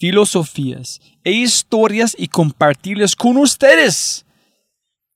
filosofías 0.00 1.00
e 1.22 1.30
historias 1.30 2.16
y 2.18 2.28
compartirlas 2.28 3.14
con 3.14 3.36
ustedes. 3.36 4.24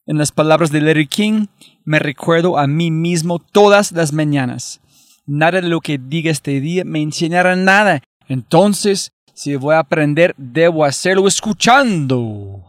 En 0.06 0.18
las 0.18 0.30
palabras 0.30 0.70
de 0.70 0.82
Larry 0.82 1.06
King, 1.06 1.46
me 1.84 1.98
recuerdo 1.98 2.58
a 2.58 2.66
mí 2.66 2.90
mismo 2.90 3.38
todas 3.38 3.92
las 3.92 4.12
mañanas. 4.12 4.82
Nada 5.26 5.62
de 5.62 5.68
lo 5.68 5.80
que 5.80 5.96
diga 5.98 6.30
este 6.30 6.60
día 6.60 6.84
me 6.84 7.00
enseñará 7.00 7.56
nada. 7.56 8.02
Entonces, 8.28 9.12
si 9.32 9.56
voy 9.56 9.74
a 9.74 9.78
aprender, 9.78 10.34
debo 10.36 10.84
hacerlo 10.84 11.26
escuchando. 11.26 12.62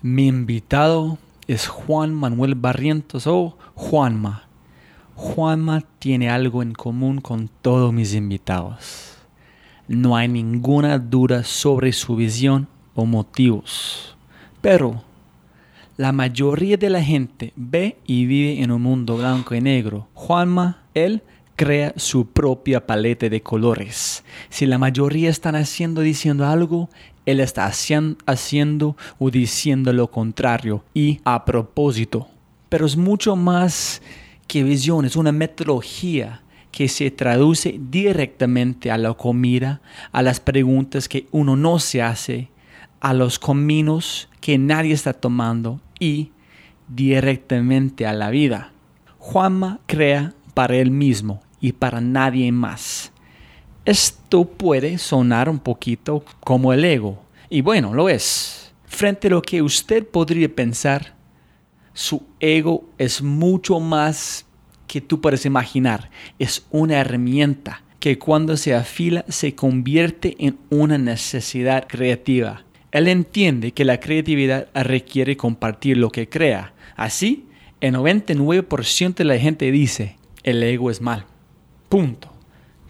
Mi 0.00 0.28
invitado 0.28 1.18
es 1.46 1.68
Juan 1.68 2.14
Manuel 2.14 2.54
Barrientos 2.54 3.26
o 3.26 3.58
Juanma. 3.74 4.48
Juanma 5.14 5.82
tiene 5.98 6.30
algo 6.30 6.62
en 6.62 6.72
común 6.72 7.20
con 7.20 7.50
todos 7.60 7.92
mis 7.92 8.14
invitados 8.14 9.11
no 9.96 10.16
hay 10.16 10.28
ninguna 10.28 10.98
duda 10.98 11.44
sobre 11.44 11.92
su 11.92 12.16
visión 12.16 12.68
o 12.94 13.06
motivos. 13.06 14.16
Pero 14.60 15.02
la 15.96 16.12
mayoría 16.12 16.76
de 16.76 16.90
la 16.90 17.02
gente 17.02 17.52
ve 17.56 17.98
y 18.06 18.26
vive 18.26 18.62
en 18.62 18.70
un 18.70 18.82
mundo 18.82 19.18
blanco 19.18 19.54
y 19.54 19.60
negro. 19.60 20.08
Juanma, 20.14 20.82
él 20.94 21.22
crea 21.56 21.92
su 21.96 22.26
propia 22.26 22.86
paleta 22.86 23.28
de 23.28 23.42
colores. 23.42 24.24
Si 24.48 24.66
la 24.66 24.78
mayoría 24.78 25.30
están 25.30 25.54
haciendo 25.54 26.00
diciendo 26.00 26.46
algo, 26.46 26.88
él 27.26 27.40
está 27.40 27.66
haciendo 27.66 28.96
o 29.18 29.30
diciendo 29.30 29.92
lo 29.92 30.10
contrario 30.10 30.82
y 30.94 31.20
a 31.24 31.44
propósito. 31.44 32.28
Pero 32.68 32.86
es 32.86 32.96
mucho 32.96 33.36
más 33.36 34.00
que 34.46 34.64
visión, 34.64 35.04
es 35.04 35.16
una 35.16 35.32
metodología 35.32 36.42
que 36.72 36.88
se 36.88 37.10
traduce 37.10 37.78
directamente 37.78 38.90
a 38.90 38.98
la 38.98 39.14
comida, 39.14 39.82
a 40.10 40.22
las 40.22 40.40
preguntas 40.40 41.08
que 41.08 41.28
uno 41.30 41.54
no 41.54 41.78
se 41.78 42.02
hace, 42.02 42.48
a 43.00 43.14
los 43.14 43.38
caminos 43.38 44.28
que 44.40 44.58
nadie 44.58 44.94
está 44.94 45.12
tomando 45.12 45.80
y 46.00 46.32
directamente 46.88 48.06
a 48.06 48.12
la 48.12 48.30
vida. 48.30 48.72
Juanma 49.18 49.80
crea 49.86 50.34
para 50.54 50.76
él 50.76 50.90
mismo 50.90 51.42
y 51.60 51.72
para 51.72 52.00
nadie 52.00 52.50
más. 52.50 53.12
Esto 53.84 54.44
puede 54.44 54.98
sonar 54.98 55.48
un 55.48 55.58
poquito 55.58 56.24
como 56.40 56.72
el 56.72 56.84
ego, 56.84 57.22
y 57.50 57.60
bueno, 57.60 57.92
lo 57.92 58.08
es. 58.08 58.72
Frente 58.86 59.28
a 59.28 59.30
lo 59.30 59.42
que 59.42 59.60
usted 59.60 60.06
podría 60.06 60.48
pensar, 60.48 61.14
su 61.92 62.22
ego 62.40 62.84
es 62.96 63.20
mucho 63.20 63.78
más 63.78 64.46
que 64.92 65.00
tú 65.00 65.22
puedes 65.22 65.46
imaginar. 65.46 66.10
Es 66.38 66.66
una 66.70 67.00
herramienta 67.00 67.82
que 67.98 68.18
cuando 68.18 68.58
se 68.58 68.74
afila 68.74 69.24
se 69.26 69.54
convierte 69.54 70.36
en 70.38 70.58
una 70.68 70.98
necesidad 70.98 71.88
creativa. 71.88 72.66
Él 72.90 73.08
entiende 73.08 73.72
que 73.72 73.86
la 73.86 74.00
creatividad 74.00 74.68
requiere 74.74 75.38
compartir 75.38 75.96
lo 75.96 76.10
que 76.10 76.28
crea. 76.28 76.74
Así, 76.94 77.46
el 77.80 77.94
99% 77.94 79.14
de 79.14 79.24
la 79.24 79.38
gente 79.38 79.72
dice, 79.72 80.18
el 80.42 80.62
ego 80.62 80.90
es 80.90 81.00
mal. 81.00 81.24
Punto. 81.88 82.30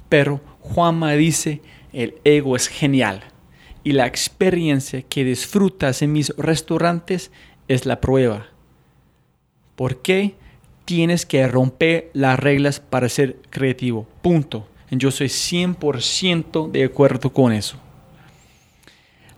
Pero 0.08 0.40
Juanma 0.58 1.12
dice, 1.12 1.62
el 1.92 2.16
ego 2.24 2.56
es 2.56 2.66
genial. 2.66 3.22
Y 3.84 3.92
la 3.92 4.08
experiencia 4.08 5.02
que 5.02 5.22
disfrutas 5.22 6.02
en 6.02 6.10
mis 6.10 6.34
restaurantes 6.36 7.30
es 7.68 7.86
la 7.86 8.00
prueba. 8.00 8.48
¿Por 9.76 10.02
qué? 10.02 10.34
Tienes 10.84 11.26
que 11.26 11.46
romper 11.46 12.10
las 12.12 12.38
reglas 12.38 12.80
para 12.80 13.08
ser 13.08 13.36
creativo. 13.50 14.06
Punto. 14.22 14.66
Yo 14.90 15.10
soy 15.10 15.28
100% 15.28 16.70
de 16.70 16.84
acuerdo 16.84 17.32
con 17.32 17.52
eso. 17.52 17.78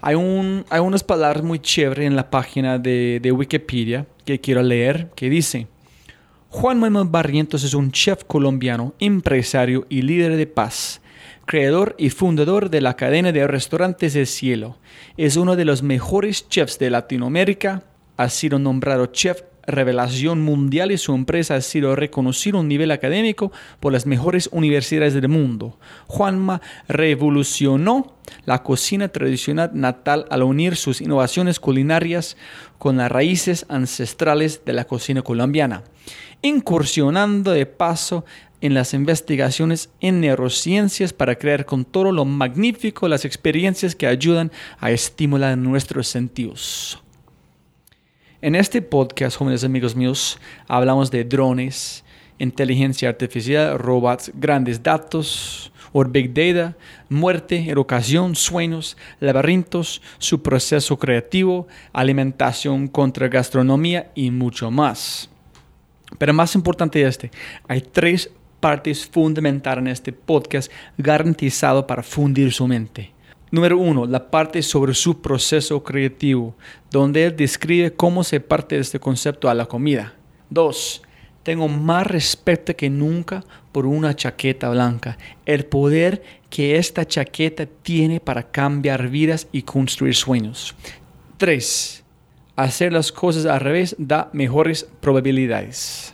Hay, 0.00 0.16
un, 0.16 0.64
hay 0.68 0.80
unas 0.80 1.04
palabras 1.04 1.42
muy 1.42 1.60
chéveres 1.60 2.06
en 2.06 2.16
la 2.16 2.28
página 2.28 2.78
de, 2.78 3.20
de 3.22 3.32
Wikipedia 3.32 4.06
que 4.24 4.40
quiero 4.40 4.62
leer 4.62 5.10
que 5.14 5.30
dice, 5.30 5.68
Juan 6.50 6.78
Manuel 6.78 7.08
Barrientos 7.08 7.64
es 7.64 7.74
un 7.74 7.90
chef 7.90 8.24
colombiano, 8.24 8.94
empresario 8.98 9.86
y 9.88 10.02
líder 10.02 10.36
de 10.36 10.46
paz, 10.46 11.00
creador 11.46 11.94
y 11.98 12.10
fundador 12.10 12.70
de 12.70 12.80
la 12.80 12.96
cadena 12.96 13.32
de 13.32 13.46
restaurantes 13.46 14.14
del 14.14 14.26
cielo. 14.26 14.78
Es 15.16 15.36
uno 15.36 15.56
de 15.56 15.64
los 15.64 15.82
mejores 15.82 16.48
chefs 16.48 16.78
de 16.78 16.90
Latinoamérica, 16.90 17.82
ha 18.16 18.28
sido 18.28 18.58
nombrado 18.58 19.06
chef 19.06 19.42
revelación 19.66 20.42
mundial 20.42 20.92
y 20.92 20.98
su 20.98 21.14
empresa 21.14 21.56
ha 21.56 21.60
sido 21.60 21.96
reconocido 21.96 22.58
a 22.58 22.60
un 22.60 22.68
nivel 22.68 22.90
académico 22.90 23.52
por 23.80 23.92
las 23.92 24.06
mejores 24.06 24.48
universidades 24.52 25.14
del 25.14 25.28
mundo. 25.28 25.78
Juanma 26.06 26.60
revolucionó 26.88 28.14
la 28.46 28.62
cocina 28.62 29.08
tradicional 29.08 29.70
natal 29.74 30.26
al 30.30 30.42
unir 30.42 30.76
sus 30.76 31.00
innovaciones 31.00 31.60
culinarias 31.60 32.36
con 32.78 32.96
las 32.96 33.10
raíces 33.10 33.66
ancestrales 33.68 34.62
de 34.64 34.72
la 34.72 34.84
cocina 34.84 35.22
colombiana, 35.22 35.82
incursionando 36.42 37.52
de 37.52 37.66
paso 37.66 38.24
en 38.60 38.72
las 38.72 38.94
investigaciones 38.94 39.90
en 40.00 40.20
neurociencias 40.20 41.12
para 41.12 41.36
crear 41.36 41.66
con 41.66 41.84
todo 41.84 42.12
lo 42.12 42.24
magnífico 42.24 43.08
las 43.08 43.26
experiencias 43.26 43.94
que 43.94 44.06
ayudan 44.06 44.50
a 44.78 44.90
estimular 44.90 45.58
nuestros 45.58 46.08
sentidos. 46.08 47.03
En 48.44 48.54
este 48.54 48.82
podcast, 48.82 49.38
jóvenes 49.38 49.64
amigos 49.64 49.96
míos, 49.96 50.38
hablamos 50.68 51.10
de 51.10 51.24
drones, 51.24 52.04
inteligencia 52.38 53.08
artificial, 53.08 53.78
robots, 53.78 54.30
grandes 54.34 54.82
datos, 54.82 55.72
o 55.94 56.04
big 56.04 56.34
data, 56.34 56.76
muerte, 57.08 57.70
educación, 57.70 58.36
sueños, 58.36 58.98
laberintos, 59.18 60.02
su 60.18 60.42
proceso 60.42 60.98
creativo, 60.98 61.66
alimentación 61.94 62.86
contra 62.86 63.28
gastronomía 63.28 64.10
y 64.14 64.30
mucho 64.30 64.70
más. 64.70 65.30
Pero 66.18 66.34
más 66.34 66.54
importante 66.54 66.98
de 66.98 67.08
este, 67.08 67.30
hay 67.66 67.80
tres 67.80 68.30
partes 68.60 69.06
fundamentales 69.06 69.80
en 69.80 69.88
este 69.88 70.12
podcast 70.12 70.70
garantizado 70.98 71.86
para 71.86 72.02
fundir 72.02 72.52
su 72.52 72.68
mente. 72.68 73.13
Número 73.54 73.78
uno, 73.78 74.04
la 74.04 74.32
parte 74.32 74.60
sobre 74.62 74.94
su 74.94 75.22
proceso 75.22 75.80
creativo, 75.84 76.56
donde 76.90 77.26
él 77.26 77.36
describe 77.36 77.92
cómo 77.92 78.24
se 78.24 78.40
parte 78.40 78.74
de 78.74 78.80
este 78.80 78.98
concepto 78.98 79.48
a 79.48 79.54
la 79.54 79.66
comida. 79.66 80.12
Dos, 80.50 81.02
tengo 81.44 81.68
más 81.68 82.04
respeto 82.04 82.74
que 82.74 82.90
nunca 82.90 83.44
por 83.70 83.86
una 83.86 84.16
chaqueta 84.16 84.70
blanca, 84.70 85.16
el 85.46 85.66
poder 85.66 86.24
que 86.50 86.78
esta 86.78 87.06
chaqueta 87.06 87.64
tiene 87.66 88.18
para 88.18 88.42
cambiar 88.42 89.08
vidas 89.08 89.46
y 89.52 89.62
construir 89.62 90.16
sueños. 90.16 90.74
Tres, 91.36 92.02
hacer 92.56 92.92
las 92.92 93.12
cosas 93.12 93.46
al 93.46 93.60
revés 93.60 93.94
da 93.98 94.30
mejores 94.32 94.84
probabilidades. 95.00 96.12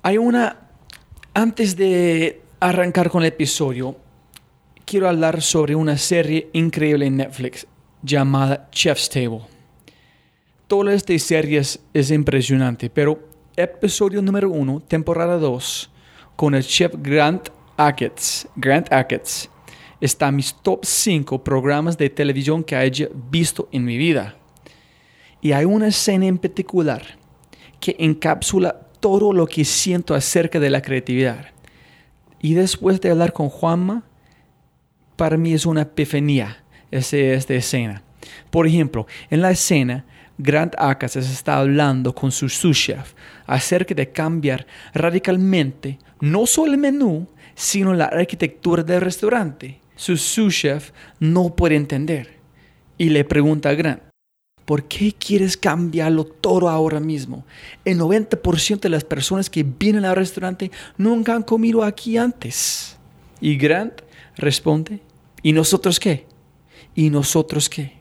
Hay 0.00 0.16
una, 0.16 0.60
antes 1.34 1.76
de 1.76 2.40
arrancar 2.58 3.10
con 3.10 3.22
el 3.22 3.28
episodio, 3.28 4.07
quiero 4.88 5.06
hablar 5.06 5.42
sobre 5.42 5.74
una 5.74 5.98
serie 5.98 6.48
increíble 6.54 7.04
en 7.04 7.18
Netflix 7.18 7.66
llamada 8.02 8.70
Chef's 8.70 9.10
Table. 9.10 9.42
Toda 10.66 10.94
esta 10.94 11.16
serie 11.18 11.58
es, 11.58 12.10
impresionante, 12.10 12.88
pero 12.88 13.28
episodio 13.54 14.22
número 14.22 14.48
uno, 14.48 14.80
temporada 14.80 15.36
2, 15.36 15.90
con 16.36 16.54
el 16.54 16.64
chef 16.64 16.94
Grant 16.96 17.50
Achatz, 17.76 18.46
Grant 18.56 18.90
Achatz, 18.90 19.50
está 20.00 20.28
en 20.28 20.36
mis 20.36 20.54
top 20.54 20.82
5 20.82 21.44
programas 21.44 21.98
de 21.98 22.08
televisión 22.08 22.64
que 22.64 22.74
haya 22.74 23.08
visto 23.30 23.68
en 23.70 23.84
mi 23.84 23.98
vida. 23.98 24.36
Y 25.42 25.52
hay 25.52 25.66
una 25.66 25.88
escena 25.88 26.24
en 26.24 26.38
particular 26.38 27.02
que 27.78 27.94
encapsula 27.98 28.88
todo 29.00 29.34
lo 29.34 29.46
que 29.46 29.66
siento 29.66 30.14
acerca 30.14 30.58
de 30.58 30.70
la 30.70 30.80
creatividad. 30.80 31.48
Y 32.40 32.54
después 32.54 33.02
de 33.02 33.10
hablar 33.10 33.34
con 33.34 33.50
Juanma, 33.50 34.07
para 35.18 35.36
mí 35.36 35.52
es 35.52 35.66
una 35.66 35.82
epifanía 35.82 36.62
esta 36.92 37.54
escena. 37.54 38.02
Por 38.50 38.68
ejemplo, 38.68 39.06
en 39.30 39.42
la 39.42 39.50
escena, 39.50 40.04
Grant 40.38 40.74
Achatz 40.78 41.16
está 41.16 41.58
hablando 41.58 42.14
con 42.14 42.30
su 42.30 42.48
sous 42.48 42.78
chef 42.78 43.14
acerca 43.44 43.94
de 43.94 44.12
cambiar 44.12 44.64
radicalmente 44.94 45.98
no 46.20 46.46
solo 46.46 46.72
el 46.72 46.78
menú, 46.78 47.26
sino 47.56 47.94
la 47.94 48.04
arquitectura 48.04 48.84
del 48.84 49.00
restaurante. 49.00 49.80
Su 49.96 50.16
sous 50.16 50.54
chef 50.54 50.92
no 51.18 51.54
puede 51.56 51.74
entender 51.74 52.38
y 52.96 53.08
le 53.08 53.24
pregunta 53.24 53.70
a 53.70 53.74
Grant, 53.74 54.02
¿por 54.64 54.84
qué 54.84 55.12
quieres 55.12 55.56
cambiarlo 55.56 56.24
todo 56.24 56.68
ahora 56.68 57.00
mismo? 57.00 57.44
El 57.84 57.98
90% 57.98 58.80
de 58.80 58.88
las 58.88 59.02
personas 59.02 59.50
que 59.50 59.64
vienen 59.64 60.04
al 60.04 60.14
restaurante 60.14 60.70
nunca 60.96 61.34
han 61.34 61.42
comido 61.42 61.82
aquí 61.82 62.16
antes. 62.16 62.96
Y 63.40 63.56
Grant 63.56 64.02
responde, 64.36 65.00
¿y 65.42 65.52
nosotros 65.52 65.98
qué? 66.00 66.26
¿Y 66.94 67.10
nosotros 67.10 67.68
qué? 67.68 67.98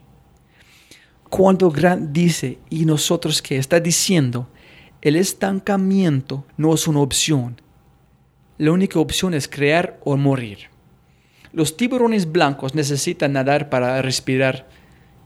Cuando 1.29 1.69
Grant 1.69 2.11
dice, 2.11 2.59
¿y 2.69 2.85
nosotros 2.85 3.41
qué? 3.41 3.57
Está 3.57 3.79
diciendo, 3.79 4.47
el 5.01 5.15
estancamiento 5.15 6.45
no 6.55 6.73
es 6.73 6.87
una 6.87 7.01
opción. 7.01 7.61
La 8.57 8.71
única 8.71 8.99
opción 8.99 9.33
es 9.33 9.47
crear 9.47 9.99
o 10.03 10.17
morir. 10.17 10.69
Los 11.51 11.77
tiburones 11.77 12.31
blancos 12.31 12.75
necesitan 12.75 13.33
nadar 13.33 13.69
para 13.69 14.01
respirar 14.01 14.67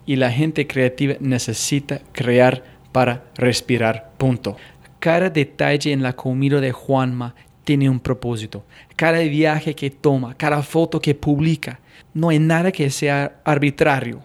y 0.05 0.15
la 0.15 0.31
gente 0.31 0.67
creativa 0.67 1.15
necesita 1.19 2.01
crear 2.11 2.63
para 2.91 3.25
respirar. 3.35 4.11
Punto. 4.17 4.57
Cada 4.99 5.29
detalle 5.29 5.91
en 5.91 6.03
la 6.03 6.13
comida 6.13 6.59
de 6.59 6.71
Juanma 6.71 7.35
tiene 7.63 7.89
un 7.89 7.99
propósito. 7.99 8.65
Cada 8.95 9.19
viaje 9.19 9.75
que 9.75 9.89
toma, 9.89 10.35
cada 10.35 10.61
foto 10.61 10.99
que 10.99 11.15
publica, 11.15 11.79
no 12.13 12.29
hay 12.29 12.39
nada 12.39 12.71
que 12.71 12.89
sea 12.89 13.41
arbitrario. 13.43 14.23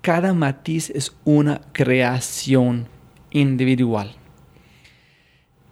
Cada 0.00 0.32
matiz 0.32 0.90
es 0.90 1.12
una 1.24 1.60
creación 1.72 2.88
individual. 3.30 4.14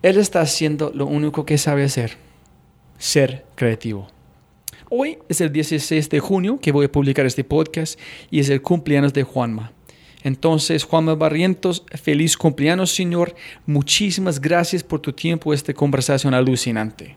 Él 0.02 0.16
está 0.18 0.40
haciendo 0.40 0.92
lo 0.94 1.06
único 1.06 1.44
que 1.44 1.58
sabe 1.58 1.84
hacer, 1.84 2.16
ser 2.96 3.44
creativo. 3.54 4.08
Hoy 4.88 5.18
es 5.28 5.40
el 5.40 5.52
16 5.52 6.08
de 6.08 6.20
junio 6.20 6.58
que 6.60 6.72
voy 6.72 6.86
a 6.86 6.92
publicar 6.92 7.26
este 7.26 7.44
podcast 7.44 7.98
y 8.30 8.40
es 8.40 8.48
el 8.48 8.62
cumpleaños 8.62 9.12
de 9.12 9.22
Juanma. 9.22 9.72
Entonces, 10.22 10.84
Juanma 10.84 11.14
Barrientos, 11.14 11.84
feliz 12.02 12.36
cumpleaños, 12.36 12.94
Señor. 12.94 13.34
Muchísimas 13.66 14.40
gracias 14.40 14.82
por 14.82 15.00
tu 15.00 15.12
tiempo, 15.12 15.54
esta 15.54 15.72
conversación 15.72 16.34
alucinante. 16.34 17.16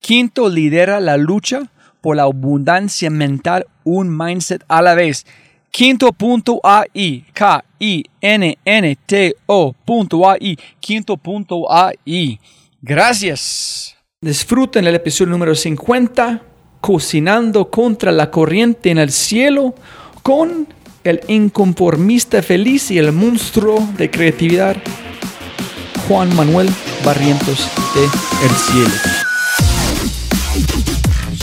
Quinto 0.00 0.48
lidera 0.48 1.00
la 1.00 1.16
lucha 1.16 1.70
por 2.00 2.16
la 2.16 2.22
abundancia 2.24 3.10
mental, 3.10 3.66
un 3.84 4.16
mindset 4.16 4.64
a 4.68 4.82
la 4.82 4.94
vez. 4.94 5.26
Quinto.ai, 5.70 7.24
K-I-N-N-T-O.ai, 7.32 7.68
quinto.ai. 10.80 12.40
Gracias. 12.80 13.96
Disfruten 14.20 14.86
el 14.86 14.94
episodio 14.94 15.30
número 15.30 15.54
50, 15.54 16.42
Cocinando 16.80 17.70
contra 17.70 18.12
la 18.12 18.30
corriente 18.30 18.90
en 18.90 18.98
el 18.98 19.10
cielo, 19.10 19.74
con 20.22 20.68
el 21.04 21.20
inconformista 21.28 22.42
feliz 22.42 22.90
y 22.90 22.98
el 22.98 23.12
monstruo 23.12 23.88
de 23.96 24.10
creatividad, 24.10 24.76
Juan 26.06 26.34
Manuel 26.36 26.68
Barrientos 27.04 27.68
de 27.94 28.04
El 28.04 28.50
Cielo. 28.56 29.17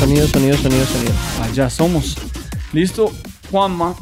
Sonido, 0.06 0.28
sonido, 0.28 0.56
sonido, 0.58 0.86
sonido. 0.86 1.14
Allá 1.42 1.68
somos. 1.68 2.16
Listo, 2.72 3.12
Juanma. 3.50 3.96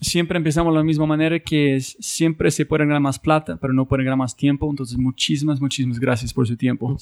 Siempre 0.00 0.38
empezamos 0.38 0.72
de 0.72 0.78
la 0.78 0.82
misma 0.82 1.04
manera 1.04 1.38
que 1.38 1.76
es, 1.76 1.98
siempre 2.00 2.50
se 2.50 2.64
puede 2.64 2.86
ganar 2.86 3.02
más 3.02 3.18
plata, 3.18 3.58
pero 3.60 3.74
no 3.74 3.86
puede 3.86 4.04
ganar 4.04 4.16
más 4.16 4.34
tiempo. 4.34 4.70
Entonces, 4.70 4.96
muchísimas, 4.96 5.60
muchísimas 5.60 6.00
gracias 6.00 6.32
por 6.32 6.48
su 6.48 6.56
tiempo. 6.56 6.96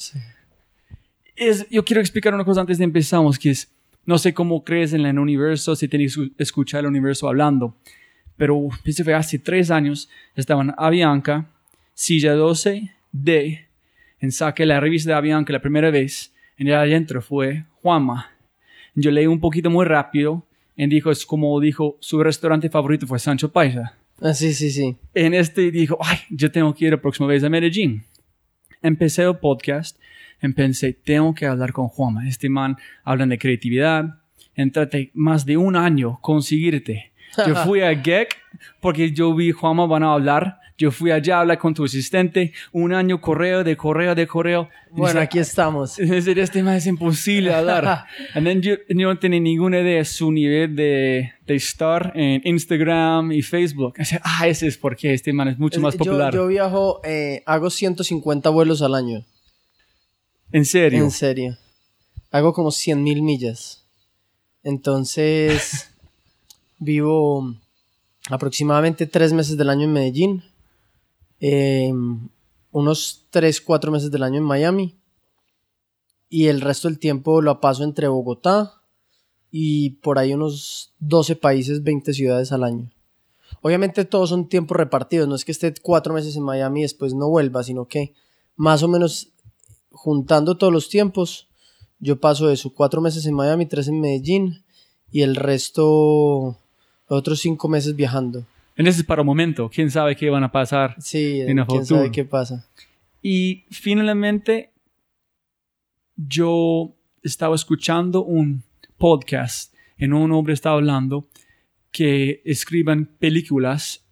Es, 1.37 1.69
yo 1.69 1.85
quiero 1.85 2.01
explicar 2.01 2.33
una 2.33 2.43
cosa 2.43 2.59
antes 2.59 2.77
de 2.79 2.83
empezamos, 2.83 3.39
que 3.39 3.51
es, 3.51 3.71
no 4.05 4.17
sé 4.17 4.33
cómo 4.33 4.61
crees 4.61 4.91
en 4.91 5.05
el 5.05 5.17
universo, 5.17 5.73
si 5.77 5.87
tienes 5.87 6.17
que 6.17 6.29
escuchar 6.39 6.81
el 6.81 6.87
universo 6.87 7.29
hablando, 7.29 7.77
pero 8.35 8.67
pienso 8.83 9.05
que 9.05 9.13
hace 9.13 9.39
tres 9.39 9.71
años 9.71 10.09
estaban 10.35 10.75
Avianca, 10.77 11.49
silla 11.93 12.35
12D, 12.35 13.67
en 14.19 14.31
saque 14.33 14.65
la 14.65 14.81
revista 14.81 15.11
de 15.11 15.15
Avianca 15.15 15.53
la 15.53 15.61
primera 15.61 15.91
vez, 15.91 16.33
en 16.57 16.67
el 16.67 16.73
adentro 16.73 17.21
fue 17.21 17.63
Juanma. 17.87 18.29
Yo 18.95 19.11
leí 19.11 19.27
un 19.27 19.39
poquito 19.39 19.69
muy 19.69 19.85
rápido 19.85 20.45
y 20.75 20.85
dijo, 20.87 21.09
es 21.09 21.25
como 21.25 21.57
dijo, 21.61 21.95
su 22.01 22.21
restaurante 22.21 22.69
favorito 22.69 23.07
fue 23.07 23.17
Sancho 23.17 23.49
Paisa. 23.49 23.95
Ah, 24.21 24.33
sí, 24.33 24.53
sí, 24.53 24.71
sí. 24.71 24.97
En 25.13 25.33
este 25.33 25.71
dijo, 25.71 25.97
ay, 26.01 26.17
yo 26.29 26.51
tengo 26.51 26.75
que 26.75 26.83
ir 26.83 26.91
la 26.91 26.99
próxima 26.99 27.29
vez 27.29 27.45
a 27.45 27.49
Medellín. 27.49 28.03
Empecé 28.81 29.23
el 29.23 29.37
podcast 29.37 29.97
y 30.43 30.49
pensé, 30.49 30.91
tengo 30.91 31.33
que 31.33 31.45
hablar 31.45 31.71
con 31.71 31.87
Juanma. 31.87 32.27
Este 32.27 32.49
man 32.49 32.75
habla 33.05 33.25
de 33.25 33.37
creatividad. 33.37 34.19
Entrate 34.53 35.11
más 35.13 35.45
de 35.45 35.55
un 35.55 35.77
año 35.77 36.19
conseguirte. 36.19 37.13
Yo 37.47 37.55
fui 37.65 37.79
a 37.79 37.95
GEC 37.95 38.35
porque 38.81 39.13
yo 39.13 39.33
vi 39.33 39.53
Juanma 39.53 39.85
van 39.85 40.03
a 40.03 40.11
hablar. 40.11 40.59
Yo 40.77 40.91
fui 40.91 41.09
allá 41.09 41.37
a 41.37 41.39
hablar 41.41 41.57
con 41.57 41.73
tu 41.73 41.85
asistente. 41.85 42.53
Un 42.71 42.93
año 42.93 43.19
correo 43.19 43.63
de 43.63 43.75
correo 43.75 44.13
de 44.13 44.27
correo. 44.27 44.69
Bueno, 44.91 45.19
aquí 45.19 45.39
estamos. 45.39 45.97
Es 45.99 46.27
este 46.27 46.61
man 46.61 46.75
es 46.75 46.85
imposible 46.85 47.51
hablar. 47.51 48.05
And 48.35 48.61
yo, 48.61 48.75
yo 48.87 49.07
no 49.07 49.17
tenía 49.17 49.39
ninguna 49.39 49.79
idea 49.79 49.97
de 49.97 50.05
su 50.05 50.31
nivel 50.31 50.75
de, 50.75 51.31
de 51.47 51.55
estar 51.55 52.13
en 52.15 52.41
Instagram 52.45 53.31
y 53.31 53.41
Facebook. 53.41 53.95
O 53.99 54.05
sea, 54.05 54.21
ah, 54.23 54.47
ese 54.47 54.67
es 54.67 54.77
porque 54.77 55.13
este 55.13 55.33
man 55.33 55.47
es 55.47 55.57
mucho 55.57 55.81
más 55.81 55.95
Yo- 55.95 55.99
popular. 55.99 56.31
Yo, 56.31 56.45
viajo, 56.45 57.01
eh, 57.03 57.41
hago 57.47 57.71
150 57.71 58.49
vuelos 58.51 58.83
al 58.83 58.93
año. 58.93 59.25
en 60.51 60.65
serio. 60.65 61.03
En 61.03 61.09
serio. 61.09 61.57
Hago 62.29 62.53
como 62.53 62.69
100 62.69 63.01
mil 63.03 63.23
millas. 63.23 63.83
Entonces, 64.63 65.89
vivo 66.77 67.55
aproximadamente 68.29 69.07
tres 69.07 69.33
meses 69.33 69.57
del 69.57 69.69
año 69.71 69.85
en 69.85 69.93
Medellín. 69.93 70.43
Eh, 71.39 71.93
unos 72.71 73.25
3, 73.29 73.61
4 73.61 73.91
meses 73.91 74.11
del 74.11 74.23
año 74.23 74.37
en 74.37 74.43
Miami. 74.43 74.95
Y 76.29 76.47
el 76.47 76.61
resto 76.61 76.87
del 76.87 76.99
tiempo 76.99 77.41
lo 77.41 77.61
paso 77.61 77.83
entre 77.83 78.07
Bogotá 78.07 78.81
y 79.49 79.91
por 80.01 80.19
ahí 80.19 80.33
unos 80.33 80.93
12 80.99 81.37
países, 81.37 81.83
20 81.83 82.13
ciudades 82.13 82.51
al 82.51 82.63
año. 82.63 82.91
Obviamente 83.61 84.05
todos 84.05 84.29
son 84.29 84.49
tiempos 84.49 84.77
repartidos, 84.77 85.27
no 85.27 85.35
es 85.35 85.45
que 85.45 85.51
esté 85.51 85.73
cuatro 85.81 86.13
meses 86.13 86.35
en 86.35 86.43
Miami 86.43 86.81
y 86.81 86.83
después 86.83 87.13
no 87.13 87.29
vuelva, 87.29 87.63
sino 87.63 87.87
que 87.87 88.13
más 88.55 88.83
o 88.83 88.87
menos 88.87 89.29
juntando 89.89 90.57
todos 90.57 90.73
los 90.73 90.89
tiempos, 90.89 91.47
yo 91.99 92.19
paso 92.19 92.51
eso, 92.51 92.73
cuatro 92.73 93.01
meses 93.01 93.25
en 93.25 93.33
Miami, 93.33 93.65
tres 93.65 93.87
en 93.87 93.99
Medellín 93.99 94.63
y 95.11 95.21
el 95.21 95.35
resto 95.35 96.57
Otros 97.07 97.39
cinco 97.39 97.69
meses 97.69 97.95
viajando. 97.95 98.45
En 98.77 98.87
ese 98.87 99.01
es 99.01 99.05
para 99.05 99.21
un 99.23 99.25
momento. 99.25 99.69
¿Quién 99.69 99.91
sabe 99.91 100.15
qué 100.15 100.29
van 100.29 100.43
a 100.43 100.51
pasar? 100.51 100.95
Sí, 100.99 101.41
En 101.41 101.59
el 101.59 101.65
quién 101.65 101.81
futuro. 101.81 101.99
sabe 102.01 102.11
qué 102.11 102.23
pasa. 102.23 102.69
Y 103.21 103.65
finalmente, 103.71 104.71
yo 106.15 106.95
estaba 107.23 107.55
escuchando 107.55 108.23
un 108.23 108.63
podcast 108.97 109.73
en 109.97 110.13
un 110.13 110.31
hombre 110.31 110.53
estaba 110.53 110.75
hablando 110.75 111.27
que 111.91 112.41
escriban 112.45 113.09
películas 113.19 114.05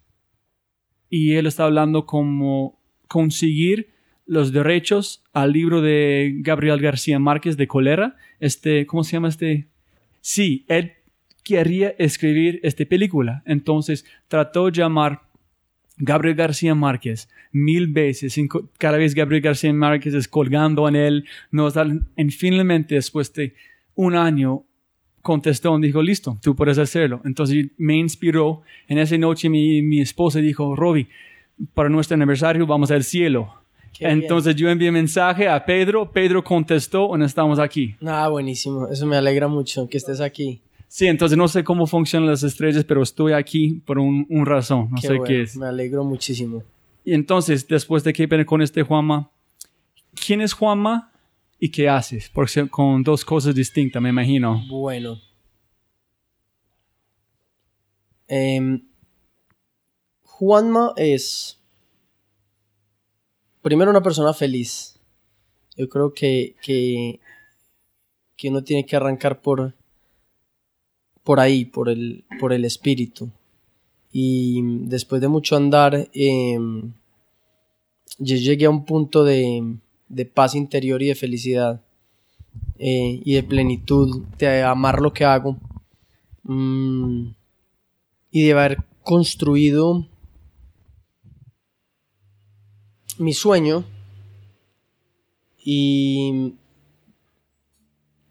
y 1.08 1.34
él 1.34 1.46
está 1.46 1.64
hablando 1.64 2.04
como 2.06 2.80
conseguir 3.06 3.90
los 4.26 4.52
derechos 4.52 5.22
al 5.32 5.52
libro 5.52 5.80
de 5.82 6.34
Gabriel 6.38 6.80
García 6.80 7.20
Márquez 7.20 7.56
de 7.56 7.68
Colera. 7.68 8.16
Este, 8.40 8.86
¿cómo 8.86 9.04
se 9.04 9.12
llama 9.12 9.28
este? 9.28 9.68
Sí, 10.20 10.64
él 10.66 10.94
quería 11.46 11.94
escribir 11.98 12.58
esta 12.64 12.84
película. 12.84 13.42
Entonces 13.46 14.04
trató 14.28 14.66
de 14.66 14.72
llamar 14.72 15.20
Gabriel 15.98 16.34
García 16.36 16.74
Márquez 16.74 17.28
mil 17.52 17.86
veces, 17.86 18.38
cada 18.76 18.98
vez 18.98 19.14
Gabriel 19.14 19.42
García 19.42 19.72
Márquez 19.72 20.12
es 20.12 20.28
colgando 20.28 20.86
en 20.88 20.96
él, 20.96 21.24
no 21.50 21.70
salen- 21.70 22.04
en 22.16 22.30
finalmente 22.30 22.96
después 22.96 23.32
de 23.32 23.54
un 23.94 24.14
año 24.14 24.64
contestó 25.22 25.78
y 25.78 25.82
dijo, 25.82 26.02
listo, 26.02 26.38
tú 26.42 26.54
puedes 26.54 26.78
hacerlo. 26.78 27.20
Entonces 27.24 27.66
me 27.78 27.96
inspiró, 27.96 28.62
en 28.88 28.98
esa 28.98 29.16
noche 29.16 29.48
mi, 29.48 29.80
mi 29.82 30.00
esposa 30.00 30.40
dijo, 30.40 30.76
Robbie, 30.76 31.08
para 31.74 31.88
nuestro 31.88 32.14
aniversario 32.16 32.66
vamos 32.66 32.90
al 32.90 33.02
cielo. 33.04 33.54
Qué 33.96 34.04
bien. 34.06 34.20
Entonces 34.20 34.54
yo 34.54 34.68
envié 34.68 34.92
mensaje 34.92 35.48
a 35.48 35.64
Pedro, 35.64 36.12
Pedro 36.12 36.44
contestó 36.44 37.16
y 37.16 37.24
estamos 37.24 37.58
aquí. 37.58 37.94
Ah, 38.04 38.28
buenísimo. 38.28 38.88
Eso 38.88 39.06
me 39.06 39.16
alegra 39.16 39.48
mucho 39.48 39.88
que 39.88 39.96
estés 39.96 40.20
aquí. 40.20 40.60
Sí, 40.88 41.06
entonces 41.06 41.36
no 41.36 41.48
sé 41.48 41.64
cómo 41.64 41.86
funcionan 41.86 42.28
las 42.28 42.42
estrellas, 42.42 42.84
pero 42.84 43.02
estoy 43.02 43.32
aquí 43.32 43.82
por 43.84 43.98
un, 43.98 44.26
un 44.30 44.46
razón, 44.46 44.88
no 44.90 44.96
Qué 44.96 45.08
sé 45.08 45.08
bueno, 45.08 45.24
qué 45.24 45.42
es. 45.42 45.56
Me 45.56 45.66
alegro 45.66 46.04
muchísimo. 46.04 46.62
Y 47.04 47.14
entonces, 47.14 47.66
después 47.68 48.02
de 48.02 48.12
que 48.12 48.26
pena 48.26 48.44
con 48.44 48.62
este 48.62 48.82
Juanma, 48.82 49.30
¿quién 50.14 50.40
es 50.40 50.52
Juanma 50.52 51.12
y 51.58 51.70
qué 51.70 51.88
haces? 51.88 52.28
Porque 52.28 52.68
con 52.68 53.02
dos 53.02 53.24
cosas 53.24 53.54
distintas, 53.54 54.02
me 54.02 54.08
imagino. 54.08 54.64
Bueno. 54.68 55.20
Em, 58.28 58.82
Juanma 60.24 60.92
es 60.96 61.60
primero 63.62 63.90
una 63.90 64.02
persona 64.02 64.32
feliz. 64.32 64.98
Yo 65.76 65.88
creo 65.88 66.12
que, 66.12 66.56
que, 66.62 67.20
que 68.36 68.48
uno 68.48 68.64
tiene 68.64 68.84
que 68.84 68.96
arrancar 68.96 69.40
por, 69.40 69.74
por 71.26 71.40
ahí, 71.40 71.64
por 71.64 71.88
el, 71.88 72.24
por 72.38 72.52
el 72.52 72.64
espíritu. 72.64 73.28
Y 74.12 74.62
después 74.86 75.20
de 75.20 75.26
mucho 75.26 75.56
andar, 75.56 76.08
em, 76.14 76.92
yo 78.18 78.36
llegué 78.36 78.66
a 78.66 78.70
un 78.70 78.84
punto 78.84 79.24
de, 79.24 79.76
de 80.08 80.24
paz 80.24 80.54
interior 80.54 81.02
y 81.02 81.08
de 81.08 81.16
felicidad 81.16 81.82
eh, 82.78 83.20
y 83.24 83.34
de 83.34 83.42
plenitud, 83.42 84.24
de 84.38 84.62
amar 84.62 85.00
lo 85.00 85.12
que 85.12 85.24
hago 85.24 85.58
mm, 86.44 87.30
y 88.30 88.42
de 88.44 88.52
haber 88.52 88.78
construido 89.02 90.06
mi 93.18 93.32
sueño 93.32 93.84
y, 95.58 96.54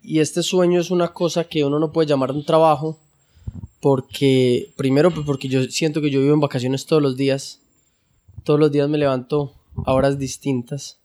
y 0.06 0.20
este 0.20 0.44
sueño 0.44 0.80
es 0.80 0.92
una 0.92 1.14
cosa 1.14 1.46
que 1.46 1.66
uno 1.66 1.80
no 1.80 1.92
puede 1.92 2.08
llamar 2.08 2.32
un 2.32 2.46
trabajo 2.46 3.00
porque 3.82 4.72
primero 4.76 5.12
pues, 5.12 5.26
porque 5.26 5.48
yo 5.48 5.64
siento 5.64 6.02
que 6.02 6.10
yo 6.10 6.22
vivo 6.22 6.34
en 6.34 6.40
vacaciones 6.40 6.86
todos 6.86 7.02
los 7.02 7.18
días 7.18 7.60
todos 8.44 8.60
los 8.60 8.72
días 8.72 8.90
me 8.90 8.98
levanto 8.98 9.54
a 9.86 9.94
horas 9.94 10.18
distintas 10.20 11.00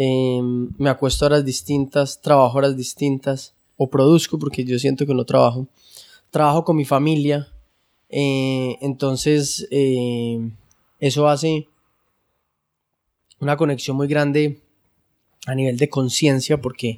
eh, 0.00 0.40
me 0.40 0.90
acuesto 0.90 1.24
a 1.24 1.26
horas 1.26 1.44
distintas, 1.44 2.22
trabajo 2.22 2.56
horas 2.56 2.76
distintas, 2.76 3.54
o 3.76 3.90
produzco 3.90 4.38
porque 4.38 4.64
yo 4.64 4.78
siento 4.78 5.04
que 5.04 5.12
no 5.12 5.24
trabajo. 5.24 5.66
Trabajo 6.30 6.64
con 6.64 6.76
mi 6.76 6.84
familia, 6.84 7.48
eh, 8.08 8.76
entonces 8.80 9.66
eh, 9.72 10.38
eso 11.00 11.28
hace 11.28 11.66
una 13.40 13.56
conexión 13.56 13.96
muy 13.96 14.06
grande 14.06 14.60
a 15.46 15.54
nivel 15.56 15.76
de 15.76 15.88
conciencia 15.88 16.60
porque 16.60 16.96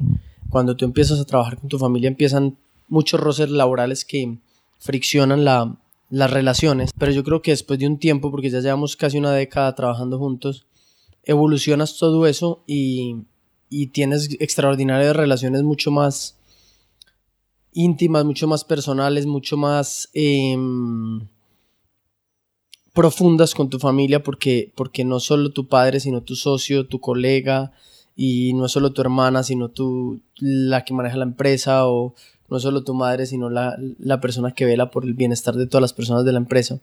cuando 0.50 0.76
tú 0.76 0.84
empiezas 0.84 1.20
a 1.20 1.24
trabajar 1.24 1.56
con 1.58 1.68
tu 1.68 1.78
familia 1.78 2.08
empiezan 2.08 2.56
muchos 2.88 3.20
roces 3.20 3.48
laborales 3.50 4.04
que 4.04 4.36
friccionan 4.78 5.44
la- 5.44 5.76
las 6.10 6.30
relaciones, 6.30 6.90
pero 6.98 7.12
yo 7.12 7.22
creo 7.22 7.40
que 7.40 7.52
después 7.52 7.78
de 7.78 7.86
un 7.86 7.98
tiempo, 7.98 8.30
porque 8.32 8.50
ya 8.50 8.60
llevamos 8.60 8.96
casi 8.96 9.16
una 9.18 9.32
década 9.32 9.74
trabajando 9.76 10.18
juntos, 10.18 10.66
evolucionas 11.24 11.96
todo 11.98 12.26
eso 12.26 12.62
y, 12.66 13.16
y 13.68 13.86
tienes 13.88 14.28
extraordinarias 14.40 15.14
relaciones 15.14 15.62
mucho 15.62 15.90
más 15.92 16.36
íntimas, 17.72 18.24
mucho 18.24 18.48
más 18.48 18.64
personales, 18.64 19.26
mucho 19.26 19.56
más 19.56 20.08
em, 20.14 21.20
profundas 22.92 23.54
con 23.54 23.70
tu 23.70 23.78
familia 23.78 24.22
porque, 24.22 24.72
porque 24.74 25.04
no 25.04 25.20
solo 25.20 25.52
tu 25.52 25.68
padre, 25.68 26.00
sino 26.00 26.22
tu 26.22 26.34
socio, 26.34 26.86
tu 26.86 27.00
colega 27.00 27.72
y 28.22 28.52
no 28.52 28.66
es 28.66 28.72
solo 28.72 28.92
tu 28.92 29.00
hermana, 29.00 29.42
sino 29.42 29.70
tú 29.70 30.20
la 30.40 30.84
que 30.84 30.92
maneja 30.92 31.16
la 31.16 31.24
empresa 31.24 31.86
o 31.86 32.14
no 32.50 32.56
es 32.58 32.62
solo 32.62 32.84
tu 32.84 32.92
madre, 32.92 33.24
sino 33.24 33.48
la, 33.48 33.78
la 33.98 34.20
persona 34.20 34.52
que 34.52 34.66
vela 34.66 34.90
por 34.90 35.04
el 35.06 35.14
bienestar 35.14 35.54
de 35.54 35.66
todas 35.66 35.80
las 35.80 35.94
personas 35.94 36.26
de 36.26 36.32
la 36.32 36.38
empresa. 36.38 36.80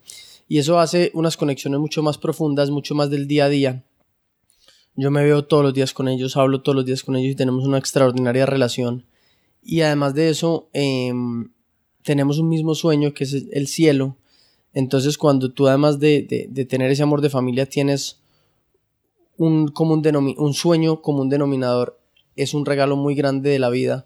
Y 0.48 0.58
eso 0.58 0.80
hace 0.80 1.12
unas 1.14 1.38
conexiones 1.38 1.80
mucho 1.80 2.02
más 2.02 2.18
profundas, 2.18 2.72
mucho 2.72 2.96
más 2.96 3.12
del 3.12 3.28
día 3.28 3.46
a 3.46 3.50
día. 3.50 3.84
Yo 4.96 5.12
me 5.12 5.24
veo 5.24 5.46
todos 5.46 5.64
los 5.64 5.76
días 5.76 5.94
con 5.94 6.08
ellos, 6.08 6.38
hablo 6.38 6.62
todos 6.62 6.76
los 6.76 6.86
días 6.86 7.04
con 7.04 7.16
ellos 7.16 7.34
y 7.34 7.36
tenemos 7.36 7.66
una 7.66 7.78
extraordinaria 7.78 8.48
relación. 8.48 9.06
Y 9.64 9.82
además 9.82 10.16
de 10.16 10.30
eso, 10.30 10.70
em, 10.74 11.50
tenemos 12.04 12.40
un 12.40 12.50
mismo 12.50 12.74
sueño 12.74 13.14
que 13.14 13.26
es 13.26 13.34
el 13.52 13.68
cielo. 13.68 14.16
Entonces, 14.74 15.20
cuando 15.20 15.52
tú 15.52 15.68
además 15.68 16.00
de, 16.00 16.24
de- 16.24 16.48
de 16.50 16.66
tener 16.66 16.90
ese 16.90 17.04
amor 17.04 17.22
de 17.22 17.30
familia, 17.30 17.68
tienes 17.68 18.18
un, 19.38 19.68
común 19.70 20.04
denomi- 20.04 20.36
un 20.38 20.54
sueño 20.54 21.02
como 21.02 21.22
un 21.22 21.30
denominador, 21.30 22.00
es 22.36 22.54
un 22.54 22.66
regalo 22.66 22.96
muy 22.96 23.16
grande 23.16 23.50
de 23.50 23.60
la 23.60 23.70
vida. 23.70 24.06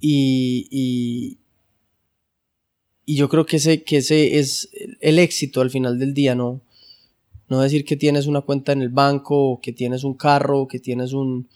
Y, 0.00 0.66
y, 0.70 1.38
y 3.04 3.16
yo 3.16 3.28
creo 3.28 3.46
que 3.46 3.56
ese, 3.56 3.82
que 3.82 3.98
ese 3.98 4.38
es 4.38 4.70
el 5.00 5.18
éxito 5.18 5.60
al 5.60 5.70
final 5.70 5.98
del 5.98 6.14
día, 6.14 6.34
¿no? 6.34 6.60
No 7.48 7.60
decir 7.60 7.84
que 7.84 7.96
tienes 7.96 8.26
una 8.26 8.40
cuenta 8.40 8.72
en 8.72 8.82
el 8.82 8.88
banco, 8.88 9.60
que 9.62 9.72
tienes 9.72 10.04
un 10.04 10.14
carro, 10.14 10.66
que 10.68 10.78
tienes 10.78 11.12
un, 11.12 11.48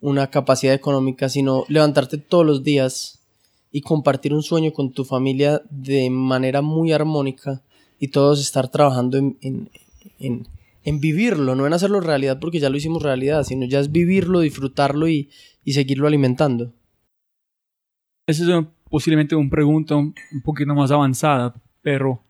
una 0.00 0.28
capacidad 0.30 0.74
económica, 0.74 1.28
sino 1.28 1.64
levantarte 1.68 2.18
todos 2.18 2.44
los 2.44 2.64
días 2.64 3.20
y 3.70 3.80
compartir 3.82 4.32
un 4.34 4.42
sueño 4.42 4.72
con 4.72 4.92
tu 4.92 5.04
familia 5.04 5.62
de 5.70 6.10
manera 6.10 6.62
muy 6.62 6.92
armónica 6.92 7.62
y 8.00 8.08
todos 8.08 8.40
estar 8.40 8.68
trabajando 8.70 9.18
en- 9.18 9.70
en 10.86 11.00
vivirlo, 11.00 11.54
no 11.54 11.66
en 11.66 11.72
hacerlo 11.74 12.00
realidad 12.00 12.38
porque 12.40 12.60
ya 12.60 12.70
lo 12.70 12.76
hicimos 12.76 13.02
realidad, 13.02 13.42
sino 13.42 13.66
ya 13.66 13.80
es 13.80 13.90
vivirlo, 13.92 14.40
disfrutarlo 14.40 15.08
y, 15.08 15.28
y 15.64 15.72
seguirlo 15.72 16.06
alimentando. 16.06 16.72
Esa 18.26 18.44
es 18.60 18.66
posiblemente 18.88 19.34
una 19.36 19.50
pregunta 19.50 19.96
un 19.96 20.14
poquito 20.44 20.74
más 20.74 20.90
avanzada, 20.90 21.54
pero 21.82 22.22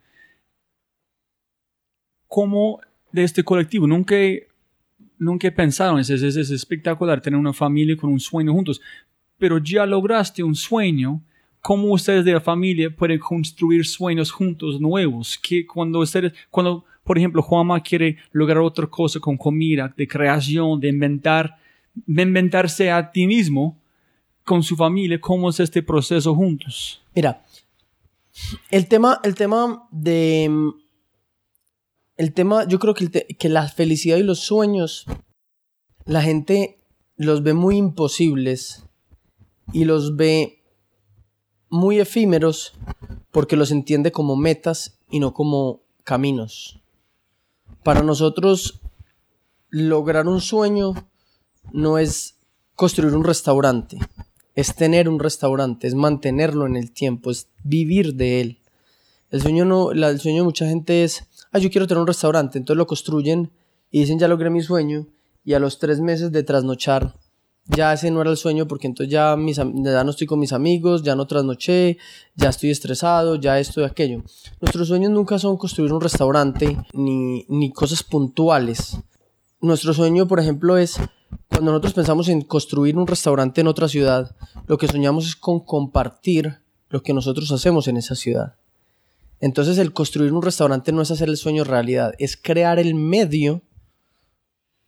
¿cómo 2.26 2.80
de 3.12 3.24
este 3.24 3.42
colectivo? 3.44 3.86
Nunca, 3.86 4.16
nunca 5.18 5.48
he 5.48 5.52
pensado 5.52 5.94
en 5.94 6.00
eso. 6.00 6.14
Es, 6.14 6.22
es- 6.22 6.36
es 6.36 6.50
espectacular 6.50 7.20
tener 7.20 7.38
una 7.38 7.52
familia 7.52 7.96
con 7.96 8.10
un 8.10 8.20
sueño 8.20 8.52
juntos, 8.52 8.80
pero 9.38 9.58
ya 9.58 9.86
lograste 9.86 10.42
un 10.42 10.54
sueño. 10.54 11.22
¿Cómo 11.60 11.92
ustedes 11.92 12.24
de 12.24 12.32
la 12.32 12.40
familia 12.40 12.94
pueden 12.94 13.18
construir 13.18 13.84
sueños 13.86 14.30
juntos 14.30 14.80
nuevos? 14.80 15.36
Que 15.38 15.66
cuando 15.66 15.98
ustedes, 15.98 16.32
cuando, 16.50 16.84
por 17.06 17.16
ejemplo, 17.18 17.40
Juanma 17.40 17.80
quiere 17.80 18.16
lograr 18.32 18.58
otra 18.58 18.88
cosa 18.88 19.20
con 19.20 19.36
comida, 19.36 19.94
de 19.96 20.08
creación, 20.08 20.80
de 20.80 20.88
inventar, 20.88 21.56
de 21.94 22.22
inventarse 22.22 22.90
a 22.90 23.12
ti 23.12 23.28
mismo, 23.28 23.78
con 24.44 24.62
su 24.64 24.76
familia, 24.76 25.20
¿cómo 25.20 25.50
es 25.50 25.60
este 25.60 25.82
proceso 25.84 26.34
juntos? 26.34 27.00
Mira, 27.14 27.44
el 28.70 28.88
tema, 28.88 29.20
el 29.22 29.36
tema 29.36 29.88
de. 29.92 30.50
El 32.16 32.32
tema, 32.32 32.66
yo 32.66 32.78
creo 32.78 32.94
que, 32.94 33.08
que 33.08 33.48
la 33.48 33.68
felicidad 33.68 34.16
y 34.16 34.22
los 34.22 34.40
sueños, 34.40 35.06
la 36.06 36.22
gente 36.22 36.78
los 37.16 37.42
ve 37.42 37.54
muy 37.54 37.76
imposibles 37.76 38.84
y 39.72 39.84
los 39.84 40.16
ve 40.16 40.62
muy 41.68 42.00
efímeros 42.00 42.72
porque 43.30 43.56
los 43.56 43.70
entiende 43.70 44.12
como 44.12 44.34
metas 44.34 44.98
y 45.10 45.20
no 45.20 45.34
como 45.34 45.82
caminos. 46.04 46.80
Para 47.86 48.02
nosotros, 48.02 48.80
lograr 49.70 50.26
un 50.26 50.40
sueño 50.40 50.94
no 51.72 51.98
es 51.98 52.34
construir 52.74 53.14
un 53.14 53.22
restaurante, 53.22 53.96
es 54.56 54.74
tener 54.74 55.08
un 55.08 55.20
restaurante, 55.20 55.86
es 55.86 55.94
mantenerlo 55.94 56.66
en 56.66 56.74
el 56.74 56.90
tiempo, 56.90 57.30
es 57.30 57.46
vivir 57.62 58.14
de 58.14 58.40
él. 58.40 58.58
El 59.30 59.40
sueño, 59.40 59.64
no, 59.64 59.92
el 59.92 60.18
sueño 60.18 60.38
de 60.38 60.46
mucha 60.46 60.66
gente 60.66 61.04
es, 61.04 61.28
ah, 61.52 61.60
yo 61.60 61.70
quiero 61.70 61.86
tener 61.86 62.00
un 62.00 62.08
restaurante, 62.08 62.58
entonces 62.58 62.76
lo 62.76 62.88
construyen 62.88 63.52
y 63.92 64.00
dicen, 64.00 64.18
ya 64.18 64.26
logré 64.26 64.50
mi 64.50 64.62
sueño, 64.62 65.06
y 65.44 65.52
a 65.52 65.60
los 65.60 65.78
tres 65.78 66.00
meses 66.00 66.32
de 66.32 66.42
trasnochar, 66.42 67.14
ya 67.68 67.92
ese 67.92 68.10
no 68.10 68.20
era 68.20 68.30
el 68.30 68.36
sueño, 68.36 68.66
porque 68.66 68.86
entonces 68.86 69.12
ya, 69.12 69.36
mis, 69.36 69.56
ya 69.56 70.04
no 70.04 70.10
estoy 70.10 70.26
con 70.26 70.38
mis 70.38 70.52
amigos, 70.52 71.02
ya 71.02 71.16
no 71.16 71.26
trasnoché, 71.26 71.98
ya 72.34 72.48
estoy 72.48 72.70
estresado, 72.70 73.36
ya 73.36 73.58
esto 73.58 73.80
y 73.80 73.84
aquello. 73.84 74.22
Nuestros 74.60 74.88
sueños 74.88 75.10
nunca 75.10 75.38
son 75.38 75.56
construir 75.56 75.92
un 75.92 76.00
restaurante 76.00 76.76
ni, 76.92 77.44
ni 77.48 77.72
cosas 77.72 78.02
puntuales. 78.02 78.98
Nuestro 79.60 79.94
sueño, 79.94 80.28
por 80.28 80.38
ejemplo, 80.38 80.76
es 80.76 80.96
cuando 81.48 81.72
nosotros 81.72 81.94
pensamos 81.94 82.28
en 82.28 82.42
construir 82.42 82.96
un 82.96 83.06
restaurante 83.06 83.60
en 83.60 83.66
otra 83.66 83.88
ciudad, 83.88 84.36
lo 84.66 84.78
que 84.78 84.88
soñamos 84.88 85.26
es 85.26 85.36
con 85.36 85.60
compartir 85.60 86.58
lo 86.88 87.02
que 87.02 87.14
nosotros 87.14 87.50
hacemos 87.50 87.88
en 87.88 87.96
esa 87.96 88.14
ciudad. 88.14 88.56
Entonces 89.40 89.78
el 89.78 89.92
construir 89.92 90.32
un 90.32 90.42
restaurante 90.42 90.92
no 90.92 91.02
es 91.02 91.10
hacer 91.10 91.28
el 91.28 91.36
sueño 91.36 91.64
realidad, 91.64 92.14
es 92.18 92.36
crear 92.36 92.78
el 92.78 92.94
medio 92.94 93.62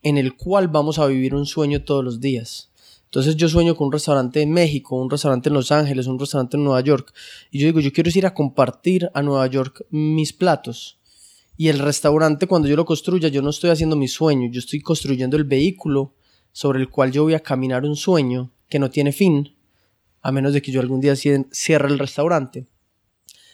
en 0.02 0.16
el 0.16 0.36
cual 0.36 0.68
vamos 0.68 0.98
a 0.98 1.06
vivir 1.06 1.34
un 1.34 1.46
sueño 1.46 1.84
todos 1.84 2.04
los 2.04 2.20
días. 2.20 2.67
Entonces 3.08 3.36
yo 3.36 3.48
sueño 3.48 3.74
con 3.74 3.86
un 3.86 3.92
restaurante 3.94 4.42
en 4.42 4.52
México, 4.52 5.00
un 5.00 5.08
restaurante 5.08 5.48
en 5.48 5.54
Los 5.54 5.72
Ángeles, 5.72 6.06
un 6.06 6.18
restaurante 6.18 6.58
en 6.58 6.64
Nueva 6.64 6.82
York. 6.82 7.14
Y 7.50 7.58
yo 7.58 7.66
digo, 7.66 7.80
yo 7.80 7.90
quiero 7.90 8.10
ir 8.14 8.26
a 8.26 8.34
compartir 8.34 9.08
a 9.14 9.22
Nueva 9.22 9.46
York 9.46 9.86
mis 9.88 10.34
platos. 10.34 10.98
Y 11.56 11.68
el 11.68 11.78
restaurante, 11.78 12.46
cuando 12.46 12.68
yo 12.68 12.76
lo 12.76 12.84
construya, 12.84 13.28
yo 13.28 13.40
no 13.40 13.48
estoy 13.48 13.70
haciendo 13.70 13.96
mi 13.96 14.08
sueño, 14.08 14.50
yo 14.52 14.58
estoy 14.58 14.80
construyendo 14.82 15.38
el 15.38 15.44
vehículo 15.44 16.14
sobre 16.52 16.80
el 16.80 16.90
cual 16.90 17.10
yo 17.10 17.22
voy 17.22 17.32
a 17.32 17.40
caminar 17.40 17.84
un 17.86 17.96
sueño 17.96 18.52
que 18.68 18.78
no 18.78 18.90
tiene 18.90 19.12
fin, 19.12 19.54
a 20.20 20.30
menos 20.30 20.52
de 20.52 20.60
que 20.60 20.70
yo 20.70 20.80
algún 20.80 21.00
día 21.00 21.14
cierre 21.16 21.88
el 21.88 21.98
restaurante. 21.98 22.66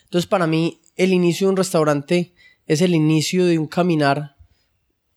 Entonces, 0.03 0.27
para 0.27 0.47
mí, 0.47 0.81
el 0.97 1.13
inicio 1.13 1.47
de 1.47 1.51
un 1.51 1.57
restaurante 1.57 2.33
es 2.67 2.81
el 2.81 2.93
inicio 2.93 3.45
de 3.45 3.57
un 3.57 3.67
caminar 3.67 4.35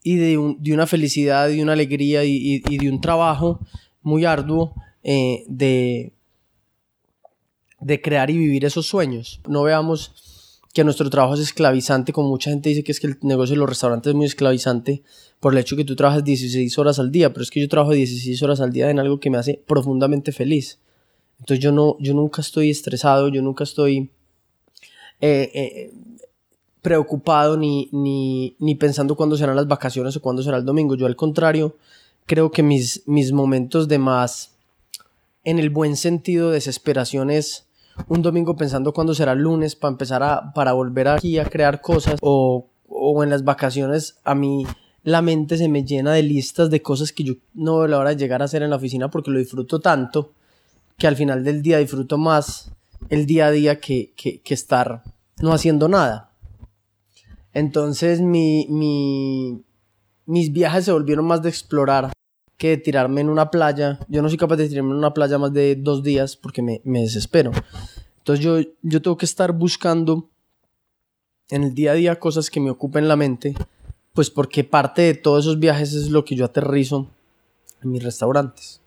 y 0.04 0.14
de, 0.14 0.38
un- 0.38 0.62
de 0.62 0.72
una 0.74 0.86
felicidad, 0.86 1.48
de 1.48 1.60
una 1.60 1.72
alegría 1.72 2.24
y 2.24 2.60
de 2.60 2.88
un 2.88 3.00
trabajo 3.00 3.58
muy 4.08 4.24
arduo 4.24 4.74
eh, 5.04 5.44
de, 5.46 6.12
de 7.80 8.02
crear 8.02 8.30
y 8.30 8.38
vivir 8.38 8.64
esos 8.64 8.86
sueños. 8.86 9.40
No 9.46 9.62
veamos 9.62 10.60
que 10.74 10.84
nuestro 10.84 11.08
trabajo 11.10 11.34
es 11.34 11.40
esclavizante, 11.40 12.12
como 12.12 12.28
mucha 12.28 12.50
gente 12.50 12.68
dice 12.68 12.84
que 12.84 12.92
es 12.92 13.00
que 13.00 13.08
el 13.08 13.18
negocio 13.22 13.54
de 13.54 13.60
los 13.60 13.68
restaurantes 13.68 14.10
es 14.10 14.14
muy 14.14 14.26
esclavizante 14.26 15.02
por 15.40 15.52
el 15.52 15.58
hecho 15.60 15.76
que 15.76 15.84
tú 15.84 15.96
trabajas 15.96 16.24
16 16.24 16.78
horas 16.78 16.98
al 16.98 17.10
día, 17.10 17.32
pero 17.32 17.42
es 17.42 17.50
que 17.50 17.60
yo 17.60 17.68
trabajo 17.68 17.92
16 17.92 18.42
horas 18.42 18.60
al 18.60 18.72
día 18.72 18.90
en 18.90 18.98
algo 18.98 19.20
que 19.20 19.30
me 19.30 19.38
hace 19.38 19.62
profundamente 19.66 20.32
feliz. 20.32 20.78
Entonces 21.40 21.62
yo, 21.62 21.72
no, 21.72 21.96
yo 22.00 22.14
nunca 22.14 22.42
estoy 22.42 22.70
estresado, 22.70 23.28
yo 23.28 23.42
nunca 23.42 23.64
estoy 23.64 24.10
eh, 25.20 25.50
eh, 25.54 25.92
preocupado 26.82 27.56
ni, 27.56 27.88
ni, 27.92 28.56
ni 28.58 28.74
pensando 28.74 29.14
cuándo 29.14 29.36
serán 29.36 29.56
las 29.56 29.68
vacaciones 29.68 30.16
o 30.16 30.20
cuándo 30.20 30.42
será 30.42 30.56
el 30.56 30.64
domingo. 30.64 30.96
Yo 30.96 31.06
al 31.06 31.16
contrario, 31.16 31.76
creo 32.28 32.52
que 32.52 32.62
mis, 32.62 33.02
mis 33.06 33.32
momentos 33.32 33.88
de 33.88 33.98
más, 33.98 34.54
en 35.42 35.58
el 35.58 35.70
buen 35.70 35.96
sentido, 35.96 36.50
desesperación 36.50 37.30
es 37.30 37.66
un 38.06 38.22
domingo 38.22 38.54
pensando 38.54 38.92
cuándo 38.92 39.14
será 39.14 39.34
lunes 39.34 39.74
para 39.74 39.92
empezar 39.92 40.22
a, 40.22 40.52
para 40.52 40.74
volver 40.74 41.08
aquí 41.08 41.38
a 41.38 41.46
crear 41.46 41.80
cosas 41.80 42.18
o, 42.20 42.68
o 42.86 43.24
en 43.24 43.30
las 43.30 43.42
vacaciones 43.42 44.18
a 44.22 44.36
mí 44.36 44.64
la 45.02 45.20
mente 45.20 45.56
se 45.56 45.68
me 45.68 45.84
llena 45.84 46.12
de 46.12 46.22
listas 46.22 46.70
de 46.70 46.80
cosas 46.80 47.12
que 47.12 47.24
yo 47.24 47.34
no 47.54 47.78
veo 47.78 47.88
la 47.88 47.98
hora 47.98 48.10
de 48.10 48.16
llegar 48.16 48.40
a 48.40 48.44
hacer 48.44 48.62
en 48.62 48.70
la 48.70 48.76
oficina 48.76 49.10
porque 49.10 49.32
lo 49.32 49.38
disfruto 49.40 49.80
tanto 49.80 50.32
que 50.96 51.08
al 51.08 51.16
final 51.16 51.42
del 51.42 51.62
día 51.62 51.78
disfruto 51.78 52.18
más 52.18 52.70
el 53.08 53.26
día 53.26 53.46
a 53.46 53.50
día 53.50 53.80
que, 53.80 54.12
que, 54.16 54.40
que 54.42 54.54
estar 54.54 55.02
no 55.40 55.52
haciendo 55.52 55.88
nada. 55.88 56.32
Entonces 57.52 58.20
mi, 58.20 58.66
mi, 58.68 59.64
mis 60.26 60.52
viajes 60.52 60.84
se 60.84 60.92
volvieron 60.92 61.24
más 61.24 61.42
de 61.42 61.48
explorar 61.48 62.12
que 62.58 62.76
tirarme 62.76 63.22
en 63.22 63.30
una 63.30 63.50
playa. 63.50 64.00
Yo 64.08 64.20
no 64.20 64.28
soy 64.28 64.36
capaz 64.36 64.56
de 64.56 64.68
tirarme 64.68 64.90
en 64.90 64.98
una 64.98 65.14
playa 65.14 65.38
más 65.38 65.52
de 65.52 65.76
dos 65.76 66.02
días 66.02 66.36
porque 66.36 66.60
me, 66.60 66.80
desespero. 66.84 67.52
Entonces 68.18 68.44
yo, 68.44 68.60
yo 68.82 69.00
tengo 69.00 69.16
que 69.16 69.24
estar 69.24 69.52
buscando 69.52 70.28
en 71.48 71.62
el 71.62 71.74
día 71.74 71.92
a 71.92 71.94
día 71.94 72.18
cosas 72.18 72.50
que 72.50 72.60
me 72.60 72.70
ocupen 72.70 73.08
la 73.08 73.16
mente, 73.16 73.54
pues 74.12 74.28
porque 74.28 74.64
parte 74.64 75.02
de 75.02 75.14
todos 75.14 75.44
esos 75.44 75.58
viajes 75.58 75.94
es 75.94 76.10
lo 76.10 76.24
que 76.24 76.34
yo 76.34 76.44
aterrizo 76.44 77.08
en 77.82 77.92
mis 77.92 78.02
restaurantes. 78.02 78.82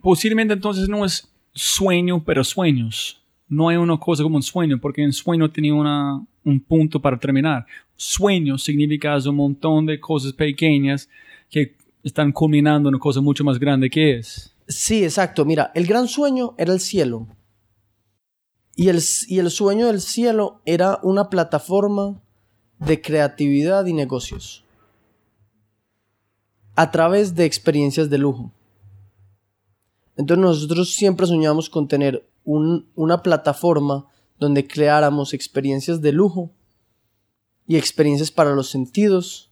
Posiblemente 0.00 0.54
entonces 0.54 0.88
no 0.88 1.04
es 1.04 1.28
sueño, 1.52 2.22
pero 2.24 2.44
sueños. 2.44 3.20
No 3.48 3.68
hay 3.68 3.76
una 3.76 3.98
cosa 3.98 4.22
como 4.22 4.36
un 4.36 4.42
sueño, 4.42 4.78
porque 4.78 5.04
un 5.04 5.12
sueño 5.12 5.50
tiene 5.50 5.72
una, 5.72 6.24
un 6.44 6.60
punto 6.60 7.00
para 7.00 7.18
terminar. 7.18 7.66
Sueño 7.96 8.58
significa 8.58 9.16
un 9.26 9.36
montón 9.36 9.86
de 9.86 9.98
cosas 9.98 10.32
pequeñas 10.32 11.08
que 11.50 11.74
están 12.08 12.32
culminando 12.32 12.88
en 12.88 12.94
una 12.94 13.00
cosa 13.02 13.20
mucho 13.20 13.44
más 13.44 13.58
grande 13.58 13.88
que 13.90 14.18
es. 14.18 14.54
Sí, 14.66 15.02
exacto. 15.04 15.44
Mira, 15.44 15.70
el 15.74 15.86
gran 15.86 16.08
sueño 16.08 16.54
era 16.58 16.72
el 16.72 16.80
cielo. 16.80 17.26
Y 18.74 18.88
el, 18.88 19.00
y 19.28 19.38
el 19.38 19.50
sueño 19.50 19.86
del 19.86 20.00
cielo 20.00 20.60
era 20.64 21.00
una 21.02 21.30
plataforma 21.30 22.20
de 22.78 23.00
creatividad 23.00 23.86
y 23.86 23.92
negocios. 23.92 24.64
A 26.76 26.90
través 26.90 27.34
de 27.34 27.44
experiencias 27.44 28.08
de 28.08 28.18
lujo. 28.18 28.52
Entonces 30.16 30.42
nosotros 30.42 30.94
siempre 30.94 31.26
soñamos 31.26 31.68
con 31.70 31.88
tener 31.88 32.28
un- 32.44 32.86
una 32.94 33.22
plataforma 33.22 34.06
donde 34.38 34.66
creáramos 34.66 35.34
experiencias 35.34 36.00
de 36.00 36.12
lujo 36.12 36.50
y 37.66 37.76
experiencias 37.76 38.30
para 38.30 38.54
los 38.54 38.70
sentidos 38.70 39.47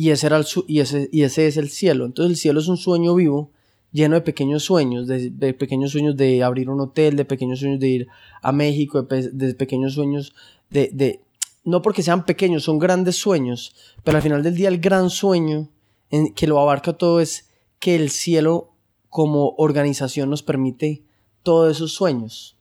y 0.00 0.10
ese, 0.10 0.26
era 0.28 0.40
y 0.66 0.80
ese, 0.80 1.08
y 1.12 1.22
ese 1.22 1.46
es 1.46 1.56
el 1.56 1.68
cielo. 1.68 2.06
Entonces 2.06 2.30
el 2.30 2.36
cielo 2.36 2.60
es 2.60 2.68
un 2.68 2.76
sueño 2.76 3.14
vivo 3.14 3.50
lleno 3.92 4.14
de 4.14 4.20
pequeños 4.22 4.62
sueños, 4.62 5.06
de, 5.06 5.52
pequeños 5.54 5.90
sueños 5.90 6.16
de 6.16 6.42
abrir 6.42 6.70
un 6.70 6.80
hotel, 6.80 7.16
de 7.16 7.24
pequeños 7.24 7.58
sueños 7.60 7.80
de 7.80 7.88
ir 7.88 8.06
a 8.40 8.50
México, 8.52 9.02
de, 9.02 9.08
pe- 9.08 9.30
de 9.30 9.54
pequeños 9.54 9.94
sueños 9.94 10.32
de, 10.70 10.90
de... 10.92 11.20
No 11.64 11.82
porque 11.82 12.02
sean 12.02 12.24
pequeños, 12.24 12.62
son 12.62 12.78
grandes 12.78 13.16
sueños, 13.16 13.74
pero 14.04 14.16
al 14.16 14.22
final 14.22 14.42
del 14.42 14.54
día 14.54 14.68
el 14.68 14.78
gran 14.80 15.10
sueño 15.10 15.68
en, 16.10 16.32
que 16.34 16.46
lo 16.46 16.58
abarca 16.60 16.94
todo 16.94 17.20
es 17.20 17.50
que 17.78 17.94
el 17.96 18.08
cielo 18.10 18.70
como 19.10 19.54
organización 19.58 20.30
nos 20.30 20.42
permite 20.42 21.02
todos 21.42 21.76
esos 21.76 21.92
sueños. 21.92 22.56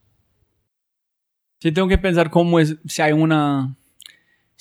Si 1.61 1.71
tengo 1.71 1.87
que 1.87 1.97
pensar 1.97 2.29
cómo 2.31 2.59
es, 2.59 2.77
si 2.85 3.01
hay 3.01 3.13
una, 3.13 3.77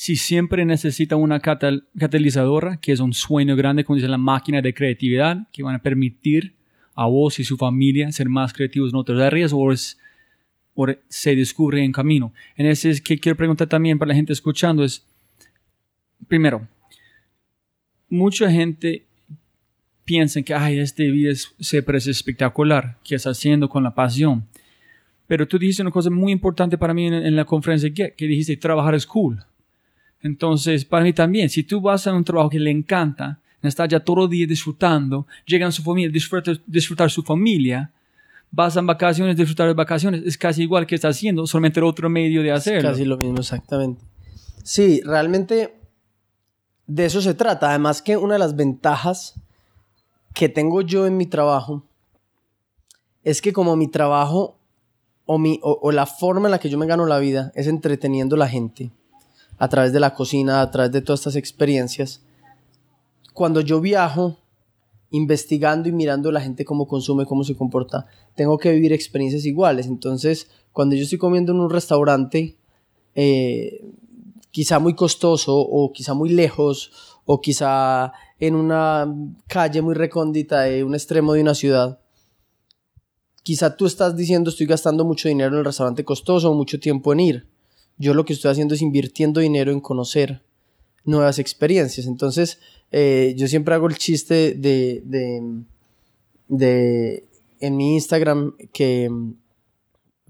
si 0.00 0.14
siempre 0.14 0.64
necesita 0.64 1.16
una 1.16 1.40
catal- 1.40 1.88
catalizadora, 1.98 2.76
que 2.76 2.92
es 2.92 3.00
un 3.00 3.12
sueño 3.12 3.56
grande, 3.56 3.82
como 3.82 3.96
dice 3.96 4.06
la 4.06 4.16
máquina 4.16 4.62
de 4.62 4.72
creatividad, 4.72 5.48
que 5.52 5.64
van 5.64 5.74
a 5.74 5.82
permitir 5.82 6.54
a 6.94 7.06
vos 7.06 7.40
y 7.40 7.44
su 7.44 7.56
familia 7.56 8.12
ser 8.12 8.28
más 8.28 8.52
creativos 8.52 8.92
en 8.92 8.96
otras 8.96 9.20
áreas, 9.20 9.52
o, 9.52 9.72
es, 9.72 9.98
se 11.08 11.34
descubre 11.34 11.82
en 11.82 11.90
camino. 11.90 12.32
En 12.54 12.66
ese 12.66 12.90
es 12.90 13.00
que 13.00 13.18
quiero 13.18 13.34
preguntar 13.34 13.66
también 13.66 13.98
para 13.98 14.10
la 14.10 14.14
gente 14.14 14.32
escuchando 14.32 14.84
es, 14.84 15.04
primero, 16.28 16.68
mucha 18.08 18.48
gente 18.52 19.04
piensa 20.04 20.40
que, 20.42 20.54
ay, 20.54 20.78
este 20.78 21.10
vida 21.10 21.32
es, 21.32 21.56
espectacular, 22.06 23.00
que 23.02 23.16
está 23.16 23.30
haciendo 23.30 23.68
con 23.68 23.82
la 23.82 23.96
pasión. 23.96 24.46
Pero 25.26 25.48
tú 25.48 25.58
dijiste 25.58 25.82
una 25.82 25.90
cosa 25.90 26.08
muy 26.08 26.30
importante 26.30 26.78
para 26.78 26.94
mí 26.94 27.08
en, 27.08 27.14
en 27.14 27.34
la 27.34 27.44
conferencia 27.44 27.92
que, 27.92 28.14
que 28.16 28.26
dijiste, 28.28 28.56
trabajar 28.56 28.94
es 28.94 29.04
cool. 29.04 29.44
Entonces, 30.22 30.84
para 30.84 31.04
mí 31.04 31.12
también, 31.12 31.48
si 31.48 31.62
tú 31.62 31.80
vas 31.80 32.06
a 32.06 32.12
un 32.12 32.24
trabajo 32.24 32.50
que 32.50 32.58
le 32.58 32.70
encanta, 32.70 33.38
está 33.62 33.86
ya 33.86 34.00
todo 34.00 34.24
el 34.24 34.30
día 34.30 34.46
disfrutando, 34.46 35.26
llegan 35.46 35.72
su 35.72 35.82
familia, 35.82 36.10
disfrutar, 36.10 36.60
disfrutar 36.66 37.10
su 37.10 37.22
familia, 37.22 37.90
vas 38.50 38.76
a 38.76 38.82
vacaciones, 38.82 39.36
disfrutar 39.36 39.68
de 39.68 39.74
vacaciones, 39.74 40.22
es 40.24 40.36
casi 40.36 40.62
igual 40.62 40.86
que 40.86 40.94
está 40.94 41.08
haciendo, 41.08 41.46
solamente 41.46 41.80
otro 41.80 42.08
medio 42.08 42.42
de 42.42 42.52
hacerlo. 42.52 42.90
Casi 42.90 43.04
lo 43.04 43.16
mismo, 43.16 43.38
exactamente. 43.38 44.02
Sí, 44.62 45.00
realmente 45.04 45.74
de 46.86 47.04
eso 47.04 47.20
se 47.22 47.34
trata. 47.34 47.70
Además 47.70 48.02
que 48.02 48.16
una 48.16 48.34
de 48.34 48.38
las 48.40 48.56
ventajas 48.56 49.34
que 50.34 50.48
tengo 50.48 50.82
yo 50.82 51.06
en 51.06 51.16
mi 51.16 51.26
trabajo 51.26 51.84
es 53.24 53.40
que 53.40 53.52
como 53.52 53.76
mi 53.76 53.88
trabajo 53.88 54.56
o, 55.26 55.38
mi, 55.38 55.60
o, 55.62 55.78
o 55.82 55.92
la 55.92 56.06
forma 56.06 56.48
en 56.48 56.52
la 56.52 56.58
que 56.58 56.70
yo 56.70 56.78
me 56.78 56.86
gano 56.86 57.06
la 57.06 57.18
vida 57.18 57.52
es 57.54 57.66
entreteniendo 57.66 58.36
a 58.36 58.38
la 58.38 58.48
gente 58.48 58.90
a 59.58 59.68
través 59.68 59.92
de 59.92 60.00
la 60.00 60.14
cocina, 60.14 60.60
a 60.60 60.70
través 60.70 60.92
de 60.92 61.02
todas 61.02 61.20
estas 61.20 61.36
experiencias. 61.36 62.22
Cuando 63.34 63.60
yo 63.60 63.80
viajo 63.80 64.38
investigando 65.10 65.88
y 65.88 65.92
mirando 65.92 66.28
a 66.28 66.32
la 66.32 66.40
gente 66.40 66.64
cómo 66.64 66.86
consume, 66.86 67.26
cómo 67.26 67.44
se 67.44 67.56
comporta, 67.56 68.06
tengo 68.34 68.58
que 68.58 68.72
vivir 68.72 68.92
experiencias 68.92 69.44
iguales. 69.44 69.86
Entonces, 69.86 70.48
cuando 70.72 70.94
yo 70.94 71.04
estoy 71.04 71.18
comiendo 71.18 71.52
en 71.52 71.60
un 71.60 71.70
restaurante, 71.70 72.56
eh, 73.14 73.84
quizá 74.50 74.78
muy 74.78 74.94
costoso 74.94 75.56
o 75.58 75.92
quizá 75.92 76.14
muy 76.14 76.30
lejos 76.30 76.90
o 77.24 77.40
quizá 77.40 78.12
en 78.38 78.54
una 78.54 79.12
calle 79.46 79.82
muy 79.82 79.94
recóndita 79.94 80.62
de 80.62 80.84
un 80.84 80.94
extremo 80.94 81.32
de 81.32 81.42
una 81.42 81.54
ciudad, 81.54 82.00
quizá 83.42 83.76
tú 83.76 83.86
estás 83.86 84.16
diciendo 84.16 84.50
estoy 84.50 84.66
gastando 84.66 85.04
mucho 85.04 85.28
dinero 85.28 85.52
en 85.52 85.58
el 85.58 85.64
restaurante 85.64 86.04
costoso 86.04 86.50
o 86.50 86.54
mucho 86.54 86.78
tiempo 86.78 87.12
en 87.12 87.20
ir, 87.20 87.48
yo 87.98 88.14
lo 88.14 88.24
que 88.24 88.32
estoy 88.32 88.50
haciendo 88.50 88.74
es 88.74 88.82
invirtiendo 88.82 89.40
dinero 89.40 89.72
en 89.72 89.80
conocer 89.80 90.42
nuevas 91.04 91.38
experiencias. 91.38 92.06
Entonces, 92.06 92.60
eh, 92.92 93.34
yo 93.36 93.48
siempre 93.48 93.74
hago 93.74 93.88
el 93.88 93.98
chiste 93.98 94.54
de, 94.54 95.02
de, 95.04 95.62
de 96.48 97.28
en 97.60 97.76
mi 97.76 97.94
Instagram 97.94 98.54
que 98.72 99.08
mm, 99.10 99.34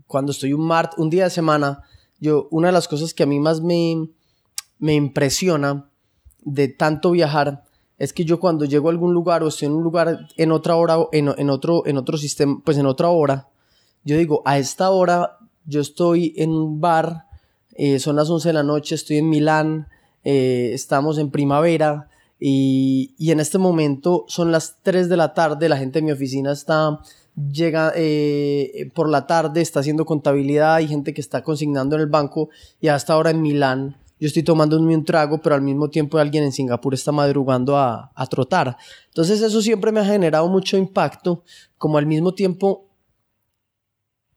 cuando 0.07 0.33
estoy 0.33 0.53
un, 0.53 0.67
mart 0.67 0.95
un 0.97 1.11
día 1.11 1.25
de 1.25 1.31
semana, 1.31 1.83
yo, 2.21 2.49
una 2.51 2.69
de 2.69 2.73
las 2.73 2.89
cosas 2.89 3.15
que 3.15 3.23
a 3.23 3.27
mí 3.27 3.39
más 3.39 3.61
me, 3.61 4.09
me 4.79 4.95
impresiona 4.95 5.91
de 6.43 6.69
tanto 6.69 7.11
viajar 7.11 7.65
es 7.99 8.13
que 8.13 8.25
yo 8.25 8.41
cuando 8.41 8.65
llego 8.65 8.89
a 8.89 8.93
algún 8.93 9.13
lugar 9.13 9.43
o 9.43 9.49
estoy 9.49 9.67
en 9.67 9.75
un 9.75 9.83
lugar 9.83 10.29
en 10.37 10.53
otra 10.53 10.77
hora, 10.77 10.97
en, 11.13 11.29
en, 11.37 11.51
otro, 11.51 11.85
en 11.87 11.99
otro 11.99 12.17
sistema, 12.17 12.61
pues 12.65 12.79
en 12.79 12.87
otra 12.87 13.09
hora, 13.09 13.49
yo 14.05 14.17
digo, 14.17 14.43
a 14.45 14.59
esta 14.59 14.91
hora 14.91 15.37
yo 15.67 15.81
estoy 15.81 16.33
en 16.37 16.51
un 16.51 16.81
bar, 16.81 17.27
eh, 17.79 18.01
son 18.01 18.17
las 18.17 18.29
11 18.29 18.49
de 18.49 18.53
la 18.53 18.65
noche, 18.65 18.97
estoy 18.97 19.19
en 19.19 19.29
Milán, 19.31 19.87
eh, 20.25 20.73
estamos 20.75 21.17
en 21.17 21.31
primavera 21.31 22.11
y, 22.41 23.15
y, 23.19 23.31
en 23.31 23.39
este 23.39 23.57
momento 23.57 24.25
son 24.27 24.51
las 24.51 24.83
3 24.83 25.09
de 25.09 25.17
la 25.17 25.33
tarde, 25.33 25.69
la 25.69 25.77
gente 25.77 26.01
de 26.01 26.05
mi 26.05 26.11
oficina 26.11 26.51
está, 26.51 26.99
llega 27.37 27.93
eh, 27.95 28.91
por 28.97 29.09
la 29.09 29.29
tarde, 29.29 29.61
está 29.61 29.79
haciendo 29.79 30.05
contabilidad, 30.05 30.75
hay 30.75 30.89
gente 30.89 31.15
que 31.15 31.21
está 31.21 31.45
consignando 31.45 31.95
en 31.95 32.03
el 32.03 32.09
banco 32.09 32.49
y 32.81 32.89
hasta 32.89 33.13
ahora 33.13 33.31
en 33.31 33.43
Milán 33.43 33.97
yo 34.19 34.27
estoy 34.27 34.43
tomando 34.43 34.77
un 34.77 35.05
trago, 35.05 35.41
pero 35.41 35.55
al 35.55 35.63
mismo 35.63 35.89
tiempo 35.89 36.19
alguien 36.19 36.43
en 36.43 36.51
Singapur 36.51 36.95
está 36.95 37.13
madrugando 37.13 37.77
a, 37.77 38.11
a, 38.13 38.27
trotar. 38.27 38.77
Entonces 39.07 39.41
eso 39.41 39.63
siempre 39.63 39.93
me 39.93 40.01
ha 40.01 40.05
generado 40.05 40.49
mucho 40.49 40.77
impacto, 40.77 41.45
como 41.77 41.99
al 41.99 42.07
mismo 42.07 42.35
tiempo, 42.35 42.89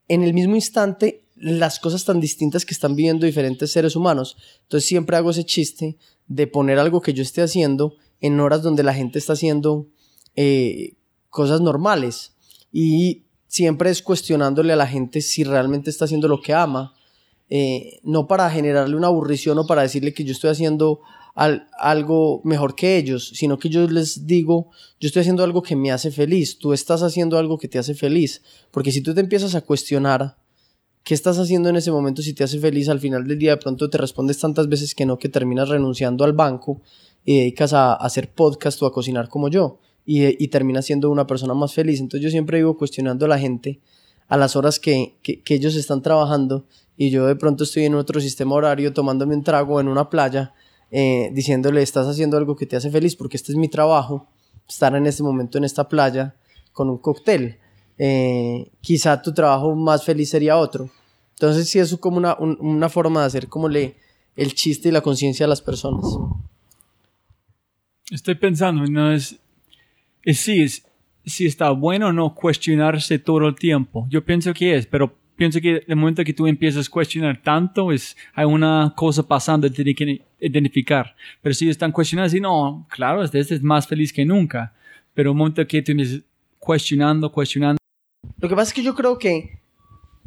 en 0.08 0.21
el 0.21 0.36
mismo 0.36 0.54
instante, 0.54 1.25
las 1.41 1.80
cosas 1.80 2.06
tan 2.06 2.19
distintas 2.19 2.65
que 2.65 2.73
están 2.73 2.95
viviendo 2.95 3.25
diferentes 3.25 3.71
seres 3.71 3.95
humanos. 3.95 4.38
Entonces 4.63 4.88
siempre 4.88 5.17
hago 5.17 5.32
ese 5.32 5.43
chiste 5.43 5.97
de 6.27 6.47
poner 6.47 6.80
algo 6.80 7.01
que 7.01 7.13
yo 7.13 7.23
esté 7.23 7.41
haciendo 7.41 7.95
en 8.19 8.39
horas 8.39 8.62
donde 8.62 8.84
la 8.84 8.93
gente 8.93 9.19
está 9.19 9.34
haciendo 9.34 9.88
eh, 10.36 10.93
cosas 11.30 11.60
normales. 11.60 12.34
Y 12.71 13.23
siempre 13.47 13.89
es 13.89 14.01
cuestionándole 14.01 14.71
a 14.73 14.77
la 14.77 14.88
gente 14.88 15.19
si 15.21 15.43
realmente 15.43 15.89
está 15.89 16.06
haciendo 16.06 16.27
lo 16.27 16.41
que 16.41 16.54
ama 16.54 16.93
eh, 17.54 17.99
no 18.04 18.27
para 18.27 18.49
generarle 18.49 18.95
una 18.95 19.08
aburrición 19.08 19.58
o 19.60 19.67
para 19.67 19.82
decirle 19.82 20.13
que 20.13 20.23
yo 20.23 20.32
estoy 20.32 20.51
haciendo 20.51 21.01
algo 21.36 22.41
mejor 22.45 22.75
que 22.75 22.95
ellos, 22.95 23.32
sino 23.36 23.60
que 23.60 23.67
yo 23.67 23.88
les 23.89 24.25
digo, 24.25 24.69
yo 25.01 25.08
estoy 25.08 25.21
haciendo 25.21 25.43
algo 25.43 25.62
que 25.62 25.75
me 25.75 25.91
hace 25.91 26.12
feliz, 26.12 26.60
tú 26.60 26.71
estás 26.71 27.04
haciendo 27.04 27.38
algo 27.38 27.58
que 27.58 27.67
te 27.67 27.77
hace 27.77 27.93
feliz, 27.93 28.41
porque 28.71 28.93
si 28.93 29.01
tú 29.01 29.13
te 29.13 29.19
empiezas 29.19 29.54
a 29.56 29.62
cuestionar 29.62 30.38
qué 31.03 31.13
estás 31.13 31.37
haciendo 31.39 31.69
en 31.69 31.75
ese 31.75 31.91
momento 31.91 32.21
si 32.21 32.33
te 32.33 32.43
hace 32.43 32.59
feliz, 32.59 32.89
al 32.89 32.99
final 32.99 33.27
del 33.27 33.37
día 33.37 33.51
de 33.51 33.57
pronto 33.57 33.89
te 33.89 33.97
respondes 33.97 34.39
tantas 34.39 34.67
veces 34.67 34.95
que 34.95 35.05
no, 35.05 35.17
que 35.17 35.29
terminas 35.29 35.69
renunciando 35.69 36.23
al 36.23 36.33
banco 36.33 36.81
y 37.25 37.39
dedicas 37.39 37.73
a, 37.73 37.93
hacer 37.93 38.33
podcast 38.33 38.81
o 38.81 38.85
a 38.85 38.93
cocinar 38.93 39.29
como 39.29 39.49
yo 39.49 39.79
y, 40.05 40.47
terminas 40.47 40.85
siendo 40.85 41.09
una 41.09 41.27
persona 41.27 41.53
más 41.53 41.73
feliz. 41.73 41.99
Entonces 41.99 42.23
yo 42.23 42.29
siempre 42.29 42.57
vivo 42.57 42.77
cuestionando 42.77 43.25
a 43.25 43.29
la 43.29 43.39
gente 43.39 43.79
a 44.27 44.37
las 44.37 44.55
horas 44.55 44.79
que, 44.79 45.15
que, 45.21 45.41
que 45.41 45.55
ellos 45.55 45.75
están 45.75 46.01
trabajando 46.01 46.65
y 46.97 47.09
yo 47.09 47.25
de 47.25 47.35
pronto 47.35 47.63
estoy 47.63 47.85
en 47.85 47.95
otro 47.95 48.21
sistema 48.21 48.55
horario 48.55 48.93
tomándome 48.93 49.35
un 49.35 49.43
trago 49.43 49.79
en 49.81 49.87
una 49.87 50.09
playa, 50.09 50.53
eh, 50.91 51.31
diciéndole, 51.33 51.81
estás 51.81 52.07
haciendo 52.07 52.37
algo 52.37 52.55
que 52.55 52.65
te 52.65 52.75
hace 52.75 52.91
feliz 52.91 53.15
porque 53.15 53.37
este 53.37 53.51
es 53.51 53.57
mi 53.57 53.67
trabajo, 53.67 54.27
estar 54.67 54.95
en 54.95 55.05
este 55.07 55.23
momento 55.23 55.57
en 55.57 55.63
esta 55.63 55.89
playa 55.89 56.35
con 56.73 56.89
un 56.89 56.97
cóctel. 56.97 57.57
Eh, 57.97 58.71
quizá 58.82 59.21
tu 59.21 59.34
trabajo 59.34 59.75
más 59.75 60.04
feliz 60.04 60.30
sería 60.30 60.58
otro. 60.58 60.89
Entonces 61.34 61.69
sí, 61.69 61.80
es 61.80 61.95
como 61.97 62.17
una, 62.17 62.36
una 62.38 62.89
forma 62.89 63.21
de 63.21 63.27
hacer 63.27 63.47
como 63.47 63.67
le, 63.67 63.95
el 64.36 64.54
chiste 64.54 64.89
y 64.89 64.91
la 64.91 65.01
conciencia 65.01 65.45
a 65.45 65.49
las 65.49 65.62
personas. 65.62 66.06
Estoy 68.12 68.36
pensando, 68.36 68.86
no 68.86 69.12
es, 69.12 69.39
es 70.23 70.39
sí, 70.39 70.62
es, 70.62 70.86
si 71.25 71.45
está 71.45 71.71
bueno 71.71 72.08
o 72.08 72.13
no 72.13 72.34
cuestionarse 72.36 73.19
todo 73.19 73.47
el 73.47 73.56
tiempo. 73.56 74.06
Yo 74.10 74.23
pienso 74.23 74.54
que 74.54 74.75
es, 74.75 74.86
pero 74.86 75.15
pienso 75.36 75.60
que 75.60 75.84
el 75.88 75.95
momento 75.95 76.23
que 76.23 76.34
tú 76.34 76.45
empiezas 76.45 76.88
a 76.88 76.91
cuestionar 76.91 77.41
tanto, 77.41 77.91
es, 77.91 78.15
hay 78.34 78.45
una 78.45 78.93
cosa 78.95 79.27
pasando 79.27 79.67
que 79.67 79.84
tienes 79.84 79.95
que 79.95 80.21
identificar. 80.39 81.15
Pero 81.41 81.56
si 81.56 81.69
están 81.69 81.91
cuestionando, 81.91 82.27
así, 82.27 82.39
no, 82.39 82.86
claro, 82.89 83.23
este, 83.23 83.39
este 83.39 83.56
es 83.56 83.63
más 83.63 83.88
feliz 83.88 84.13
que 84.13 84.25
nunca. 84.25 84.73
Pero 85.13 85.32
el 85.32 85.38
momento 85.38 85.65
que 85.65 85.82
tú 85.82 85.91
empiezas 85.91 86.21
cuestionando, 86.60 87.32
cuestionando. 87.32 87.81
Lo 88.41 88.49
que 88.49 88.56
pasa 88.56 88.69
es 88.69 88.73
que 88.73 88.84
yo 88.84 88.95
creo 88.95 89.17
que 89.17 89.62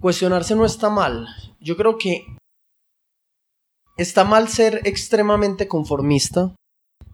cuestionarse 0.00 0.54
no 0.54 0.64
está 0.64 0.88
mal. 0.88 1.28
Yo 1.60 1.76
creo 1.76 1.98
que 1.98 2.24
está 3.96 4.24
mal 4.24 4.48
ser 4.48 4.80
extremadamente 4.84 5.68
conformista 5.68 6.54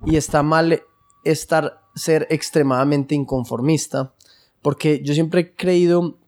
y 0.05 0.17
está 0.17 0.43
mal 0.43 0.83
estar 1.25 1.81
ser 1.95 2.27
extremadamente 2.31 3.15
inconformista, 3.15 4.15
porque 4.63 5.03
yo 5.03 5.13
siempre 5.13 5.41
he 5.41 5.55
creído 5.55 6.21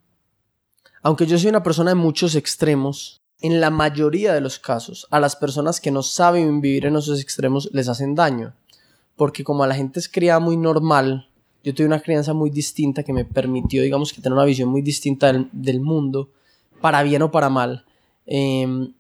aunque 1.02 1.26
yo 1.26 1.36
soy 1.36 1.48
una 1.48 1.64
persona 1.64 1.90
de 1.90 1.96
muchos 1.96 2.36
extremos, 2.36 3.20
en 3.40 3.60
la 3.60 3.70
mayoría 3.70 4.32
de 4.32 4.40
los 4.40 4.60
casos, 4.60 5.08
a 5.10 5.18
las 5.18 5.34
personas 5.34 5.80
que 5.80 5.90
no 5.90 6.04
saben 6.04 6.60
vivir 6.60 6.86
en 6.86 6.94
esos 6.94 7.20
extremos 7.20 7.68
les 7.72 7.88
hacen 7.88 8.14
daño. 8.14 8.54
Porque 9.16 9.42
como 9.42 9.64
a 9.64 9.66
la 9.66 9.74
gente 9.74 9.98
es 9.98 10.08
criada 10.08 10.38
muy 10.38 10.56
normal, 10.56 11.28
yo 11.64 11.74
tuve 11.74 11.86
una 11.86 12.00
crianza 12.00 12.32
muy 12.32 12.50
distinta 12.50 13.02
que 13.02 13.12
me 13.12 13.24
permitió, 13.24 13.82
digamos, 13.82 14.12
que 14.12 14.20
tener 14.20 14.34
una 14.34 14.44
visión 14.44 14.68
muy 14.68 14.82
distinta 14.82 15.32
del, 15.52 15.80
mundo, 15.80 16.30
para 16.80 17.02
bien 17.02 17.22
o 17.22 17.30
para 17.30 17.48
mal. 17.48 17.84
Em, 18.26 18.92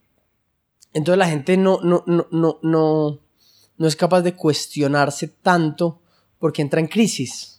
entonces 0.92 1.18
la 1.18 1.28
gente 1.28 1.56
no, 1.56 1.80
no, 1.82 2.04
no, 2.06 2.26
no, 2.30 2.58
no, 2.62 3.18
no 3.78 3.86
es 3.86 3.96
capaz 3.96 4.22
de 4.22 4.34
cuestionarse 4.34 5.28
tanto 5.28 6.00
porque 6.38 6.62
entra 6.62 6.80
en 6.80 6.86
crisis 6.86 7.51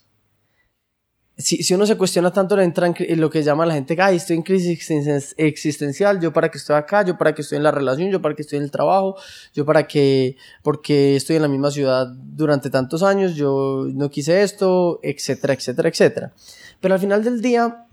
si, 1.36 1.64
si, 1.64 1.74
uno 1.74 1.84
se 1.84 1.96
cuestiona 1.96 2.32
tanto, 2.32 2.56
le 2.56 2.62
entra 2.62 2.86
en 2.96 3.20
lo 3.20 3.28
que 3.28 3.42
llama 3.42 3.66
la 3.66 3.74
gente, 3.74 3.96
ay, 4.00 4.16
estoy 4.16 4.36
en 4.36 4.42
crisis 4.42 5.34
existencial, 5.36 6.20
yo 6.20 6.32
para 6.32 6.48
que 6.48 6.58
estoy 6.58 6.76
acá, 6.76 7.04
yo 7.04 7.18
para 7.18 7.34
que 7.34 7.42
estoy 7.42 7.56
en 7.56 7.64
la 7.64 7.72
relación, 7.72 8.10
yo 8.10 8.22
para 8.22 8.36
que 8.36 8.42
estoy 8.42 8.58
en 8.58 8.64
el 8.64 8.70
trabajo, 8.70 9.16
yo 9.52 9.64
para 9.64 9.88
que, 9.88 10.36
porque 10.62 11.16
estoy 11.16 11.36
en 11.36 11.42
la 11.42 11.48
misma 11.48 11.72
ciudad 11.72 12.06
durante 12.08 12.70
tantos 12.70 13.02
años, 13.02 13.34
yo 13.34 13.86
no 13.92 14.10
quise 14.10 14.42
esto, 14.42 15.00
etcétera, 15.02 15.54
etcétera, 15.54 15.88
etcétera. 15.88 16.32
Pero 16.80 16.94
al 16.94 17.00
final 17.00 17.24
del 17.24 17.40
día, 17.40 17.86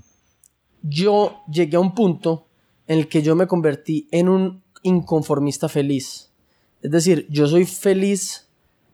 yo 0.83 1.41
llegué 1.51 1.77
a 1.77 1.79
un 1.79 1.95
punto 1.95 2.47
en 2.87 2.99
el 2.99 3.07
que 3.07 3.23
yo 3.23 3.35
me 3.35 3.47
convertí 3.47 4.07
en 4.11 4.29
un 4.29 4.63
inconformista 4.83 5.67
feliz. 5.67 6.29
Es 6.83 6.91
decir, 6.91 7.25
yo 7.29 7.47
soy 7.47 7.65
feliz 7.65 8.47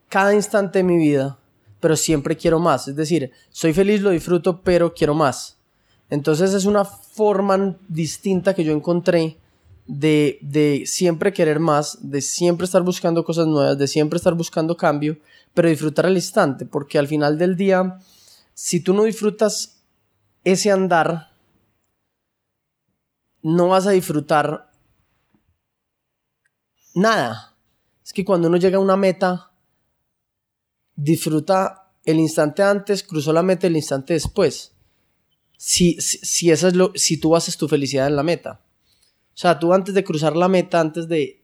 cada 0.07 0.33
instante 0.33 0.79
de 0.79 0.83
mi 0.83 0.97
vida 0.97 1.37
pero 1.79 1.95
siempre 1.95 2.35
quiero 2.35 2.59
más. 2.59 2.87
Es 2.87 2.95
decir, 2.95 3.31
soy 3.49 3.73
feliz, 3.73 4.01
lo 4.01 4.09
disfruto, 4.09 4.61
pero 4.61 4.93
quiero 4.93 5.13
más. 5.13 5.57
Entonces 6.09 6.53
es 6.53 6.65
una 6.65 6.85
forma 6.85 7.75
distinta 7.87 8.53
que 8.53 8.63
yo 8.63 8.71
encontré 8.71 9.37
de, 9.85 10.39
de 10.41 10.83
siempre 10.85 11.33
querer 11.33 11.59
más, 11.59 11.97
de 12.01 12.21
siempre 12.21 12.65
estar 12.65 12.83
buscando 12.83 13.23
cosas 13.23 13.47
nuevas, 13.47 13.77
de 13.77 13.87
siempre 13.87 14.17
estar 14.17 14.33
buscando 14.33 14.75
cambio, 14.77 15.17
pero 15.53 15.69
disfrutar 15.69 16.05
el 16.05 16.15
instante, 16.15 16.65
porque 16.65 16.97
al 16.99 17.07
final 17.07 17.37
del 17.37 17.55
día, 17.55 17.99
si 18.53 18.79
tú 18.79 18.93
no 18.93 19.03
disfrutas 19.03 19.77
ese 20.43 20.71
andar, 20.71 21.29
no 23.41 23.69
vas 23.69 23.87
a 23.87 23.91
disfrutar 23.91 24.69
nada. 26.93 27.55
Es 28.03 28.13
que 28.13 28.25
cuando 28.25 28.47
uno 28.47 28.57
llega 28.57 28.77
a 28.77 28.81
una 28.81 28.97
meta, 28.97 29.46
disfruta 30.97 31.93
el 32.03 32.19
instante 32.19 32.63
antes, 32.63 33.03
cruzó 33.03 33.31
la 33.31 33.43
meta 33.43 33.67
el 33.67 33.77
instante 33.77 34.13
después. 34.13 34.73
Si, 35.57 35.99
si, 36.01 36.51
es 36.51 36.75
lo, 36.75 36.91
si 36.95 37.17
tú 37.17 37.35
haces 37.35 37.57
tu 37.57 37.67
felicidad 37.67 38.07
en 38.07 38.15
la 38.15 38.23
meta. 38.23 38.61
O 39.29 39.39
sea, 39.39 39.57
tú 39.57 39.73
antes 39.73 39.93
de 39.93 40.03
cruzar 40.03 40.35
la 40.35 40.49
meta, 40.49 40.79
antes 40.79 41.07
de 41.07 41.43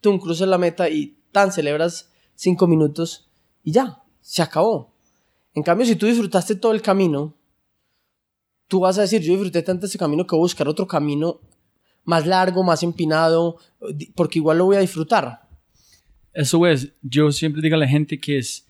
tú 0.00 0.18
cruzas 0.18 0.48
la 0.48 0.58
meta 0.58 0.88
y 0.88 1.18
tan 1.32 1.52
celebras 1.52 2.10
cinco 2.34 2.66
minutos 2.66 3.28
y 3.64 3.72
ya, 3.72 4.02
se 4.20 4.42
acabó. 4.42 4.92
En 5.54 5.62
cambio, 5.62 5.86
si 5.86 5.96
tú 5.96 6.06
disfrutaste 6.06 6.54
todo 6.54 6.72
el 6.72 6.82
camino, 6.82 7.34
tú 8.66 8.80
vas 8.80 8.98
a 8.98 9.02
decir, 9.02 9.22
yo 9.22 9.32
disfruté 9.32 9.62
tanto 9.62 9.86
este 9.86 9.98
camino 9.98 10.26
que 10.26 10.36
voy 10.36 10.42
a 10.42 10.44
buscar 10.44 10.68
otro 10.68 10.86
camino 10.86 11.40
más 12.04 12.26
largo, 12.26 12.62
más 12.62 12.82
empinado, 12.82 13.58
porque 14.14 14.38
igual 14.38 14.58
lo 14.58 14.66
voy 14.66 14.76
a 14.76 14.80
disfrutar. 14.80 15.47
Eso 16.32 16.66
es, 16.66 16.92
yo 17.02 17.32
siempre 17.32 17.62
digo 17.62 17.74
a 17.74 17.78
la 17.78 17.88
gente 17.88 18.18
que 18.18 18.38
es, 18.38 18.66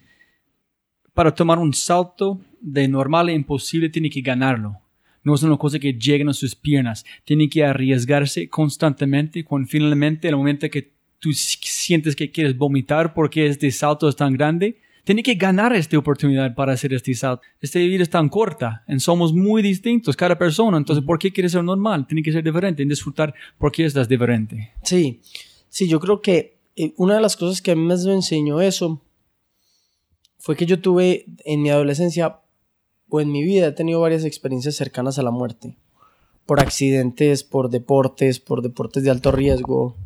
para 1.14 1.34
tomar 1.34 1.58
un 1.58 1.74
salto 1.74 2.40
de 2.60 2.88
normal 2.88 3.28
e 3.28 3.34
imposible 3.34 3.88
tiene 3.88 4.10
que 4.10 4.20
ganarlo. 4.20 4.78
No 5.24 5.34
es 5.34 5.42
una 5.42 5.56
cosa 5.56 5.78
que 5.78 5.92
llegue 5.92 6.24
a 6.28 6.32
sus 6.32 6.54
piernas. 6.54 7.04
Tiene 7.24 7.48
que 7.48 7.64
arriesgarse 7.64 8.48
constantemente 8.48 9.44
cuando 9.44 9.68
finalmente 9.68 10.28
el 10.28 10.36
momento 10.36 10.70
que 10.70 10.92
tú 11.18 11.32
sientes 11.32 12.14
que 12.14 12.30
quieres 12.30 12.56
vomitar 12.56 13.12
porque 13.12 13.46
este 13.46 13.70
salto 13.70 14.08
es 14.08 14.16
tan 14.16 14.34
grande, 14.34 14.78
tiene 15.04 15.22
que 15.22 15.34
ganar 15.34 15.72
esta 15.72 15.98
oportunidad 15.98 16.54
para 16.54 16.74
hacer 16.74 16.92
este 16.92 17.14
salto. 17.14 17.42
Esta 17.60 17.78
vida 17.78 18.02
es 18.02 18.10
tan 18.10 18.28
corta, 18.28 18.84
y 18.86 19.00
somos 19.00 19.32
muy 19.32 19.62
distintos 19.62 20.14
cada 20.14 20.36
persona, 20.36 20.76
entonces 20.76 21.02
¿por 21.02 21.18
qué 21.18 21.32
quieres 21.32 21.52
ser 21.52 21.64
normal? 21.64 22.06
Tiene 22.06 22.22
que 22.22 22.30
ser 22.30 22.44
diferente, 22.44 22.82
y 22.82 22.86
disfrutar 22.86 23.34
por 23.56 23.72
qué 23.72 23.86
estás 23.86 24.06
diferente. 24.06 24.72
Sí, 24.82 25.20
sí, 25.70 25.88
yo 25.88 25.98
creo 25.98 26.20
que 26.20 26.57
una 26.96 27.14
de 27.14 27.20
las 27.20 27.36
cosas 27.36 27.62
que 27.62 27.72
a 27.72 27.76
mí 27.76 27.82
me 27.82 27.94
enseñó 27.94 28.60
eso 28.60 29.02
fue 30.38 30.56
que 30.56 30.66
yo 30.66 30.80
tuve 30.80 31.26
en 31.44 31.62
mi 31.62 31.70
adolescencia 31.70 32.40
o 33.08 33.20
en 33.20 33.32
mi 33.32 33.42
vida 33.42 33.68
he 33.68 33.72
tenido 33.72 34.00
varias 34.00 34.24
experiencias 34.24 34.76
cercanas 34.76 35.18
a 35.18 35.22
la 35.22 35.30
muerte. 35.30 35.76
Por 36.46 36.60
accidentes, 36.60 37.44
por 37.44 37.70
deportes, 37.70 38.40
por 38.40 38.62
deportes 38.62 39.02
de 39.02 39.10
alto 39.10 39.32
riesgo. 39.32 39.96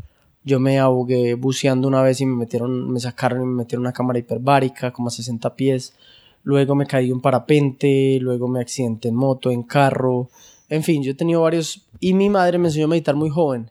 Yo 0.45 0.59
me 0.59 0.79
ahogué 0.79 1.35
buceando 1.35 1.87
una 1.87 2.03
vez 2.03 2.21
y 2.21 2.27
me 2.27 2.35
metieron, 2.35 2.91
me 2.91 2.99
sacaron 2.99 3.43
y 3.43 3.45
me 3.45 3.55
metieron 3.55 3.83
una 3.83 3.93
cámara 3.93 4.19
hiperbárica 4.19 4.93
como 4.93 5.09
a 5.09 5.11
60 5.11 5.55
pies. 5.55 5.95
Luego 6.43 6.75
me 6.75 6.87
caí 6.87 7.11
en 7.11 7.21
parapente, 7.21 8.19
luego 8.21 8.49
me 8.49 8.61
accidenté 8.61 9.09
en 9.09 9.15
moto, 9.15 9.51
en 9.51 9.63
carro. 9.63 10.29
En 10.69 10.83
fin, 10.83 11.03
yo 11.03 11.13
he 11.13 11.15
tenido 11.15 11.43
varios... 11.43 11.87
Y 12.01 12.15
mi 12.15 12.29
madre 12.29 12.59
me 12.59 12.69
enseñó 12.69 12.87
a 12.87 12.89
meditar 12.89 13.15
muy 13.15 13.31
joven. 13.31 13.71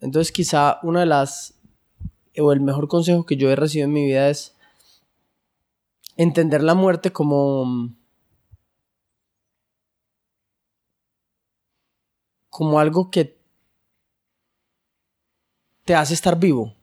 Entonces 0.00 0.32
quizá 0.32 0.78
una 0.82 1.00
de 1.00 1.06
las... 1.06 1.57
o 2.40 2.52
el 2.52 2.60
mejor 2.60 2.88
consejo 2.88 3.26
que 3.26 3.36
yo 3.36 3.50
he 3.50 3.56
recibido 3.56 3.86
en 3.86 3.92
mi 3.92 4.06
vida 4.06 4.28
es 4.28 4.54
entender 6.16 6.62
la 6.62 6.74
muerte 6.74 7.12
como 7.12 7.94
como 12.50 12.80
algo 12.80 13.10
que 13.10 13.38
te 15.84 15.94
hace 15.94 16.12
estar 16.14 16.38
vivo. 16.38 16.74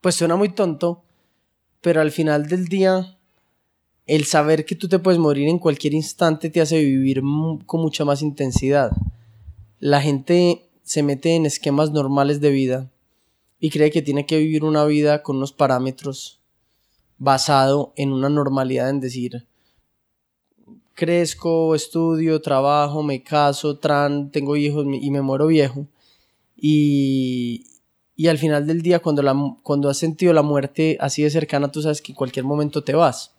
Pues 0.00 0.14
suena 0.14 0.36
muy 0.36 0.50
tonto, 0.50 1.02
pero 1.80 2.00
al 2.00 2.12
final 2.12 2.46
del 2.46 2.66
día 2.66 3.18
el 4.06 4.24
saber 4.24 4.64
que 4.64 4.76
tú 4.76 4.88
te 4.88 5.00
puedes 5.00 5.18
morir 5.18 5.48
en 5.48 5.58
cualquier 5.58 5.92
instante 5.94 6.48
te 6.48 6.60
hace 6.60 6.78
vivir 6.78 7.22
con 7.66 7.80
mucha 7.80 8.04
más 8.04 8.22
intensidad. 8.22 8.92
La 9.80 10.00
gente 10.00 10.70
se 10.84 11.02
mete 11.02 11.34
en 11.34 11.44
esquemas 11.44 11.90
normales 11.90 12.40
de 12.40 12.50
vida 12.50 12.90
y 13.58 13.70
cree 13.70 13.90
que 13.90 14.02
tiene 14.02 14.26
que 14.26 14.38
vivir 14.38 14.64
una 14.64 14.84
vida 14.84 15.22
con 15.22 15.36
unos 15.36 15.52
parámetros 15.52 16.40
basado 17.18 17.92
en 17.96 18.12
una 18.12 18.28
normalidad 18.28 18.90
en 18.90 19.00
decir, 19.00 19.46
crezco, 20.94 21.74
estudio, 21.74 22.40
trabajo, 22.40 23.02
me 23.02 23.22
caso, 23.22 23.78
tran, 23.78 24.30
tengo 24.30 24.56
hijos 24.56 24.86
y 25.00 25.10
me 25.10 25.22
muero 25.22 25.46
viejo. 25.46 25.86
Y, 26.56 27.66
y 28.14 28.28
al 28.28 28.38
final 28.38 28.66
del 28.66 28.82
día, 28.82 28.98
cuando, 29.00 29.22
la, 29.22 29.34
cuando 29.62 29.88
has 29.88 29.98
sentido 29.98 30.32
la 30.32 30.42
muerte 30.42 30.96
así 31.00 31.22
de 31.22 31.30
cercana, 31.30 31.70
tú 31.70 31.82
sabes 31.82 32.02
que 32.02 32.12
en 32.12 32.16
cualquier 32.16 32.44
momento 32.44 32.82
te 32.82 32.94
vas. 32.94 33.32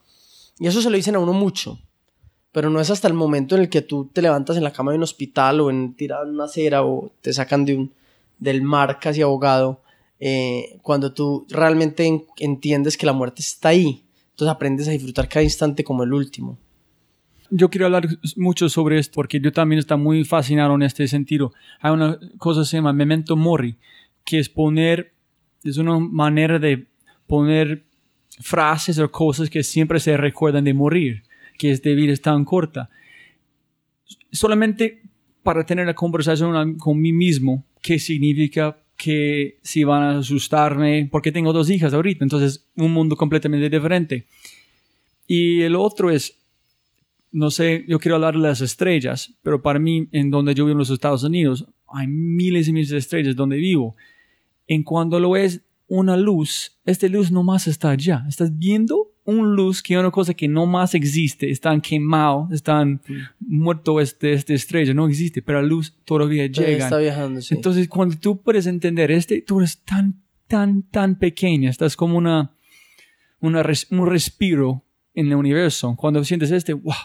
Y 0.60 0.68
eso 0.68 0.82
se 0.82 0.90
lo 0.90 0.96
dicen 0.96 1.16
a 1.16 1.20
uno 1.20 1.34
mucho. 1.34 1.80
Pero 2.52 2.70
no 2.70 2.80
es 2.80 2.90
hasta 2.90 3.08
el 3.08 3.14
momento 3.14 3.56
en 3.56 3.62
el 3.62 3.70
que 3.70 3.82
tú 3.82 4.10
te 4.12 4.22
levantas 4.22 4.58
en 4.58 4.64
la 4.64 4.72
cama 4.72 4.92
de 4.92 4.98
un 4.98 5.04
hospital 5.04 5.60
o 5.60 5.70
en 5.70 5.96
tirado 5.96 6.24
en 6.24 6.32
una 6.32 6.46
acera 6.46 6.84
o 6.84 7.12
te 7.22 7.34
sacan 7.34 7.66
de 7.66 7.76
un, 7.76 7.94
del 8.40 8.64
mar 8.64 9.00
casi 9.00 9.22
ahogado 9.22 9.82
eh, 10.20 10.80
cuando 10.82 11.14
tú 11.14 11.46
realmente 11.50 12.26
entiendes 12.38 12.98
que 12.98 13.06
la 13.06 13.14
muerte 13.14 13.42
está 13.42 13.70
ahí. 13.70 14.04
Entonces 14.32 14.54
aprendes 14.54 14.88
a 14.88 14.92
disfrutar 14.92 15.28
cada 15.28 15.44
instante 15.44 15.84
como 15.84 16.04
el 16.04 16.14
último. 16.14 16.58
Yo 17.50 17.70
quiero 17.70 17.86
hablar 17.86 18.08
mucho 18.36 18.68
sobre 18.68 19.00
esto 19.00 19.14
porque 19.16 19.40
yo 19.40 19.52
también 19.52 19.80
estoy 19.80 19.98
muy 19.98 20.26
fascinado 20.26 20.76
en 20.76 20.82
este 20.82 21.08
sentido. 21.08 21.54
Hay 21.80 21.92
una 21.92 22.20
cosa 22.38 22.62
que 22.62 22.66
se 22.66 22.78
llama 22.78 22.94
memento 22.94 23.36
mori, 23.36 23.78
que 24.26 24.40
es 24.40 24.50
poner, 24.50 25.14
es 25.64 25.78
una 25.78 25.98
manera 25.98 26.60
de 26.60 26.88
poner 27.26 27.86
frases 28.40 29.00
o 29.00 29.10
cosas 29.10 29.50
que 29.50 29.64
siempre 29.64 30.00
se 30.00 30.18
recuerdan 30.18 30.66
de 30.66 30.74
morir, 30.74 31.24
que 31.58 31.72
es 31.72 31.82
de 31.82 31.96
vida 31.96 32.16
tan 32.18 32.44
corta. 32.44 32.90
Solamente 34.32 35.02
para 35.42 35.66
tener 35.66 35.88
la 35.88 35.96
conversación 35.96 36.78
con 36.78 37.00
mí 37.00 37.14
mismo, 37.14 37.64
qué 37.82 37.98
significa 38.00 38.78
que 38.98 39.60
si 39.62 39.84
van 39.84 40.04
a 40.04 40.18
asustarme, 40.18 41.08
porque 41.12 41.32
tengo 41.32 41.54
dos 41.54 41.70
hijas 41.70 41.94
ahorita, 41.94 42.26
entonces 42.26 42.66
un 42.76 42.92
mundo 42.92 43.16
completamente 43.16 43.70
diferente. 43.70 44.26
Y 45.28 45.62
el 45.62 45.76
otro 45.76 46.10
es, 46.10 46.36
no 47.32 47.52
sé, 47.52 47.86
yo 47.88 48.00
quiero 48.00 48.16
hablar 48.16 48.34
de 48.34 48.42
las 48.42 48.62
estrellas, 48.62 49.34
pero 49.44 49.62
para 49.62 49.78
mí, 49.78 50.08
en 50.12 50.32
donde 50.32 50.56
yo 50.56 50.66
vivo 50.66 50.74
en 50.74 50.80
los 50.80 50.90
Estados 50.90 51.24
Unidos, 51.24 51.66
hay 51.88 52.08
miles 52.08 52.68
y 52.68 52.74
miles 52.74 52.90
de 52.90 52.98
estrellas 52.98 53.36
donde 53.36 53.58
vivo. 53.58 53.96
En 54.66 54.84
cuando 54.84 55.20
lo 55.20 55.36
es 55.38 55.62
una 55.88 56.18
luz, 56.18 56.78
esta 56.84 57.08
luz 57.08 57.32
no 57.32 57.44
más 57.44 57.68
está 57.68 57.92
allá. 57.92 58.26
Estás 58.28 58.58
viendo 58.58 59.12
un 59.28 59.58
luz 59.58 59.84
que 59.84 59.94
es 59.94 60.00
una 60.00 60.10
cosa 60.10 60.34
que 60.34 60.48
no 60.48 60.66
más 60.66 60.96
existe. 60.96 61.52
Están 61.52 61.82
quemados, 61.82 62.50
están 62.52 63.02
muertos 63.40 64.02
este, 64.02 64.32
esta 64.32 64.54
estrella, 64.54 64.94
no 64.94 65.06
existe, 65.08 65.42
pero 65.42 65.62
la 65.62 65.68
luz 65.68 65.94
todavía 66.06 66.48
llega. 66.48 66.86
Está 66.86 66.98
viajando, 66.98 67.42
sí. 67.42 67.54
Entonces, 67.54 67.90
cuando 67.90 68.16
tú 68.18 68.42
puedes 68.42 68.68
entender 68.68 69.12
este, 69.12 69.42
tú 69.42 69.60
eres 69.60 69.80
tan, 69.80 70.16
tan, 70.48 70.84
tan 70.84 71.20
pequeña, 71.20 71.70
estás 71.70 71.98
como 71.98 72.18
una, 72.18 72.54
una 73.42 73.66
un 73.92 74.08
respiro 74.08 74.84
en 75.14 75.28
el 75.28 75.36
universo. 75.36 75.94
Cuando 75.98 76.24
sientes 76.24 76.50
este, 76.52 76.72
wow, 76.72 76.96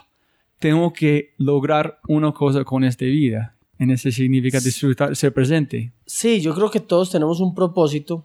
tengo 0.61 0.93
que 0.93 1.35
lograr 1.39 1.99
una 2.07 2.31
cosa 2.31 2.63
con 2.63 2.85
esta 2.85 3.05
vida. 3.05 3.57
En 3.81 3.91
ese 3.91 4.13
significa 4.13 4.61
disfrutar, 4.61 5.17
ser 5.17 5.35
presente. 5.35 5.93
Sí, 6.07 6.41
yo 6.41 6.55
creo 6.55 6.71
que 6.71 6.79
todos 6.79 7.11
tenemos 7.11 7.41
un 7.41 7.53
propósito 7.53 8.25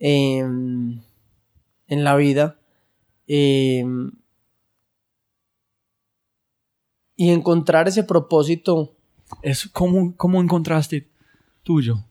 en 0.00 1.00
la 1.86 2.16
vida. 2.16 2.58
Em, 3.28 4.10
y 7.14 7.30
encontrar 7.30 7.86
ese 7.86 8.02
propósito. 8.02 8.94
Es 9.42 9.68
como, 9.68 10.16
¿Cómo 10.16 10.40
encontraste 10.40 11.06
tuyo? 11.62 12.02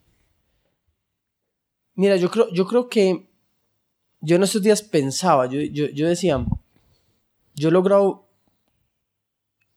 Mira, 1.96 2.16
yo 2.18 2.30
creo, 2.30 2.54
yo 2.54 2.68
creo 2.68 2.88
que 2.88 3.28
yo 4.22 4.36
en 4.36 4.44
estos 4.44 4.62
días 4.62 4.84
pensaba, 4.84 5.48
yo, 5.48 5.60
yo, 5.62 5.88
yo 5.88 6.08
decía, 6.08 6.46
yo 7.56 7.70
he 7.70 7.72
logrado, 7.72 8.28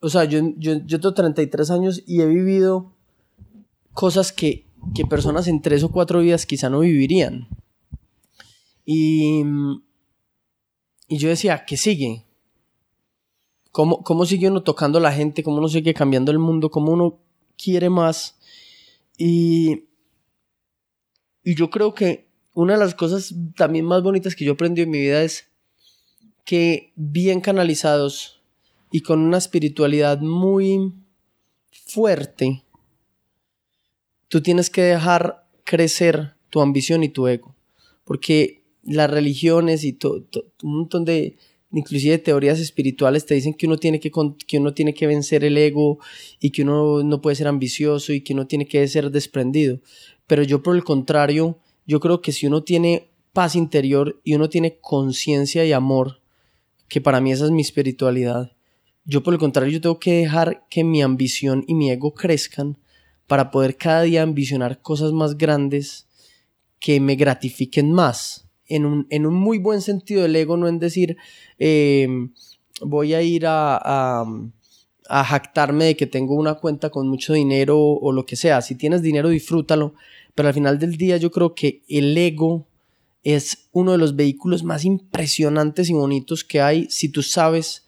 o 0.01 0.09
sea, 0.11 0.25
yo, 0.25 0.41
yo, 0.59 0.75
yo 0.85 1.01
tengo 1.01 1.15
33 1.15 1.71
años 1.71 2.03
y 2.07 2.21
he 2.21 2.27
vivido 2.27 2.93
cosas 3.95 4.33
que, 4.33 4.67
que 4.95 5.07
personas 5.07 5.49
en 5.49 5.63
tres 5.63 5.83
o 5.83 5.91
cuatro 5.91 6.21
vidas 6.21 6.45
quizá 6.45 6.69
no 6.69 6.81
vivirían. 6.81 7.49
Y, 8.85 9.43
y 11.11 11.19
yo 11.19 11.29
decía, 11.29 11.65
¿qué 11.67 11.77
sigue? 11.77 12.25
¿Cómo, 13.73 14.05
¿Cómo 14.05 14.25
sigue 14.25 14.49
uno 14.49 14.63
tocando 14.63 14.99
a 14.99 15.03
la 15.03 15.13
gente? 15.13 15.43
¿Cómo 15.43 15.59
uno 15.59 15.69
sigue 15.69 15.93
cambiando 15.93 16.31
el 16.31 16.39
mundo? 16.39 16.71
¿Cómo 16.71 16.93
uno 16.93 17.19
quiere 17.59 17.91
más? 17.91 18.39
Y, 19.19 19.87
y 21.43 21.57
yo 21.57 21.69
creo 21.69 21.95
que 21.95 22.29
una 22.55 22.75
de 22.75 22.79
las 22.79 22.95
cosas 22.95 23.35
también 23.57 23.87
más 23.87 24.05
bonitas 24.05 24.37
que 24.37 24.45
yo 24.45 24.53
aprendí 24.53 24.83
en 24.83 24.91
mi 24.91 25.01
vida 25.01 25.25
es 25.25 25.49
que 26.45 26.93
bien 26.95 27.41
canalizados 27.41 28.41
y 28.93 29.01
con 29.01 29.19
una 29.19 29.39
espiritualidad 29.39 30.21
muy 30.21 30.93
fuerte, 31.73 32.63
tú 34.29 34.41
tienes 34.43 34.71
que 34.71 34.83
dejar 34.83 35.45
crecer 35.65 36.37
tu 36.51 36.61
ambición 36.61 37.03
y 37.03 37.09
tu 37.09 37.27
ego. 37.27 37.57
Porque 38.05 38.60
las 38.83 39.11
religiones 39.11 39.85
y 39.85 39.99
un 40.63 40.77
montón 40.79 41.05
de, 41.05 41.37
inclusive 41.73 42.19
teorías 42.19 42.59
espirituales 42.59 43.27
te 43.27 43.35
dicen 43.35 43.55
que 43.55 43.67
uno 43.67 43.79
tiene 43.79 44.01
que, 44.01 44.11
que 44.47 44.59
uno 44.59 44.75
tiene 44.75 44.95
que 44.95 45.07
vencer 45.07 45.45
el 45.45 45.57
ego 45.57 45.99
y 46.41 46.51
que 46.51 46.63
uno 46.63 47.03
no 47.03 47.21
puede 47.21 47.37
ser 47.37 47.49
ambicioso 47.49 48.13
y 48.13 48.23
que 48.23 48.33
uno 48.33 48.47
tiene 48.47 48.67
que 48.67 48.87
ser 48.89 49.11
desprendido. 49.11 49.81
Pero 50.27 50.43
yo 50.43 50.63
por 50.63 50.77
el 50.77 50.85
contrario, 50.85 51.59
yo 51.87 52.01
creo 52.01 52.21
que 52.21 52.33
si 52.33 52.47
uno 52.47 52.63
tiene 52.63 53.11
paz 53.33 53.55
interior 53.55 54.21
y 54.25 54.35
uno 54.35 54.49
tiene 54.49 54.79
conciencia 54.81 55.65
y 55.65 55.73
amor, 55.73 56.21
que 56.89 57.01
para 57.01 57.21
mí 57.21 57.33
esa 57.33 57.45
es 57.45 57.51
mi 57.51 57.63
espiritualidad, 57.63 58.53
yo 59.05 59.23
por 59.23 59.35
el 59.35 59.41
contrario, 59.41 59.73
yo 59.73 59.81
tengo 59.81 59.99
que 59.99 60.13
dejar 60.13 60.67
que 60.69 60.85
mi 60.85 61.03
ambición 61.03 61.65
y 61.67 61.75
mi 61.75 61.91
ego 61.91 62.15
crezcan 62.15 62.79
para 63.27 63.51
poder 63.51 63.77
cada 63.77 64.03
día 64.03 64.23
ambicionar 64.23 64.83
cosas 64.83 65.13
más 65.13 65.39
grandes 65.39 66.09
que 66.81 67.01
me 67.01 67.15
gratifiquen 67.15 67.93
más 67.93 68.50
en 68.71 68.87
un, 68.87 69.07
en 69.11 69.27
un 69.27 69.35
muy 69.35 69.59
buen 69.59 69.83
sentido 69.83 70.23
del 70.23 70.35
ego, 70.37 70.57
no 70.57 70.69
en 70.69 70.79
decir 70.79 71.19
em, 71.59 72.33
voy 72.81 73.13
a 73.13 73.21
ir 73.21 73.45
a, 73.47 74.23
a, 75.09 75.25
jactarme 75.25 75.87
de 75.87 75.97
que 75.97 76.07
tengo 76.07 76.37
una 76.37 76.55
cuenta 76.55 76.89
con 76.89 77.09
mucho 77.09 77.35
dinero 77.35 77.79
o 77.79 78.13
lo 78.13 78.25
que 78.25 78.37
sea. 78.37 78.63
Si 78.63 78.77
tienes 78.77 79.03
dinero, 79.03 79.29
disfrútalo. 79.29 79.95
Pero 80.37 80.49
al 80.49 80.55
final 80.55 80.79
del 80.79 80.97
día 80.97 81.17
yo 81.17 81.33
creo 81.33 81.55
que 81.55 81.83
el 81.89 82.17
ego 82.17 82.69
es 83.25 83.69
uno 83.73 83.93
de 83.93 83.99
los 83.99 84.15
vehículos 84.15 84.63
más 84.63 84.85
impresionantes 84.85 85.91
y 85.91 85.93
bonitos 85.93 86.45
que 86.45 86.61
hay 86.61 86.87
si 86.89 87.09
tú 87.09 87.23
sabes 87.23 87.87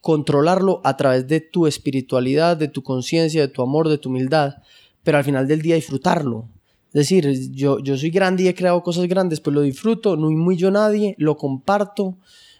controlarlo 0.00 0.80
a 0.84 0.96
través 0.96 1.26
de 1.26 1.40
tu 1.40 1.66
espiritualidad, 1.66 2.56
de 2.56 2.68
tu 2.68 2.82
conciencia, 2.82 3.40
de 3.40 3.48
tu 3.48 3.62
amor, 3.62 3.88
de 3.88 3.98
tu 3.98 4.08
humildad, 4.08 4.62
pero 5.02 5.18
al 5.18 5.24
final 5.24 5.48
del 5.48 5.60
día 5.60 5.74
disfrutarlo 5.74 6.48
Es 6.88 6.94
decir, 6.94 7.52
yo, 7.52 7.78
yo 7.80 7.98
soy 7.98 8.10
grande 8.10 8.44
y 8.44 8.48
he 8.48 8.54
creado 8.54 8.82
cosas 8.82 9.06
grandes, 9.06 9.40
pues 9.40 9.54
lo 9.54 9.60
disfruto, 9.60 10.16
no 10.16 10.30
muy 10.30 10.56
yo 10.56 10.70
nadie, 10.70 11.14
lo 11.18 11.36
comparto, 11.36 12.16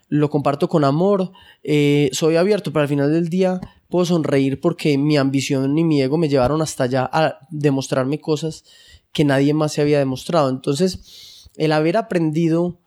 lo 0.08 0.28
comparto 0.28 0.68
con 0.68 0.84
amor, 0.84 1.32
eh, 1.62 2.10
soy 2.12 2.36
abierto, 2.36 2.72
pero 2.72 2.82
al 2.82 2.88
final 2.88 3.12
del 3.12 3.28
día 3.28 3.60
puedo 3.88 4.04
sonreír 4.04 4.60
porque 4.60 4.98
mi 4.98 5.16
ambición 5.16 5.76
y 5.78 5.84
mi 5.84 6.02
ego 6.02 6.18
me 6.18 6.28
llevaron 6.28 6.60
hasta 6.60 6.84
allá 6.84 7.08
a 7.10 7.38
demostrarme 7.50 8.20
cosas 8.20 8.64
que 9.12 9.24
nadie 9.24 9.54
más 9.54 9.72
se 9.72 9.80
había 9.80 9.98
demostrado. 9.98 10.50
Entonces, 10.50 11.48
el 11.56 11.72
haber 11.72 11.96
aprendido 11.96 12.78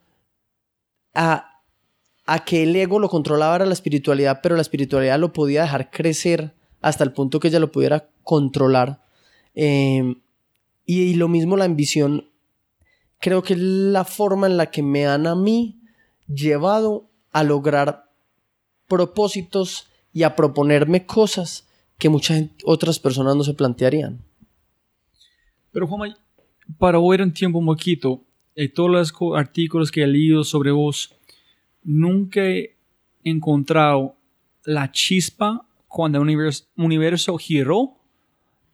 a, 1.12 1.60
a 2.24 2.44
que 2.44 2.62
el 2.62 2.74
ego 2.76 3.00
lo 3.00 3.08
controlaba 3.08 3.56
era 3.56 3.66
la 3.66 3.72
espiritualidad, 3.72 4.40
pero 4.42 4.54
la 4.54 4.62
espiritualidad 4.62 5.18
lo 5.18 5.32
podía 5.32 5.62
dejar 5.62 5.90
crecer 5.90 6.54
hasta 6.80 7.02
el 7.02 7.12
punto 7.12 7.40
que 7.40 7.48
ella 7.48 7.58
lo 7.58 7.72
pudiera 7.72 8.08
controlar. 8.22 9.02
Eh, 9.54 10.16
y, 11.00 11.14
lo 11.14 11.28
mismo 11.28 11.56
la 11.56 11.64
ambición, 11.64 12.28
creo 13.18 13.42
que 13.42 13.54
es 13.54 13.60
la 13.60 14.04
forma 14.04 14.46
en 14.46 14.56
la 14.56 14.70
que 14.70 14.82
me 14.82 15.06
han 15.06 15.26
a 15.26 15.34
mí 15.34 15.80
llevado 16.26 17.10
a 17.30 17.44
lograr 17.44 18.10
propósitos 18.88 19.88
y 20.12 20.24
a 20.24 20.36
proponerme 20.36 21.06
cosas 21.06 21.68
que 21.98 22.08
muchas 22.08 22.44
otras 22.64 22.98
personas 22.98 23.36
no 23.36 23.44
se 23.44 23.54
plantearían. 23.54 24.20
Pero 25.70 25.86
Juan, 25.86 26.14
para 26.78 26.98
ver 26.98 27.22
un 27.22 27.32
tiempo 27.32 27.58
un 27.58 27.66
poquito, 27.66 28.22
en 28.54 28.72
todos 28.72 28.90
los 28.90 29.12
artículos 29.36 29.90
que 29.90 30.02
he 30.02 30.06
leído 30.06 30.44
sobre 30.44 30.70
vos, 30.70 31.14
nunca 31.82 32.42
he 32.42 32.76
encontrado 33.24 34.16
la 34.64 34.92
chispa 34.92 35.66
cuando 35.88 36.20
el 36.20 36.52
universo 36.76 37.38
giró 37.38 38.01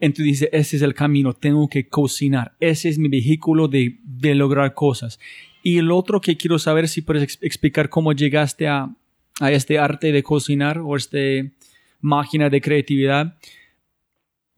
entonces 0.01 0.25
dice, 0.25 0.49
ese 0.53 0.77
es 0.77 0.83
el 0.83 0.95
camino, 0.95 1.35
tengo 1.35 1.69
que 1.69 1.89
cocinar, 1.89 2.53
ese 2.61 2.89
es 2.89 2.99
mi 2.99 3.09
vehículo 3.09 3.69
de, 3.69 3.99
de 4.05 4.35
lograr 4.35 4.75
cosas. 4.75 5.19
Y 5.63 5.79
el 5.79 5.91
otro 5.91 6.21
que 6.21 6.37
quiero 6.37 6.59
saber 6.59 6.89
si 6.89 7.03
puedes 7.03 7.39
explicar 7.43 7.89
cómo 7.89 8.13
llegaste 8.13 8.69
a, 8.69 8.95
a 9.41 9.53
este 9.53 9.79
arte 9.79 10.13
de 10.13 10.23
cocinar 10.23 10.79
o 10.79 10.97
este 10.97 11.53
máquina 12.01 12.49
de 12.51 12.61
creatividad. 12.61 13.37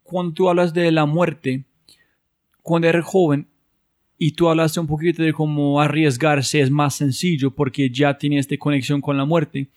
Cuando 0.03 0.33
tú 0.33 0.49
hablas 0.49 0.73
de 0.73 0.91
la 0.91 1.05
muerte, 1.05 1.63
cuando 2.61 2.87
eres 2.87 3.05
joven 3.05 3.47
y 4.17 4.31
tú 4.31 4.49
hablaste 4.49 4.79
un 4.79 4.87
poquito 4.87 5.23
de 5.23 5.33
cómo 5.33 5.81
arriesgarse 5.81 6.61
es 6.61 6.69
más 6.69 6.95
sencillo 6.95 7.51
porque 7.51 7.89
ya 7.89 8.17
tienes 8.17 8.41
esta 8.41 8.57
conexión 8.57 9.01
con 9.01 9.17
la 9.17 9.25
muerte. 9.25 9.67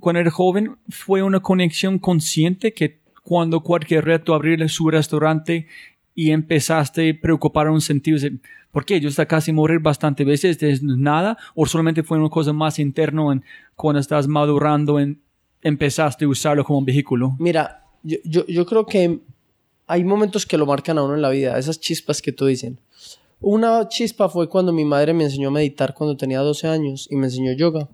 Cuando 0.00 0.20
eres 0.20 0.32
joven, 0.32 0.76
¿fue 0.88 1.22
una 1.22 1.40
conexión 1.40 1.98
consciente 1.98 2.72
que 2.72 3.00
cuando 3.24 3.62
cualquier 3.62 4.04
reto 4.04 4.34
abrir 4.34 4.68
su 4.68 4.88
restaurante 4.90 5.66
y 6.14 6.30
empezaste 6.30 7.10
a 7.10 7.20
preocupar 7.20 7.66
en 7.66 7.72
un 7.72 7.80
sentido 7.80 8.18
de, 8.18 8.38
¿por 8.70 8.84
qué? 8.84 9.00
Yo 9.00 9.08
está 9.08 9.26
casi 9.26 9.50
morir 9.50 9.80
bastante 9.80 10.24
veces, 10.24 10.62
¿es 10.62 10.82
nada? 10.82 11.36
¿O 11.54 11.66
solamente 11.66 12.04
fue 12.04 12.18
una 12.18 12.28
cosa 12.28 12.52
más 12.52 12.78
interna 12.78 13.42
cuando 13.74 13.98
estás 13.98 14.28
madurando 14.28 15.00
en, 15.00 15.20
empezaste 15.62 16.26
a 16.26 16.28
usarlo 16.28 16.64
como 16.64 16.78
un 16.80 16.84
vehículo? 16.84 17.34
Mira, 17.40 17.82
yo, 18.02 18.18
yo, 18.24 18.46
yo 18.46 18.64
creo 18.66 18.86
que 18.86 19.20
hay 19.86 20.04
momentos 20.04 20.46
que 20.46 20.58
lo 20.58 20.66
marcan 20.66 20.98
a 20.98 21.02
uno 21.02 21.14
en 21.14 21.22
la 21.22 21.30
vida, 21.30 21.58
esas 21.58 21.80
chispas 21.80 22.22
que 22.22 22.30
tú 22.30 22.46
dicen. 22.46 22.78
Una 23.40 23.88
chispa 23.88 24.28
fue 24.28 24.48
cuando 24.48 24.72
mi 24.72 24.84
madre 24.84 25.12
me 25.14 25.24
enseñó 25.24 25.48
a 25.48 25.52
meditar 25.52 25.94
cuando 25.94 26.16
tenía 26.16 26.40
12 26.40 26.68
años 26.68 27.08
y 27.10 27.16
me 27.16 27.26
enseñó 27.26 27.52
yoga. 27.52 27.88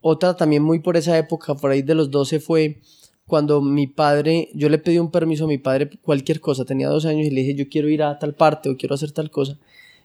Otra 0.00 0.36
también 0.36 0.62
muy 0.62 0.80
por 0.80 0.96
esa 0.96 1.16
época, 1.16 1.54
por 1.54 1.70
ahí 1.70 1.82
de 1.82 1.94
los 1.94 2.10
12, 2.10 2.40
fue 2.40 2.80
cuando 3.26 3.60
mi 3.60 3.86
padre, 3.86 4.50
yo 4.54 4.68
le 4.68 4.78
pedí 4.78 4.98
un 4.98 5.10
permiso 5.10 5.44
a 5.44 5.48
mi 5.48 5.58
padre, 5.58 5.90
cualquier 6.02 6.40
cosa, 6.40 6.64
tenía 6.64 6.88
dos 6.88 7.06
años 7.06 7.26
y 7.26 7.30
le 7.30 7.40
dije, 7.40 7.54
yo 7.54 7.68
quiero 7.68 7.88
ir 7.88 8.02
a 8.02 8.18
tal 8.18 8.34
parte 8.34 8.70
o 8.70 8.76
quiero 8.76 8.94
hacer 8.94 9.10
tal 9.10 9.30
cosa. 9.30 9.58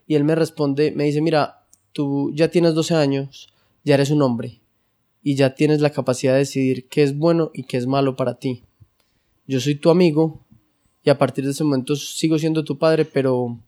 Y 0.08 0.16
él 0.16 0.24
me 0.24 0.36
responde, 0.36 0.92
me 0.92 1.04
dice, 1.04 1.22
mira, 1.22 1.64
tú 1.94 2.32
ya 2.34 2.50
tienes 2.50 2.74
12 2.74 2.96
años, 2.96 3.54
ya 3.84 3.94
eres 3.94 4.10
un 4.10 4.22
hombre 4.24 4.60
y 5.24 5.36
ya 5.36 5.54
tienes 5.54 5.82
la 5.82 5.92
capacidad 5.92 6.34
de 6.34 6.40
decidir 6.40 6.88
qué 6.88 7.04
es 7.04 7.18
bueno 7.18 7.52
y 7.54 7.64
qué 7.64 7.78
es 7.78 7.86
malo 7.86 8.16
para 8.16 8.40
ti. 8.40 8.64
Yo 9.48 9.60
soy 9.60 9.76
tu 9.76 9.92
amigo 9.92 10.40
y 11.04 11.12
a 11.12 11.18
partir 11.18 11.46
de 11.46 11.52
ese 11.52 11.64
momento 11.64 11.96
sigo 11.96 12.40
siendo 12.40 12.64
tu 12.64 12.80
padre, 12.80 13.06
pero 13.06 13.60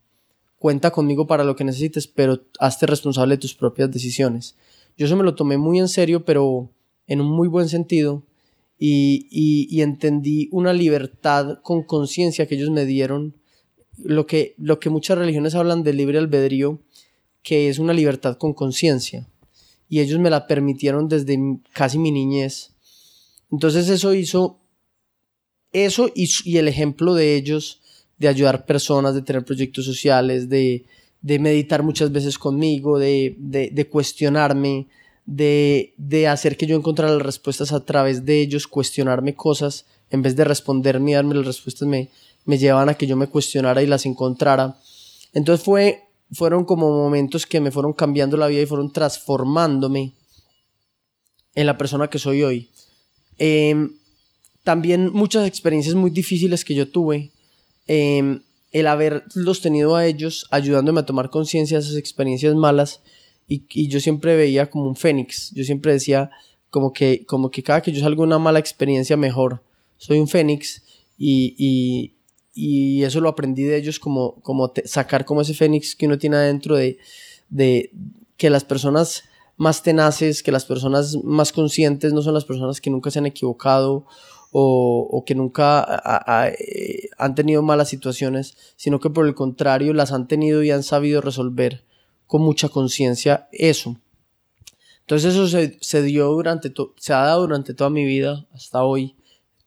cuenta 0.58 0.90
conmigo 0.90 1.28
para 1.28 1.44
lo 1.44 1.56
que 1.56 1.64
necesites, 1.64 2.08
pero 2.08 2.42
hazte 2.60 2.88
responsable 2.88 3.36
de 3.36 3.42
tus 3.42 3.54
propias 3.54 3.92
decisiones. 3.92 4.56
Yo 4.98 5.06
eso 5.06 5.16
me 5.16 5.24
lo 5.24 5.36
tomé 5.36 5.58
muy 5.58 5.80
en 5.80 5.88
serio, 5.88 6.26
pero 6.26 6.70
en 7.06 7.22
un 7.22 7.28
muy 7.28 7.48
buen 7.48 7.70
sentido 7.70 8.24
y, 8.78 9.82
entendí 9.82 10.50
una 10.52 10.74
libertad 10.74 11.60
con 11.62 11.84
conciencia 11.84 12.48
que 12.48 12.56
ellos 12.56 12.70
me 12.70 12.86
dieron, 12.86 13.36
lo 13.98 14.26
que, 14.26 14.56
lo 14.58 14.80
que 14.80 14.90
muchas 14.90 15.18
religiones 15.18 15.56
hablan 15.56 15.84
de 15.84 15.94
libre 15.94 16.18
albedrío, 16.18 16.82
que 17.44 17.70
es 17.70 17.80
una 17.80 17.94
libertad 17.94 18.38
con 18.38 18.54
conciencia. 18.54 19.30
Y 19.88 20.00
ellos 20.00 20.20
me 20.20 20.30
la 20.30 20.48
permitieron 20.48 21.08
desde 21.08 21.38
casi 21.74 22.00
mi 22.00 22.12
niñez. 22.12 22.72
Entonces 23.52 23.90
eso 23.90 24.14
hizo, 24.14 24.60
eso 25.72 26.10
y, 26.16 26.58
el 26.58 26.68
ejemplo 26.68 27.14
de 27.14 27.36
ellos, 27.36 27.82
de 28.18 28.28
ayudar 28.28 28.66
personas, 28.66 29.14
de 29.14 29.22
tener 29.22 29.46
proyectos 29.46 29.86
sociales, 29.86 30.50
de, 30.50 30.86
meditar 31.22 31.84
muchas 31.84 32.12
veces 32.12 32.38
conmigo, 32.38 32.98
de, 32.98 33.36
de 33.38 33.90
cuestionarme, 33.90 34.88
de, 35.26 35.94
de 35.98 36.28
hacer 36.28 36.58
que 36.58 36.68
yo 36.68 36.76
encontrara 36.76 37.14
las 37.14 37.22
respuestas 37.22 37.72
a 37.72 37.86
través 37.86 38.26
de 38.26 38.42
ellos, 38.42 38.68
cuestionarme 38.68 39.36
cosas, 39.36 39.86
en 40.10 40.22
vez 40.22 40.36
de 40.36 40.44
responderme 40.44 41.12
y 41.12 41.14
darme 41.16 41.36
las 41.36 41.46
respuestas, 41.46 41.88
me, 41.88 42.10
me 42.46 42.58
llevaban 42.58 42.90
a 42.90 42.94
que 42.96 43.08
yo 43.08 43.16
me 43.16 43.28
cuestionara 43.28 43.82
y 43.82 43.88
las 43.88 44.06
encontrara. 44.06 44.78
Entonces 45.34 45.66
fue, 45.66 46.04
fueron 46.32 46.66
como 46.66 46.90
momentos 46.90 47.46
que 47.46 47.60
me 47.60 47.72
fueron 47.72 47.94
cambiando 47.94 48.38
la 48.38 48.48
vida 48.48 48.62
y 48.62 48.66
fueron 48.66 48.92
transformándome 48.92 50.14
en 51.56 51.66
la 51.66 51.78
persona 51.78 52.10
que 52.10 52.20
soy 52.20 52.44
hoy. 52.44 52.70
Em, 53.38 53.98
también 54.64 55.12
muchas 55.12 55.48
experiencias 55.48 55.96
muy 55.96 56.12
difíciles 56.12 56.64
que 56.64 56.76
yo 56.76 56.90
tuve, 56.90 57.32
eh, 57.88 58.40
el 58.72 58.88
haberlos 58.88 59.62
tenido 59.62 59.96
a 59.96 60.06
ellos 60.06 60.48
ayudándome 60.50 61.02
a 61.02 61.06
tomar 61.06 61.30
conciencia 61.30 61.78
de 61.78 61.84
esas 61.84 61.96
experiencias 61.96 62.56
malas, 62.56 63.02
y, 63.48 63.88
yo 63.88 64.00
siempre 64.00 64.36
veía 64.36 64.70
como 64.70 64.88
un 64.88 64.96
fénix. 64.96 65.52
Yo 65.52 65.64
siempre 65.64 65.94
decía 65.94 66.32
como 66.70 66.94
que, 66.94 67.26
como 67.26 67.52
que 67.52 67.64
cada 67.64 67.82
que 67.82 67.92
yo 67.92 68.02
salgo 68.02 68.24
una 68.24 68.40
mala 68.40 68.60
experiencia 68.60 69.18
mejor. 69.18 69.62
Soy 69.98 70.20
un 70.20 70.28
fénix 70.28 70.84
y, 71.18 72.14
y, 72.54 73.04
eso 73.04 73.20
lo 73.20 73.30
aprendí 73.30 73.64
de 73.64 73.78
ellos 73.78 74.00
como, 74.00 74.36
como 74.42 74.72
sacar 74.86 75.26
como 75.26 75.42
ese 75.42 75.54
fénix 75.54 75.96
que 75.96 76.06
uno 76.06 76.18
tiene 76.18 76.38
adentro 76.38 76.76
de, 76.76 76.98
de 77.50 77.92
que 78.38 78.50
las 78.50 78.64
personas 78.64 79.24
más 79.58 79.84
tenaces, 79.84 80.44
que 80.44 80.52
las 80.52 80.66
personas 80.66 81.18
más 81.24 81.52
conscientes 81.52 82.14
no 82.14 82.22
son 82.22 82.34
las 82.34 82.46
personas 82.46 82.82
que 82.82 82.90
nunca 82.90 83.12
se 83.12 83.20
han 83.20 83.26
equivocado 83.26 84.06
o, 84.52 85.08
o 85.12 85.26
que 85.26 85.36
nunca 85.36 86.02
eh, 86.60 87.10
han 87.18 87.36
tenido 87.36 87.62
malas 87.62 87.90
situaciones, 87.90 88.56
sino 88.76 89.00
que 89.00 89.10
por 89.10 89.26
el 89.26 89.36
contrario 89.36 89.94
las 89.94 90.12
han 90.12 90.28
tenido 90.28 90.64
y 90.64 90.72
han 90.72 90.84
sabido 90.84 91.22
resolver 91.22 91.84
con 92.34 92.42
mucha 92.42 92.68
conciencia 92.68 93.48
eso. 93.52 93.96
Entonces 95.02 95.36
eso 95.36 95.48
se, 95.48 96.02
dio 96.02 96.30
durante, 96.30 96.74
se 96.98 97.14
ha 97.14 97.18
dado 97.18 97.42
durante 97.42 97.76
toda 97.76 97.92
mi 97.92 98.04
vida 98.06 98.48
hasta 98.52 98.84
hoy, 98.84 99.16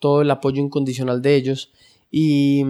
todo 0.00 0.20
el 0.22 0.28
apoyo 0.32 0.60
incondicional 0.60 1.22
de 1.22 1.36
ellos. 1.36 1.70
Y, 2.10 2.64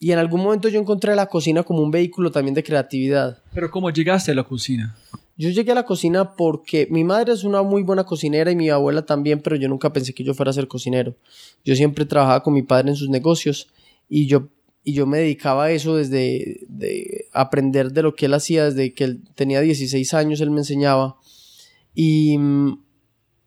y, 0.00 0.10
en 0.10 0.18
algún 0.18 0.42
momento 0.42 0.70
yo 0.70 0.80
encontré 0.80 1.14
la 1.14 1.26
cocina 1.26 1.64
como 1.64 1.82
un 1.82 1.90
vehículo 1.90 2.30
también 2.30 2.54
de 2.54 2.62
creatividad. 2.62 3.42
Pero 3.52 3.70
¿cómo 3.70 3.90
llegaste 3.90 4.30
a 4.30 4.34
la 4.34 4.44
cocina? 4.44 4.96
Yo 5.36 5.50
llegué 5.50 5.72
a 5.72 5.74
la 5.74 5.84
cocina 5.84 6.34
porque 6.34 6.88
mi 6.90 7.04
madre 7.04 7.34
es 7.34 7.44
una 7.44 7.62
muy 7.62 7.82
buena 7.82 8.04
cocinera 8.04 8.50
y 8.50 8.56
mi 8.56 8.70
abuela 8.70 9.04
también, 9.04 9.42
pero 9.42 9.56
yo 9.56 9.68
nunca 9.68 9.92
pensé 9.92 10.14
que 10.14 10.24
yo 10.24 10.32
fuera 10.32 10.48
a 10.48 10.54
ser 10.54 10.66
cocinero. 10.66 11.14
Yo 11.62 11.76
siempre 11.76 12.06
trabajaba 12.06 12.42
con 12.42 12.54
mi 12.54 12.62
padre 12.62 12.88
en 12.88 12.96
sus 12.96 13.10
negocios 13.10 13.68
y 14.08 14.28
yo 14.28 14.48
y 14.84 14.94
yo 14.94 15.06
me 15.06 15.18
dedicaba 15.18 15.64
a 15.64 15.70
eso 15.70 15.96
desde 15.96 16.60
de 16.68 17.26
aprender 17.32 17.92
de 17.92 18.02
lo 18.02 18.14
que 18.14 18.26
él 18.26 18.34
hacía, 18.34 18.64
desde 18.64 18.92
que 18.92 19.04
él 19.04 19.20
tenía 19.34 19.60
16 19.60 20.14
años, 20.14 20.40
él 20.40 20.50
me 20.50 20.60
enseñaba. 20.60 21.16
Y 21.94 22.36
mm, 22.38 22.78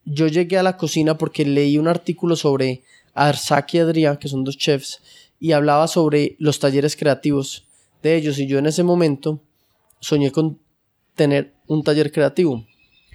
yo 0.05 0.27
llegué 0.27 0.57
a 0.57 0.63
la 0.63 0.77
cocina 0.77 1.17
porque 1.17 1.45
leí 1.45 1.77
un 1.77 1.87
artículo 1.87 2.35
sobre 2.35 2.83
Arsaki 3.13 3.77
y 3.77 3.79
Adrián, 3.81 4.17
que 4.17 4.29
son 4.29 4.43
dos 4.43 4.57
chefs, 4.57 5.01
y 5.39 5.51
hablaba 5.51 5.87
sobre 5.87 6.35
los 6.39 6.59
talleres 6.59 6.95
creativos 6.95 7.67
de 8.01 8.15
ellos. 8.15 8.39
Y 8.39 8.47
yo 8.47 8.57
en 8.59 8.67
ese 8.67 8.83
momento 8.83 9.41
soñé 9.99 10.31
con 10.31 10.59
tener 11.15 11.53
un 11.67 11.83
taller 11.83 12.11
creativo. 12.11 12.65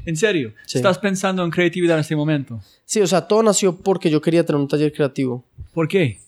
¿En 0.04 0.16
serio? 0.16 0.54
¿Estás 0.72 0.98
pensando 0.98 1.44
en 1.44 1.50
creatividad 1.50 1.96
en 1.96 2.00
este 2.00 2.16
momento? 2.16 2.60
Sí, 2.84 3.00
o 3.00 3.06
sea, 3.06 3.26
todo 3.26 3.42
nació 3.42 3.76
porque 3.76 4.10
yo 4.10 4.20
quería 4.20 4.44
tener 4.44 4.60
un 4.60 4.68
taller 4.68 4.92
creativo. 4.92 5.44
¿Por 5.72 5.88
qué? 5.88 6.20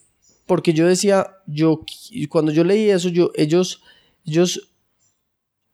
Porque 0.53 0.75
yo 0.75 0.87
decía, 0.87 1.39
yo, 1.47 1.81
cuando 2.29 2.53
yo 2.53 2.63
leí 2.63 2.91
eso, 2.91 3.09
yo, 3.09 3.31
ellos, 3.37 3.81
ellos, 4.27 4.69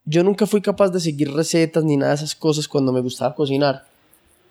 yo 0.05 0.23
nunca 0.23 0.45
fui 0.45 0.61
capaz 0.61 0.87
de 0.87 1.01
seguir 1.01 1.33
recetas 1.33 1.83
ni 1.83 1.97
nada 1.97 2.11
de 2.11 2.15
esas 2.15 2.33
cosas 2.33 2.65
cuando 2.65 2.93
me 2.93 3.01
gustaba 3.01 3.35
cocinar. 3.35 3.89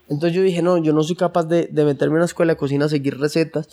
Entonces 0.06 0.36
yo 0.36 0.42
dije, 0.42 0.60
no, 0.60 0.76
yo 0.76 0.92
no 0.92 1.02
soy 1.02 1.16
capaz 1.16 1.44
de, 1.44 1.68
de 1.68 1.84
meterme 1.86 2.16
en 2.16 2.16
una 2.16 2.24
escuela 2.26 2.52
de 2.52 2.58
cocina 2.58 2.84
a 2.84 2.88
seguir 2.90 3.18
recetas. 3.18 3.70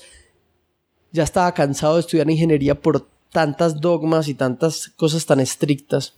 Ya 1.12 1.24
estaba 1.24 1.54
cansado 1.54 1.96
de 1.96 2.00
estudiar 2.00 2.32
ingeniería 2.32 2.82
por 2.82 3.06
tantas 3.34 3.82
dogmas 3.82 4.30
y 4.30 4.34
tantas 4.34 4.88
cosas 4.96 5.26
tan 5.26 5.42
estrictas. 5.42 6.14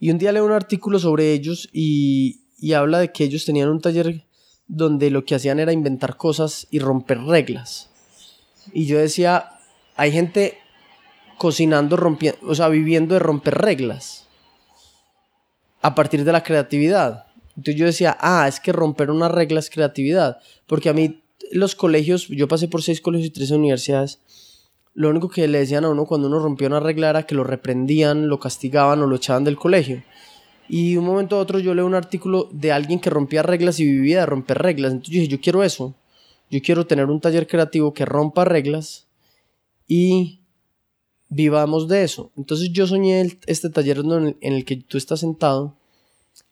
Y 0.00 0.10
un 0.10 0.18
día 0.18 0.32
leo 0.32 0.44
un 0.44 0.50
artículo 0.50 0.98
sobre 0.98 1.32
ellos 1.32 1.68
y, 1.72 2.46
y 2.58 2.72
habla 2.72 2.98
de 2.98 3.12
que 3.12 3.22
ellos 3.22 3.44
tenían 3.44 3.68
un 3.68 3.80
taller 3.80 4.24
donde 4.66 5.08
lo 5.12 5.24
que 5.24 5.36
hacían 5.36 5.60
era 5.60 5.72
inventar 5.72 6.16
cosas 6.16 6.66
y 6.72 6.80
romper 6.80 7.20
reglas. 7.20 7.91
Y 8.72 8.86
yo 8.86 8.98
decía, 8.98 9.50
hay 9.96 10.12
gente 10.12 10.58
cocinando, 11.38 11.96
rompiendo, 11.96 12.38
o 12.46 12.54
sea, 12.54 12.68
viviendo 12.68 13.14
de 13.14 13.18
romper 13.18 13.54
reglas 13.58 14.28
a 15.80 15.94
partir 15.94 16.24
de 16.24 16.32
la 16.32 16.42
creatividad. 16.42 17.26
Entonces 17.56 17.76
yo 17.76 17.86
decía, 17.86 18.16
ah, 18.20 18.46
es 18.48 18.60
que 18.60 18.72
romper 18.72 19.10
una 19.10 19.28
regla 19.28 19.60
es 19.60 19.68
creatividad. 19.68 20.38
Porque 20.66 20.88
a 20.88 20.92
mí 20.92 21.22
los 21.50 21.74
colegios, 21.74 22.28
yo 22.28 22.48
pasé 22.48 22.68
por 22.68 22.82
seis 22.82 23.00
colegios 23.00 23.28
y 23.28 23.32
tres 23.32 23.50
universidades, 23.50 24.20
lo 24.94 25.08
único 25.08 25.28
que 25.28 25.48
le 25.48 25.58
decían 25.58 25.84
a 25.84 25.88
uno 25.88 26.04
cuando 26.04 26.28
uno 26.28 26.38
rompía 26.38 26.68
una 26.68 26.80
regla 26.80 27.10
era 27.10 27.22
que 27.24 27.34
lo 27.34 27.44
reprendían, 27.44 28.28
lo 28.28 28.38
castigaban 28.38 29.00
o 29.02 29.06
lo 29.06 29.16
echaban 29.16 29.44
del 29.44 29.56
colegio. 29.56 30.02
Y 30.68 30.96
un 30.96 31.04
momento 31.04 31.36
a 31.36 31.38
otro 31.40 31.58
yo 31.58 31.74
leo 31.74 31.86
un 31.86 31.94
artículo 31.94 32.48
de 32.52 32.72
alguien 32.72 33.00
que 33.00 33.10
rompía 33.10 33.42
reglas 33.42 33.80
y 33.80 33.84
vivía 33.84 34.20
de 34.20 34.26
romper 34.26 34.58
reglas. 34.58 34.92
Entonces 34.92 35.14
yo 35.14 35.20
dije, 35.20 35.32
yo 35.32 35.40
quiero 35.40 35.62
eso. 35.62 35.94
Yo 36.52 36.60
quiero 36.60 36.86
tener 36.86 37.06
un 37.06 37.18
taller 37.18 37.46
creativo 37.46 37.94
que 37.94 38.04
rompa 38.04 38.44
reglas 38.44 39.06
y 39.88 40.40
vivamos 41.30 41.88
de 41.88 42.04
eso. 42.04 42.30
Entonces 42.36 42.70
yo 42.70 42.86
soñé 42.86 43.38
este 43.46 43.70
taller 43.70 44.00
en 44.00 44.52
el 44.52 44.66
que 44.66 44.76
tú 44.76 44.98
estás 44.98 45.20
sentado 45.20 45.74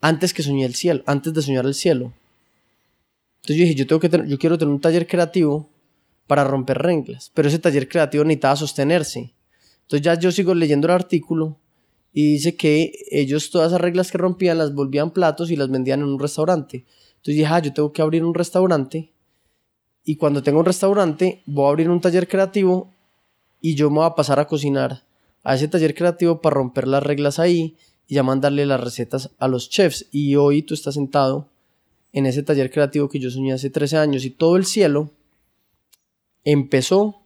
antes 0.00 0.32
que 0.32 0.42
soñé 0.42 0.64
el 0.64 0.74
cielo, 0.74 1.02
antes 1.04 1.34
de 1.34 1.42
soñar 1.42 1.66
el 1.66 1.74
cielo. 1.74 2.14
Entonces 3.42 3.56
yo 3.56 3.62
dije, 3.64 3.74
yo, 3.74 3.86
tengo 3.86 4.00
que 4.00 4.08
yo 4.26 4.38
quiero 4.38 4.56
tener 4.56 4.72
un 4.72 4.80
taller 4.80 5.06
creativo 5.06 5.68
para 6.26 6.44
romper 6.44 6.78
reglas, 6.78 7.30
pero 7.34 7.48
ese 7.48 7.58
taller 7.58 7.86
creativo 7.86 8.24
necesitaba 8.24 8.56
sostenerse. 8.56 9.34
Entonces 9.82 10.00
ya 10.00 10.14
yo 10.18 10.32
sigo 10.32 10.54
leyendo 10.54 10.86
el 10.86 10.94
artículo 10.94 11.58
y 12.14 12.32
dice 12.32 12.56
que 12.56 12.90
ellos 13.10 13.50
todas 13.50 13.68
esas 13.68 13.82
reglas 13.82 14.10
que 14.10 14.16
rompían 14.16 14.56
las 14.56 14.72
volvían 14.72 15.10
platos 15.10 15.50
y 15.50 15.56
las 15.56 15.68
vendían 15.68 16.00
en 16.00 16.06
un 16.06 16.18
restaurante. 16.18 16.86
Entonces 17.16 17.34
dije, 17.34 17.46
ah, 17.46 17.58
yo 17.58 17.74
tengo 17.74 17.92
que 17.92 18.00
abrir 18.00 18.24
un 18.24 18.32
restaurante 18.32 19.12
y 20.10 20.16
cuando 20.16 20.42
tengo 20.42 20.58
un 20.58 20.64
restaurante 20.64 21.40
voy 21.46 21.66
a 21.66 21.68
abrir 21.68 21.88
un 21.88 22.00
taller 22.00 22.26
creativo 22.26 22.92
y 23.60 23.76
yo 23.76 23.90
me 23.90 23.98
voy 23.98 24.06
a 24.06 24.16
pasar 24.16 24.40
a 24.40 24.48
cocinar 24.48 25.04
a 25.44 25.54
ese 25.54 25.68
taller 25.68 25.94
creativo 25.94 26.40
para 26.40 26.54
romper 26.54 26.88
las 26.88 27.04
reglas 27.04 27.38
ahí 27.38 27.76
y 28.08 28.16
ya 28.16 28.24
mandarle 28.24 28.66
las 28.66 28.80
recetas 28.80 29.30
a 29.38 29.46
los 29.46 29.70
chefs. 29.70 30.06
Y 30.10 30.34
hoy 30.34 30.62
tú 30.62 30.74
estás 30.74 30.94
sentado 30.94 31.46
en 32.12 32.26
ese 32.26 32.42
taller 32.42 32.72
creativo 32.72 33.08
que 33.08 33.20
yo 33.20 33.30
soñé 33.30 33.52
hace 33.52 33.70
13 33.70 33.98
años 33.98 34.24
y 34.24 34.30
todo 34.30 34.56
el 34.56 34.64
cielo 34.64 35.10
empezó 36.42 37.22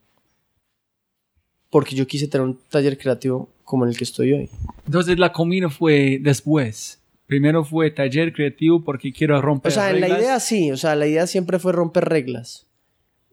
porque 1.71 1.95
yo 1.95 2.07
quise 2.07 2.29
tener 2.29 2.47
un 2.47 2.61
taller 2.69 2.99
creativo 2.99 3.49
como 3.65 3.87
el 3.87 3.97
que 3.97 4.05
estoy 4.05 4.35
hoy. 4.35 4.51
Entonces 4.85 5.19
la 5.19 5.33
comida 5.33 5.71
fue 5.71 6.19
después. 6.21 7.01
Primero 7.25 7.65
fue 7.65 7.91
taller 7.91 8.35
creativo 8.35 8.85
porque 8.85 9.11
quiero 9.11 9.41
romper 9.41 9.73
reglas. 9.73 9.87
O 9.87 9.89
sea, 9.89 9.95
en 9.95 10.01
la 10.03 10.21
idea 10.21 10.39
sí, 10.39 10.71
o 10.71 10.77
sea, 10.77 10.95
la 10.95 11.07
idea 11.07 11.27
siempre 11.27 11.59
fue 11.59 11.73
romper 11.73 12.05
reglas. 12.05 12.67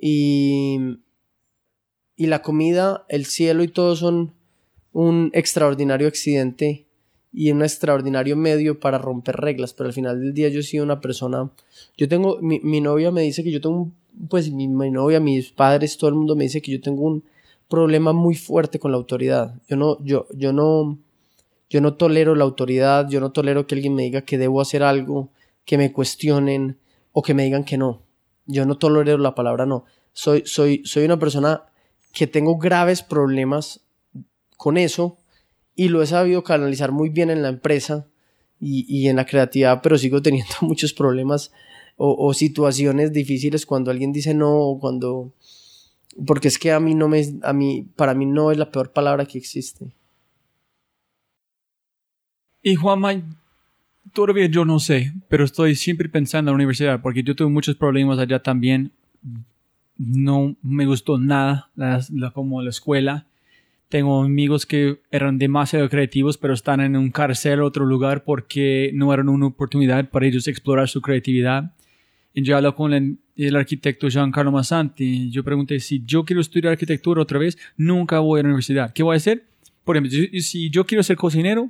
Y, 0.03 0.97
y 2.15 2.25
la 2.25 2.41
comida, 2.41 3.05
el 3.07 3.25
cielo 3.25 3.63
y 3.63 3.67
todo 3.67 3.95
son 3.95 4.33
un 4.93 5.29
extraordinario 5.33 6.07
accidente 6.07 6.87
y 7.31 7.51
un 7.51 7.61
extraordinario 7.61 8.35
medio 8.35 8.79
para 8.79 8.97
romper 8.97 9.37
reglas, 9.37 9.73
pero 9.73 9.87
al 9.87 9.93
final 9.93 10.19
del 10.19 10.33
día 10.33 10.49
yo 10.49 10.59
he 10.59 10.63
sido 10.63 10.83
una 10.83 10.99
persona, 10.99 11.51
yo 11.95 12.09
tengo, 12.09 12.39
mi, 12.41 12.59
mi 12.61 12.81
novia 12.81 13.11
me 13.11 13.21
dice 13.21 13.43
que 13.43 13.51
yo 13.51 13.61
tengo, 13.61 13.91
pues 14.27 14.51
mi, 14.51 14.67
mi, 14.67 14.89
novia, 14.89 15.19
mis 15.19 15.51
padres, 15.51 15.97
todo 15.97 16.09
el 16.09 16.15
mundo 16.15 16.35
me 16.35 16.45
dice 16.45 16.61
que 16.61 16.71
yo 16.71 16.81
tengo 16.81 17.03
un 17.03 17.23
problema 17.69 18.11
muy 18.11 18.35
fuerte 18.35 18.79
con 18.79 18.91
la 18.91 18.97
autoridad. 18.97 19.55
Yo 19.69 19.77
no, 19.77 20.03
yo, 20.03 20.27
yo 20.35 20.51
no, 20.51 20.97
yo 21.69 21.79
no 21.79 21.93
tolero 21.93 22.35
la 22.35 22.43
autoridad, 22.43 23.07
yo 23.07 23.21
no 23.21 23.31
tolero 23.31 23.65
que 23.65 23.75
alguien 23.75 23.95
me 23.95 24.03
diga 24.03 24.23
que 24.23 24.37
debo 24.37 24.59
hacer 24.59 24.83
algo, 24.83 25.29
que 25.63 25.77
me 25.77 25.93
cuestionen 25.93 26.77
o 27.13 27.21
que 27.21 27.33
me 27.33 27.45
digan 27.45 27.63
que 27.63 27.77
no. 27.77 28.01
Yo 28.45 28.65
no 28.65 28.77
tolero 28.77 29.17
la 29.17 29.35
palabra 29.35 29.65
no. 29.65 29.85
Soy, 30.13 30.43
soy, 30.45 30.81
soy 30.85 31.05
una 31.05 31.19
persona 31.19 31.63
que 32.11 32.27
tengo 32.27 32.57
graves 32.57 33.01
problemas 33.01 33.81
con 34.57 34.77
eso 34.77 35.17
y 35.75 35.87
lo 35.87 36.01
he 36.01 36.07
sabido 36.07 36.43
canalizar 36.43 36.91
muy 36.91 37.09
bien 37.09 37.29
en 37.29 37.41
la 37.41 37.49
empresa 37.49 38.07
y, 38.59 38.85
y 38.87 39.07
en 39.07 39.15
la 39.15 39.25
creatividad, 39.25 39.81
pero 39.81 39.97
sigo 39.97 40.21
teniendo 40.23 40.53
muchos 40.61 40.93
problemas 40.93 41.51
o, 42.03 42.33
situaciones 42.33 43.13
difíciles 43.13 43.65
cuando 43.65 43.91
alguien 43.91 44.11
dice 44.11 44.33
no 44.33 44.57
o 44.57 44.79
cuando 44.79 45.33
porque 46.25 46.47
es 46.47 46.57
que 46.57 46.71
a 46.71 46.79
mí 46.79 46.95
no 46.95 47.07
me 47.07 47.23
a 47.43 47.53
mí 47.53 47.87
para 47.95 48.15
mí 48.15 48.25
no 48.25 48.51
es 48.51 48.57
la 48.57 48.71
peor 48.71 48.91
palabra 48.91 49.25
que 49.25 49.37
existe. 49.37 49.91
Y 52.63 52.75
Juanma, 52.75 53.21
todavía 54.13 54.47
yo 54.47 54.65
no 54.65 54.79
sé, 54.79 55.13
pero 55.29 55.45
estoy 55.45 55.75
siempre 55.75 56.09
pensando 56.09 56.49
en 56.49 56.53
la 56.53 56.55
universidad 56.55 57.01
porque 57.01 57.23
yo 57.23 57.35
tuve 57.35 57.49
muchos 57.49 57.75
problemas 57.75 58.19
allá 58.19 58.41
también. 58.41 58.91
No 59.97 60.55
me 60.61 60.85
gustó 60.85 61.17
nada 61.17 61.69
la, 61.75 62.01
la, 62.11 62.31
como 62.31 62.61
la 62.61 62.71
escuela 62.71 63.27
tengo 63.91 64.23
amigos 64.23 64.65
que 64.65 65.01
eran 65.11 65.37
demasiado 65.37 65.89
creativos, 65.89 66.37
pero 66.37 66.53
están 66.53 66.79
en 66.79 66.95
un 66.95 67.11
cárcel 67.11 67.61
otro 67.61 67.85
lugar 67.85 68.23
porque 68.23 68.89
no 68.93 69.13
era 69.13 69.21
una 69.21 69.47
oportunidad 69.47 70.09
para 70.09 70.25
ellos 70.25 70.47
explorar 70.47 70.87
su 70.87 71.01
creatividad. 71.01 71.73
Y 72.33 72.41
yo 72.41 72.55
hablo 72.55 72.73
con 72.73 72.93
el, 72.93 73.17
el 73.35 73.55
arquitecto 73.55 74.07
Giancarlo 74.07 74.51
Massanti. 74.51 75.29
Yo 75.29 75.43
pregunté 75.43 75.79
si 75.81 76.01
yo 76.05 76.23
quiero 76.23 76.39
estudiar 76.39 76.71
arquitectura 76.71 77.21
otra 77.21 77.37
vez, 77.37 77.57
nunca 77.75 78.19
voy 78.19 78.39
a 78.39 78.43
la 78.43 78.47
universidad. 78.47 78.93
¿Qué 78.93 79.03
voy 79.03 79.15
a 79.15 79.17
hacer? 79.17 79.43
Por 79.83 79.97
ejemplo, 79.97 80.39
si 80.39 80.69
yo 80.69 80.85
quiero 80.85 81.03
ser 81.03 81.17
cocinero, 81.17 81.69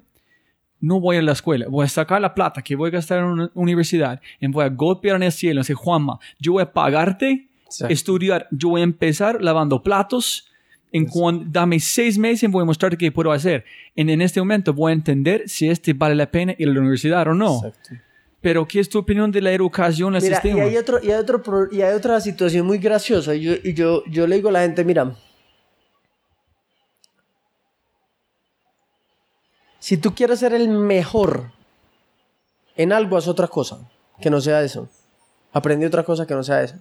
no 0.82 1.00
voy 1.00 1.18
a 1.18 1.22
la 1.22 1.32
escuela, 1.32 1.68
voy 1.70 1.86
a 1.86 1.90
sacar 1.90 2.20
la 2.20 2.34
plata 2.34 2.62
que 2.62 2.76
voy 2.76 2.90
a 2.90 2.92
gastar 2.92 3.20
en 3.20 3.26
una 3.26 3.52
universidad 3.54 4.20
y 4.40 4.48
voy 4.48 4.66
a 4.66 4.70
golpear 4.70 5.16
en 5.16 5.24
el 5.24 5.32
cielo 5.32 5.60
y 5.60 5.62
decir, 5.62 5.76
Juanma, 5.76 6.20
yo 6.40 6.54
voy 6.54 6.64
a 6.64 6.74
pagarte, 6.74 7.48
sí. 7.70 7.86
estudiar, 7.90 8.48
yo 8.52 8.70
voy 8.70 8.82
a 8.82 8.84
empezar 8.84 9.42
lavando 9.42 9.82
platos, 9.84 10.48
en 10.94 11.06
cuando, 11.06 11.46
dame 11.48 11.80
seis 11.80 12.18
meses 12.18 12.44
y 12.44 12.48
voy 12.48 12.64
a 12.64 12.66
mostrarte 12.66 12.98
qué 12.98 13.12
puedo 13.12 13.32
hacer. 13.32 13.64
En, 13.96 14.10
en 14.10 14.22
este 14.22 14.42
momento 14.42 14.74
voy 14.74 14.92
a 14.92 14.94
entender 14.94 15.44
si 15.48 15.70
este 15.70 15.94
vale 15.94 16.16
la 16.16 16.30
pena 16.30 16.54
ir 16.58 16.68
a 16.68 16.74
la 16.74 16.80
universidad 16.80 17.28
o 17.30 17.34
no. 17.34 17.58
Exacto. 17.58 17.92
Pero, 18.42 18.68
¿qué 18.68 18.80
es 18.80 18.90
tu 18.90 18.98
opinión 18.98 19.32
de 19.32 19.40
la 19.40 19.52
educación 19.52 20.16
al 20.16 20.22
mira, 20.22 20.42
sistema? 20.42 20.66
Y 20.66 20.70
hay, 20.70 20.78
otro, 20.78 21.00
y, 21.02 21.12
hay 21.12 21.20
otro, 21.20 21.42
y 21.72 21.82
hay 21.82 21.94
otra 21.94 22.20
situación 22.20 22.66
muy 22.66 22.80
graciosa. 22.80 23.36
Y 23.36 23.42
yo, 23.42 23.54
y 23.64 23.74
yo, 23.76 24.04
yo 24.08 24.26
le 24.26 24.36
digo 24.36 24.50
a 24.50 24.52
la 24.52 24.62
gente, 24.62 24.84
mira, 24.84 25.16
si 29.82 29.98
tú 29.98 30.16
quieres 30.16 30.40
ser 30.40 30.54
el 30.54 30.70
mejor 30.70 31.52
en 32.78 32.94
algo, 32.94 33.18
haz 33.18 33.28
otra 33.28 33.50
cosa 33.50 33.92
que 34.22 34.30
no 34.30 34.40
sea 34.40 34.64
eso. 34.64 34.88
Aprende 35.52 35.86
otra 35.86 36.06
cosa 36.06 36.26
que 36.26 36.36
no 36.36 36.44
sea 36.44 36.64
eso. 36.64 36.76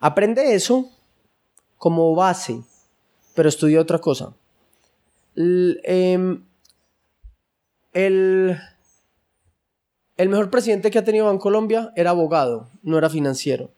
Aprende 0.00 0.54
eso 0.54 0.90
como 1.78 2.14
base 2.14 2.62
pero 3.34 3.48
estudié 3.48 3.78
otra 3.78 3.98
cosa. 3.98 4.34
El, 5.36 5.80
eh, 5.84 6.38
el, 7.92 8.56
el, 10.16 10.28
mejor 10.28 10.50
presidente 10.50 10.90
que 10.90 10.98
ha 10.98 11.04
tenido 11.04 11.26
Bancolombia 11.26 11.92
era 11.96 12.10
abogado, 12.10 12.70
no 12.82 12.96
era 12.96 13.10
financiero. 13.10 13.72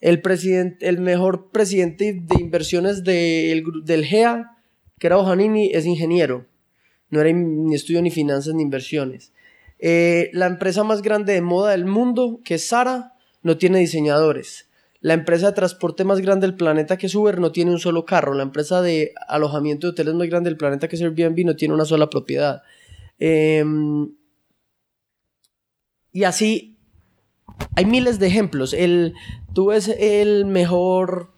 El, 0.00 0.20
presidente, 0.20 0.88
el 0.88 1.00
mejor 1.00 1.50
presidente 1.50 2.12
de 2.12 2.40
inversiones 2.40 3.04
de, 3.04 3.52
el, 3.52 3.64
del 3.84 4.04
GEA, 4.04 4.58
que 4.98 5.06
era 5.06 5.18
Ojanini, 5.18 5.70
es 5.72 5.86
ingeniero. 5.86 6.46
No 7.12 7.20
era 7.20 7.30
ni 7.30 7.74
estudio 7.74 8.02
ni 8.02 8.10
finanzas 8.10 8.54
ni 8.54 8.62
inversiones. 8.62 9.32
Eh, 9.78 10.30
la 10.32 10.46
empresa 10.46 10.82
más 10.82 11.02
grande 11.02 11.34
de 11.34 11.42
moda 11.42 11.72
del 11.72 11.84
mundo, 11.84 12.40
que 12.42 12.54
es 12.54 12.66
Sara, 12.66 13.12
no 13.42 13.58
tiene 13.58 13.78
diseñadores. 13.78 14.70
La 15.00 15.14
empresa 15.14 15.48
de 15.48 15.52
transporte 15.52 16.04
más 16.04 16.20
grande 16.20 16.46
del 16.46 16.56
planeta 16.56 16.96
que 16.96 17.06
es 17.06 17.14
Uber 17.14 17.38
no 17.38 17.52
tiene 17.52 17.70
un 17.70 17.78
solo 17.78 18.06
carro. 18.06 18.32
La 18.32 18.44
empresa 18.44 18.80
de 18.80 19.12
alojamiento 19.28 19.86
de 19.86 19.90
hoteles 19.90 20.14
más 20.14 20.28
grande 20.28 20.48
del 20.48 20.56
planeta 20.56 20.88
que 20.88 20.96
es 20.96 21.02
Airbnb 21.02 21.44
no 21.44 21.54
tiene 21.54 21.74
una 21.74 21.84
sola 21.84 22.08
propiedad. 22.08 22.62
Eh, 23.18 23.62
y 26.12 26.24
así 26.24 26.78
hay 27.76 27.84
miles 27.84 28.18
de 28.18 28.28
ejemplos. 28.28 28.72
El, 28.72 29.14
tú 29.52 29.66
ves 29.66 29.88
el 29.88 30.46
mejor, 30.46 31.31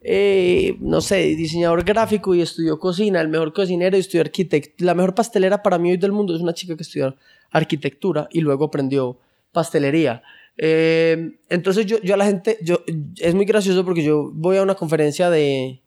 eh, 0.00 0.76
no 0.80 1.00
sé, 1.00 1.16
diseñador 1.34 1.84
gráfico 1.84 2.34
y 2.34 2.42
estudió 2.42 2.78
cocina, 2.78 3.20
el 3.20 3.28
mejor 3.28 3.52
cocinero 3.52 3.96
y 3.96 4.00
estudió 4.00 4.22
arquitectura. 4.22 4.86
La 4.86 4.94
mejor 4.94 5.14
pastelera 5.14 5.62
para 5.62 5.78
mí 5.78 5.90
hoy 5.90 5.96
del 5.96 6.12
mundo 6.12 6.34
es 6.34 6.40
una 6.40 6.54
chica 6.54 6.76
que 6.76 6.82
estudió 6.82 7.16
arquitectura 7.50 8.28
y 8.30 8.40
luego 8.40 8.66
aprendió 8.66 9.18
pastelería. 9.52 10.22
Eh, 10.56 11.38
entonces 11.48 11.86
yo, 11.86 12.00
yo 12.02 12.14
a 12.14 12.16
la 12.16 12.26
gente, 12.26 12.58
yo, 12.62 12.82
es 13.16 13.34
muy 13.34 13.44
gracioso 13.44 13.84
porque 13.84 14.02
yo 14.02 14.30
voy 14.32 14.56
a 14.56 14.62
una 14.62 14.74
conferencia 14.74 15.30
de, 15.30 15.80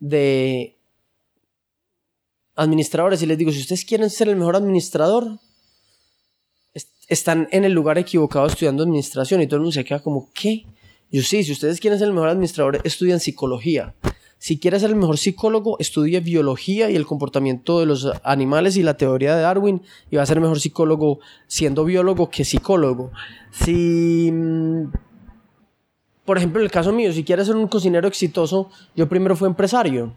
de 0.00 0.76
administradores 2.56 3.22
y 3.22 3.26
les 3.26 3.38
digo, 3.38 3.50
si 3.50 3.60
ustedes 3.60 3.84
quieren 3.84 4.10
ser 4.10 4.28
el 4.28 4.36
mejor 4.36 4.56
administrador, 4.56 5.38
est 6.74 6.88
están 7.08 7.48
en 7.50 7.64
el 7.64 7.72
lugar 7.72 7.98
equivocado 7.98 8.46
estudiando 8.46 8.82
administración 8.82 9.40
y 9.42 9.46
todo 9.46 9.56
el 9.56 9.62
mundo 9.62 9.72
se 9.72 9.84
queda 9.84 10.02
como, 10.02 10.30
¿qué? 10.32 10.64
Yo 11.14 11.22
sí, 11.22 11.44
si 11.44 11.52
ustedes 11.52 11.78
quieren 11.78 11.96
ser 12.00 12.08
el 12.08 12.12
mejor 12.12 12.30
administrador, 12.30 12.80
estudian 12.82 13.20
psicología. 13.20 13.94
Si 14.36 14.58
quieres 14.58 14.80
ser 14.80 14.90
el 14.90 14.96
mejor 14.96 15.16
psicólogo, 15.16 15.76
estudie 15.78 16.18
biología 16.18 16.90
y 16.90 16.96
el 16.96 17.06
comportamiento 17.06 17.78
de 17.78 17.86
los 17.86 18.10
animales 18.24 18.76
y 18.76 18.82
la 18.82 18.96
teoría 18.96 19.36
de 19.36 19.42
Darwin 19.42 19.80
y 20.10 20.16
va 20.16 20.24
a 20.24 20.26
ser 20.26 20.40
mejor 20.40 20.58
psicólogo 20.58 21.20
siendo 21.46 21.84
biólogo 21.84 22.30
que 22.30 22.44
psicólogo. 22.44 23.12
Si, 23.52 24.28
mm, 24.32 24.86
por 26.24 26.36
ejemplo, 26.38 26.58
en 26.60 26.64
el 26.64 26.72
caso 26.72 26.92
mío, 26.92 27.12
si 27.12 27.22
quieres 27.22 27.46
ser 27.46 27.54
un 27.54 27.68
cocinero 27.68 28.08
exitoso, 28.08 28.70
yo 28.96 29.08
primero 29.08 29.36
fui 29.36 29.46
empresario 29.46 30.16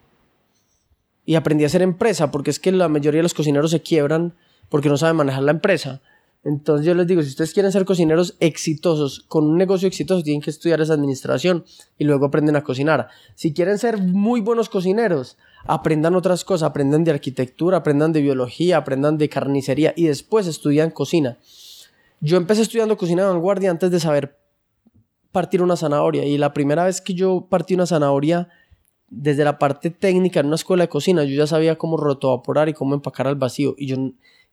y 1.27 1.35
aprendí 1.35 1.63
a 1.63 1.67
hacer 1.67 1.83
empresa 1.83 2.31
porque 2.31 2.49
es 2.49 2.59
que 2.59 2.71
la 2.71 2.87
mayoría 2.87 3.19
de 3.19 3.23
los 3.23 3.35
cocineros 3.35 3.69
se 3.69 3.83
quiebran 3.83 4.33
porque 4.67 4.89
no 4.89 4.97
saben 4.97 5.17
manejar 5.17 5.43
la 5.43 5.51
empresa. 5.51 6.01
Entonces 6.47 6.85
yo 6.85 6.93
les 6.93 7.05
digo, 7.05 7.21
si 7.21 7.27
ustedes 7.27 7.53
quieren 7.53 7.73
ser 7.73 7.83
cocineros 7.83 8.37
exitosos, 8.39 9.25
con 9.27 9.43
un 9.43 9.57
negocio 9.57 9.85
exitoso, 9.85 10.23
tienen 10.23 10.41
que 10.41 10.49
estudiar 10.49 10.79
esa 10.79 10.93
administración 10.93 11.65
y 11.97 12.05
luego 12.05 12.27
aprenden 12.27 12.55
a 12.55 12.63
cocinar. 12.63 13.09
Si 13.35 13.53
quieren 13.53 13.77
ser 13.77 13.97
muy 13.97 14.39
buenos 14.39 14.69
cocineros, 14.69 15.37
aprendan 15.65 16.15
otras 16.15 16.45
cosas, 16.45 16.69
aprendan 16.69 17.03
de 17.03 17.11
arquitectura, 17.11 17.79
aprendan 17.79 18.13
de 18.13 18.21
biología, 18.21 18.77
aprendan 18.77 19.17
de 19.17 19.27
carnicería 19.27 19.93
y 19.97 20.05
después 20.05 20.47
estudian 20.47 20.89
cocina. 20.89 21.37
Yo 22.21 22.37
empecé 22.37 22.61
estudiando 22.61 22.95
cocina 22.95 23.23
de 23.23 23.27
vanguardia 23.27 23.69
antes 23.69 23.91
de 23.91 23.99
saber 23.99 24.39
partir 25.33 25.61
una 25.61 25.75
zanahoria 25.75 26.23
y 26.23 26.37
la 26.37 26.53
primera 26.53 26.85
vez 26.85 27.01
que 27.01 27.13
yo 27.13 27.47
partí 27.49 27.73
una 27.73 27.87
zanahoria 27.87 28.47
desde 29.09 29.43
la 29.43 29.59
parte 29.59 29.89
técnica 29.89 30.39
en 30.39 30.45
una 30.45 30.55
escuela 30.55 30.85
de 30.85 30.89
cocina, 30.89 31.25
yo 31.25 31.35
ya 31.35 31.45
sabía 31.45 31.77
cómo 31.77 31.97
rotovaporar 31.97 32.69
y 32.69 32.73
cómo 32.73 32.95
empacar 32.95 33.27
al 33.27 33.35
vacío 33.35 33.75
y 33.77 33.87
yo 33.87 33.97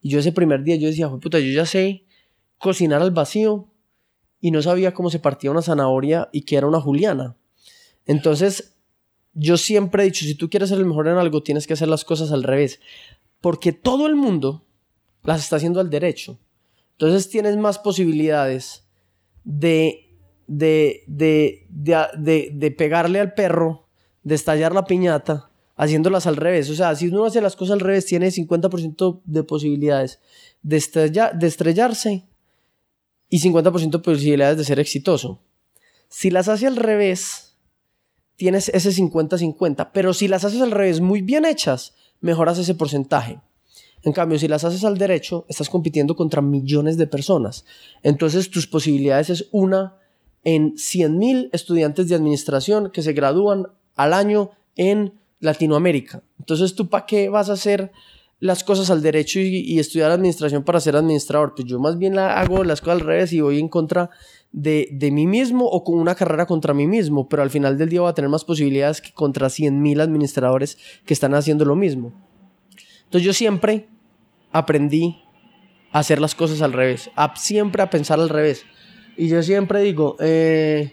y 0.04 0.10
yo 0.10 0.18
ese 0.18 0.32
primer 0.32 0.62
día 0.62 0.76
yo 0.76 0.86
decía, 0.86 1.08
puta, 1.08 1.40
yo 1.40 1.50
ya 1.50 1.64
sé 1.64 2.04
cocinar 2.58 3.00
al 3.00 3.10
vacío 3.10 3.72
y 4.38 4.50
no 4.50 4.60
sabía 4.60 4.92
cómo 4.92 5.08
se 5.08 5.18
partía 5.18 5.50
una 5.50 5.62
zanahoria 5.62 6.28
y 6.30 6.42
que 6.42 6.56
era 6.56 6.66
una 6.66 6.78
juliana. 6.78 7.38
Entonces, 8.04 8.76
yo 9.32 9.56
siempre 9.56 10.02
he 10.02 10.06
dicho, 10.06 10.26
si 10.26 10.34
tú 10.34 10.50
quieres 10.50 10.68
ser 10.68 10.76
el 10.76 10.84
mejor 10.84 11.08
en 11.08 11.16
algo, 11.16 11.42
tienes 11.42 11.66
que 11.66 11.72
hacer 11.72 11.88
las 11.88 12.04
cosas 12.04 12.32
al 12.32 12.42
revés. 12.42 12.80
Porque 13.40 13.72
todo 13.72 14.06
el 14.06 14.14
mundo 14.14 14.66
las 15.22 15.42
está 15.42 15.56
haciendo 15.56 15.80
al 15.80 15.88
derecho. 15.88 16.38
Entonces 16.92 17.30
tienes 17.30 17.56
más 17.56 17.78
posibilidades 17.78 18.86
de, 19.42 20.18
de, 20.46 21.02
de, 21.06 21.66
de, 22.18 22.50
de 22.52 22.70
pegarle 22.72 23.20
al 23.20 23.32
perro, 23.32 23.88
de 24.22 24.34
estallar 24.34 24.74
la 24.74 24.84
piñata, 24.84 25.50
haciéndolas 25.76 26.26
al 26.26 26.36
revés. 26.36 26.70
O 26.70 26.74
sea, 26.74 26.94
si 26.94 27.08
uno 27.08 27.24
hace 27.24 27.40
las 27.40 27.56
cosas 27.56 27.74
al 27.74 27.80
revés, 27.80 28.06
tiene 28.06 28.28
50% 28.28 29.20
de 29.24 29.42
posibilidades 29.44 30.20
de, 30.62 30.76
estrellarse 30.76 32.24
y 33.28 33.40
50% 33.40 33.90
de 33.90 33.98
posibilidades 33.98 34.58
de 34.58 34.64
ser 34.64 34.80
exitoso. 34.80 35.40
Si 36.08 36.30
las 36.30 36.48
hace 36.48 36.66
al 36.66 36.76
revés, 36.76 37.56
tienes 38.36 38.68
ese 38.68 38.90
50-50. 38.90 39.90
Pero 39.92 40.14
si 40.14 40.28
las 40.28 40.44
haces 40.44 40.60
al 40.60 40.70
revés 40.70 41.00
muy 41.00 41.22
bien 41.22 41.44
hechas, 41.44 41.94
mejoras 42.20 42.58
ese 42.58 42.74
porcentaje. 42.74 43.40
En 44.02 44.12
cambio, 44.12 44.38
si 44.38 44.48
las 44.48 44.64
haces 44.64 44.84
al 44.84 44.98
derecho, 44.98 45.46
estás 45.48 45.70
compitiendo 45.70 46.14
contra 46.14 46.42
millones 46.42 46.98
de 46.98 47.06
personas. 47.06 47.64
Entonces, 48.02 48.50
tus 48.50 48.66
posibilidades 48.66 49.30
es 49.30 49.48
una 49.50 49.96
en 50.44 50.74
100.000 50.74 51.48
estudiantes 51.52 52.08
de 52.08 52.14
administración 52.14 52.90
que 52.90 53.02
se 53.02 53.14
gradúan 53.14 53.66
al 53.96 54.12
año 54.12 54.50
en 54.76 55.18
Latinoamérica. 55.40 56.22
Entonces, 56.38 56.74
¿tú 56.74 56.88
para 56.88 57.06
qué 57.06 57.28
vas 57.28 57.50
a 57.50 57.54
hacer 57.54 57.92
las 58.40 58.64
cosas 58.64 58.90
al 58.90 59.02
derecho 59.02 59.40
y, 59.40 59.78
estudiar 59.78 60.10
administración 60.10 60.64
para 60.64 60.80
ser 60.80 60.96
administrador? 60.96 61.54
Pues 61.54 61.66
yo 61.66 61.78
más 61.78 61.98
bien 61.98 62.16
la 62.16 62.40
hago 62.40 62.64
las 62.64 62.80
cosas 62.80 63.00
al 63.00 63.06
revés 63.06 63.32
y 63.32 63.40
voy 63.40 63.58
en 63.58 63.68
contra 63.68 64.10
de, 64.52 64.88
de 64.92 65.10
mí 65.10 65.26
mismo 65.26 65.66
o 65.66 65.84
con 65.84 65.98
una 65.98 66.14
carrera 66.14 66.46
contra 66.46 66.74
mí 66.74 66.86
mismo, 66.86 67.28
pero 67.28 67.42
al 67.42 67.50
final 67.50 67.78
del 67.78 67.88
día 67.88 68.00
voy 68.00 68.10
a 68.10 68.14
tener 68.14 68.28
más 68.28 68.44
posibilidades 68.44 69.00
que 69.00 69.12
contra 69.12 69.48
100.000 69.48 70.00
administradores 70.00 70.78
que 71.04 71.14
están 71.14 71.34
haciendo 71.34 71.64
lo 71.64 71.76
mismo. 71.76 72.12
Entonces 73.04 73.26
yo 73.26 73.32
siempre 73.32 73.88
aprendí 74.50 75.20
a 75.92 76.00
hacer 76.00 76.20
las 76.20 76.34
cosas 76.34 76.62
al 76.62 76.72
revés, 76.72 77.10
a, 77.14 77.34
siempre 77.36 77.82
a 77.82 77.90
pensar 77.90 78.18
al 78.20 78.28
revés. 78.28 78.64
Y 79.16 79.28
yo 79.28 79.42
siempre 79.42 79.80
digo, 79.80 80.16
eh, 80.20 80.92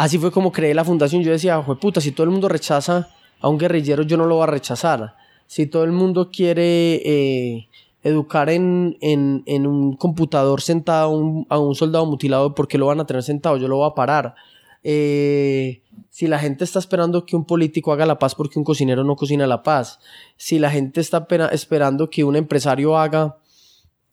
así 0.00 0.16
fue 0.18 0.30
como 0.30 0.50
creé 0.50 0.72
la 0.72 0.82
fundación. 0.82 1.22
Yo 1.22 1.30
decía, 1.30 1.60
puta, 1.60 2.00
si 2.00 2.10
todo 2.12 2.24
el 2.24 2.30
mundo 2.30 2.48
rechaza 2.48 3.10
a 3.38 3.48
un 3.48 3.58
guerrillero 3.58 4.02
yo 4.02 4.16
no 4.16 4.24
lo 4.24 4.36
voy 4.36 4.44
a 4.44 4.46
rechazar. 4.46 5.14
Si 5.46 5.66
todo 5.66 5.84
el 5.84 5.92
mundo 5.92 6.30
quiere 6.30 7.02
eh, 7.04 7.68
educar 8.02 8.48
en, 8.48 8.96
en, 9.02 9.66
un 9.66 9.96
computador 9.96 10.62
sentado 10.62 11.44
a 11.50 11.58
un, 11.58 11.74
soldado 11.74 12.06
mutilado, 12.06 12.54
¿por 12.54 12.66
qué 12.66 12.78
lo 12.78 12.86
van 12.86 13.00
a 13.00 13.06
tener 13.06 13.22
sentado? 13.22 13.58
Yo 13.58 13.68
lo 13.68 13.76
voy 13.76 13.90
a 13.90 13.94
parar. 13.94 14.34
Eh, 14.82 15.82
si 16.08 16.28
la 16.28 16.38
gente 16.38 16.64
está 16.64 16.78
esperando 16.78 17.26
que 17.26 17.36
un 17.36 17.44
político 17.44 17.92
haga 17.92 18.06
la 18.06 18.18
paz 18.18 18.34
porque 18.34 18.58
un 18.58 18.64
cocinero 18.64 19.04
no 19.04 19.16
cocina 19.16 19.46
la 19.46 19.62
paz. 19.62 19.98
Si 20.38 20.58
la 20.58 20.70
gente 20.70 21.02
está 21.02 21.26
esperando 21.52 22.08
que 22.08 22.24
un 22.24 22.36
empresario 22.36 22.96
haga 22.96 23.36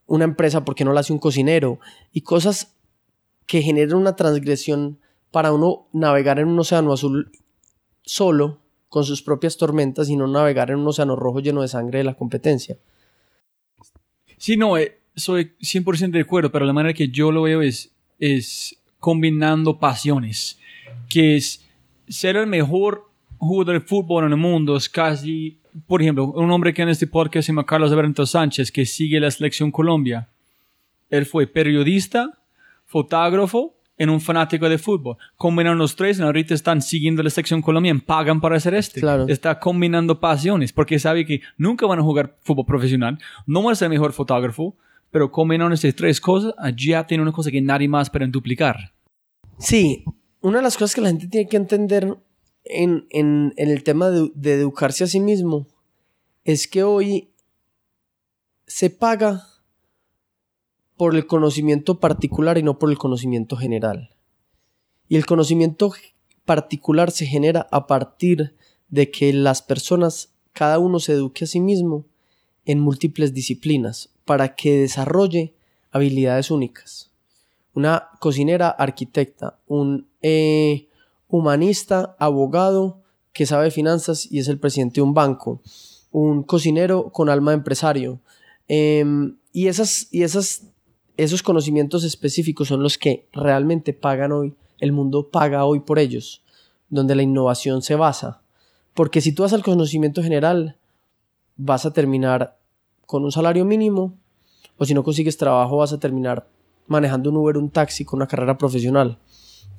una 0.05 0.25
empresa 0.25 0.65
porque 0.65 0.83
no 0.83 0.91
la 0.91 0.99
hace 0.99 1.13
un 1.13 1.19
cocinero. 1.19 1.79
Y 2.11 2.21
cosas 2.21 2.75
que 3.45 3.61
generan 3.61 3.95
una 3.95 4.17
transgresión 4.17 4.99
para 5.31 5.51
uno 5.51 5.87
navegar 5.93 6.39
en 6.39 6.47
un 6.47 6.59
océano 6.59 6.93
azul 6.93 7.31
solo 8.03 8.59
con 8.89 9.03
sus 9.03 9.21
propias 9.21 9.57
tormentas 9.57 10.09
y 10.09 10.15
no 10.15 10.27
navegar 10.27 10.71
en 10.71 10.77
un 10.77 10.87
océano 10.87 11.15
rojo 11.15 11.39
lleno 11.39 11.61
de 11.61 11.67
sangre 11.67 11.99
de 11.99 12.05
la 12.05 12.13
competencia. 12.13 12.77
Sí, 14.37 14.55
no, 14.55 14.77
eh, 14.77 14.99
soy 15.15 15.53
100% 15.59 16.11
de 16.11 16.21
acuerdo, 16.21 16.51
pero 16.51 16.65
la 16.65 16.73
manera 16.73 16.93
que 16.93 17.09
yo 17.09 17.31
lo 17.31 17.43
veo 17.43 17.61
es, 17.61 17.91
es 18.19 18.77
combinando 18.99 19.79
pasiones, 19.79 20.59
que 21.09 21.35
es 21.35 21.65
ser 22.07 22.37
el 22.37 22.47
mejor 22.47 23.09
jugador 23.37 23.79
de 23.79 23.85
fútbol 23.85 24.25
en 24.25 24.31
el 24.31 24.37
mundo, 24.37 24.77
es 24.77 24.89
casi, 24.89 25.59
por 25.85 26.01
ejemplo, 26.01 26.25
un 26.25 26.51
hombre 26.51 26.73
que 26.73 26.81
en 26.81 26.89
este 26.89 27.07
podcast 27.07 27.45
se 27.45 27.51
llama 27.51 27.65
Carlos 27.65 27.91
Alberto 27.91 28.25
Sánchez, 28.25 28.71
que 28.71 28.85
sigue 28.85 29.19
la 29.19 29.31
selección 29.31 29.71
Colombia. 29.71 30.29
Él 31.09 31.25
fue 31.25 31.47
periodista, 31.47 32.39
fotógrafo 32.85 33.76
en 33.97 34.09
un 34.09 34.21
fanático 34.21 34.69
de 34.69 34.77
fútbol. 34.77 35.17
Combinan 35.35 35.77
los 35.77 35.95
tres, 35.95 36.19
y 36.19 36.21
ahorita 36.21 36.53
están 36.53 36.81
siguiendo 36.81 37.23
la 37.23 37.29
sección 37.29 37.61
colombiana, 37.61 38.01
pagan 38.05 38.39
para 38.39 38.57
hacer 38.57 38.73
este. 38.75 39.01
Está 39.27 39.59
combinando 39.59 40.19
pasiones, 40.19 40.71
porque 40.71 40.99
sabe 40.99 41.25
que 41.25 41.41
nunca 41.57 41.85
van 41.87 41.99
a 41.99 42.03
jugar 42.03 42.37
fútbol 42.41 42.65
profesional, 42.65 43.17
no 43.45 43.63
van 43.63 43.73
a 43.73 43.75
ser 43.75 43.89
mejor 43.89 44.13
fotógrafo, 44.13 44.75
pero 45.11 45.31
combinan 45.31 45.73
estas 45.73 45.95
tres 45.95 46.21
cosas, 46.21 46.53
ya 46.75 47.05
tiene 47.07 47.23
una 47.23 47.31
cosa 47.31 47.51
que 47.51 47.61
nadie 47.61 47.87
más 47.87 48.09
puede 48.09 48.27
duplicar. 48.27 48.93
Sí, 49.57 50.03
una 50.41 50.57
de 50.57 50.63
las 50.63 50.75
cosas 50.75 50.93
que 50.93 51.01
la 51.01 51.09
gente 51.09 51.27
tiene 51.27 51.49
que 51.49 51.57
entender 51.57 52.17
en, 52.63 53.07
en, 53.09 53.53
en 53.57 53.69
el 53.69 53.83
tema 53.83 54.09
de, 54.09 54.29
de 54.35 54.53
educarse 54.53 55.03
a 55.03 55.07
sí 55.07 55.19
mismo 55.19 55.67
es 56.43 56.67
que 56.67 56.83
hoy 56.83 57.31
se 58.67 58.89
paga 58.89 59.43
por 60.97 61.15
el 61.15 61.27
conocimiento 61.27 61.99
particular 61.99 62.57
y 62.57 62.63
no 62.63 62.79
por 62.79 62.89
el 62.89 62.97
conocimiento 62.97 63.55
general. 63.55 64.09
Y 65.07 65.15
el 65.15 65.25
conocimiento 65.25 65.93
particular 66.43 67.11
se 67.11 67.25
genera 67.25 67.67
a 67.71 67.87
partir 67.87 68.55
de 68.89 69.11
que 69.11 69.31
las 69.31 69.61
personas, 69.61 70.33
cada 70.53 70.79
uno 70.79 70.99
se 70.99 71.13
eduque 71.13 71.45
a 71.45 71.47
sí 71.47 71.59
mismo 71.59 72.05
en 72.65 72.79
múltiples 72.79 73.33
disciplinas 73.33 74.09
para 74.25 74.55
que 74.55 74.77
desarrolle 74.77 75.53
habilidades 75.91 76.51
únicas. 76.51 77.11
Una 77.73 78.09
cocinera 78.19 78.69
arquitecta, 78.69 79.59
un 79.67 80.07
eh, 80.21 80.87
humanista, 81.27 82.15
abogado 82.19 83.01
que 83.33 83.45
sabe 83.45 83.69
finanzas 83.69 84.29
y 84.31 84.39
es 84.39 84.47
el 84.47 84.59
presidente 84.59 84.95
de 84.95 85.01
un 85.03 85.13
banco, 85.13 85.61
un 86.11 86.43
cocinero 86.43 87.11
con 87.11 87.29
alma 87.29 87.51
de 87.51 87.57
empresario. 87.57 88.19
Em, 88.67 89.37
y, 89.53 89.67
esas, 89.67 90.07
y 90.11 90.23
esas 90.23 90.63
esos 91.17 91.43
conocimientos 91.43 92.03
específicos 92.03 92.67
son 92.67 92.83
los 92.83 92.97
que 92.97 93.27
realmente 93.33 93.93
pagan 93.93 94.31
hoy, 94.31 94.53
el 94.79 94.91
mundo 94.91 95.29
paga 95.29 95.65
hoy 95.65 95.79
por 95.79 95.99
ellos, 95.99 96.43
donde 96.89 97.15
la 97.15 97.23
innovación 97.23 97.81
se 97.81 97.95
basa. 97.95 98.41
Porque 98.93 99.21
si 99.21 99.31
tú 99.31 99.43
vas 99.43 99.53
al 99.53 99.63
conocimiento 99.63 100.23
general, 100.23 100.77
vas 101.55 101.85
a 101.85 101.93
terminar 101.93 102.57
con 103.05 103.23
un 103.23 103.31
salario 103.31 103.65
mínimo, 103.65 104.17
o 104.77 104.85
si 104.85 104.93
no 104.93 105.03
consigues 105.03 105.37
trabajo, 105.37 105.77
vas 105.77 105.93
a 105.93 105.99
terminar 105.99 106.47
manejando 106.85 107.31
un 107.31 107.37
Uber, 107.37 107.57
un 107.57 107.69
taxi 107.69 108.05
con 108.05 108.17
una 108.17 108.27
carrera 108.27 108.57
profesional. 108.57 109.17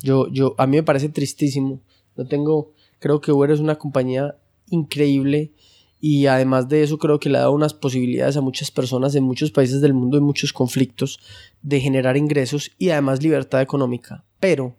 Yo, 0.03 0.28
yo, 0.28 0.55
a 0.59 0.66
mí 0.66 0.76
me 0.76 0.82
parece 0.82 1.09
tristísimo. 1.09 1.80
No 2.16 2.26
tengo, 2.26 2.72
creo 2.99 3.20
que 3.20 3.32
Uber 3.32 3.51
es 3.51 3.61
una 3.61 3.76
compañía 3.76 4.36
increíble 4.70 5.53
y 6.01 6.26
además 6.26 6.68
de 6.68 6.82
eso 6.82 6.99
creo 6.99 7.18
que 7.18 7.28
le 7.28 7.38
ha 7.38 7.42
dado 7.42 7.53
unas 7.53 7.74
posibilidades 7.74 8.36
a 8.36 8.40
muchas 8.40 8.70
personas 8.70 9.14
en 9.14 9.24
muchos 9.24 9.51
países 9.51 9.80
del 9.80 9.94
mundo 9.94 10.16
en 10.18 10.24
muchos 10.24 10.53
conflictos 10.53 11.18
de 11.62 11.80
generar 11.80 12.16
ingresos 12.16 12.70
y 12.78 12.90
además 12.90 13.22
libertad 13.22 13.61
económica. 13.61 14.24
Pero 14.38 14.76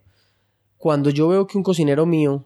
cuando 0.78 1.10
yo 1.10 1.28
veo 1.28 1.48
que 1.48 1.58
un 1.58 1.64
cocinero 1.64 2.06
mío 2.06 2.46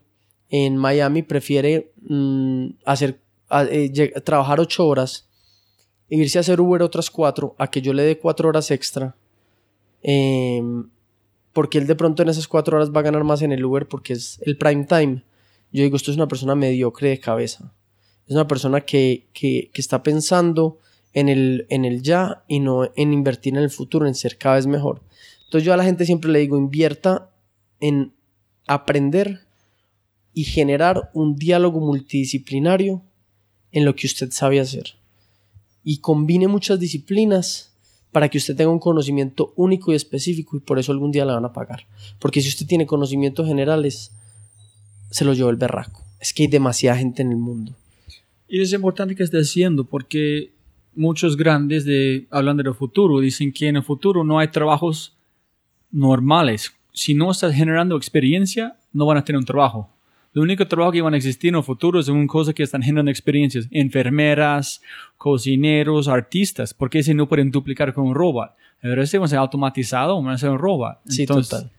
en 0.49 0.77
Miami 0.77 1.21
prefiere 1.21 1.91
mm, 2.01 2.67
hacer, 2.85 3.19
eh, 3.69 4.13
trabajar 4.23 4.59
ocho 4.59 4.87
horas 4.87 5.29
e 6.09 6.17
irse 6.17 6.37
a 6.37 6.41
hacer 6.41 6.59
Uber 6.59 6.81
otras 6.81 7.09
cuatro 7.09 7.55
a 7.57 7.67
que 7.67 7.81
yo 7.81 7.93
le 7.93 8.03
dé 8.03 8.17
cuatro 8.17 8.49
horas 8.49 8.71
extra, 8.71 9.15
em, 10.01 10.89
porque 11.53 11.77
él 11.77 11.87
de 11.87 11.95
pronto 11.95 12.23
en 12.23 12.29
esas 12.29 12.47
cuatro 12.47 12.77
horas 12.77 12.91
va 12.91 12.99
a 12.99 13.03
ganar 13.03 13.23
más 13.23 13.41
en 13.41 13.51
el 13.51 13.63
Uber 13.63 13.87
porque 13.87 14.13
es 14.13 14.39
el 14.43 14.57
prime 14.57 14.85
time 14.85 15.23
yo 15.73 15.81
digo, 15.81 15.97
esto 15.97 16.11
es 16.11 16.17
una 16.17 16.27
persona 16.27 16.53
mediocre 16.53 17.09
de 17.09 17.19
cabeza. 17.19 17.73
Es 18.27 18.33
una 18.33 18.47
persona 18.47 18.81
que, 18.81 19.27
que, 19.33 19.69
que 19.73 19.81
está 19.81 20.03
pensando 20.03 20.79
en 21.13 21.29
el, 21.29 21.65
en 21.69 21.85
el 21.85 22.01
ya 22.01 22.43
y 22.47 22.59
no 22.59 22.89
en 22.95 23.13
invertir 23.13 23.53
en 23.53 23.63
el 23.63 23.69
futuro, 23.69 24.07
en 24.07 24.15
ser 24.15 24.37
cada 24.37 24.55
vez 24.55 24.67
mejor. 24.67 25.01
Entonces 25.45 25.65
yo 25.65 25.73
a 25.73 25.77
la 25.77 25.83
gente 25.83 26.05
siempre 26.05 26.31
le 26.31 26.39
digo, 26.39 26.57
invierta 26.57 27.29
en 27.79 28.13
aprender 28.65 29.41
y 30.33 30.45
generar 30.45 31.11
un 31.13 31.35
diálogo 31.35 31.79
multidisciplinario 31.79 33.03
en 33.71 33.85
lo 33.85 33.95
que 33.95 34.07
usted 34.07 34.31
sabe 34.31 34.59
hacer. 34.59 34.95
Y 35.83 35.97
combine 35.97 36.47
muchas 36.47 36.79
disciplinas 36.79 37.73
para 38.11 38.29
que 38.29 38.37
usted 38.37 38.55
tenga 38.55 38.71
un 38.71 38.79
conocimiento 38.79 39.53
único 39.55 39.91
y 39.91 39.95
específico 39.95 40.55
y 40.57 40.59
por 40.59 40.79
eso 40.79 40.91
algún 40.91 41.11
día 41.11 41.25
le 41.25 41.33
van 41.33 41.45
a 41.45 41.53
pagar. 41.53 41.85
Porque 42.19 42.41
si 42.41 42.47
usted 42.47 42.65
tiene 42.65 42.85
conocimientos 42.85 43.47
generales, 43.47 44.11
se 45.11 45.25
lo 45.25 45.33
lleva 45.33 45.49
el 45.49 45.57
berraco. 45.57 46.03
Es 46.19 46.33
que 46.33 46.43
hay 46.43 46.47
demasiada 46.47 46.97
gente 46.97 47.21
en 47.21 47.31
el 47.31 47.37
mundo. 47.37 47.75
Y 48.47 48.61
es 48.61 48.73
importante 48.73 49.15
que 49.15 49.23
esté 49.23 49.37
haciendo 49.37 49.83
porque 49.83 50.51
muchos 50.95 51.37
grandes 51.37 51.85
de, 51.85 52.27
hablan 52.29 52.57
del 52.57 52.73
futuro, 52.73 53.19
dicen 53.19 53.51
que 53.51 53.67
en 53.67 53.77
el 53.77 53.83
futuro 53.83 54.23
no 54.23 54.39
hay 54.39 54.49
trabajos 54.49 55.15
normales. 55.91 56.73
Si 56.91 57.13
no 57.13 57.31
estás 57.31 57.53
generando 57.53 57.97
experiencia, 57.97 58.75
no 58.91 59.05
van 59.05 59.17
a 59.17 59.23
tener 59.23 59.39
un 59.39 59.45
trabajo. 59.45 59.89
Lo 60.33 60.41
único 60.41 60.67
trabajo 60.67 60.91
que 60.91 61.01
van 61.01 61.13
a 61.13 61.17
existir 61.17 61.49
en 61.49 61.57
el 61.57 61.63
futuro 61.63 61.99
es 61.99 62.07
una 62.07 62.25
cosa 62.25 62.53
que 62.53 62.63
están 62.63 62.81
generando 62.81 63.11
experiencias. 63.11 63.67
Enfermeras, 63.69 64.81
cocineros, 65.17 66.07
artistas. 66.07 66.73
porque 66.73 67.03
si 67.03 67.13
no 67.13 67.29
pueden 67.29 67.51
duplicar 67.51 67.93
con 67.93 68.07
un 68.07 68.15
robot? 68.15 68.51
El 68.81 68.95
resto 68.95 69.19
van 69.19 69.25
a 69.25 69.29
ser 69.29 69.39
automatizado 69.39 70.21
van 70.21 70.33
a 70.33 70.37
ser 70.37 70.49
un 70.49 70.57
robot. 70.57 70.97
Sí, 71.07 71.25
total. 71.25 71.71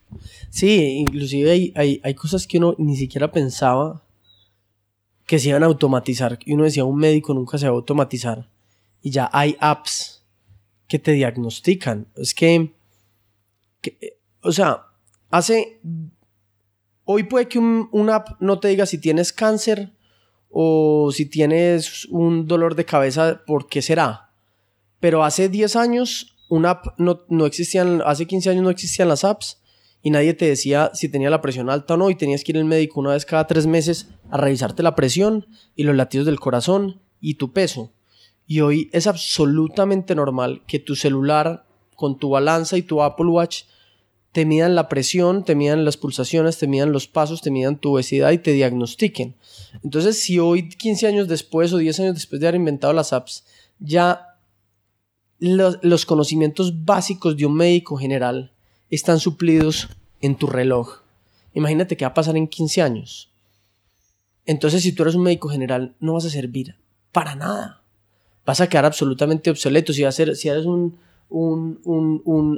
Sí, 0.50 0.98
inclusive 0.98 1.50
hay, 1.50 1.72
hay, 1.74 2.00
hay 2.04 2.14
cosas 2.14 2.46
que 2.46 2.58
uno 2.58 2.76
ni 2.78 2.96
siquiera 2.96 3.30
pensaba 3.30 4.03
que 5.26 5.38
se 5.38 5.48
iban 5.50 5.62
a 5.62 5.66
automatizar. 5.66 6.38
Y 6.44 6.54
uno 6.54 6.64
decía, 6.64 6.84
un 6.84 6.98
médico 6.98 7.34
nunca 7.34 7.58
se 7.58 7.66
va 7.66 7.72
a 7.72 7.76
automatizar. 7.76 8.50
Y 9.02 9.10
ya 9.10 9.30
hay 9.32 9.56
apps 9.60 10.24
que 10.88 10.98
te 10.98 11.12
diagnostican. 11.12 12.08
Es 12.16 12.34
que, 12.34 12.74
o 14.40 14.52
sea, 14.52 14.86
hace 15.30 15.80
Hoy 17.06 17.24
puede 17.24 17.48
que 17.48 17.58
un, 17.58 18.10
app 18.10 18.40
no 18.40 18.58
te 18.60 18.68
diga 18.68 18.86
si 18.86 18.98
tienes 18.98 19.32
cáncer 19.32 19.92
o 20.48 21.10
si 21.12 21.26
tienes 21.26 22.06
un 22.06 22.46
dolor 22.46 22.74
de 22.76 22.86
cabeza, 22.86 23.42
¿por 23.46 23.68
qué 23.68 23.82
será? 23.82 24.32
Pero 25.00 25.22
hace 25.22 25.50
10 25.50 25.76
años, 25.76 26.34
una 26.48 26.70
app 26.70 26.98
no, 26.98 27.24
no 27.28 27.44
existían, 27.44 28.02
hace 28.06 28.26
15 28.26 28.50
años 28.50 28.62
no 28.62 28.70
existían 28.70 29.08
las 29.08 29.24
apps 29.24 29.60
y 30.04 30.10
nadie 30.10 30.34
te 30.34 30.46
decía 30.46 30.90
si 30.92 31.08
tenía 31.08 31.30
la 31.30 31.40
presión 31.40 31.70
alta 31.70 31.94
o 31.94 31.96
no 31.96 32.10
y 32.10 32.14
tenías 32.14 32.44
que 32.44 32.52
ir 32.52 32.58
al 32.58 32.66
médico 32.66 33.00
una 33.00 33.14
vez 33.14 33.24
cada 33.24 33.46
tres 33.46 33.66
meses 33.66 34.10
a 34.30 34.36
revisarte 34.36 34.82
la 34.82 34.94
presión 34.94 35.46
y 35.74 35.84
los 35.84 35.96
latidos 35.96 36.26
del 36.26 36.38
corazón 36.38 37.00
y 37.22 37.34
tu 37.34 37.54
peso. 37.54 37.90
Y 38.46 38.60
hoy 38.60 38.90
es 38.92 39.06
absolutamente 39.06 40.14
normal 40.14 40.62
que 40.66 40.78
tu 40.78 40.94
celular 40.94 41.64
con 41.96 42.18
tu 42.18 42.28
balanza 42.28 42.76
y 42.76 42.82
tu 42.82 43.02
Apple 43.02 43.28
Watch 43.28 43.62
te 44.32 44.44
midan 44.44 44.74
la 44.74 44.90
presión, 44.90 45.42
te 45.42 45.54
midan 45.54 45.86
las 45.86 45.96
pulsaciones, 45.96 46.58
te 46.58 46.66
midan 46.66 46.92
los 46.92 47.08
pasos, 47.08 47.40
te 47.40 47.50
midan 47.50 47.78
tu 47.78 47.94
obesidad 47.94 48.32
y 48.32 48.38
te 48.38 48.52
diagnostiquen. 48.52 49.36
Entonces, 49.82 50.20
si 50.20 50.38
hoy, 50.38 50.68
15 50.68 51.06
años 51.06 51.28
después 51.28 51.72
o 51.72 51.78
10 51.78 52.00
años 52.00 52.14
después 52.14 52.40
de 52.40 52.48
haber 52.48 52.60
inventado 52.60 52.92
las 52.92 53.14
apps, 53.14 53.44
ya 53.78 54.36
los, 55.38 56.04
conocimientos 56.04 56.84
básicos 56.84 57.36
de 57.36 57.46
un 57.46 57.54
médico 57.54 57.96
general 57.96 58.53
están 58.94 59.20
suplidos 59.20 59.88
en 60.20 60.36
tu 60.36 60.46
reloj. 60.46 61.02
Imagínate 61.54 61.96
qué 61.96 62.04
va 62.04 62.10
a 62.10 62.14
pasar 62.14 62.36
en 62.36 62.48
15 62.48 62.82
años. 62.82 63.30
Entonces, 64.46 64.82
si 64.82 64.92
tú 64.92 65.02
eres 65.02 65.14
un 65.14 65.22
médico 65.22 65.48
general, 65.48 65.94
no 66.00 66.14
vas 66.14 66.24
a 66.24 66.30
servir 66.30 66.76
para 67.12 67.34
nada. 67.34 67.82
Vas 68.44 68.60
a 68.60 68.68
quedar 68.68 68.84
absolutamente 68.84 69.50
obsoleto. 69.50 69.92
Si, 69.92 70.04
a 70.04 70.12
ser, 70.12 70.36
si 70.36 70.48
eres 70.48 70.66
un, 70.66 70.98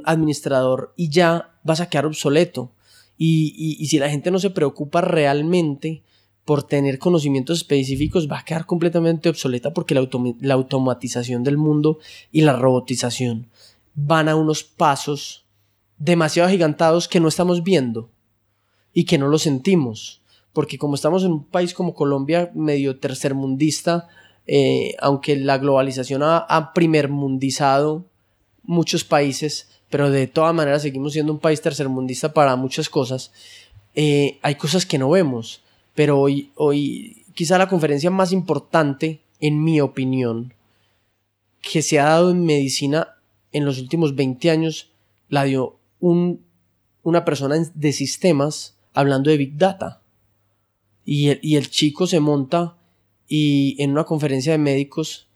administrador 0.05 0.93
y 0.97 1.09
ya 1.09 1.55
vas 1.63 1.79
a 1.79 1.89
quedar 1.89 2.05
obsoleto. 2.05 2.71
Y, 3.17 3.85
si 3.87 3.97
la 3.97 4.09
gente 4.09 4.31
no 4.31 4.39
se 4.39 4.49
preocupa 4.49 5.01
realmente 5.01 6.03
por 6.45 6.63
tener 6.63 6.99
conocimientos 6.99 7.57
específicos, 7.57 8.29
va 8.29 8.39
a 8.39 8.45
quedar 8.45 8.65
completamente 8.65 9.29
obsoleta 9.29 9.73
porque 9.73 9.95
la 9.95 10.53
automatización 10.53 11.43
del 11.43 11.57
mundo 11.57 11.99
y 12.31 12.41
la 12.41 12.53
robotización 12.53 13.47
van 13.95 14.29
a 14.29 14.35
unos 14.35 14.63
pasos 14.63 15.46
demasiado 15.97 16.47
agigantados 16.47 17.07
que 17.07 17.19
no 17.19 17.27
estamos 17.27 17.63
viendo 17.63 18.09
y 18.93 19.05
que 19.05 19.17
no 19.17 19.27
lo 19.27 19.39
sentimos. 19.39 20.21
Porque 20.53 20.77
como 20.77 20.95
estamos 20.95 21.23
en 21.23 21.31
un 21.31 21.43
país 21.43 21.73
como 21.73 21.93
Colombia, 21.93 22.51
medio 22.55 22.99
tercermundista, 22.99 24.07
eh, 24.47 24.95
aunque 24.99 25.35
la 25.35 25.57
globalización 25.57 26.23
ha, 26.23 26.37
ha 26.37 26.73
primermundizado 26.73 28.05
muchos 28.63 29.03
países, 29.03 29.69
pero 29.89 30.09
de 30.09 30.27
todas 30.27 30.53
maneras 30.53 30.81
seguimos 30.81 31.13
siendo 31.13 31.33
un 31.33 31.39
país 31.39 31.61
tercermundista 31.61 32.33
para 32.33 32.55
muchas 32.55 32.89
cosas. 32.89 33.31
Eh, 33.95 34.37
hay 34.41 34.55
cosas 34.55 34.85
que 34.85 34.97
no 34.97 35.09
vemos, 35.09 35.61
pero 35.95 36.19
hoy, 36.19 36.51
hoy 36.55 37.25
quizá 37.33 37.57
la 37.57 37.69
conferencia 37.69 38.11
más 38.11 38.31
importante, 38.31 39.21
en 39.39 39.63
mi 39.63 39.81
opinión, 39.81 40.53
que 41.61 41.81
se 41.81 41.99
ha 41.99 42.05
dado 42.05 42.31
en 42.31 42.45
medicina 42.45 43.15
en 43.51 43.65
los 43.65 43.79
últimos 43.79 44.15
20 44.15 44.51
años, 44.51 44.91
la 45.29 45.43
dio 45.43 45.76
un, 45.99 46.45
una 47.03 47.25
persona 47.25 47.55
de 47.73 47.93
sistemas 47.93 48.77
hablando 48.93 49.29
de 49.29 49.37
Big 49.37 49.57
Data. 49.57 50.01
Y 51.05 51.29
el, 51.29 51.39
y 51.41 51.55
el 51.55 51.69
chico 51.69 52.07
se 52.07 52.19
monta 52.19 52.77
y 53.27 53.75
en 53.79 53.91
una 53.91 54.03
conferencia 54.03 54.51
de 54.51 54.57
médicos 54.57 55.27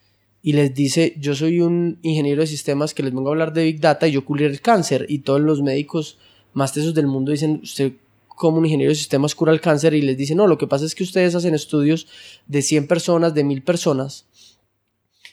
y 0.43 0.53
les 0.53 0.73
dice, 0.73 1.13
yo 1.19 1.35
soy 1.35 1.61
un 1.61 1.99
ingeniero 2.01 2.41
de 2.41 2.47
sistemas 2.47 2.93
que 2.93 3.03
les 3.03 3.13
vengo 3.13 3.29
a 3.29 3.31
hablar 3.31 3.53
de 3.53 3.63
Big 3.63 3.79
Data 3.79 4.07
y 4.07 4.13
yo 4.13 4.25
cubrir 4.25 4.49
el 4.49 4.61
cáncer. 4.61 5.05
Y 5.07 5.19
todos 5.19 5.39
los 5.39 5.61
médicos 5.61 6.17
más 6.53 6.73
tesos 6.73 6.93
del 6.93 7.07
mundo 7.07 7.31
dicen, 7.31 7.59
usted 7.63 7.93
como 8.27 8.57
un 8.57 8.65
ingeniero 8.65 8.89
de 8.89 8.95
sistemas 8.95 9.35
cura 9.35 9.53
el 9.53 9.61
cáncer 9.61 9.93
y 9.93 10.01
les 10.01 10.17
dice, 10.17 10.33
no, 10.33 10.47
lo 10.47 10.57
que 10.57 10.65
pasa 10.65 10.85
es 10.85 10.95
que 10.95 11.03
ustedes 11.03 11.35
hacen 11.35 11.53
estudios 11.53 12.07
de 12.47 12.63
100 12.63 12.87
personas, 12.87 13.35
de 13.35 13.43
1000 13.43 13.61
personas. 13.61 14.25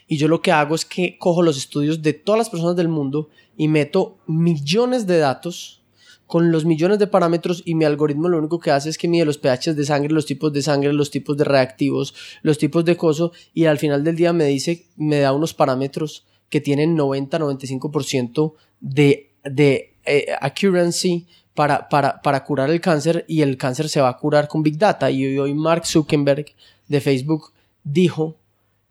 Y 0.08 0.16
yo 0.16 0.26
lo 0.26 0.40
que 0.40 0.50
hago 0.50 0.74
es 0.74 0.84
que 0.84 1.18
cojo 1.18 1.42
los 1.42 1.56
estudios 1.56 2.02
de 2.02 2.14
todas 2.14 2.38
las 2.38 2.50
personas 2.50 2.74
del 2.74 2.88
mundo 2.88 3.28
y 3.56 3.68
meto 3.68 4.16
millones 4.26 5.06
de 5.06 5.18
datos 5.18 5.82
con 6.26 6.50
los 6.50 6.64
millones 6.64 6.98
de 6.98 7.06
parámetros 7.06 7.62
y 7.64 7.74
mi 7.74 7.84
algoritmo 7.84 8.28
lo 8.28 8.38
único 8.38 8.58
que 8.58 8.70
hace 8.70 8.90
es 8.90 8.98
que 8.98 9.08
mide 9.08 9.24
los 9.24 9.38
pHs 9.38 9.76
de 9.76 9.84
sangre, 9.84 10.12
los 10.12 10.26
tipos 10.26 10.52
de 10.52 10.62
sangre, 10.62 10.92
los 10.92 11.10
tipos 11.10 11.36
de 11.36 11.44
reactivos, 11.44 12.14
los 12.42 12.58
tipos 12.58 12.84
de 12.84 12.96
coso 12.96 13.32
y 13.54 13.64
al 13.64 13.78
final 13.78 14.04
del 14.04 14.16
día 14.16 14.32
me 14.32 14.44
dice, 14.44 14.86
me 14.96 15.20
da 15.20 15.32
unos 15.32 15.54
parámetros 15.54 16.26
que 16.50 16.60
tienen 16.60 16.96
90-95% 16.96 18.54
de, 18.80 19.30
de 19.44 19.94
eh, 20.04 20.26
accuracy 20.40 21.26
para, 21.54 21.88
para, 21.88 22.20
para 22.22 22.44
curar 22.44 22.70
el 22.70 22.80
cáncer 22.80 23.24
y 23.26 23.42
el 23.42 23.56
cáncer 23.56 23.88
se 23.88 24.00
va 24.00 24.10
a 24.10 24.16
curar 24.16 24.48
con 24.48 24.62
Big 24.62 24.78
Data. 24.78 25.10
Y 25.10 25.38
hoy 25.38 25.54
Mark 25.54 25.86
Zuckerberg 25.86 26.46
de 26.88 27.00
Facebook 27.00 27.52
dijo, 27.84 28.36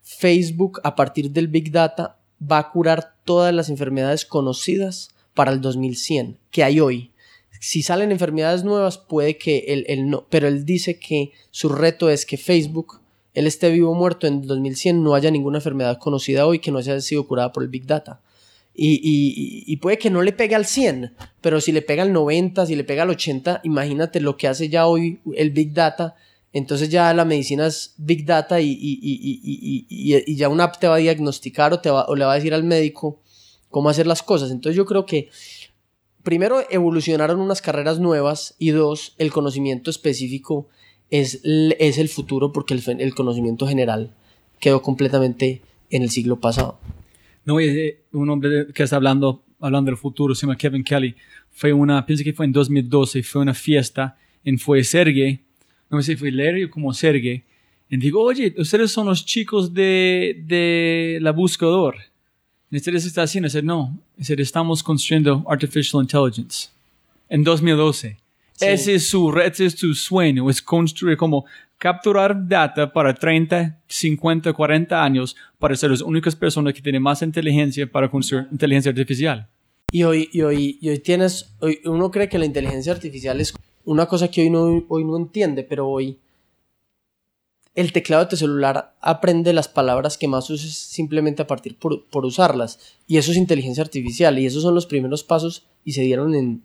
Facebook 0.08 0.80
a 0.84 0.96
partir 0.96 1.32
del 1.32 1.48
Big 1.48 1.72
Data 1.72 2.18
va 2.40 2.60
a 2.60 2.72
curar 2.72 3.16
todas 3.26 3.54
las 3.54 3.70
enfermedades 3.70 4.26
conocidas 4.26 5.10
para 5.34 5.52
el 5.52 5.62
2100 5.62 6.38
que 6.52 6.64
hay 6.64 6.80
hoy 6.80 7.12
si 7.60 7.84
salen 7.84 8.12
enfermedades 8.12 8.64
nuevas, 8.64 8.98
puede 8.98 9.38
que 9.38 9.86
él, 9.88 10.10
no, 10.10 10.26
pero 10.30 10.48
él 10.48 10.66
dice 10.66 11.00
que 11.00 11.32
su 11.52 11.70
reto 11.70 12.10
es 12.10 12.26
que 12.26 12.38
Facebook, 12.38 13.00
él 13.34 13.48
esté 13.48 13.70
vivo 13.72 13.92
o 13.92 13.96
muerto 13.96 14.28
en 14.28 14.46
2100, 14.46 15.04
no 15.04 15.16
haya 15.16 15.32
ninguna 15.32 15.60
enfermedad 15.60 15.98
conocida 15.98 16.46
hoy 16.46 16.60
que 16.60 16.72
no 16.72 16.80
haya 16.80 17.00
sido 17.02 17.28
curada 17.28 17.52
por 17.52 17.64
el 17.64 17.70
Big 17.70 17.86
Data. 17.86 18.22
Y, 18.80 19.76
puede 19.78 19.98
que 19.98 20.12
no 20.12 20.22
le 20.22 20.34
pegue 20.34 20.54
al 20.54 20.66
100, 20.66 21.16
pero 21.42 21.60
si 21.62 21.72
le 21.72 21.82
pega 21.82 22.04
al 22.04 22.14
90, 22.14 22.68
si 22.68 22.76
le 22.76 22.84
pega 22.84 23.04
al 23.04 23.10
80, 23.10 23.62
imagínate 23.64 24.20
lo 24.20 24.38
que 24.38 24.48
hace 24.48 24.70
ya 24.70 24.86
hoy 24.86 25.20
el 25.36 25.50
Big 25.50 25.74
Data. 25.74 26.16
Entonces 26.54 26.90
ya 26.90 27.14
la 27.14 27.26
medicina 27.26 27.68
es 27.68 27.94
Big 27.98 28.26
Data 28.26 28.60
y, 28.62 28.78
y 28.80 30.36
ya 30.36 30.50
una 30.50 30.66
app 30.66 30.80
te 30.80 30.88
va 30.88 30.96
a 30.96 31.00
diagnosticar 31.00 31.74
o, 31.74 31.80
te 31.80 31.90
va, 31.90 32.06
o 32.08 32.16
le 32.16 32.26
va 32.26 32.32
a 32.32 32.36
decir 32.36 32.54
al 32.54 32.64
médico 32.64 33.22
cómo 33.70 33.90
hacer 33.90 34.08
las 34.08 34.24
cosas. 34.24 34.52
Entonces 34.52 34.76
yo 34.76 34.86
creo 34.86 35.06
que 35.06 35.30
primero 36.24 36.62
evolucionaron 36.70 37.40
unas 37.40 37.62
carreras 37.62 38.00
nuevas 38.00 38.56
y 38.60 38.72
dos, 38.72 39.14
el 39.18 39.32
conocimiento 39.32 39.90
específico 39.90 40.68
es, 41.10 41.42
es 41.44 41.98
el 41.98 42.10
futuro 42.10 42.52
porque 42.52 42.74
el, 42.74 42.84
el, 43.00 43.16
conocimiento 43.16 43.68
general 43.68 44.12
quedó 44.60 44.82
completamente 44.82 45.62
en 45.90 46.02
el 46.02 46.10
siglo 46.10 46.40
pasado. 46.40 46.80
No, 47.46 47.60
eh, 47.60 48.04
un 48.12 48.30
hombre 48.30 48.68
que 48.74 48.84
está 48.84 48.98
hablando, 48.98 49.44
hablando 49.60 49.90
del 49.90 49.98
futuro, 49.98 50.36
se 50.36 50.46
llama 50.46 50.58
Kevin 50.58 50.84
Kelly, 50.84 51.16
fue 51.50 51.72
una, 51.72 52.06
pienso 52.06 52.24
que 52.24 52.34
fue 52.34 52.46
en 52.46 52.52
2012, 52.52 53.24
fue 53.24 53.42
una 53.42 53.54
fiesta 53.54 54.18
en 54.44 54.60
fue 54.60 54.84
Sergey, 54.84 55.46
no 55.90 56.02
sé 56.02 56.14
si 56.14 56.18
fue 56.18 56.32
Larry 56.32 56.66
o 56.66 56.70
como 56.70 56.94
Sergey, 56.94 57.44
y 57.90 57.98
digo, 57.98 58.22
oye, 58.22 58.54
ustedes 58.58 58.92
son 58.92 59.08
los 59.08 59.26
chicos 59.26 59.74
de, 59.74 60.44
de 60.46 61.20
la 61.22 61.32
buscador. 61.32 61.96
Ustedes 62.70 63.06
está 63.06 63.24
haciendo, 63.24 63.50
no, 63.64 63.98
estamos 64.18 64.84
construyendo 64.84 65.46
artificial 65.48 66.02
intelligence 66.02 66.70
en 67.30 67.44
2012. 67.44 68.18
Ese 68.60 68.96
es 68.96 69.08
su 69.08 69.32
ese 69.40 69.68
es 69.68 69.74
su 69.74 69.94
sueño, 69.94 70.50
es 70.50 70.62
construir 70.62 71.16
como 71.16 71.46
capturar 71.78 72.36
data 72.48 72.92
para 72.92 73.14
30, 73.14 73.80
50, 73.88 74.52
40 74.52 75.04
años 75.04 75.36
para 75.60 75.76
ser 75.76 75.92
las 75.92 76.02
únicas 76.02 76.36
personas 76.36 76.74
que 76.74 76.82
tienen 76.82 77.02
más 77.02 77.22
inteligencia 77.22 77.90
para 77.90 78.10
construir 78.10 78.48
inteligencia 78.52 78.90
artificial. 78.90 79.48
Y 79.92 80.04
hoy, 80.04 80.30
y 80.34 80.42
hoy, 80.42 80.78
y 80.82 80.90
hoy 80.90 81.00
tienes, 81.00 81.56
hoy 81.60 81.80
uno 81.86 82.12
cree 82.12 82.28
que 82.28 82.38
la 82.38 82.46
inteligencia 82.46 82.92
artificial 82.92 83.40
es 83.40 83.54
una 83.88 84.06
cosa 84.06 84.28
que 84.28 84.42
hoy 84.42 84.50
no, 84.50 84.84
hoy 84.90 85.06
no 85.06 85.16
entiende, 85.16 85.64
pero 85.64 85.88
hoy 85.88 86.20
el 87.74 87.94
teclado 87.94 88.24
de 88.24 88.30
tu 88.30 88.36
celular 88.36 88.96
aprende 89.00 89.54
las 89.54 89.70
palabras 89.70 90.18
que 90.18 90.28
más 90.28 90.50
uses 90.50 90.74
simplemente 90.76 91.42
a 91.42 91.48
partir 91.48 91.78
por, 91.78 92.06
por 92.08 92.26
usarlas. 92.26 92.80
Y 93.08 93.16
eso 93.16 93.32
es 93.32 93.38
inteligencia 93.38 93.84
artificial. 93.84 94.38
Y 94.40 94.46
esos 94.46 94.64
son 94.64 94.76
los 94.76 94.88
primeros 94.88 95.24
pasos 95.24 95.68
y 95.86 95.94
se 95.94 96.02
dieron 96.02 96.36
en, 96.36 96.64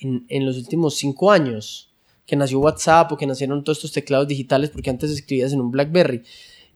en, 0.00 0.26
en 0.28 0.44
los 0.44 0.58
últimos 0.58 0.96
cinco 0.96 1.30
años. 1.30 1.94
Que 2.26 2.36
nació 2.36 2.58
WhatsApp 2.58 3.10
o 3.10 3.16
que 3.16 3.26
nacieron 3.26 3.64
todos 3.64 3.78
estos 3.78 3.92
teclados 3.92 4.28
digitales 4.28 4.68
porque 4.68 4.90
antes 4.90 5.10
escribías 5.10 5.54
en 5.54 5.62
un 5.62 5.70
BlackBerry. 5.70 6.22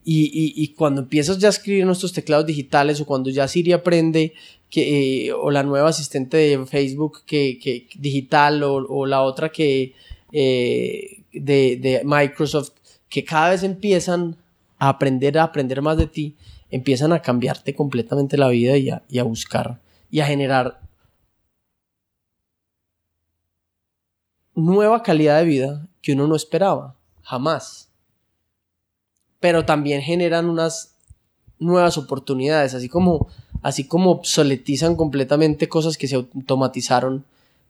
Y, 0.05 0.73
cuando 0.77 1.01
empiezas 1.01 1.37
ya 1.37 1.47
a 1.47 1.51
escribir 1.51 1.83
en 1.83 1.89
estos 1.89 2.11
teclados 2.11 2.45
digitales 2.45 2.99
o 2.99 3.05
cuando 3.05 3.29
ya 3.29 3.47
Siri 3.47 3.71
aprende 3.71 4.33
que, 4.69 5.27
eh, 5.27 5.33
o 5.33 5.51
la 5.51 5.63
nueva 5.63 5.89
asistente 5.89 6.37
de 6.37 6.65
Facebook 6.65 7.21
que, 7.25 7.87
digital 7.95 8.63
o, 8.63 9.05
la 9.05 9.21
otra 9.21 9.49
que 9.49 9.93
eh, 10.31 11.23
de, 11.31 12.01
Microsoft 12.03 12.71
que 13.07 13.23
cada 13.23 13.51
vez 13.51 13.63
empiezan 13.63 14.35
a 14.79 14.89
aprender 14.89 15.37
a 15.37 15.43
aprender 15.43 15.81
más 15.81 15.97
de 15.97 16.07
ti 16.07 16.35
empiezan 16.71 17.13
a 17.13 17.21
cambiarte 17.21 17.75
completamente 17.75 18.35
la 18.35 18.49
vida 18.49 18.75
y 18.77 19.19
a 19.19 19.23
buscar 19.23 19.79
y 20.09 20.19
a 20.19 20.25
generar 20.25 20.81
nueva 24.55 25.03
calidad 25.03 25.39
de 25.39 25.45
vida 25.45 25.87
que 26.01 26.13
uno 26.13 26.27
no 26.27 26.35
esperaba 26.35 26.95
jamás 27.21 27.92
pero 29.43 29.65
también 29.65 30.01
generan 30.01 30.49
unas 30.49 30.95
nuevas 31.59 31.97
oportunidades, 31.97 32.75
así 32.75 32.87
como, 32.87 33.27
así 33.61 33.83
como 33.83 34.11
obsoletizan 34.11 34.95
completamente 34.95 35.67
cosas 35.67 35.97
que 35.97 36.07
se 36.07 36.15
automatizaron. 36.15 37.25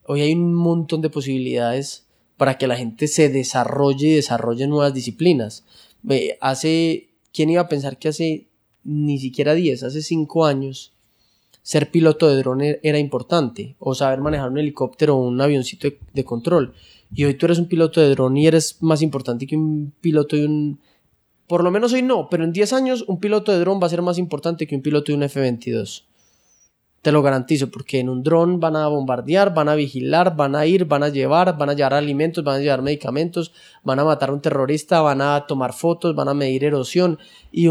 Hoy 0.06 0.22
hay 0.22 0.34
un 0.34 0.54
montón 0.54 1.02
de 1.02 1.10
posibilidades 1.10 2.06
para 2.38 2.60
que 2.60 2.68
la 2.68 2.76
gente 2.76 3.08
se 3.08 3.30
desarrolle 3.30 4.10
y 4.10 4.14
desarrolle 4.14 4.68
nuevas 4.68 4.94
disciplinas. 4.94 5.64
hace, 6.42 7.10
¿quién 7.34 7.50
iba 7.50 7.64
a 7.64 7.70
pensar 7.70 7.98
que 7.98 8.10
hace 8.10 8.46
ni 8.84 9.18
siquiera 9.18 9.56
10, 9.56 9.82
hace 9.82 10.04
5 10.04 10.46
años, 10.46 10.94
ser 11.64 11.90
piloto 11.90 12.30
de 12.30 12.36
drone 12.36 12.80
era 12.84 13.00
importante, 13.00 13.76
o 13.80 13.96
saber 13.96 14.22
manejar 14.22 14.52
un 14.52 14.60
helicóptero 14.60 15.18
o 15.18 15.28
un 15.28 15.42
avioncito 15.42 15.90
de, 15.90 15.98
de 16.14 16.24
control. 16.24 16.76
Y 17.16 17.24
hoy 17.24 17.34
tú 17.34 17.48
eres 17.48 17.58
un 17.58 17.68
piloto 17.68 18.00
de 18.00 18.10
drone 18.12 18.42
y 18.42 18.46
eres 18.46 18.78
más 18.82 19.02
importante 19.02 19.48
que 19.48 19.58
un 19.58 19.92
piloto 20.02 20.36
de 20.36 20.46
un 20.46 20.80
por 21.54 21.64
lo 21.64 21.70
menos 21.70 21.94
hoy 21.94 22.02
no, 22.02 22.30
pero 22.32 22.46
en 22.46 22.52
10 22.52 22.74
años 22.74 23.06
un 23.08 23.20
piloto 23.20 23.52
de 23.52 23.60
dron 23.60 23.80
va 23.80 23.86
a 23.86 23.90
ser 23.92 24.02
más 24.02 24.18
importante 24.18 24.66
que 24.66 24.76
un 24.76 24.82
piloto 24.82 25.12
de 25.12 25.18
un 25.18 25.22
F-22. 25.22 26.02
Te 27.04 27.12
lo 27.12 27.22
garantizo, 27.22 27.70
porque 27.70 28.00
en 28.00 28.10
un 28.10 28.24
dron 28.24 28.60
van 28.60 28.76
a 28.76 28.88
bombardear, 28.88 29.54
van 29.54 29.70
a 29.70 29.76
vigilar, 29.76 30.36
van 30.36 30.56
a 30.56 30.66
ir, 30.66 30.86
van 30.86 31.04
a 31.04 31.10
llevar, 31.10 31.56
van 31.56 31.70
a 31.70 31.74
llevar 31.74 31.94
alimentos, 31.94 32.44
van 32.44 32.56
a 32.56 32.60
llevar 32.60 32.82
medicamentos, 32.82 33.52
van 33.84 34.00
a 34.00 34.04
matar 34.04 34.30
a 34.30 34.34
un 34.34 34.42
terrorista, 34.42 35.02
van 35.02 35.22
a 35.22 35.46
tomar 35.46 35.74
fotos, 35.74 36.16
van 36.16 36.28
a 36.28 36.34
medir 36.34 36.64
erosión. 36.64 37.20
Y, 37.52 37.68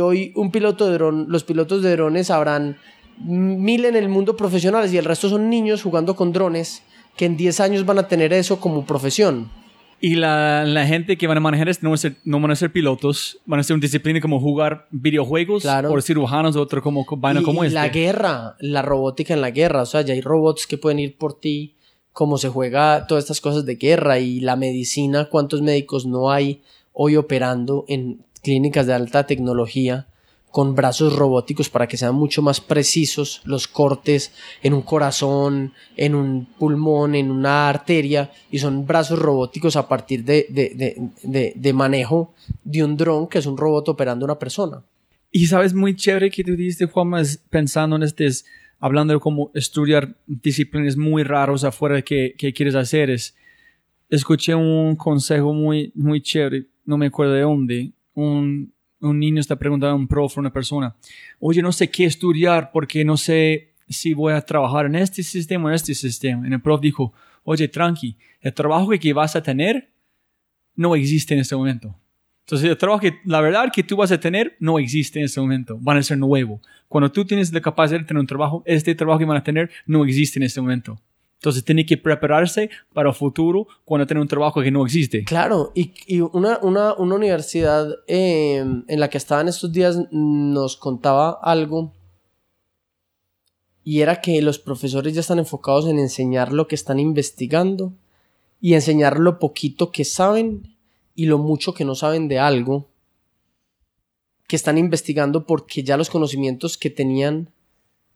hoy 0.00 0.32
un 0.34 0.50
piloto 0.50 0.88
de 0.88 0.94
dron, 0.94 1.26
los 1.28 1.44
pilotos 1.44 1.84
de 1.84 1.92
drones 1.92 2.32
habrán 2.32 2.78
mil 3.24 3.84
en 3.84 3.94
el 3.94 4.08
mundo 4.08 4.36
profesionales 4.36 4.92
y 4.92 4.98
el 4.98 5.04
resto 5.04 5.28
son 5.28 5.48
niños 5.48 5.84
jugando 5.84 6.16
con 6.16 6.32
drones 6.32 6.82
que 7.16 7.26
en 7.26 7.36
10 7.36 7.60
años 7.60 7.86
van 7.86 8.00
a 8.00 8.08
tener 8.08 8.32
eso 8.32 8.58
como 8.58 8.84
profesión. 8.84 9.52
Y 10.00 10.16
la, 10.16 10.64
la, 10.64 10.86
gente 10.86 11.16
que 11.16 11.26
van 11.26 11.38
a 11.38 11.40
manejar 11.40 11.68
esto 11.68 11.84
no 11.84 11.90
van 11.90 11.94
a, 11.94 11.98
ser, 11.98 12.16
no 12.24 12.40
van 12.40 12.50
a 12.50 12.56
ser 12.56 12.72
pilotos, 12.72 13.38
van 13.46 13.60
a 13.60 13.62
ser 13.62 13.74
una 13.74 13.82
disciplina 13.82 14.20
como 14.20 14.40
jugar 14.40 14.86
videojuegos 14.90 15.62
claro. 15.62 15.92
o 15.92 16.00
cirujanos 16.00 16.56
o 16.56 16.60
otro 16.60 16.82
como 16.82 17.06
vaina 17.16 17.40
y, 17.40 17.44
como 17.44 17.64
y 17.64 17.68
este. 17.68 17.74
la 17.74 17.88
guerra, 17.88 18.56
la 18.60 18.82
robótica 18.82 19.34
en 19.34 19.40
la 19.40 19.50
guerra, 19.50 19.82
o 19.82 19.86
sea, 19.86 20.02
ya 20.02 20.12
hay 20.12 20.20
robots 20.20 20.66
que 20.66 20.76
pueden 20.76 20.98
ir 20.98 21.16
por 21.16 21.40
ti, 21.40 21.74
cómo 22.12 22.38
se 22.38 22.48
juega 22.48 23.06
todas 23.06 23.24
estas 23.24 23.40
cosas 23.40 23.64
de 23.64 23.76
guerra 23.76 24.18
y 24.18 24.40
la 24.40 24.56
medicina, 24.56 25.28
cuántos 25.30 25.62
médicos 25.62 26.06
no 26.06 26.30
hay 26.30 26.62
hoy 26.92 27.16
operando 27.16 27.84
en 27.88 28.24
clínicas 28.42 28.86
de 28.86 28.94
alta 28.94 29.26
tecnología 29.26 30.06
con 30.54 30.76
brazos 30.76 31.16
robóticos 31.16 31.68
para 31.68 31.88
que 31.88 31.96
sean 31.96 32.14
mucho 32.14 32.40
más 32.40 32.60
precisos 32.60 33.42
los 33.44 33.66
cortes 33.66 34.32
en 34.62 34.72
un 34.72 34.82
corazón, 34.82 35.72
en 35.96 36.14
un 36.14 36.46
pulmón, 36.46 37.16
en 37.16 37.32
una 37.32 37.68
arteria, 37.68 38.30
y 38.52 38.60
son 38.60 38.86
brazos 38.86 39.18
robóticos 39.18 39.74
a 39.74 39.88
partir 39.88 40.22
de, 40.22 40.46
de, 40.48 41.10
de, 41.24 41.54
de, 41.56 41.72
manejo 41.72 42.34
de 42.62 42.84
un 42.84 42.96
dron 42.96 43.26
que 43.26 43.38
es 43.38 43.46
un 43.46 43.56
robot 43.56 43.88
operando 43.88 44.24
una 44.24 44.38
persona. 44.38 44.84
Y 45.32 45.48
sabes, 45.48 45.74
muy 45.74 45.96
chévere 45.96 46.30
que 46.30 46.44
tú 46.44 46.54
dijiste, 46.54 46.86
Juan, 46.86 47.24
pensando 47.50 47.96
en 47.96 48.04
este, 48.04 48.28
hablando 48.78 49.12
de 49.12 49.18
cómo 49.18 49.50
estudiar 49.54 50.14
disciplinas 50.24 50.96
muy 50.96 51.24
raros 51.24 51.64
afuera 51.64 52.00
que, 52.02 52.36
que 52.38 52.52
quieres 52.52 52.76
hacer, 52.76 53.10
es, 53.10 53.34
escuché 54.08 54.54
un 54.54 54.94
consejo 54.94 55.52
muy, 55.52 55.90
muy 55.96 56.20
chévere, 56.20 56.66
no 56.84 56.96
me 56.96 57.06
acuerdo 57.06 57.32
de 57.32 57.40
dónde, 57.40 57.90
un 58.14 58.73
un 59.06 59.18
niño 59.18 59.40
está 59.40 59.56
preguntando 59.56 59.92
a 59.92 59.98
un 59.98 60.08
profe, 60.08 60.40
una 60.40 60.52
persona, 60.52 60.94
oye, 61.38 61.62
no 61.62 61.72
sé 61.72 61.90
qué 61.90 62.04
estudiar 62.04 62.70
porque 62.72 63.04
no 63.04 63.16
sé 63.16 63.74
si 63.88 64.14
voy 64.14 64.32
a 64.32 64.40
trabajar 64.40 64.86
en 64.86 64.96
este 64.96 65.22
sistema 65.22 65.66
o 65.66 65.68
en 65.68 65.74
este 65.74 65.94
sistema. 65.94 66.48
Y 66.48 66.52
el 66.52 66.60
profe 66.60 66.82
dijo, 66.82 67.12
oye, 67.44 67.68
tranqui, 67.68 68.16
el 68.40 68.52
trabajo 68.52 68.90
que 68.98 69.12
vas 69.12 69.36
a 69.36 69.42
tener 69.42 69.90
no 70.76 70.94
existe 70.94 71.34
en 71.34 71.40
este 71.40 71.56
momento. 71.56 71.94
Entonces, 72.44 72.68
el 72.68 72.76
trabajo 72.76 73.00
que, 73.00 73.20
la 73.24 73.40
verdad 73.40 73.72
que 73.72 73.82
tú 73.82 73.96
vas 73.96 74.12
a 74.12 74.20
tener 74.20 74.54
no 74.60 74.78
existe 74.78 75.18
en 75.18 75.24
este 75.24 75.40
momento, 75.40 75.78
van 75.80 75.96
a 75.96 76.02
ser 76.02 76.18
nuevo. 76.18 76.60
Cuando 76.88 77.10
tú 77.10 77.24
tienes 77.24 77.52
la 77.52 77.60
capacidad 77.60 78.00
de 78.00 78.04
tener 78.04 78.20
un 78.20 78.26
trabajo, 78.26 78.62
este 78.66 78.94
trabajo 78.94 79.18
que 79.18 79.24
van 79.24 79.38
a 79.38 79.42
tener 79.42 79.70
no 79.86 80.04
existe 80.04 80.38
en 80.38 80.42
este 80.42 80.60
momento. 80.60 81.00
Entonces 81.44 81.62
tiene 81.62 81.84
que 81.84 81.98
prepararse 81.98 82.70
para 82.94 83.10
el 83.10 83.14
futuro 83.14 83.66
cuando 83.84 84.06
tiene 84.06 84.22
un 84.22 84.28
trabajo 84.28 84.62
que 84.62 84.70
no 84.70 84.82
existe. 84.82 85.24
Claro, 85.24 85.72
y, 85.74 85.92
una, 86.32 86.58
una, 86.62 86.94
una, 86.94 87.14
universidad 87.14 87.86
eh, 88.06 88.64
en 88.88 89.00
la 89.00 89.10
que 89.10 89.18
estaba 89.18 89.42
en 89.42 89.48
estos 89.48 89.70
días 89.70 89.98
nos 90.10 90.78
contaba 90.78 91.38
algo 91.42 91.92
y 93.84 94.00
era 94.00 94.22
que 94.22 94.40
los 94.40 94.58
profesores 94.58 95.12
ya 95.12 95.20
están 95.20 95.38
enfocados 95.38 95.86
en 95.86 95.98
enseñar 95.98 96.50
lo 96.50 96.66
que 96.66 96.76
están 96.76 96.98
investigando 96.98 97.92
y 98.62 98.72
enseñar 98.72 99.18
lo 99.18 99.38
poquito 99.38 99.92
que 99.92 100.06
saben 100.06 100.74
y 101.14 101.26
lo 101.26 101.36
mucho 101.36 101.74
que 101.74 101.84
no 101.84 101.94
saben 101.94 102.26
de 102.26 102.38
algo 102.38 102.88
que 104.46 104.56
están 104.56 104.78
investigando 104.78 105.44
porque 105.44 105.82
ya 105.82 105.98
los 105.98 106.08
conocimientos 106.08 106.78
que 106.78 106.88
tenían 106.88 107.50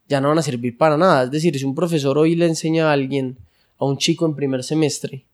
ya 0.09 0.21
no 0.21 0.29
van 0.29 0.39
a 0.39 0.43
servir 0.43 0.77
para 0.77 0.97
nada. 0.97 1.25
Es 1.25 1.31
decir, 1.31 1.59
si 1.59 1.65
un 1.65 1.75
profesor 1.75 2.19
hoy 2.19 2.35
le 2.35 2.47
enseña 2.47 2.89
a 2.89 2.93
alguien, 2.93 3.39
a 3.79 3.85
un 3.85 3.99
chico 3.99 4.27
en 4.27 4.35
primer 4.35 4.65
semestre, 4.65 5.27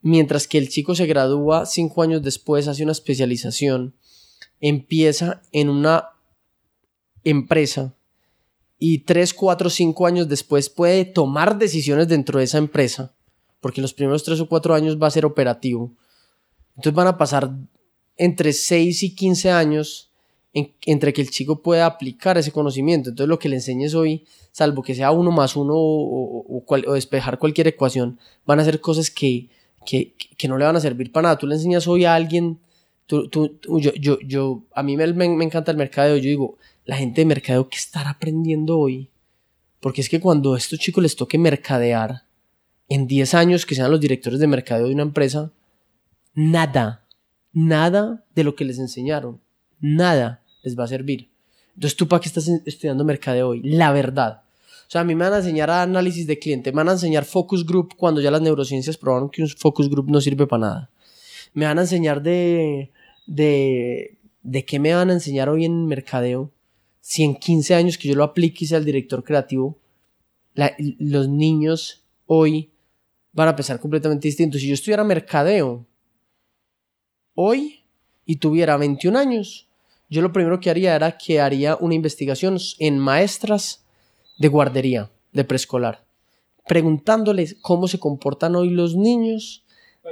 mientras 0.00 0.46
que 0.46 0.58
el 0.58 0.68
chico 0.68 0.94
se 0.94 1.06
gradúa 1.06 1.66
cinco 1.66 2.02
años 2.02 2.22
después, 2.22 2.68
hace 2.68 2.82
una 2.82 2.92
especialización, 2.92 3.94
empieza 4.60 5.42
en 5.52 5.68
una 5.68 6.10
empresa 7.24 7.94
y 8.78 8.98
tres, 8.98 9.34
cuatro, 9.34 9.70
cinco 9.70 10.06
años 10.06 10.28
después 10.28 10.70
puede 10.70 11.04
tomar 11.04 11.58
decisiones 11.58 12.06
dentro 12.06 12.38
de 12.38 12.44
esa 12.44 12.58
empresa, 12.58 13.12
porque 13.60 13.80
los 13.80 13.92
primeros 13.92 14.22
tres 14.22 14.40
o 14.40 14.48
cuatro 14.48 14.74
años 14.74 14.96
va 15.02 15.08
a 15.08 15.12
ser 15.12 15.26
operativo. 15.26 15.92
Entonces 16.76 16.94
van 16.94 17.08
a 17.08 17.18
pasar 17.18 17.50
entre 18.16 18.52
seis 18.52 19.02
y 19.02 19.14
quince 19.14 19.50
años 19.50 20.07
en, 20.52 20.72
entre 20.86 21.12
que 21.12 21.20
el 21.20 21.30
chico 21.30 21.62
pueda 21.62 21.86
aplicar 21.86 22.38
ese 22.38 22.52
conocimiento. 22.52 23.10
Entonces 23.10 23.28
lo 23.28 23.38
que 23.38 23.48
le 23.48 23.56
enseñes 23.56 23.94
hoy, 23.94 24.26
salvo 24.52 24.82
que 24.82 24.94
sea 24.94 25.10
uno 25.10 25.30
más 25.30 25.56
uno 25.56 25.74
o, 25.76 26.64
despejar 26.94 27.38
cualquier 27.38 27.68
ecuación, 27.68 28.18
van 28.46 28.60
a 28.60 28.64
ser 28.64 28.80
cosas 28.80 29.10
que, 29.10 29.48
que, 29.86 30.14
que, 30.36 30.48
no 30.48 30.58
le 30.58 30.64
van 30.64 30.76
a 30.76 30.80
servir 30.80 31.12
para 31.12 31.24
nada. 31.24 31.38
Tú 31.38 31.46
le 31.46 31.54
enseñas 31.54 31.86
hoy 31.86 32.04
a 32.04 32.14
alguien, 32.14 32.58
tú, 33.06 33.28
yo, 33.80 33.92
yo, 33.94 34.18
yo, 34.20 34.64
a 34.74 34.82
mí 34.82 34.96
me, 34.96 35.44
encanta 35.44 35.70
el 35.70 35.76
mercadeo, 35.76 36.16
yo 36.16 36.28
digo, 36.28 36.58
la 36.84 36.96
gente 36.96 37.20
de 37.20 37.26
mercadeo, 37.26 37.68
¿qué 37.68 37.76
estará 37.76 38.10
aprendiendo 38.10 38.78
hoy? 38.78 39.10
Porque 39.80 40.00
es 40.00 40.08
que 40.08 40.20
cuando 40.20 40.54
a 40.54 40.58
estos 40.58 40.78
chicos 40.78 41.02
les 41.02 41.16
toque 41.16 41.38
mercadear, 41.38 42.24
en 42.88 43.06
10 43.06 43.34
años 43.34 43.66
que 43.66 43.74
sean 43.74 43.90
los 43.90 44.00
directores 44.00 44.40
de 44.40 44.46
mercadeo 44.46 44.86
de 44.86 44.94
una 44.94 45.02
empresa, 45.02 45.52
nada, 46.34 47.06
nada 47.52 48.24
de 48.34 48.44
lo 48.44 48.54
que 48.56 48.64
les 48.64 48.78
enseñaron 48.78 49.40
nada 49.80 50.42
les 50.62 50.78
va 50.78 50.84
a 50.84 50.88
servir. 50.88 51.28
Entonces, 51.74 51.96
¿tú 51.96 52.08
para 52.08 52.20
qué 52.20 52.28
estás 52.28 52.48
estudiando 52.66 53.04
mercadeo 53.04 53.48
hoy? 53.48 53.62
La 53.62 53.92
verdad. 53.92 54.42
O 54.88 54.90
sea, 54.90 55.02
a 55.02 55.04
mí 55.04 55.14
me 55.14 55.24
van 55.24 55.34
a 55.34 55.38
enseñar 55.38 55.70
análisis 55.70 56.26
de 56.26 56.38
cliente, 56.38 56.72
me 56.72 56.78
van 56.78 56.88
a 56.88 56.92
enseñar 56.92 57.24
focus 57.24 57.64
group 57.64 57.94
cuando 57.96 58.20
ya 58.20 58.30
las 58.30 58.40
neurociencias 58.40 58.96
probaron 58.96 59.28
que 59.28 59.42
un 59.42 59.48
focus 59.48 59.90
group 59.90 60.10
no 60.10 60.20
sirve 60.20 60.46
para 60.46 60.60
nada. 60.60 60.90
Me 61.52 61.66
van 61.66 61.78
a 61.78 61.82
enseñar 61.82 62.22
de, 62.22 62.90
de, 63.26 64.16
de 64.42 64.64
qué 64.64 64.78
me 64.78 64.94
van 64.94 65.10
a 65.10 65.12
enseñar 65.12 65.50
hoy 65.50 65.66
en 65.66 65.86
mercadeo. 65.86 66.50
Si 67.00 67.22
en 67.22 67.36
15 67.36 67.74
años 67.74 67.98
que 67.98 68.08
yo 68.08 68.14
lo 68.14 68.24
aplique 68.24 68.64
y 68.64 68.68
sea 68.68 68.78
el 68.78 68.84
director 68.84 69.22
creativo, 69.22 69.78
los 70.98 71.28
niños 71.28 72.02
hoy 72.26 72.70
van 73.32 73.48
a 73.48 73.56
pensar 73.56 73.78
completamente 73.78 74.26
distintos. 74.26 74.60
Si 74.60 74.68
yo 74.68 74.74
estudiara 74.74 75.04
mercadeo, 75.04 75.86
hoy 77.34 77.84
y 78.24 78.36
tuviera 78.36 78.76
21 78.76 79.18
años, 79.18 79.67
yo 80.08 80.22
lo 80.22 80.32
primero 80.32 80.60
que 80.60 80.70
haría 80.70 80.94
era 80.94 81.18
que 81.18 81.40
haría 81.40 81.76
una 81.76 81.94
investigación 81.94 82.58
en 82.78 82.98
maestras 82.98 83.84
de 84.38 84.48
guardería, 84.48 85.10
de 85.32 85.44
preescolar, 85.44 86.04
preguntándoles 86.66 87.56
cómo 87.60 87.88
se 87.88 87.98
comportan 87.98 88.56
hoy 88.56 88.70
los 88.70 88.96
niños 88.96 89.64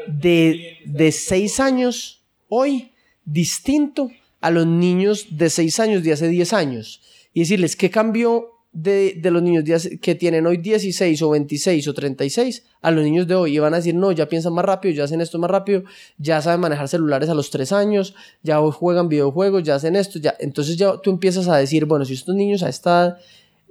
de, 0.07 0.79
de 0.85 1.13
6 1.13 1.61
años 1.61 2.23
hoy, 2.49 2.93
distinto 3.25 4.11
a 4.41 4.51
los 4.51 4.67
niños 4.67 5.27
de 5.31 5.51
6 5.51 5.81
años 5.81 6.03
de 6.03 6.13
hace 6.13 6.29
10 6.29 6.53
años. 6.53 7.01
Y 7.33 7.41
decirles 7.41 7.77
qué 7.77 7.91
cambió 7.91 8.56
de, 8.77 9.15
de 9.17 9.31
los 9.31 9.43
niños 9.43 9.89
que 10.03 10.15
tienen 10.15 10.47
hoy 10.47 10.59
16 10.59 11.23
o 11.23 11.31
26 11.31 11.89
o 11.89 11.95
36 11.95 12.65
a 12.83 12.91
los 12.91 13.03
niños 13.03 13.27
de 13.27 13.35
hoy. 13.35 13.57
Y 13.57 13.59
van 13.59 13.73
a 13.73 13.79
decir, 13.79 13.95
no, 13.95 14.13
ya 14.13 14.29
piensan 14.29 14.53
más 14.53 14.67
rápido, 14.67 14.95
ya 14.95 15.05
hacen 15.05 15.23
esto 15.23 15.39
más 15.39 15.51
rápido, 15.51 15.85
ya 16.19 16.43
saben 16.43 16.61
manejar 16.61 16.87
celulares 16.89 17.31
a 17.31 17.35
los 17.35 17.49
3 17.49 17.73
años, 17.73 18.15
ya 18.43 18.59
juegan 18.59 19.09
videojuegos, 19.09 19.63
ya 19.63 19.77
hacen 19.77 19.97
esto, 19.97 20.19
ya. 20.19 20.37
Entonces 20.39 20.77
ya 20.77 21.01
tú 21.01 21.11
empiezas 21.11 21.49
a 21.49 21.57
decir, 21.57 21.87
bueno, 21.87 22.05
si 22.05 22.13
estos 22.13 22.35
niños 22.35 22.63
a 22.63 22.69
esta 22.69 22.91
edad, 22.91 23.19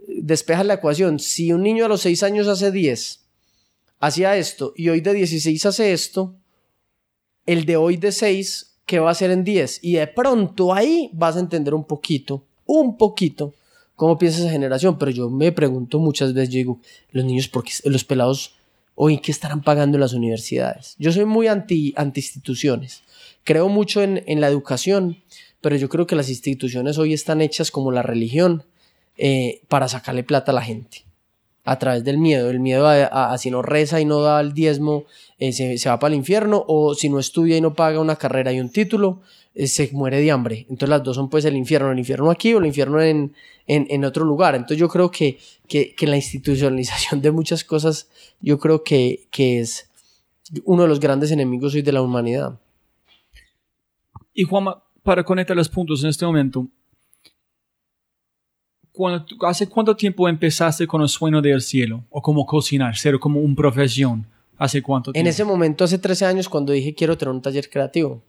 despejas 0.08 0.66
la 0.66 0.76
ecuación, 0.76 1.20
si 1.20 1.54
un 1.54 1.62
niño 1.62 1.86
a 1.86 1.88
los 1.88 2.02
6 2.02 2.24
años 2.24 2.48
hace 2.48 2.72
10, 2.72 3.20
hacía 4.00 4.36
esto 4.38 4.74
y 4.76 4.90
hoy 4.90 5.02
de 5.02 5.14
16 5.14 5.66
hace 5.68 5.94
esto, 5.94 6.34
el 7.46 7.66
de 7.66 7.78
hoy 7.78 7.98
de 7.98 8.12
6, 8.12 8.78
¿qué 8.88 9.00
va 9.00 9.10
a 9.10 9.12
hacer 9.12 9.30
en 9.30 9.44
10? 9.44 9.82
Y 9.84 9.94
de 9.94 10.08
pronto 10.08 10.74
ahí 10.74 11.12
vas 11.14 11.36
a 11.36 11.42
entender 11.42 11.76
un 11.76 11.84
poquito, 11.84 12.44
un 12.66 12.98
poquito, 12.98 13.54
cómo 13.96 14.18
piensa 14.18 14.40
esa 14.40 14.50
generación. 14.52 14.98
Pero 14.98 15.12
yo 15.12 15.30
me 15.30 15.52
pregunto 15.52 16.00
muchas 16.00 16.34
veces, 16.34 16.50
yo 16.54 16.58
digo, 16.58 16.80
los 17.12 17.26
niños, 17.26 17.48
¿por 17.48 17.64
qué 17.64 17.72
los 17.86 18.04
pelados 18.04 18.54
hoy 18.96 19.18
qué 19.20 19.32
estarán 19.32 19.62
pagando 19.62 19.98
en 19.98 20.02
las 20.02 20.14
universidades? 20.14 20.96
Yo 21.00 21.12
soy 21.12 21.26
muy 21.26 21.48
anti, 21.48 21.94
instituciones. 21.98 23.02
Creo 23.44 23.70
mucho 23.70 24.02
en, 24.02 24.24
en 24.28 24.42
la 24.42 24.48
educación, 24.48 25.18
pero 25.62 25.76
yo 25.76 25.90
creo 25.90 26.08
que 26.08 26.16
las 26.16 26.30
instituciones 26.30 26.98
hoy 26.98 27.14
están 27.14 27.42
hechas 27.42 27.72
como 27.72 27.92
la 27.92 28.02
religión 28.02 28.64
eh, 29.18 29.62
para 29.68 29.88
sacarle 29.88 30.24
plata 30.24 30.52
a 30.52 30.56
la 30.56 30.62
gente 30.62 31.04
a 31.64 31.80
través 31.80 32.04
del 32.04 32.18
miedo. 32.20 32.50
El 32.52 32.60
miedo 32.60 32.88
a, 32.88 33.06
a- 33.06 33.34
a 33.34 33.38
si 33.38 33.50
no 33.50 33.62
reza 33.64 34.00
y 34.00 34.06
no 34.06 34.22
da 34.22 34.40
el 34.42 34.54
diezmo, 34.54 35.06
eh, 35.40 35.52
se, 35.54 35.78
se 35.80 35.90
va 35.90 35.98
para 36.00 36.14
el 36.14 36.18
infierno, 36.20 36.64
o 36.68 36.94
si 36.96 37.10
no 37.10 37.18
estudia 37.20 37.58
y 37.58 37.62
no 37.62 37.74
paga 37.74 38.00
una 38.00 38.16
carrera 38.18 38.52
y 38.54 38.60
un 38.60 38.70
título, 38.70 39.22
eh, 39.56 39.68
se 39.68 39.90
muere 39.94 40.20
de 40.20 40.32
hambre. 40.32 40.66
Entonces 40.70 40.90
las 40.90 41.04
dos 41.04 41.16
son 41.16 41.30
pues 41.30 41.46
el 41.46 41.56
infierno, 41.56 41.92
el 41.92 41.98
infierno 41.98 42.30
aquí 42.30 42.54
o 42.54 42.60
el 42.60 42.66
infierno 42.66 43.02
en, 43.02 43.34
en, 43.68 43.88
en 43.90 44.06
otro 44.06 44.26
lugar. 44.26 44.54
Entonces 44.54 44.78
yo 44.78 44.90
creo 44.90 45.10
que, 45.10 45.40
que, 45.68 45.96
que 45.96 46.08
la 46.08 46.18
institucionalización 46.18 47.22
de 47.24 47.32
muchas 47.32 47.64
cosas, 47.64 48.10
yo 48.42 48.60
creo 48.60 48.84
que, 48.84 49.28
que 49.32 49.60
es 49.62 49.90
uno 50.66 50.84
de 50.84 50.90
los 50.90 51.00
grandes 51.00 51.32
enemigos 51.32 51.74
hoy 51.74 51.82
de 51.82 51.92
la 51.92 52.02
humanidad. 52.02 52.60
Y 54.34 54.44
Juanma, 54.44 54.84
para 55.02 55.24
conectar 55.24 55.56
los 55.56 55.70
puntos 55.70 56.04
en 56.04 56.10
este 56.10 56.26
momento, 56.26 56.68
cuando 58.92 59.26
¿hace 59.48 59.68
cuánto 59.68 59.96
tiempo 59.96 60.28
empezaste 60.28 60.88
con 60.88 61.02
el 61.02 61.10
sueño 61.10 61.42
del 61.42 61.62
cielo? 61.62 62.04
O 62.10 62.22
como 62.22 62.46
cocinar, 62.46 62.96
ser 62.96 63.20
como 63.20 63.40
una 63.40 63.56
profesión. 63.56 64.26
¿Hace 64.58 64.82
cuánto 64.82 65.10
En 65.10 65.14
tiempo? 65.14 65.30
ese 65.30 65.44
momento, 65.44 65.84
hace 65.84 65.98
13 65.98 66.26
años, 66.26 66.48
cuando 66.50 66.72
dije 66.72 66.96
quiero 66.96 67.18
tener 67.18 67.34
un 67.34 67.42
taller 67.42 67.70
creativo, 67.70 68.24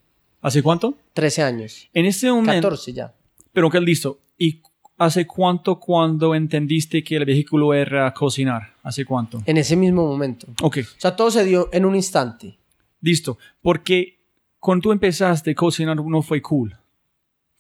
¿Hace 0.46 0.62
cuánto? 0.62 0.94
13 1.14 1.42
años, 1.42 1.88
En 1.92 2.06
este 2.06 2.30
momento. 2.30 2.68
14 2.68 2.92
ya. 2.92 3.12
Pero 3.52 3.68
que 3.68 3.80
listo. 3.80 4.20
¿Y 4.38 4.62
hace 4.96 5.26
cuánto 5.26 5.80
cuando 5.80 6.36
entendiste 6.36 7.02
que 7.02 7.16
el 7.16 7.24
vehículo 7.24 7.74
era 7.74 8.14
cocinar? 8.14 8.74
¿Hace 8.84 9.04
cuánto? 9.04 9.42
En 9.44 9.56
ese 9.56 9.74
mismo 9.74 10.06
momento. 10.06 10.46
Ok, 10.62 10.78
O 10.96 11.00
sea, 11.00 11.16
todo 11.16 11.32
se 11.32 11.44
dio 11.44 11.68
en 11.72 11.84
un 11.84 11.96
instante. 11.96 12.56
listo. 13.00 13.38
Porque 13.60 14.20
cuando 14.60 14.82
tú 14.82 14.92
empezaste 14.92 15.52
cocinar 15.52 15.96
no 15.96 16.22
fue 16.22 16.40
cool. 16.40 16.76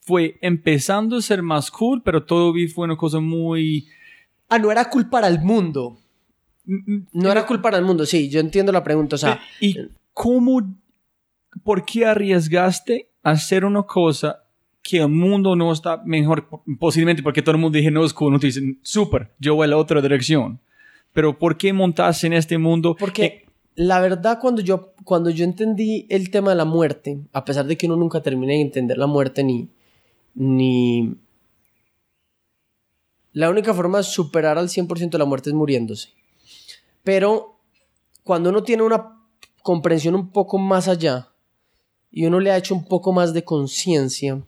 Fue 0.02 0.38
empezando 0.40 1.16
a 1.16 1.22
ser 1.22 1.42
más 1.42 1.72
cool, 1.72 2.02
pero 2.04 2.22
todavía 2.22 2.68
fue 2.72 2.84
una 2.84 2.96
cosa 2.96 3.18
muy... 3.18 3.88
Ah, 4.48 4.60
no 4.60 4.70
era 4.70 4.88
cool 4.88 5.08
para 5.08 5.26
el 5.26 5.40
mundo. 5.40 5.98
No 6.64 7.32
era 7.32 7.44
cool 7.46 7.60
para 7.60 7.78
el 7.78 7.84
mundo, 7.84 8.06
sí, 8.06 8.28
yo 8.28 8.38
entiendo 8.38 8.70
la 8.70 8.84
pregunta. 8.84 9.16
O 9.16 9.18
sea, 9.18 9.40
¿Y 9.60 9.76
cómo, 10.12 10.62
por 11.62 11.84
qué 11.84 12.06
arriesgaste 12.06 13.10
a 13.22 13.30
hacer 13.30 13.64
una 13.64 13.82
cosa 13.82 14.42
que 14.82 14.98
el 14.98 15.08
mundo 15.08 15.56
no 15.56 15.72
está 15.72 16.02
mejor? 16.04 16.48
Posiblemente 16.78 17.22
porque 17.22 17.42
todo 17.42 17.54
el 17.54 17.60
mundo 17.60 17.76
dice 17.76 17.90
no 17.90 18.04
es 18.04 18.12
cool, 18.12 18.32
no 18.32 18.38
te 18.38 18.46
dicen, 18.46 18.78
súper, 18.82 19.32
yo 19.38 19.54
voy 19.54 19.64
a 19.64 19.68
la 19.68 19.76
otra 19.76 20.00
dirección. 20.00 20.60
Pero 21.12 21.38
¿por 21.38 21.56
qué 21.56 21.72
montaste 21.72 22.26
en 22.26 22.34
este 22.34 22.58
mundo? 22.58 22.94
porque 22.98 23.24
Eh, 23.24 23.46
la 23.76 24.00
verdad, 24.00 24.38
cuando 24.40 24.62
yo, 24.62 24.94
cuando 25.04 25.30
yo 25.30 25.44
entendí 25.44 26.06
el 26.08 26.30
tema 26.30 26.50
de 26.50 26.56
la 26.56 26.64
muerte, 26.64 27.20
a 27.32 27.44
pesar 27.44 27.66
de 27.66 27.76
que 27.76 27.86
uno 27.86 27.96
nunca 27.96 28.22
termina 28.22 28.52
de 28.52 28.60
entender 28.62 28.96
la 28.96 29.06
muerte 29.06 29.44
ni. 29.44 29.68
ni 30.34 31.14
la 33.32 33.50
única 33.50 33.74
forma 33.74 33.98
de 33.98 34.04
superar 34.04 34.56
al 34.56 34.68
100% 34.68 35.10
de 35.10 35.18
la 35.18 35.26
muerte 35.26 35.50
es 35.50 35.54
muriéndose. 35.54 36.08
Pero 37.04 37.60
cuando 38.24 38.48
uno 38.48 38.62
tiene 38.62 38.82
una 38.82 39.20
comprensión 39.62 40.14
un 40.14 40.30
poco 40.30 40.56
más 40.56 40.88
allá 40.88 41.28
y 42.10 42.26
uno 42.26 42.40
le 42.40 42.50
ha 42.50 42.56
hecho 42.56 42.74
un 42.74 42.84
poco 42.84 43.12
más 43.12 43.34
de 43.34 43.44
conciencia, 43.44 44.42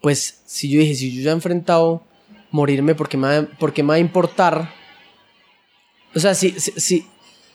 pues 0.00 0.42
si 0.46 0.68
yo 0.68 0.80
dije, 0.80 0.94
si 0.94 1.14
yo 1.14 1.22
ya 1.22 1.30
he 1.30 1.34
enfrentado 1.34 2.02
morirme, 2.50 2.94
porque 2.94 3.16
me 3.16 3.42
porque 3.58 3.82
me 3.82 3.88
va 3.88 3.94
a 3.94 3.98
importar? 3.98 4.70
O 6.14 6.20
sea, 6.20 6.34
si, 6.34 6.50
si, 6.52 7.06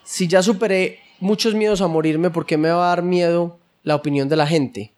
si, 0.04 0.28
ya 0.28 0.43
superé 0.43 0.99
muchos 1.20 1.56
miedos 1.56 1.82
a 1.82 1.88
morirme, 1.88 2.30
¿por 2.30 2.45
qué 2.45 2.58
me 2.58 2.70
va 2.70 2.86
a 2.86 2.95
dar 2.95 3.04
miedo 3.04 3.60
la 3.84 3.95
opinión 3.95 4.30
de 4.30 4.36
la 4.36 4.47
gente? 4.47 4.93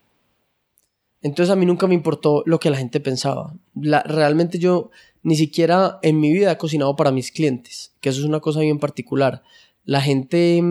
Entonces 1.22 1.50
a 1.52 1.56
mí 1.56 1.66
nunca 1.66 1.86
me 1.86 1.94
importó 1.94 2.42
lo 2.46 2.60
que 2.60 2.70
la 2.70 2.76
gente 2.76 3.00
pensaba. 3.00 3.54
Realmente 3.74 4.58
yo 4.58 4.90
ni 5.22 5.34
siquiera 5.34 5.98
en 6.02 6.20
mi 6.20 6.30
vida 6.30 6.52
he 6.52 6.58
cocinado 6.58 6.94
para 6.94 7.10
mis 7.10 7.32
clientes, 7.32 7.94
que 8.00 8.10
eso 8.10 8.20
es 8.20 8.26
una 8.26 8.40
cosa 8.40 8.60
bien 8.60 8.78
particular. 8.78 9.42
La 9.84 10.00
gente, 10.00 10.62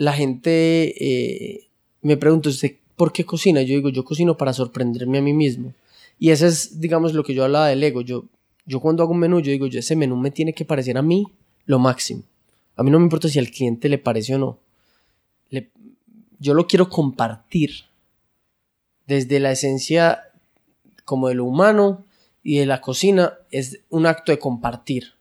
la 0.00 0.14
gente 0.14 0.94
eh, 0.98 1.68
me 2.00 2.16
pregunta, 2.16 2.48
¿usted 2.48 2.76
por 2.96 3.12
qué 3.12 3.26
cocina? 3.26 3.60
Yo 3.60 3.74
digo, 3.74 3.90
yo 3.90 4.02
cocino 4.02 4.34
para 4.34 4.54
sorprenderme 4.54 5.18
a 5.18 5.20
mí 5.20 5.34
mismo. 5.34 5.74
Y 6.18 6.30
ese 6.30 6.46
es, 6.46 6.80
digamos, 6.80 7.12
lo 7.12 7.22
que 7.22 7.34
yo 7.34 7.44
hablaba 7.44 7.68
del 7.68 7.82
ego. 7.82 8.00
Yo, 8.00 8.24
yo 8.64 8.80
cuando 8.80 9.02
hago 9.02 9.12
un 9.12 9.18
menú, 9.18 9.40
yo 9.40 9.52
digo, 9.52 9.66
yo 9.66 9.78
ese 9.78 9.96
menú 9.96 10.16
me 10.16 10.30
tiene 10.30 10.54
que 10.54 10.64
parecer 10.64 10.96
a 10.96 11.02
mí 11.02 11.26
lo 11.66 11.78
máximo. 11.78 12.22
A 12.76 12.82
mí 12.82 12.90
no 12.90 12.98
me 12.98 13.04
importa 13.04 13.28
si 13.28 13.38
al 13.38 13.50
cliente 13.50 13.90
le 13.90 13.98
parece 13.98 14.36
o 14.36 14.38
no. 14.38 14.58
Yo 16.38 16.54
lo 16.54 16.66
quiero 16.66 16.88
compartir 16.88 17.70
desde 19.06 19.38
la 19.38 19.52
esencia 19.52 20.30
como 21.04 21.28
de 21.28 21.34
lo 21.34 21.44
humano 21.44 22.06
y 22.42 22.56
de 22.56 22.64
la 22.64 22.80
cocina 22.80 23.34
es 23.50 23.80
un 23.90 24.06
acto 24.06 24.32
de 24.32 24.38
compartir 24.38 25.12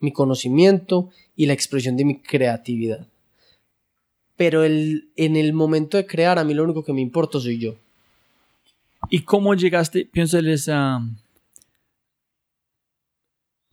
mi 0.00 0.10
conocimiento 0.10 1.10
y 1.36 1.46
la 1.46 1.52
expresión 1.52 1.96
de 1.96 2.04
mi 2.04 2.18
creatividad. 2.18 3.06
Pero 4.36 4.64
el, 4.64 5.08
en 5.16 5.36
el 5.36 5.52
momento 5.52 5.96
de 5.96 6.06
crear, 6.06 6.38
a 6.38 6.44
mí 6.44 6.52
lo 6.54 6.64
único 6.64 6.84
que 6.84 6.92
me 6.92 7.00
importa 7.00 7.40
soy 7.40 7.58
yo. 7.58 7.74
¿Y 9.10 9.20
cómo 9.20 9.54
llegaste? 9.54 10.04
Piénsales 10.04 10.68
a 10.68 11.00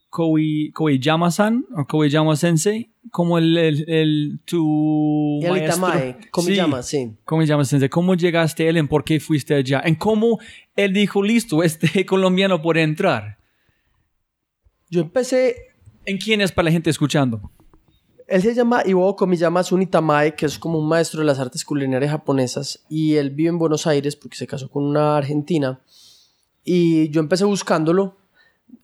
Koei, 0.09 0.71
Koeyama-san 0.71 1.65
o 1.75 1.85
Koeyama-sensei, 1.85 2.89
como 3.11 3.37
el, 3.39 3.57
el, 3.57 3.89
el- 3.89 4.39
tu 4.45 5.39
el 5.41 5.49
maestro. 5.49 5.75
Itamae, 5.87 6.17
¿cómo 6.31 6.47
Sí. 6.47 6.55
Sí. 6.83 7.11
Koeyama-sensei, 7.25 7.89
¿cómo 7.89 8.13
llegaste 8.15 8.65
a 8.65 8.69
él? 8.69 8.77
¿En 8.77 8.87
por 8.87 9.03
qué 9.03 9.19
fuiste 9.19 9.55
allá? 9.55 9.81
¿En 9.83 9.95
cómo 9.95 10.39
él 10.75 10.93
dijo, 10.93 11.23
listo, 11.23 11.63
este 11.63 12.05
colombiano 12.05 12.61
puede 12.61 12.83
entrar? 12.83 13.37
Yo 14.89 15.01
empecé 15.01 15.55
¿En 16.05 16.17
quién 16.17 16.41
es 16.41 16.51
para 16.51 16.65
la 16.65 16.71
gente 16.71 16.89
escuchando? 16.91 17.49
Él 18.27 18.41
se 18.41 18.53
llama 18.53 18.83
Iwo 18.85 19.15
Komiyama 19.15 19.63
Sunitamae, 19.63 20.35
que 20.35 20.45
es 20.45 20.57
como 20.57 20.79
un 20.79 20.87
maestro 20.87 21.19
de 21.19 21.25
las 21.25 21.39
artes 21.39 21.65
culinarias 21.65 22.11
japonesas, 22.11 22.83
y 22.89 23.15
él 23.15 23.29
vive 23.31 23.49
en 23.49 23.57
Buenos 23.57 23.87
Aires 23.87 24.15
porque 24.15 24.37
se 24.37 24.47
casó 24.47 24.69
con 24.69 24.83
una 24.83 25.17
argentina. 25.17 25.81
Y 26.63 27.09
yo 27.09 27.19
empecé 27.19 27.43
buscándolo. 27.45 28.17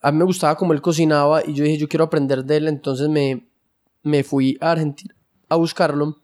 A 0.01 0.11
mí 0.11 0.17
me 0.17 0.25
gustaba 0.25 0.55
como 0.55 0.73
él 0.73 0.81
cocinaba 0.81 1.41
y 1.45 1.53
yo 1.53 1.63
dije, 1.63 1.77
yo 1.77 1.87
quiero 1.87 2.05
aprender 2.05 2.43
de 2.43 2.57
él, 2.57 2.67
entonces 2.67 3.09
me, 3.09 3.47
me 4.03 4.23
fui 4.23 4.57
a 4.61 4.71
Argentina 4.71 5.15
a 5.47 5.55
buscarlo. 5.55 6.17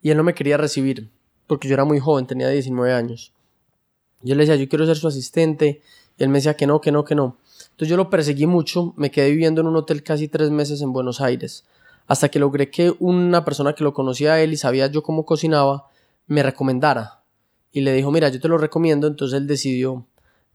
Y 0.00 0.10
él 0.10 0.16
no 0.16 0.24
me 0.24 0.34
quería 0.34 0.56
recibir 0.56 1.10
porque 1.48 1.66
yo 1.66 1.74
era 1.74 1.84
muy 1.84 1.98
joven, 1.98 2.26
tenía 2.26 2.48
19 2.48 2.92
años. 2.92 3.32
Yo 4.22 4.34
le 4.34 4.42
decía, 4.42 4.56
yo 4.56 4.68
quiero 4.68 4.86
ser 4.86 4.96
su 4.96 5.08
asistente. 5.08 5.80
Y 6.18 6.22
él 6.22 6.28
me 6.28 6.38
decía 6.38 6.54
que 6.54 6.66
no, 6.66 6.80
que 6.80 6.92
no, 6.92 7.04
que 7.04 7.14
no. 7.14 7.38
Entonces 7.70 7.88
yo 7.88 7.96
lo 7.96 8.10
perseguí 8.10 8.46
mucho, 8.46 8.92
me 8.96 9.10
quedé 9.10 9.30
viviendo 9.30 9.60
en 9.60 9.68
un 9.68 9.76
hotel 9.76 10.02
casi 10.02 10.28
tres 10.28 10.50
meses 10.50 10.82
en 10.82 10.92
Buenos 10.92 11.20
Aires, 11.20 11.64
hasta 12.08 12.30
que 12.30 12.38
logré 12.38 12.70
que 12.70 12.94
una 12.98 13.44
persona 13.44 13.74
que 13.74 13.84
lo 13.84 13.92
conocía 13.92 14.32
a 14.32 14.40
él 14.40 14.52
y 14.52 14.56
sabía 14.56 14.86
yo 14.88 15.02
cómo 15.02 15.26
cocinaba, 15.26 15.88
me 16.26 16.42
recomendara. 16.42 17.22
Y 17.70 17.82
le 17.82 17.92
dijo, 17.92 18.10
mira, 18.10 18.30
yo 18.30 18.40
te 18.40 18.48
lo 18.48 18.56
recomiendo, 18.56 19.06
entonces 19.06 19.38
él 19.38 19.46
decidió 19.46 20.06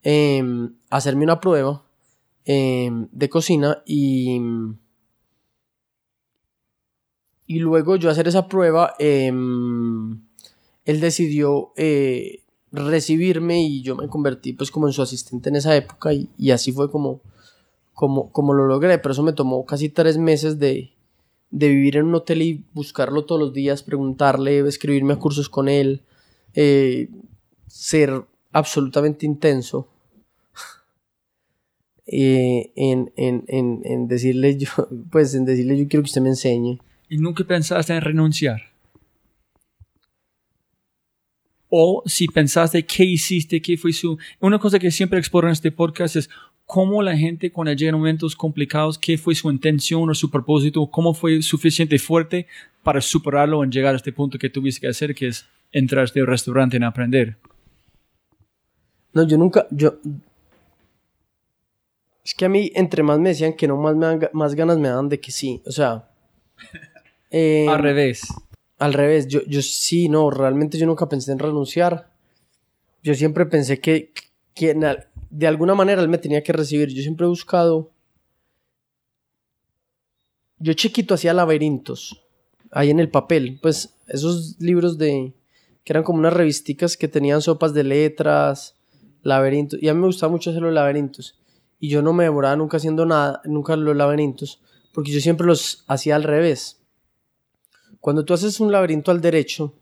em, 0.01 0.73
hacerme 0.89 1.23
una 1.23 1.39
prueba 1.39 1.85
em, 2.45 3.07
de 3.11 3.29
cocina 3.29 3.83
y, 3.85 4.41
y 7.45 7.59
luego 7.59 7.97
yo 7.97 8.09
hacer 8.09 8.27
esa 8.27 8.47
prueba 8.47 8.95
em, 8.97 10.19
él 10.85 10.99
decidió 10.99 11.71
eh, 11.77 12.41
recibirme 12.71 13.61
y 13.61 13.83
yo 13.83 13.95
me 13.95 14.07
convertí 14.07 14.53
pues 14.53 14.71
como 14.71 14.87
en 14.87 14.93
su 14.93 15.03
asistente 15.03 15.49
en 15.49 15.55
esa 15.57 15.75
época 15.75 16.13
y, 16.13 16.29
y 16.37 16.49
así 16.49 16.71
fue 16.71 16.89
como, 16.89 17.21
como, 17.93 18.31
como 18.31 18.53
lo 18.53 18.65
logré, 18.65 18.97
pero 18.97 19.11
eso 19.13 19.21
me 19.21 19.33
tomó 19.33 19.65
casi 19.65 19.89
tres 19.89 20.17
meses 20.17 20.57
de, 20.57 20.92
de 21.53 21.69
vivir 21.69 21.97
en 21.97 22.07
un 22.07 22.15
hotel 22.15 22.41
y 22.41 22.63
buscarlo 22.73 23.25
todos 23.25 23.39
los 23.39 23.53
días, 23.53 23.83
preguntarle, 23.83 24.67
escribirme 24.67 25.13
a 25.13 25.19
cursos 25.19 25.49
con 25.49 25.69
él, 25.69 26.01
eh, 26.55 27.09
ser 27.67 28.25
absolutamente 28.51 29.27
intenso 29.27 29.87
eh, 32.07 32.71
en, 32.75 33.13
en, 33.15 33.43
en, 33.47 33.81
en 33.83 34.07
decirle 34.07 34.57
yo, 34.57 34.69
pues 35.11 35.35
en 35.35 35.45
decirle 35.45 35.77
yo 35.77 35.87
quiero 35.87 36.01
que 36.01 36.07
usted 36.07 36.21
me 36.21 36.29
enseñe. 36.29 36.79
¿Y 37.07 37.17
nunca 37.19 37.43
pensaste 37.43 37.93
en 37.93 38.01
renunciar? 38.01 38.73
O 41.69 42.01
si 42.07 42.27
pensaste 42.27 42.83
qué 42.83 43.03
hiciste, 43.03 43.61
qué 43.61 43.77
fue 43.77 43.93
su... 43.93 44.17
Una 44.39 44.57
cosa 44.57 44.79
que 44.79 44.89
siempre 44.89 45.19
exploro 45.19 45.47
en 45.47 45.53
este 45.53 45.71
podcast 45.71 46.15
es 46.15 46.29
cómo 46.73 47.03
la 47.03 47.15
gente 47.15 47.51
cuando 47.51 47.71
llega 47.71 47.89
en 47.89 47.97
momentos 47.97 48.35
complicados, 48.35 48.97
qué 48.97 49.15
fue 49.15 49.35
su 49.35 49.51
intención 49.51 50.09
o 50.09 50.15
su 50.15 50.31
propósito, 50.31 50.87
cómo 50.87 51.13
fue 51.13 51.39
suficiente 51.43 51.99
fuerte 51.99 52.47
para 52.81 52.99
superarlo 52.99 53.63
en 53.63 53.71
llegar 53.71 53.93
a 53.93 53.97
este 53.97 54.11
punto 54.11 54.39
que 54.39 54.49
tuviste 54.49 54.81
que 54.81 54.87
hacer, 54.87 55.13
que 55.13 55.27
es 55.27 55.45
entrar 55.71 56.01
a 56.01 56.05
este 56.05 56.25
restaurante 56.25 56.77
en 56.77 56.83
aprender. 56.83 57.37
No, 59.13 59.21
yo 59.21 59.37
nunca, 59.37 59.67
yo... 59.69 59.99
Es 62.25 62.33
que 62.33 62.45
a 62.45 62.49
mí, 62.49 62.71
entre 62.73 63.03
más 63.03 63.19
me 63.19 63.29
decían 63.29 63.53
que 63.53 63.67
no, 63.67 63.77
más, 63.77 63.95
me 63.95 64.07
dan 64.07 64.29
más 64.33 64.55
ganas 64.55 64.79
me 64.79 64.87
dan 64.87 65.09
de 65.09 65.19
que 65.19 65.31
sí. 65.31 65.61
O 65.67 65.71
sea... 65.71 66.09
eh, 67.29 67.67
Al 67.69 67.83
revés. 67.83 68.23
Al 68.79 68.93
revés, 68.93 69.27
yo, 69.27 69.41
yo 69.45 69.61
sí, 69.61 70.09
no, 70.09 70.31
realmente 70.31 70.79
yo 70.79 70.87
nunca 70.87 71.07
pensé 71.07 71.33
en 71.33 71.37
renunciar. 71.37 72.09
Yo 73.03 73.13
siempre 73.13 73.45
pensé 73.45 73.79
que, 73.79 74.11
que 74.53 74.75
de 75.29 75.47
alguna 75.47 75.75
manera 75.75 76.01
él 76.01 76.09
me 76.09 76.17
tenía 76.17 76.43
que 76.43 76.53
recibir. 76.53 76.89
Yo 76.89 77.01
siempre 77.01 77.25
he 77.25 77.29
buscado... 77.29 77.91
Yo 80.59 80.73
chiquito 80.73 81.15
hacía 81.15 81.33
laberintos, 81.33 82.23
ahí 82.71 82.89
en 82.89 83.01
el 83.01 83.09
papel, 83.09 83.59
pues 83.61 83.95
esos 84.07 84.55
libros 84.59 84.97
de... 84.97 85.33
que 85.83 85.91
eran 85.91 86.03
como 86.03 86.19
unas 86.19 86.31
revisticas 86.33 86.95
que 86.95 87.09
tenían 87.09 87.41
sopas 87.41 87.73
de 87.73 87.83
letras, 87.83 88.75
laberintos, 89.23 89.81
y 89.81 89.89
a 89.89 89.93
mí 89.93 89.99
me 89.99 90.07
gustaba 90.07 90.31
mucho 90.31 90.51
hacer 90.51 90.61
los 90.61 90.73
laberintos. 90.73 91.37
Y 91.79 91.89
yo 91.89 92.01
no 92.01 92.13
me 92.13 92.23
demoraba 92.23 92.55
nunca 92.55 92.77
haciendo 92.77 93.05
nada, 93.05 93.41
nunca 93.43 93.75
los 93.75 93.95
laberintos, 93.95 94.61
porque 94.93 95.11
yo 95.11 95.19
siempre 95.19 95.47
los 95.47 95.83
hacía 95.87 96.15
al 96.15 96.23
revés. 96.23 96.81
Cuando 97.99 98.23
tú 98.23 98.33
haces 98.33 98.59
un 98.61 98.71
laberinto 98.71 99.11
al 99.11 99.19
derecho, 99.19 99.73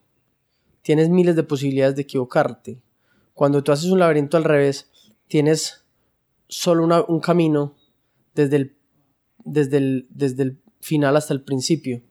tienes 0.81 1.09
miles 1.09 1.35
de 1.35 1.43
posibilidades 1.43 1.95
de 1.95 2.03
equivocarte. 2.03 2.81
Cuando 3.33 3.63
tú 3.63 3.71
haces 3.71 3.91
un 3.91 3.99
laberinto 3.99 4.37
al 4.37 4.43
revés, 4.43 4.89
tienes 5.27 5.85
solo 6.47 7.05
un 7.07 7.19
camino 7.19 7.75
desde 8.35 8.55
el, 8.57 8.75
desde, 9.43 9.77
el, 9.77 10.07
desde 10.09 10.43
el 10.43 10.57
final 10.79 11.15
hasta 11.15 11.33
el 11.33 11.41
principio. 11.41 12.01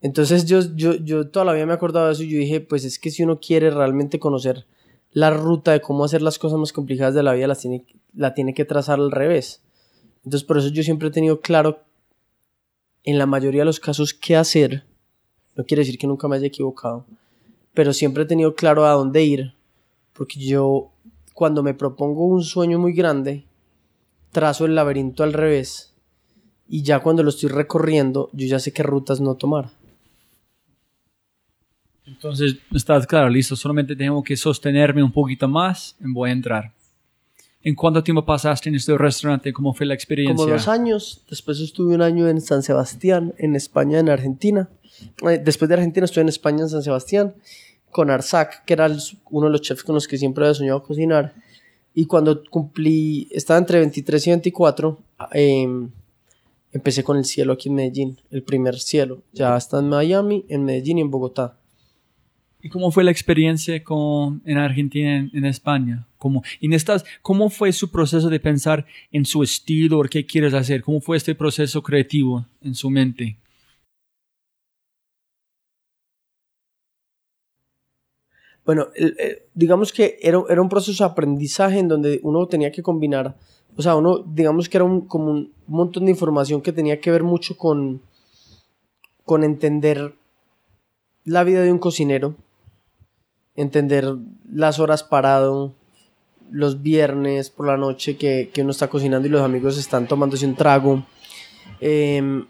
Entonces 0.00 0.44
yo, 0.44 0.60
yo, 0.74 0.94
yo 0.94 1.28
toda 1.28 1.44
la 1.44 1.52
vida 1.52 1.66
me 1.66 1.72
he 1.72 1.76
acordado 1.76 2.06
de 2.06 2.12
eso 2.12 2.22
y 2.22 2.30
yo 2.30 2.38
dije, 2.38 2.60
pues 2.60 2.84
es 2.84 2.98
que 2.98 3.10
si 3.10 3.22
uno 3.22 3.40
quiere 3.40 3.70
realmente 3.70 4.18
conocer 4.18 4.66
la 5.10 5.30
ruta 5.30 5.72
de 5.72 5.80
cómo 5.80 6.04
hacer 6.04 6.22
las 6.22 6.38
cosas 6.38 6.58
más 6.58 6.72
complicadas 6.72 7.14
de 7.14 7.22
la 7.22 7.32
vida, 7.32 7.46
las 7.46 7.60
tiene, 7.60 7.86
la 8.14 8.34
tiene 8.34 8.52
que 8.52 8.64
trazar 8.64 9.00
al 9.00 9.10
revés. 9.10 9.62
Entonces 10.24 10.44
por 10.44 10.58
eso 10.58 10.68
yo 10.68 10.82
siempre 10.82 11.08
he 11.08 11.10
tenido 11.10 11.40
claro 11.40 11.80
en 13.02 13.18
la 13.18 13.26
mayoría 13.26 13.62
de 13.62 13.66
los 13.66 13.80
casos 13.80 14.12
qué 14.12 14.36
hacer. 14.36 14.84
No 15.54 15.64
quiere 15.64 15.80
decir 15.80 15.98
que 15.98 16.06
nunca 16.06 16.28
me 16.28 16.36
haya 16.36 16.48
equivocado, 16.48 17.06
pero 17.72 17.92
siempre 17.92 18.24
he 18.24 18.26
tenido 18.26 18.54
claro 18.54 18.84
a 18.84 18.92
dónde 18.92 19.24
ir, 19.24 19.55
porque 20.16 20.40
yo 20.40 20.90
cuando 21.34 21.62
me 21.62 21.74
propongo 21.74 22.26
un 22.26 22.42
sueño 22.42 22.78
muy 22.78 22.92
grande, 22.92 23.44
trazo 24.32 24.64
el 24.64 24.74
laberinto 24.74 25.22
al 25.22 25.32
revés 25.32 25.94
y 26.68 26.82
ya 26.82 27.00
cuando 27.00 27.22
lo 27.22 27.30
estoy 27.30 27.50
recorriendo, 27.50 28.30
yo 28.32 28.46
ya 28.46 28.58
sé 28.58 28.72
qué 28.72 28.82
rutas 28.82 29.20
no 29.20 29.34
tomar. 29.34 29.70
Entonces, 32.06 32.56
estás 32.72 33.06
claro, 33.06 33.28
listo, 33.28 33.56
solamente 33.56 33.96
tengo 33.96 34.22
que 34.22 34.36
sostenerme 34.36 35.02
un 35.02 35.12
poquito 35.12 35.48
más 35.48 35.96
y 36.00 36.12
voy 36.12 36.30
a 36.30 36.32
entrar. 36.32 36.72
¿En 37.62 37.74
cuánto 37.74 38.02
tiempo 38.02 38.24
pasaste 38.24 38.68
en 38.68 38.76
este 38.76 38.96
restaurante? 38.96 39.52
¿Cómo 39.52 39.74
fue 39.74 39.86
la 39.86 39.94
experiencia? 39.94 40.36
Como 40.36 40.48
dos 40.48 40.68
años, 40.68 41.24
después 41.28 41.58
estuve 41.58 41.96
un 41.96 42.02
año 42.02 42.28
en 42.28 42.40
San 42.40 42.62
Sebastián, 42.62 43.34
en 43.38 43.56
España, 43.56 43.98
en 43.98 44.08
Argentina. 44.08 44.68
Eh, 45.28 45.42
Después 45.44 45.68
de 45.68 45.74
Argentina 45.74 46.04
estuve 46.04 46.22
en 46.22 46.28
España, 46.28 46.62
en 46.62 46.68
San 46.68 46.84
Sebastián, 46.84 47.34
con 47.96 48.10
Arzac, 48.10 48.62
que 48.66 48.74
era 48.74 48.94
uno 49.30 49.46
de 49.46 49.52
los 49.52 49.62
chefs 49.62 49.82
con 49.82 49.94
los 49.94 50.06
que 50.06 50.18
siempre 50.18 50.44
había 50.44 50.52
soñado 50.52 50.82
cocinar. 50.82 51.32
Y 51.94 52.04
cuando 52.04 52.44
cumplí, 52.44 53.26
estaba 53.30 53.58
entre 53.58 53.78
23 53.78 54.26
y 54.26 54.30
24, 54.32 54.98
em, 55.32 55.88
empecé 56.72 57.02
con 57.02 57.16
el 57.16 57.24
cielo 57.24 57.54
aquí 57.54 57.70
en 57.70 57.74
Medellín, 57.74 58.20
el 58.30 58.42
primer 58.42 58.78
cielo. 58.78 59.22
Ya 59.32 59.56
está 59.56 59.78
en 59.78 59.88
Miami, 59.88 60.44
en 60.50 60.66
Medellín 60.66 60.98
y 60.98 61.00
en 61.00 61.10
Bogotá. 61.10 61.56
¿Y 62.60 62.68
cómo 62.68 62.90
fue 62.90 63.02
la 63.02 63.12
experiencia 63.12 63.82
con, 63.82 64.42
en 64.44 64.58
Argentina, 64.58 65.30
en, 65.32 65.44
España? 65.46 66.06
¿Cómo, 66.18 66.42
en 66.60 66.74
estas, 66.74 67.02
¿Cómo 67.22 67.48
fue 67.48 67.72
su 67.72 67.90
proceso 67.90 68.28
de 68.28 68.40
pensar 68.40 68.84
en 69.10 69.24
su 69.24 69.42
estilo 69.42 70.00
o 70.00 70.02
qué 70.02 70.26
quieres 70.26 70.52
hacer? 70.52 70.82
¿Cómo 70.82 71.00
fue 71.00 71.16
este 71.16 71.34
proceso 71.34 71.82
creativo 71.82 72.44
en 72.60 72.74
su 72.74 72.90
mente? 72.90 73.38
Bueno, 78.66 78.88
el- 78.96 79.16
digamos 79.54 79.92
que 79.92 80.18
era, 80.20 80.42
era 80.50 80.60
un 80.60 80.68
proceso 80.68 81.04
de 81.04 81.10
aprendizaje 81.10 81.78
en 81.78 81.88
donde 81.88 82.20
uno 82.22 82.46
tenía 82.48 82.72
que 82.72 82.82
combinar, 82.82 83.36
o 83.76 83.82
sea, 83.82 83.94
uno, 83.96 84.18
digamos 84.18 84.68
que 84.68 84.76
era 84.78 84.84
un, 84.84 85.02
como 85.02 85.30
un 85.30 85.52
montón 85.66 86.04
de 86.06 86.10
información 86.10 86.60
que 86.60 86.72
tenía 86.72 87.00
que 87.00 87.10
ver 87.10 87.22
mucho 87.22 87.56
con, 87.56 88.02
con 89.24 89.44
entender 89.44 90.14
la 91.24 91.44
vida 91.44 91.62
de 91.62 91.70
un 91.72 91.78
cocinero, 91.78 92.34
entender 93.54 94.14
las 94.50 94.78
horas 94.78 95.02
parado, 95.02 95.72
los 96.50 96.82
viernes 96.82 97.50
por 97.50 97.66
la 97.66 97.76
noche 97.76 98.16
que, 98.16 98.50
que 98.52 98.62
uno 98.62 98.70
está 98.70 98.88
cocinando 98.88 99.26
y 99.26 99.30
los 99.30 99.42
amigos 99.42 99.76
están 99.78 100.06
tomándose 100.06 100.46
un 100.46 100.54
trago. 100.54 101.04
Em, 101.80 102.46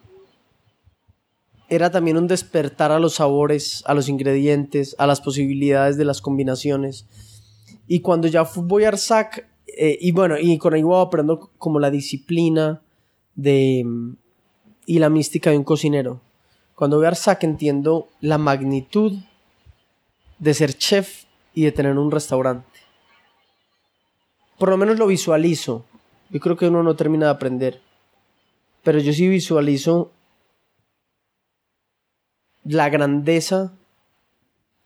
era 1.69 1.91
también 1.91 2.17
un 2.17 2.29
despertar 2.29 2.93
a 2.93 2.99
los 2.99 3.15
sabores, 3.15 3.83
a 3.87 3.95
los 3.95 4.09
ingredientes, 4.09 4.95
a 4.99 5.07
las 5.07 5.21
posibilidades 5.21 5.97
de 5.97 6.05
las 6.05 6.21
combinaciones. 6.21 7.07
Y 7.89 8.01
cuando 8.01 8.29
ya 8.29 8.43
voy 8.43 8.85
a 8.85 8.89
Arzac, 8.89 9.47
eh, 9.67 9.99
y 10.01 10.13
bueno, 10.13 10.37
y 10.39 10.59
con 10.59 10.81
voy 10.81 11.05
aprendo 11.05 11.51
como 11.59 11.81
la 11.81 11.91
disciplina 11.91 12.83
de, 13.35 13.83
mm, 13.85 14.17
y 14.87 14.99
la 14.99 15.11
mística 15.11 15.51
de 15.51 15.59
un 15.59 15.65
cocinero. 15.65 16.21
Cuando 16.75 16.99
voy 16.99 17.07
a 17.07 17.09
Arzac 17.09 17.43
entiendo 17.43 18.09
la 18.21 18.39
magnitud 18.39 19.15
de 20.39 20.55
ser 20.55 20.75
chef 20.75 21.25
y 21.55 21.65
de 21.65 21.73
tener 21.73 21.99
un 21.99 22.11
restaurante. 22.11 22.69
Por 24.59 24.71
lo 24.71 24.77
menos 24.77 24.99
lo 24.99 25.07
visualizo. 25.07 25.85
Yo 26.31 26.41
creo 26.41 26.57
que 26.57 26.69
uno 26.69 26.83
no 26.83 26.97
termina 26.97 27.27
de 27.27 27.33
aprender. 27.33 27.81
Pero 28.83 28.99
yo 29.01 29.13
sí 29.13 29.29
visualizo 29.29 30.13
la 32.69 32.89
grandeza 32.89 33.73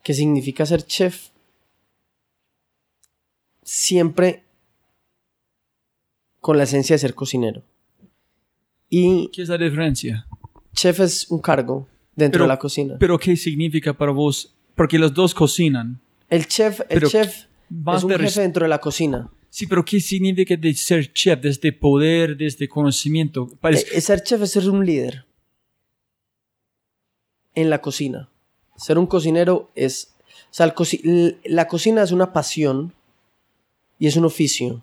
que 0.03 0.15
significa 0.15 0.67
ser 0.67 0.83
chef 0.85 1.29
siempre 3.63 4.45
con 6.41 6.57
la 6.57 6.65
esencia 6.65 6.95
de 6.95 6.99
ser 6.99 7.15
cocinero. 7.15 7.63
Y 8.89 9.29
¿Qué 9.33 9.43
es 9.43 9.49
la 9.49 9.59
diferencia? 9.59 10.27
chef 10.75 11.01
es 11.01 11.31
un 11.31 11.41
cargo 11.41 11.87
dentro 12.17 12.39
Pero- 12.39 12.45
de 12.45 12.49
la 12.49 12.59
cocina. 12.59 12.97
¿Pero 12.99 13.19
qué 13.19 13.37
significa 13.37 13.93
para 13.93 14.13
vos? 14.13 14.55
Porque 14.75 14.99
los 14.99 15.13
dos 15.13 15.35
cocinan. 15.35 16.01
el 16.29 16.47
chef, 16.47 16.81
el 16.89 17.03
chef 17.09 17.45
es 17.95 18.05
un 18.05 18.11
jefe 18.13 18.41
dentro 18.41 18.65
de 18.65 18.69
la 18.69 18.79
cocina. 18.79 19.29
Sí, 19.51 19.67
pero 19.67 19.85
¿qué 19.85 19.99
significa 20.01 20.57
de 20.57 20.73
ser 20.75 21.13
chef, 21.13 21.41
desde 21.41 21.73
poder, 21.73 22.37
desde 22.37 22.69
conocimiento? 22.69 23.49
Parece- 23.61 23.87
Eh, 23.97 24.01
ser 24.01 24.23
chef 24.23 24.41
es 24.43 24.53
ser 24.53 24.69
un 24.71 24.87
líder 24.87 25.27
en 27.55 27.71
la 27.71 27.81
cocina. 27.81 28.29
Ser 28.77 28.99
un 28.99 29.07
cocinero 29.07 29.71
es... 29.75 30.15
O 30.51 30.53
sea, 30.53 30.75
la 31.45 31.69
cocina 31.69 32.03
es 32.03 32.13
una 32.13 32.33
pasión 32.33 32.93
y 33.99 34.07
es 34.07 34.17
un 34.17 34.25
oficio. 34.25 34.83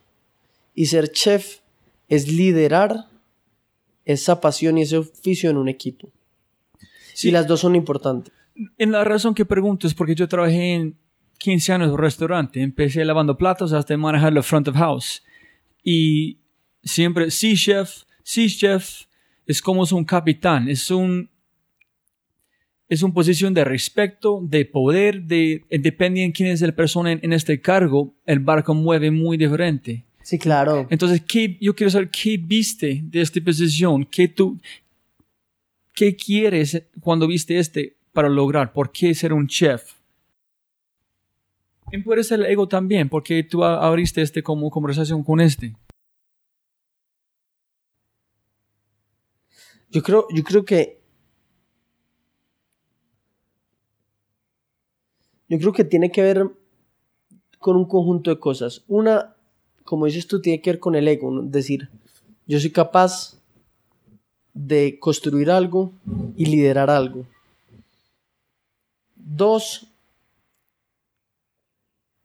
Y 0.74 0.86
ser 0.86 1.12
chef 1.12 1.60
es 2.08 2.32
liderar 2.32 3.08
esa 4.06 4.40
pasión 4.40 4.78
y 4.78 4.84
ese 4.84 4.98
oficio 4.98 5.50
en 5.50 5.58
un 5.58 5.68
equipo. 5.68 6.10
Sí. 7.14 7.30
Y 7.30 7.32
las 7.32 7.48
dos 7.48 7.60
son 7.62 7.76
importantes. 7.76 8.32
En 8.78 8.92
la 8.92 9.04
razón 9.04 9.34
que 9.34 9.46
pregunto 9.46 9.88
es 9.88 9.94
porque 9.94 10.16
yo 10.16 10.28
trabajé 10.28 10.76
en 10.76 10.98
15 11.38 11.74
años 11.74 11.88
en 11.88 11.94
un 11.94 12.00
restaurante. 12.00 12.62
Empecé 12.62 13.04
lavando 13.04 13.38
platos 13.38 13.74
hasta 13.74 13.98
manejar 13.98 14.34
la 14.34 14.44
front 14.44 14.68
of 14.68 14.76
house. 14.76 15.24
Y 15.84 16.38
siempre, 16.84 17.32
sí, 17.32 17.56
chef, 17.56 18.04
sí, 18.24 18.48
chef, 18.50 19.04
es 19.46 19.62
como 19.62 19.84
es 19.84 19.92
un 19.92 20.06
capitán, 20.06 20.70
es 20.70 20.92
un... 20.92 21.30
es 22.90 23.04
una 23.04 23.14
posición 23.14 23.54
de 23.54 23.64
respeto, 23.64 24.40
de 24.42 24.66
poder, 24.66 25.24
de 25.24 25.64
dependiendo 25.70 26.34
quién 26.36 26.50
es 26.50 26.62
la 26.62 26.72
persona 26.72 27.12
en, 27.12 27.20
en 27.22 27.34
este 27.34 27.60
cargo, 27.60 28.14
el 28.26 28.40
barco 28.40 28.74
mueve 28.74 29.12
muy 29.12 29.38
diferente. 29.38 30.04
Sí, 30.22 30.38
claro. 30.38 30.88
Entonces, 30.90 31.22
¿qué, 31.22 31.58
yo 31.62 31.76
quiero 31.76 31.90
saber 31.90 32.10
qué 32.10 32.38
viste 32.38 33.02
de 33.04 33.22
esta 33.22 33.40
posición, 33.42 34.06
qué 34.06 34.28
tú, 34.28 34.60
qué 35.94 36.16
quieres 36.16 36.84
cuando 37.02 37.28
viste 37.28 37.58
este 37.58 37.98
para 38.18 38.30
lograr, 38.30 38.74
por 38.74 38.92
qué 38.92 39.14
ser 39.14 39.32
un 39.32 39.48
chef. 39.48 39.94
Y 41.92 42.00
puede 42.00 42.24
ser 42.24 42.40
el 42.40 42.48
ego 42.48 42.68
también, 42.68 43.10
porque 43.10 43.44
tú 43.44 43.64
abriste 43.64 44.24
este 44.24 44.42
como 44.42 44.72
conversación 44.72 45.24
con 45.24 45.40
este. 45.40 45.76
Yo 49.92 50.02
creo, 50.02 50.28
yo 50.34 50.44
creo 50.44 50.66
que. 50.66 51.00
Yo 55.50 55.58
creo 55.60 55.74
que 55.74 55.84
tiene 55.84 56.12
que 56.12 56.22
ver 56.22 56.50
con 57.60 57.76
un 57.76 57.86
conjunto 57.86 58.30
de 58.30 58.40
cosas. 58.40 58.84
Una, 58.88 59.36
como 59.84 60.06
dices 60.06 60.28
tú, 60.28 60.42
tiene 60.42 60.62
que 60.62 60.72
ver 60.72 60.80
con 60.80 60.96
el 60.96 61.08
ego. 61.08 61.44
Es 61.44 61.52
decir, 61.52 61.90
yo 62.46 62.60
soy 62.60 62.72
capaz 62.72 63.40
de 64.54 64.98
construir 65.00 65.52
algo 65.52 65.94
y 66.36 66.46
liderar 66.46 66.90
algo. 66.90 67.26
Dos, 69.16 69.88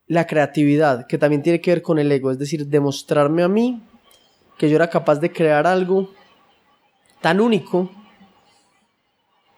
la 0.06 0.26
creatividad, 0.26 1.06
que 1.06 1.18
también 1.18 1.42
tiene 1.42 1.60
que 1.60 1.72
ver 1.72 1.82
con 1.82 1.98
el 1.98 2.10
ego. 2.10 2.30
Es 2.30 2.38
decir, 2.38 2.66
demostrarme 2.66 3.42
a 3.42 3.48
mí 3.48 3.82
que 4.58 4.68
yo 4.68 4.76
era 4.76 4.90
capaz 4.90 5.16
de 5.16 5.32
crear 5.32 5.66
algo 5.66 6.10
tan 7.20 7.40
único 7.40 7.90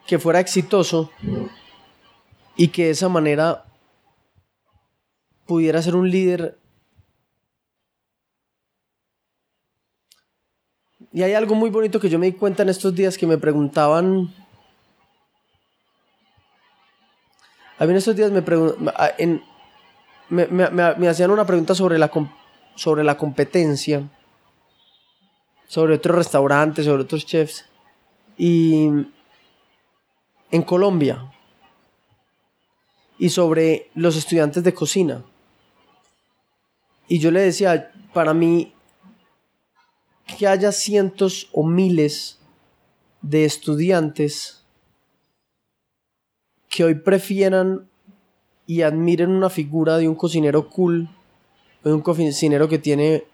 que 0.06 0.18
fuera 0.18 0.40
exitoso 0.40 1.10
y 2.56 2.68
que 2.68 2.84
de 2.86 2.90
esa 2.90 3.08
manera 3.08 3.64
pudiera 5.46 5.82
ser 5.82 5.96
un 5.96 6.10
líder. 6.10 6.58
Y 11.12 11.22
hay 11.22 11.34
algo 11.34 11.54
muy 11.54 11.70
bonito 11.70 12.00
que 12.00 12.08
yo 12.08 12.18
me 12.18 12.26
di 12.26 12.32
cuenta 12.32 12.62
en 12.62 12.68
estos 12.68 12.94
días 12.94 13.16
que 13.18 13.26
me 13.26 13.38
preguntaban. 13.38 14.32
A 17.78 17.84
mí 17.84 17.90
en 17.90 17.96
estos 17.96 18.16
días 18.16 18.30
me, 18.30 18.42
en- 19.18 19.42
me, 20.28 20.46
me- 20.46 20.70
me- 20.70 20.94
me 20.94 21.08
hacían 21.08 21.30
una 21.30 21.44
pregunta 21.46 21.74
sobre 21.74 21.98
la, 21.98 22.10
sobre 22.76 23.04
la 23.04 23.16
competencia 23.16 24.08
sobre 25.66 25.94
otros 25.94 26.16
restaurantes, 26.16 26.84
sobre 26.84 27.02
otros 27.02 27.26
chefs. 27.26 27.64
Y 28.36 28.86
en 30.50 30.62
Colombia. 30.62 31.33
Y 33.18 33.30
sobre 33.30 33.90
los 33.94 34.16
estudiantes 34.16 34.64
de 34.64 34.74
cocina. 34.74 35.24
Y 37.06 37.18
yo 37.18 37.30
le 37.30 37.42
decía, 37.42 37.92
para 38.12 38.34
mí, 38.34 38.72
que 40.38 40.46
haya 40.46 40.72
cientos 40.72 41.48
o 41.52 41.64
miles 41.64 42.38
de 43.20 43.44
estudiantes 43.44 44.64
que 46.68 46.84
hoy 46.84 46.94
prefieran 46.94 47.88
y 48.66 48.82
admiren 48.82 49.30
una 49.30 49.50
figura 49.50 49.98
de 49.98 50.08
un 50.08 50.14
cocinero 50.14 50.68
cool, 50.68 51.08
de 51.84 51.92
un 51.92 52.00
cocinero 52.00 52.68
que 52.68 52.78
tiene 52.78 53.24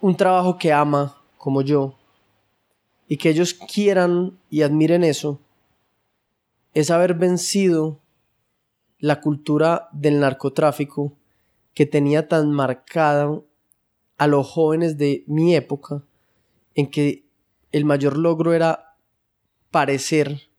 un 0.00 0.16
trabajo 0.16 0.56
que 0.56 0.72
ama 0.72 1.20
como 1.36 1.62
yo 1.62 1.94
y 3.08 3.16
que 3.16 3.30
ellos 3.30 3.52
quieran 3.54 4.38
y 4.48 4.62
admiren 4.62 5.04
eso 5.04 5.38
es 6.74 6.90
haber 6.90 7.14
vencido 7.14 8.00
la 8.98 9.20
cultura 9.20 9.88
del 9.92 10.20
narcotráfico 10.20 11.16
que 11.74 11.86
tenía 11.86 12.28
tan 12.28 12.52
marcada 12.52 13.40
a 14.18 14.26
los 14.26 14.46
jóvenes 14.46 14.98
de 14.98 15.24
mi 15.26 15.54
época 15.54 16.02
en 16.74 16.90
que 16.90 17.24
el 17.72 17.84
mayor 17.84 18.18
logro 18.18 18.52
era 18.52 18.96
parecer 19.70 20.50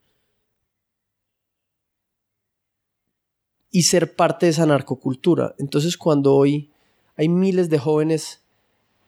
y 3.69 3.83
ser 3.83 4.15
parte 4.15 4.47
de 4.47 4.51
esa 4.51 4.65
narcocultura. 4.65 5.55
Entonces 5.57 5.97
cuando 5.97 6.35
hoy 6.35 6.71
hay 7.15 7.29
miles 7.29 7.69
de 7.69 7.79
jóvenes 7.79 8.41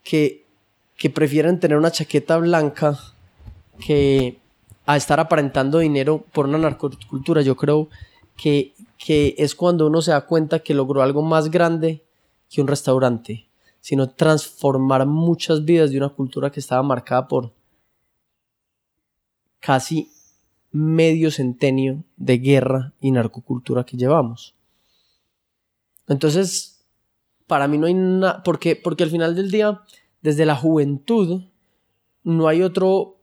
que, 0.02 0.46
que 0.96 1.10
prefieren 1.10 1.60
tener 1.60 1.76
una 1.76 1.90
chaqueta 1.90 2.36
blanca 2.38 2.98
que 3.84 4.38
a 4.86 4.96
estar 4.96 5.20
aparentando 5.20 5.78
dinero 5.78 6.24
por 6.32 6.46
una 6.46 6.58
narcocultura. 6.58 7.42
Yo 7.42 7.56
creo 7.56 7.88
que, 8.36 8.74
que 8.98 9.34
es 9.38 9.54
cuando 9.54 9.86
uno 9.86 10.02
se 10.02 10.10
da 10.10 10.26
cuenta 10.26 10.58
que 10.58 10.74
logró 10.74 11.02
algo 11.02 11.22
más 11.22 11.50
grande 11.50 12.04
que 12.50 12.60
un 12.60 12.68
restaurante, 12.68 13.46
sino 13.80 14.10
transformar 14.10 15.06
muchas 15.06 15.64
vidas 15.64 15.90
de 15.90 15.98
una 15.98 16.10
cultura 16.10 16.50
que 16.50 16.60
estaba 16.60 16.82
marcada 16.82 17.28
por 17.28 17.52
casi 19.60 20.10
medio 20.70 21.30
centenio 21.30 22.02
de 22.16 22.38
guerra 22.38 22.92
y 23.00 23.10
narcocultura 23.10 23.84
que 23.84 23.96
llevamos. 23.96 24.54
Entonces, 26.06 26.84
para 27.46 27.68
mí 27.68 27.78
no 27.78 27.86
hay 27.86 27.94
nada, 27.94 28.42
porque, 28.42 28.76
porque 28.76 29.04
al 29.04 29.10
final 29.10 29.34
del 29.34 29.50
día, 29.50 29.82
desde 30.20 30.44
la 30.44 30.56
juventud, 30.56 31.42
no 32.24 32.48
hay 32.48 32.62
otro 32.62 33.16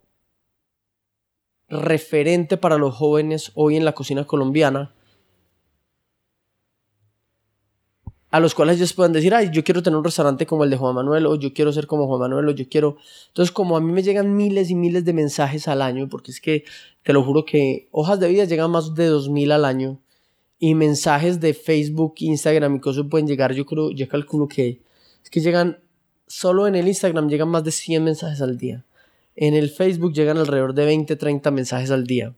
referente 1.72 2.58
para 2.58 2.78
los 2.78 2.96
jóvenes 2.96 3.52
hoy 3.56 3.78
en 3.78 3.86
la 3.86 3.94
cocina 3.94 4.26
colombiana 4.26 4.94
a 8.32 8.40
los 8.40 8.56
cuales 8.56 8.78
ellos 8.78 8.94
puedan 8.94 9.12
decir, 9.12 9.36
ay, 9.36 9.50
yo 9.52 9.62
quiero 9.64 9.84
tener 9.84 9.98
un 9.98 10.06
restaurante 10.06 10.46
como 10.46 10.64
el 10.64 10.70
de 10.70 10.78
Juan 10.78 10.96
Manuel, 10.96 11.26
o 11.26 11.36
yo 11.36 11.54
quiero 11.54 11.74
ser 11.74 11.86
como 11.86 12.08
Juan 12.08 12.22
Manuel, 12.22 12.48
o 12.48 12.52
yo 12.52 12.66
quiero... 12.70 12.96
Entonces, 13.28 13.52
como 13.52 13.76
a 13.76 13.82
mí 13.82 13.92
me 13.92 14.04
llegan 14.04 14.38
miles 14.38 14.70
y 14.70 14.76
miles 14.76 15.04
de 15.04 15.12
mensajes 15.12 15.68
al 15.68 15.82
año, 15.82 16.08
porque 16.08 16.32
es 16.32 16.40
que, 16.40 16.64
te 17.04 17.12
lo 17.12 17.24
juro 17.24 17.44
que 17.44 17.90
hojas 17.92 18.22
de 18.22 18.30
vida 18.30 18.46
llegan 18.46 18.72
más 18.72 18.96
de 18.96 19.12
2.000 19.12 19.52
al 19.52 19.66
año, 19.66 20.00
y 20.60 20.76
mensajes 20.76 21.42
de 21.42 21.54
Facebook, 21.54 22.14
Instagram 22.20 22.78
y 22.78 22.80
cosas 22.80 23.06
pueden 23.10 23.28
llegar, 23.28 23.54
yo 23.54 23.66
creo, 23.66 23.92
yo 23.92 24.08
calculo 24.08 24.48
que 24.48 24.82
es 25.24 25.30
que 25.30 25.42
llegan, 25.42 25.80
solo 26.26 26.68
en 26.68 26.76
el 26.76 26.88
Instagram 26.88 27.28
llegan 27.28 27.50
más 27.50 27.66
de 27.66 27.72
100 27.72 28.04
mensajes 28.04 28.42
al 28.42 28.58
día. 28.58 28.86
En 29.36 29.54
el 29.54 29.70
Facebook 29.70 30.14
llegan 30.14 30.38
alrededor 30.38 30.74
de 30.74 30.86
20, 30.86 31.16
30 31.16 31.52
mensajes 31.52 31.92
al 31.92 32.06
día. 32.06 32.36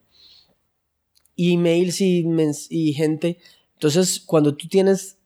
Emails 1.36 2.00
y, 2.00 2.24
y 2.70 2.92
gente. 2.92 3.38
Entonces, 3.74 4.20
cuando 4.20 4.56
tú 4.56 4.68
tienes 4.68 5.18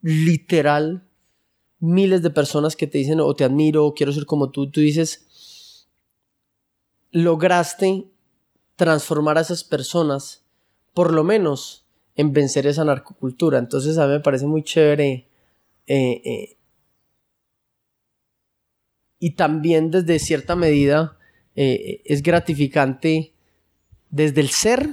literal 0.00 1.06
miles 1.78 2.22
de 2.22 2.30
personas 2.30 2.76
que 2.76 2.86
te 2.86 2.98
dicen 2.98 3.20
o 3.20 3.34
te 3.34 3.44
admiro 3.44 3.86
o 3.86 3.94
quiero 3.94 4.12
ser 4.12 4.26
como 4.26 4.50
tú, 4.50 4.70
tú 4.70 4.80
dices, 4.80 5.88
lograste 7.10 8.08
transformar 8.76 9.38
a 9.38 9.42
esas 9.42 9.64
personas, 9.64 10.44
por 10.94 11.12
lo 11.12 11.24
menos 11.24 11.86
en 12.14 12.32
vencer 12.32 12.66
esa 12.66 12.84
narcocultura. 12.84 13.58
Entonces 13.58 13.98
a 13.98 14.06
mí 14.06 14.12
me 14.12 14.20
parece 14.20 14.46
muy 14.46 14.62
chévere. 14.62 15.28
eh, 15.86 16.22
eh, 16.24 16.56
y 19.22 19.36
también 19.36 19.92
desde 19.92 20.18
cierta 20.18 20.56
medida 20.56 21.16
eh, 21.54 22.02
es 22.04 22.24
gratificante 22.24 23.32
desde 24.10 24.40
el 24.40 24.48
ser, 24.48 24.88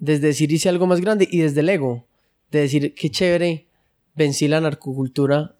desde 0.00 0.26
decir 0.26 0.50
hice 0.50 0.70
algo 0.70 0.88
más 0.88 1.00
grande 1.00 1.28
y 1.30 1.38
desde 1.38 1.60
el 1.60 1.68
ego, 1.68 2.04
de 2.50 2.62
decir 2.62 2.92
qué 2.96 3.10
chévere 3.10 3.68
vencí 4.16 4.48
la 4.48 4.60
narcocultura 4.60 5.54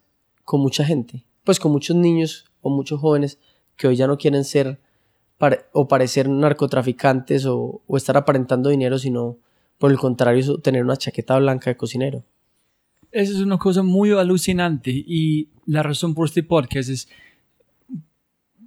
con 0.44 0.60
mucha 0.60 0.84
gente, 0.84 1.24
pues 1.44 1.60
con 1.60 1.70
muchos 1.70 1.94
niños 1.94 2.46
o 2.62 2.68
muchos 2.68 3.00
jóvenes 3.00 3.38
que 3.76 3.86
hoy 3.86 3.94
ya 3.94 4.08
no 4.08 4.18
quieren 4.18 4.42
ser 4.42 4.80
o 5.70 5.86
parecer 5.86 6.28
narcotraficantes 6.28 7.46
o, 7.46 7.80
o 7.86 7.96
estar 7.96 8.16
aparentando 8.16 8.70
dinero, 8.70 8.98
sino 8.98 9.38
por 9.78 9.92
el 9.92 9.98
contrario 9.98 10.58
tener 10.58 10.82
una 10.82 10.96
chaqueta 10.96 11.38
blanca 11.38 11.70
de 11.70 11.76
cocinero. 11.76 12.24
Esa 13.14 13.32
es 13.32 13.38
una 13.38 13.58
cosa 13.58 13.84
muy 13.84 14.10
alucinante 14.10 14.90
y 14.90 15.46
la 15.66 15.84
razón 15.84 16.14
por 16.14 16.26
este 16.26 16.42
podcast 16.42 16.88
es 16.90 17.08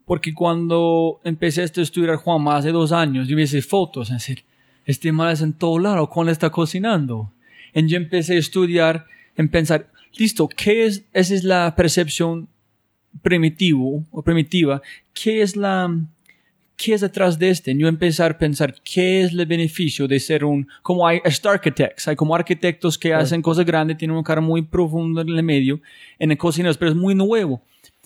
porque 0.05 0.33
cuando 0.33 1.19
empecé 1.25 1.63
a 1.63 1.65
estudiar 1.65 2.15
Juan 2.15 2.47
hace 2.47 2.71
dos 2.71 2.93
años, 2.93 3.27
yo 3.27 3.35
vi 3.35 3.43
esas 3.43 3.65
fotos, 3.65 4.07
es 4.09 4.13
decir, 4.13 4.45
este 4.85 5.11
mal 5.11 5.33
es 5.33 5.41
en 5.41 5.51
todo 5.51 5.79
lado, 5.79 6.09
cuando 6.09 6.31
está 6.31 6.49
cocinando. 6.49 7.33
Y 7.73 7.87
yo 7.87 7.97
empecé 7.97 8.35
a 8.35 8.39
estudiar, 8.39 9.05
en 9.35 9.49
pensar, 9.49 9.91
listo, 10.15 10.47
¿qué 10.47 10.85
es? 10.85 11.03
Esa 11.11 11.35
es 11.35 11.43
la 11.43 11.75
percepción 11.75 12.47
primitivo 13.21 14.05
o 14.11 14.21
primitiva. 14.21 14.81
¿Qué 15.13 15.41
es 15.41 15.57
la, 15.57 15.93
qué 16.77 16.93
es 16.93 17.01
detrás 17.01 17.37
de 17.37 17.49
este? 17.49 17.75
Yo 17.75 17.87
empezar 17.87 18.31
a 18.31 18.37
pensar 18.37 18.75
qué 18.83 19.21
es 19.21 19.33
el 19.33 19.45
beneficio 19.47 20.07
de 20.07 20.19
ser 20.19 20.45
un, 20.45 20.67
como 20.83 21.05
hay 21.05 21.19
star 21.25 21.55
architects, 21.55 22.07
hay 22.07 22.15
como 22.15 22.35
arquitectos 22.35 22.97
que 22.97 23.13
hacen 23.13 23.41
cosas 23.41 23.65
grandes, 23.65 23.97
tienen 23.97 24.15
una 24.15 24.23
cara 24.23 24.39
muy 24.39 24.61
profunda 24.61 25.23
en 25.23 25.29
el 25.29 25.43
medio, 25.43 25.81
en 26.19 26.31
el 26.31 26.37
cocineros, 26.37 26.77
pero 26.77 26.91
es 26.91 26.95
muy 26.95 27.15
nuevo. 27.15 27.61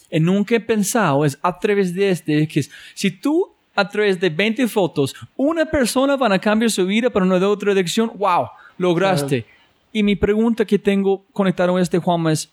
Y 0.10 0.20
nunca 0.20 0.56
he 0.56 0.60
pensado 0.60 1.26
es 1.26 1.38
a 1.42 1.60
través 1.60 1.94
de 1.94 2.10
este, 2.10 2.48
que 2.48 2.62
es, 2.62 2.72
si 2.94 3.12
tú 3.12 3.52
a 3.76 3.88
través 3.88 4.20
de 4.20 4.30
20 4.30 4.68
fotos, 4.68 5.16
una 5.36 5.66
persona 5.66 6.16
van 6.16 6.32
a 6.32 6.40
cambiar 6.40 6.72
su 6.72 6.86
vida 6.86 7.10
para 7.10 7.26
una 7.26 7.40
de 7.40 7.46
otra 7.46 7.74
dirección, 7.74 8.12
wow, 8.18 8.48
lograste. 8.78 9.46
Y 9.94 10.04
mi 10.04 10.16
pregunta 10.16 10.66
que 10.66 10.80
tengo 10.80 11.26
conectado 11.34 11.76
a 11.76 11.82
este, 11.82 11.98
Juanma, 11.98 12.32
es, 12.32 12.50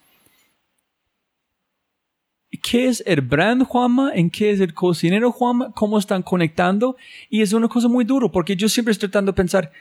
¿qué 2.62 2.88
es 2.88 3.02
el 3.06 3.20
brand 3.20 3.64
Juanma? 3.64 4.12
¿En 4.14 4.30
qué 4.30 4.50
es 4.50 4.60
el 4.60 4.74
cocinero 4.74 5.32
Juanma? 5.32 5.72
¿Cómo 5.72 5.98
están 5.98 6.22
conectando? 6.22 6.96
Y 7.28 7.42
es 7.42 7.52
una 7.52 7.68
cosa 7.68 7.88
muy 7.88 8.04
duro, 8.04 8.30
porque 8.30 8.56
yo 8.56 8.68
siempre 8.68 8.92
estoy 8.92 9.08
tratando 9.08 9.32
de 9.32 9.36
pensar, 9.36 9.72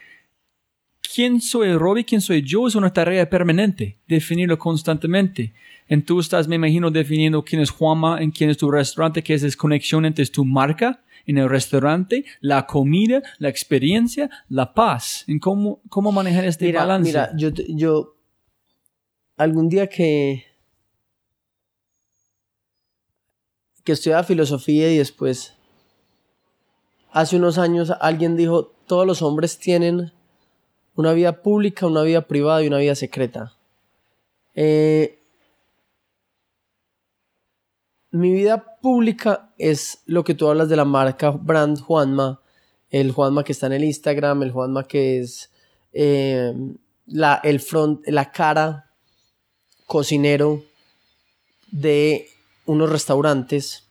quién 1.13 1.41
soy 1.41 1.73
Robbie, 1.75 2.05
quién 2.05 2.21
soy 2.21 2.41
yo, 2.41 2.67
es 2.67 2.75
una 2.75 2.91
tarea 2.91 3.29
permanente, 3.29 3.97
definirlo 4.07 4.57
constantemente. 4.59 5.53
En 5.87 6.03
tú 6.03 6.19
estás, 6.19 6.47
me 6.47 6.57
imagino, 6.57 6.91
definiendo 6.91 7.43
quién 7.43 7.61
es 7.61 7.69
Juanma, 7.69 8.21
en 8.21 8.31
quién 8.31 8.49
es 8.49 8.57
tu 8.57 8.69
restaurante, 8.69 9.23
qué 9.23 9.33
es 9.33 9.43
esa 9.43 9.57
conexión 9.57 10.05
entre 10.05 10.25
tu 10.25 10.43
marca 10.43 11.01
en 11.25 11.37
el 11.37 11.49
restaurante, 11.49 12.25
la 12.39 12.65
comida, 12.65 13.21
la 13.37 13.49
experiencia, 13.49 14.29
la 14.47 14.73
paz, 14.73 15.25
en 15.27 15.39
cómo, 15.39 15.81
cómo 15.89 16.11
manejar 16.11 16.45
este 16.45 16.65
mira, 16.65 16.81
balance. 16.81 17.09
Mira, 17.09 17.31
yo, 17.35 17.49
yo 17.67 18.15
algún 19.35 19.69
día 19.69 19.87
que 19.87 20.45
que 23.87 23.93
estudiaba 23.93 24.25
filosofía 24.25 24.91
y 24.91 24.97
después 24.97 25.53
hace 27.13 27.37
unos 27.37 27.57
años 27.57 27.93
alguien 28.01 28.35
dijo 28.35 28.65
todos 28.85 29.07
los 29.07 29.21
hombres 29.21 29.59
tienen 29.59 30.11
una 30.95 31.13
vida 31.13 31.41
pública, 31.41 31.87
una 31.87 32.01
vida 32.01 32.27
privada 32.27 32.61
y 32.61 32.67
una 32.67 32.79
vida 32.79 32.95
secreta. 32.95 33.55
Eh, 34.55 35.21
mi 38.11 38.33
vida 38.33 38.77
pública 38.81 39.53
es 39.57 39.99
lo 40.05 40.25
que 40.25 40.33
tú 40.33 40.49
hablas 40.49 40.67
de 40.67 40.75
la 40.75 40.83
marca 40.83 41.29
brand 41.29 41.79
Juanma, 41.79 42.41
el 42.89 43.13
Juanma 43.13 43.45
que 43.45 43.53
está 43.53 43.67
en 43.67 43.73
el 43.73 43.85
Instagram, 43.85 44.43
el 44.43 44.51
Juanma 44.51 44.85
que 44.85 45.19
es 45.19 45.49
eh, 45.93 46.53
la, 47.05 47.39
el 47.41 47.61
front, 47.61 48.05
la 48.05 48.33
cara 48.33 48.91
cocinero 49.85 50.61
de 51.71 52.27
unos 52.67 52.91
restaurantes. 52.91 53.89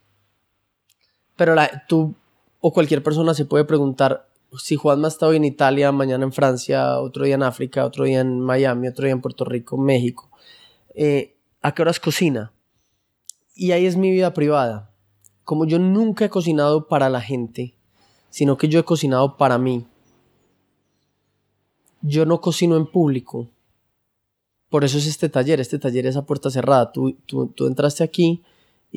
Pero 1.34 1.54
tú 1.88 2.14
o 2.60 2.72
cualquier 2.72 3.02
persona 3.02 3.34
se 3.34 3.44
puede 3.44 3.64
preguntar 3.64 4.28
si 4.58 4.76
Juanma 4.76 5.08
está 5.08 5.26
hoy 5.26 5.36
en 5.36 5.44
Italia, 5.44 5.92
mañana 5.92 6.24
en 6.24 6.32
Francia, 6.32 6.98
otro 7.00 7.24
día 7.24 7.34
en 7.34 7.42
África, 7.42 7.84
otro 7.84 8.04
día 8.04 8.20
en 8.20 8.40
Miami, 8.40 8.88
otro 8.88 9.04
día 9.04 9.12
en 9.12 9.20
Puerto 9.20 9.44
Rico, 9.44 9.76
México. 9.76 10.30
Eh, 10.94 11.36
¿A 11.62 11.74
qué 11.74 11.82
horas 11.82 12.00
cocina? 12.00 12.52
Y 13.54 13.72
ahí 13.72 13.86
es 13.86 13.96
mi 13.96 14.10
vida 14.10 14.32
privada. 14.32 14.90
Como 15.44 15.66
yo 15.66 15.78
nunca 15.78 16.24
he 16.24 16.30
cocinado 16.30 16.88
para 16.88 17.08
la 17.08 17.20
gente, 17.20 17.74
sino 18.30 18.56
que 18.56 18.68
yo 18.68 18.80
he 18.80 18.84
cocinado 18.84 19.36
para 19.36 19.58
mí. 19.58 19.86
Yo 22.02 22.24
no 22.24 22.40
cocino 22.40 22.76
en 22.76 22.86
público. 22.86 23.48
Por 24.68 24.84
eso 24.84 24.98
es 24.98 25.06
este 25.06 25.28
taller. 25.28 25.60
Este 25.60 25.78
taller 25.78 26.06
es 26.06 26.16
a 26.16 26.26
puerta 26.26 26.50
cerrada. 26.50 26.92
Tú, 26.92 27.16
tú, 27.26 27.48
tú 27.48 27.66
entraste 27.66 28.04
aquí 28.04 28.42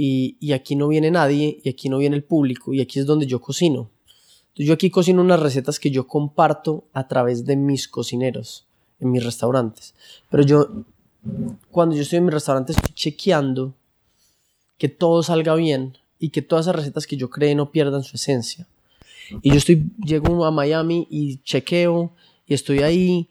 y, 0.02 0.54
aquí 0.54 0.78
no 0.78 0.88
viene 0.88 1.12
nadie 1.12 1.60
y 1.62 1.68
aquí 1.68 1.90
no 1.90 1.98
viene 1.98 2.16
el 2.16 2.24
público 2.24 2.74
y 2.74 2.80
aquí 2.80 3.00
es 3.00 3.06
donde 3.06 3.26
yo 3.26 3.42
cocino. 3.42 3.90
Yo 4.56 4.74
aquí 4.74 4.90
cocino 4.90 5.22
unas 5.22 5.42
recetas 5.42 5.78
que 5.78 5.92
yo 5.92 6.08
comparto 6.08 6.86
a 6.94 7.08
través 7.08 7.46
de 7.46 7.58
mis 7.58 7.90
cocineros 7.90 8.66
en 9.02 9.12
mis 9.12 9.24
restaurantes. 9.24 9.94
Pero 10.30 10.44
yo, 10.44 10.70
cuando 11.70 11.96
yo 11.96 12.02
estoy 12.02 12.18
en 12.18 12.26
mi 12.26 12.32
restaurante, 12.32 12.72
estoy 12.72 12.94
chequeando 12.94 13.74
que 14.78 14.88
todo 14.88 15.22
salga 15.22 15.56
bien 15.56 15.98
y 16.18 16.30
que 16.30 16.42
todas 16.42 16.66
esas 16.66 16.78
recetas 16.78 17.06
que 17.06 17.18
yo 17.18 17.30
cree 17.30 17.54
no 17.54 17.72
pierdan 17.72 18.04
su 18.04 18.16
esencia. 18.16 18.68
Y 19.42 19.52
yo 19.52 19.58
estoy, 19.58 19.92
llego 20.02 20.46
a 20.46 20.52
Miami 20.52 21.08
y 21.10 21.40
chequeo 21.44 22.14
y 22.48 22.54
estoy 22.54 22.80
ahí 22.80 23.30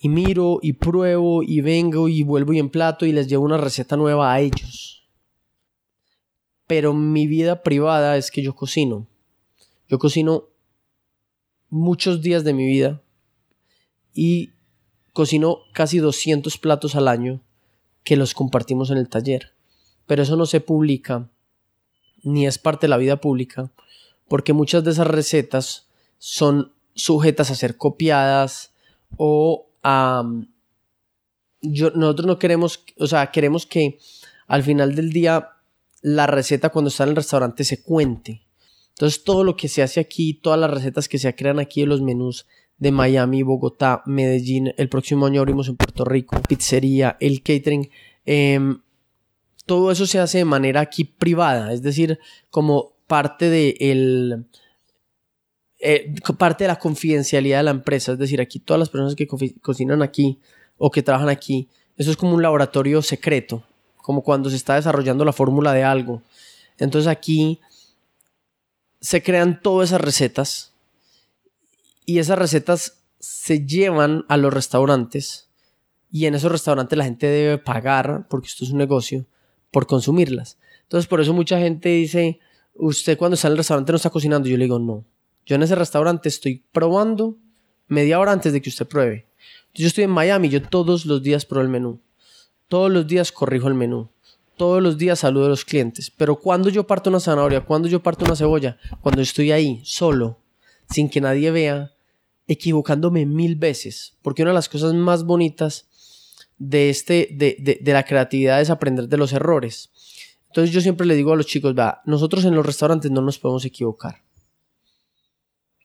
y 0.00 0.08
miro 0.08 0.58
y 0.60 0.72
pruebo 0.72 1.44
y 1.44 1.60
vengo 1.60 2.08
y 2.08 2.24
vuelvo 2.24 2.52
y 2.52 2.58
emplato 2.58 3.06
y 3.06 3.12
les 3.12 3.28
llevo 3.28 3.44
una 3.44 3.58
receta 3.58 3.96
nueva 3.96 4.32
a 4.32 4.40
ellos. 4.40 4.97
Pero 6.68 6.94
mi 6.94 7.26
vida 7.26 7.64
privada 7.64 8.16
es 8.16 8.30
que 8.30 8.42
yo 8.42 8.54
cocino. 8.54 9.08
Yo 9.88 9.98
cocino 9.98 10.44
muchos 11.70 12.22
días 12.22 12.44
de 12.44 12.54
mi 12.54 12.66
vida 12.66 13.02
y 14.14 14.50
cocino 15.12 15.58
casi 15.72 15.98
200 15.98 16.56
platos 16.58 16.94
al 16.94 17.08
año 17.08 17.40
que 18.04 18.16
los 18.16 18.34
compartimos 18.34 18.90
en 18.90 18.98
el 18.98 19.08
taller. 19.08 19.54
Pero 20.06 20.22
eso 20.22 20.36
no 20.36 20.46
se 20.46 20.60
publica 20.60 21.28
ni 22.22 22.46
es 22.46 22.58
parte 22.58 22.86
de 22.86 22.90
la 22.90 22.96
vida 22.96 23.20
pública 23.20 23.72
porque 24.28 24.52
muchas 24.52 24.84
de 24.84 24.90
esas 24.90 25.06
recetas 25.06 25.88
son 26.18 26.72
sujetas 26.94 27.50
a 27.50 27.54
ser 27.54 27.76
copiadas 27.76 28.72
o 29.16 29.70
a... 29.82 30.22
Yo, 31.60 31.90
nosotros 31.90 32.26
no 32.26 32.38
queremos, 32.38 32.84
o 32.98 33.06
sea, 33.08 33.32
queremos 33.32 33.66
que 33.66 33.98
al 34.46 34.62
final 34.62 34.94
del 34.94 35.12
día 35.12 35.57
la 36.02 36.26
receta 36.26 36.70
cuando 36.70 36.88
está 36.88 37.04
en 37.04 37.10
el 37.10 37.16
restaurante 37.16 37.64
se 37.64 37.82
cuente. 37.82 38.42
Entonces 38.90 39.22
todo 39.24 39.44
lo 39.44 39.56
que 39.56 39.68
se 39.68 39.82
hace 39.82 40.00
aquí, 40.00 40.34
todas 40.34 40.58
las 40.58 40.70
recetas 40.70 41.08
que 41.08 41.18
se 41.18 41.34
crean 41.34 41.58
aquí 41.58 41.82
en 41.82 41.88
los 41.88 42.02
menús 42.02 42.46
de 42.78 42.92
Miami, 42.92 43.42
Bogotá, 43.42 44.02
Medellín, 44.06 44.72
el 44.76 44.88
próximo 44.88 45.26
año 45.26 45.40
abrimos 45.40 45.68
en 45.68 45.76
Puerto 45.76 46.04
Rico, 46.04 46.40
pizzería, 46.48 47.16
el 47.20 47.42
catering, 47.42 47.90
eh, 48.24 48.60
todo 49.66 49.92
eso 49.92 50.06
se 50.06 50.18
hace 50.18 50.38
de 50.38 50.44
manera 50.44 50.80
aquí 50.80 51.04
privada, 51.04 51.72
es 51.72 51.82
decir, 51.82 52.18
como 52.50 52.94
parte 53.06 53.50
de 53.50 53.76
el, 53.80 54.46
eh, 55.78 56.14
parte 56.38 56.64
de 56.64 56.68
la 56.68 56.78
confidencialidad 56.78 57.58
de 57.58 57.64
la 57.64 57.70
empresa, 57.70 58.12
es 58.12 58.18
decir, 58.18 58.40
aquí 58.40 58.60
todas 58.60 58.78
las 58.78 58.88
personas 58.88 59.14
que 59.14 59.26
co 59.26 59.36
cocinan 59.60 60.02
aquí 60.02 60.40
o 60.76 60.90
que 60.90 61.02
trabajan 61.02 61.28
aquí, 61.28 61.68
eso 61.96 62.10
es 62.10 62.16
como 62.16 62.34
un 62.34 62.42
laboratorio 62.42 63.02
secreto, 63.02 63.64
como 64.08 64.22
cuando 64.22 64.48
se 64.48 64.56
está 64.56 64.76
desarrollando 64.76 65.22
la 65.22 65.34
fórmula 65.34 65.74
de 65.74 65.84
algo. 65.84 66.22
Entonces 66.78 67.08
aquí 67.08 67.60
se 69.02 69.22
crean 69.22 69.60
todas 69.60 69.90
esas 69.90 70.00
recetas 70.00 70.72
y 72.06 72.18
esas 72.18 72.38
recetas 72.38 73.02
se 73.18 73.66
llevan 73.66 74.24
a 74.30 74.38
los 74.38 74.50
restaurantes 74.50 75.50
y 76.10 76.24
en 76.24 76.34
esos 76.34 76.50
restaurantes 76.50 76.96
la 76.96 77.04
gente 77.04 77.26
debe 77.26 77.58
pagar, 77.58 78.26
porque 78.30 78.46
esto 78.46 78.64
es 78.64 78.70
un 78.70 78.78
negocio, 78.78 79.26
por 79.70 79.86
consumirlas. 79.86 80.56
Entonces 80.84 81.06
por 81.06 81.20
eso 81.20 81.34
mucha 81.34 81.58
gente 81.58 81.90
dice, 81.90 82.40
usted 82.76 83.18
cuando 83.18 83.34
está 83.34 83.48
en 83.48 83.52
el 83.52 83.58
restaurante 83.58 83.92
no 83.92 83.96
está 83.96 84.08
cocinando. 84.08 84.48
Yo 84.48 84.56
le 84.56 84.64
digo, 84.64 84.78
no. 84.78 85.04
Yo 85.44 85.56
en 85.56 85.64
ese 85.64 85.74
restaurante 85.74 86.30
estoy 86.30 86.64
probando 86.72 87.36
media 87.88 88.18
hora 88.18 88.32
antes 88.32 88.54
de 88.54 88.62
que 88.62 88.70
usted 88.70 88.88
pruebe. 88.88 89.26
Yo 89.74 89.86
estoy 89.86 90.04
en 90.04 90.10
Miami, 90.12 90.48
yo 90.48 90.62
todos 90.62 91.04
los 91.04 91.22
días 91.22 91.44
pruebo 91.44 91.66
el 91.66 91.68
menú. 91.68 92.00
Todos 92.68 92.90
los 92.90 93.06
días 93.06 93.32
corrijo 93.32 93.68
el 93.68 93.74
menú. 93.74 94.10
Todos 94.56 94.82
los 94.82 94.98
días 94.98 95.20
saludo 95.20 95.46
a 95.46 95.48
los 95.48 95.64
clientes. 95.64 96.10
Pero 96.10 96.36
cuando 96.36 96.68
yo 96.68 96.86
parto 96.86 97.10
una 97.10 97.20
zanahoria, 97.20 97.64
cuando 97.64 97.88
yo 97.88 98.02
parto 98.02 98.24
una 98.24 98.36
cebolla, 98.36 98.78
cuando 99.00 99.22
estoy 99.22 99.52
ahí, 99.52 99.80
solo, 99.84 100.38
sin 100.90 101.08
que 101.08 101.20
nadie 101.20 101.50
vea, 101.50 101.92
equivocándome 102.46 103.24
mil 103.24 103.56
veces. 103.56 104.16
Porque 104.20 104.42
una 104.42 104.50
de 104.50 104.56
las 104.56 104.68
cosas 104.68 104.92
más 104.94 105.24
bonitas 105.24 105.88
de, 106.58 106.90
este, 106.90 107.28
de, 107.30 107.56
de, 107.60 107.78
de 107.80 107.92
la 107.92 108.04
creatividad 108.04 108.60
es 108.60 108.68
aprender 108.68 109.08
de 109.08 109.16
los 109.16 109.32
errores. 109.32 109.90
Entonces 110.48 110.74
yo 110.74 110.80
siempre 110.80 111.06
le 111.06 111.14
digo 111.14 111.32
a 111.32 111.36
los 111.36 111.46
chicos, 111.46 111.74
va, 111.78 112.02
nosotros 112.04 112.44
en 112.44 112.54
los 112.54 112.66
restaurantes 112.66 113.10
no 113.10 113.22
nos 113.22 113.38
podemos 113.38 113.64
equivocar. 113.64 114.22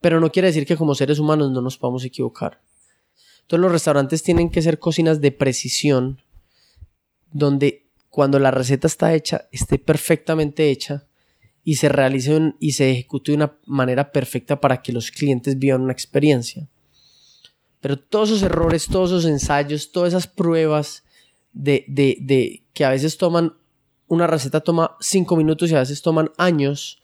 Pero 0.01 0.19
no 0.19 0.31
quiere 0.31 0.47
decir 0.47 0.65
que 0.65 0.75
como 0.75 0.95
seres 0.95 1.19
humanos 1.19 1.51
no 1.51 1.61
nos 1.61 1.77
podamos 1.77 2.03
equivocar. 2.03 2.61
Entonces 3.41 3.61
los 3.61 3.71
restaurantes 3.71 4.23
tienen 4.23 4.49
que 4.49 4.61
ser 4.61 4.79
cocinas 4.79 5.21
de 5.21 5.31
precisión, 5.31 6.22
donde 7.33 7.85
cuando 8.09 8.39
la 8.39 8.51
receta 8.51 8.87
está 8.87 9.13
hecha, 9.13 9.47
esté 9.51 9.79
perfectamente 9.79 10.69
hecha 10.69 11.05
y 11.63 11.75
se 11.75 11.89
realice 11.89 12.53
y 12.59 12.73
se 12.73 12.91
ejecute 12.91 13.31
de 13.31 13.37
una 13.37 13.57
manera 13.65 14.11
perfecta 14.11 14.61
para 14.61 14.81
que 14.81 14.93
los 14.93 15.11
clientes 15.11 15.57
vivan 15.57 15.81
una 15.81 15.93
experiencia. 15.93 16.69
Pero 17.81 17.97
todos 17.97 18.29
esos 18.29 18.43
errores, 18.43 18.87
todos 18.87 19.11
esos 19.11 19.25
ensayos, 19.25 19.91
todas 19.91 20.13
esas 20.13 20.27
pruebas 20.27 21.03
de, 21.51 21.85
de, 21.87 22.17
de 22.21 22.63
que 22.73 22.85
a 22.85 22.89
veces 22.89 23.17
toman 23.17 23.53
una 24.07 24.27
receta 24.27 24.61
toma 24.61 24.95
cinco 24.99 25.35
minutos 25.35 25.71
y 25.71 25.75
a 25.75 25.79
veces 25.79 26.01
toman 26.01 26.31
años, 26.37 27.01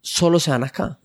solo 0.00 0.38
se 0.38 0.50
dan 0.50 0.64
acá. 0.64 1.00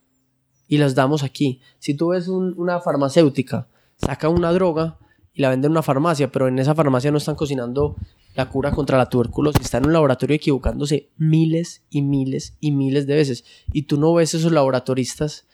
Y 0.67 0.77
las 0.77 0.95
damos 0.95 1.23
aquí. 1.23 1.61
Si 1.79 1.93
tú 1.93 2.09
ves 2.09 2.27
un, 2.27 2.53
una 2.57 2.81
farmacéutica, 2.81 3.67
saca 3.95 4.29
una 4.29 4.51
droga 4.51 4.99
y 5.33 5.41
la 5.41 5.49
vende 5.49 5.67
en 5.67 5.71
una 5.71 5.81
farmacia, 5.81 6.31
pero 6.31 6.47
en 6.47 6.59
esa 6.59 6.75
farmacia 6.75 7.09
no 7.09 7.17
están 7.17 7.35
cocinando 7.35 7.95
la 8.37 8.49
cura 8.49 8.69
contra 8.71 8.99
la 8.99 9.09
tuberculosis, 9.09 9.63
están 9.63 9.83
en 9.83 9.87
un 9.87 9.93
laboratorio 9.93 10.35
equivocándose 10.35 11.09
miles 11.17 11.81
y 11.89 12.03
miles 12.03 12.55
y 12.59 12.71
miles 12.71 13.07
de 13.07 13.15
veces. 13.15 13.43
Y 13.73 13.83
tú 13.83 13.99
no 13.99 14.13
ves 14.13 14.35
esos 14.35 14.51
laboratoristas 14.51 15.47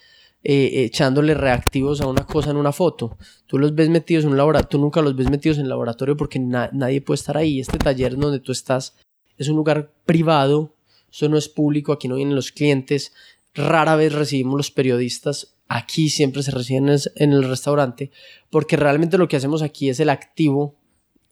eh, 0.43 0.83
echándole 0.83 1.33
reactivos 1.33 2.01
a 2.01 2.07
una 2.07 2.25
cosa 2.25 2.51
en 2.51 2.57
una 2.57 2.73
foto. 2.73 3.17
Tú 3.47 3.57
los 3.57 3.73
ves 3.73 3.87
metidos 3.87 4.25
en 4.25 4.33
un 4.33 4.63
tú 4.69 4.79
nunca 4.79 5.01
los 5.01 5.15
ves 5.15 5.29
metidos 5.29 5.57
en 5.59 5.63
el 5.63 5.69
laboratorio 5.69 6.17
porque 6.17 6.39
na 6.39 6.69
nadie 6.73 6.99
puede 6.99 7.15
estar 7.15 7.37
ahí. 7.37 7.61
Este 7.61 7.77
taller 7.77 8.17
donde 8.17 8.41
tú 8.41 8.51
estás 8.51 8.97
es 9.37 9.47
un 9.47 9.55
lugar 9.55 9.93
privado, 10.05 10.75
eso 11.09 11.29
no 11.29 11.37
es 11.37 11.47
público, 11.47 11.93
aquí 11.93 12.09
no 12.09 12.15
vienen 12.15 12.35
los 12.35 12.51
clientes, 12.51 13.13
rara 13.53 13.95
vez 13.95 14.11
recibimos 14.11 14.57
los 14.57 14.71
periodistas, 14.71 15.55
aquí 15.69 16.09
siempre 16.09 16.43
se 16.43 16.51
reciben 16.51 16.93
en 17.15 17.31
el 17.31 17.45
restaurante, 17.45 18.11
porque 18.49 18.75
realmente 18.75 19.17
lo 19.17 19.29
que 19.29 19.37
hacemos 19.37 19.61
aquí 19.61 19.87
es 19.87 20.01
el 20.01 20.09
activo 20.09 20.75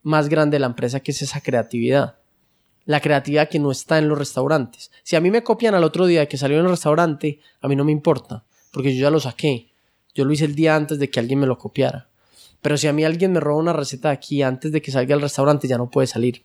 más 0.04 0.30
grande 0.30 0.56
de 0.56 0.60
la 0.60 0.68
empresa, 0.68 1.00
que 1.00 1.12
es 1.12 1.22
esa 1.22 1.42
creatividad. 1.42 2.18
La 2.86 3.00
creatividad 3.00 3.50
que 3.50 3.60
no 3.60 3.72
está 3.72 3.98
en 3.98 4.10
los 4.10 4.18
restaurantes. 4.18 4.92
Si 5.04 5.16
a 5.16 5.22
mí 5.22 5.30
me 5.30 5.44
copian 5.44 5.76
al 5.76 5.84
otro 5.84 6.06
día 6.06 6.28
que 6.28 6.38
salió 6.38 6.60
en 6.60 6.66
el 6.66 6.72
restaurante, 6.72 7.40
a 7.62 7.68
mí 7.68 7.76
no 7.76 7.84
me 7.84 7.92
importa, 7.92 8.44
porque 8.72 8.96
yo 8.96 9.02
ya 9.04 9.12
lo 9.12 9.20
saqué. 9.20 9.70
Yo 10.14 10.26
lo 10.26 10.34
hice 10.34 10.46
el 10.46 10.56
día 10.56 10.76
antes 10.76 11.00
de 11.00 11.10
que 11.10 11.20
alguien 11.20 11.40
me 11.40 11.48
lo 11.48 11.58
copiara. 11.58 12.10
Pero 12.62 12.78
si 12.78 12.88
a 12.88 12.94
mí 12.94 13.04
alguien 13.04 13.32
me 13.32 13.40
roba 13.40 13.60
una 13.60 13.74
receta 13.74 14.10
de 14.10 14.16
aquí 14.16 14.42
antes 14.42 14.72
de 14.72 14.82
que 14.82 14.92
salga 14.92 15.16
al 15.16 15.22
restaurante, 15.22 15.68
ya 15.68 15.78
no 15.78 15.90
puede 15.90 16.08
salir. 16.08 16.44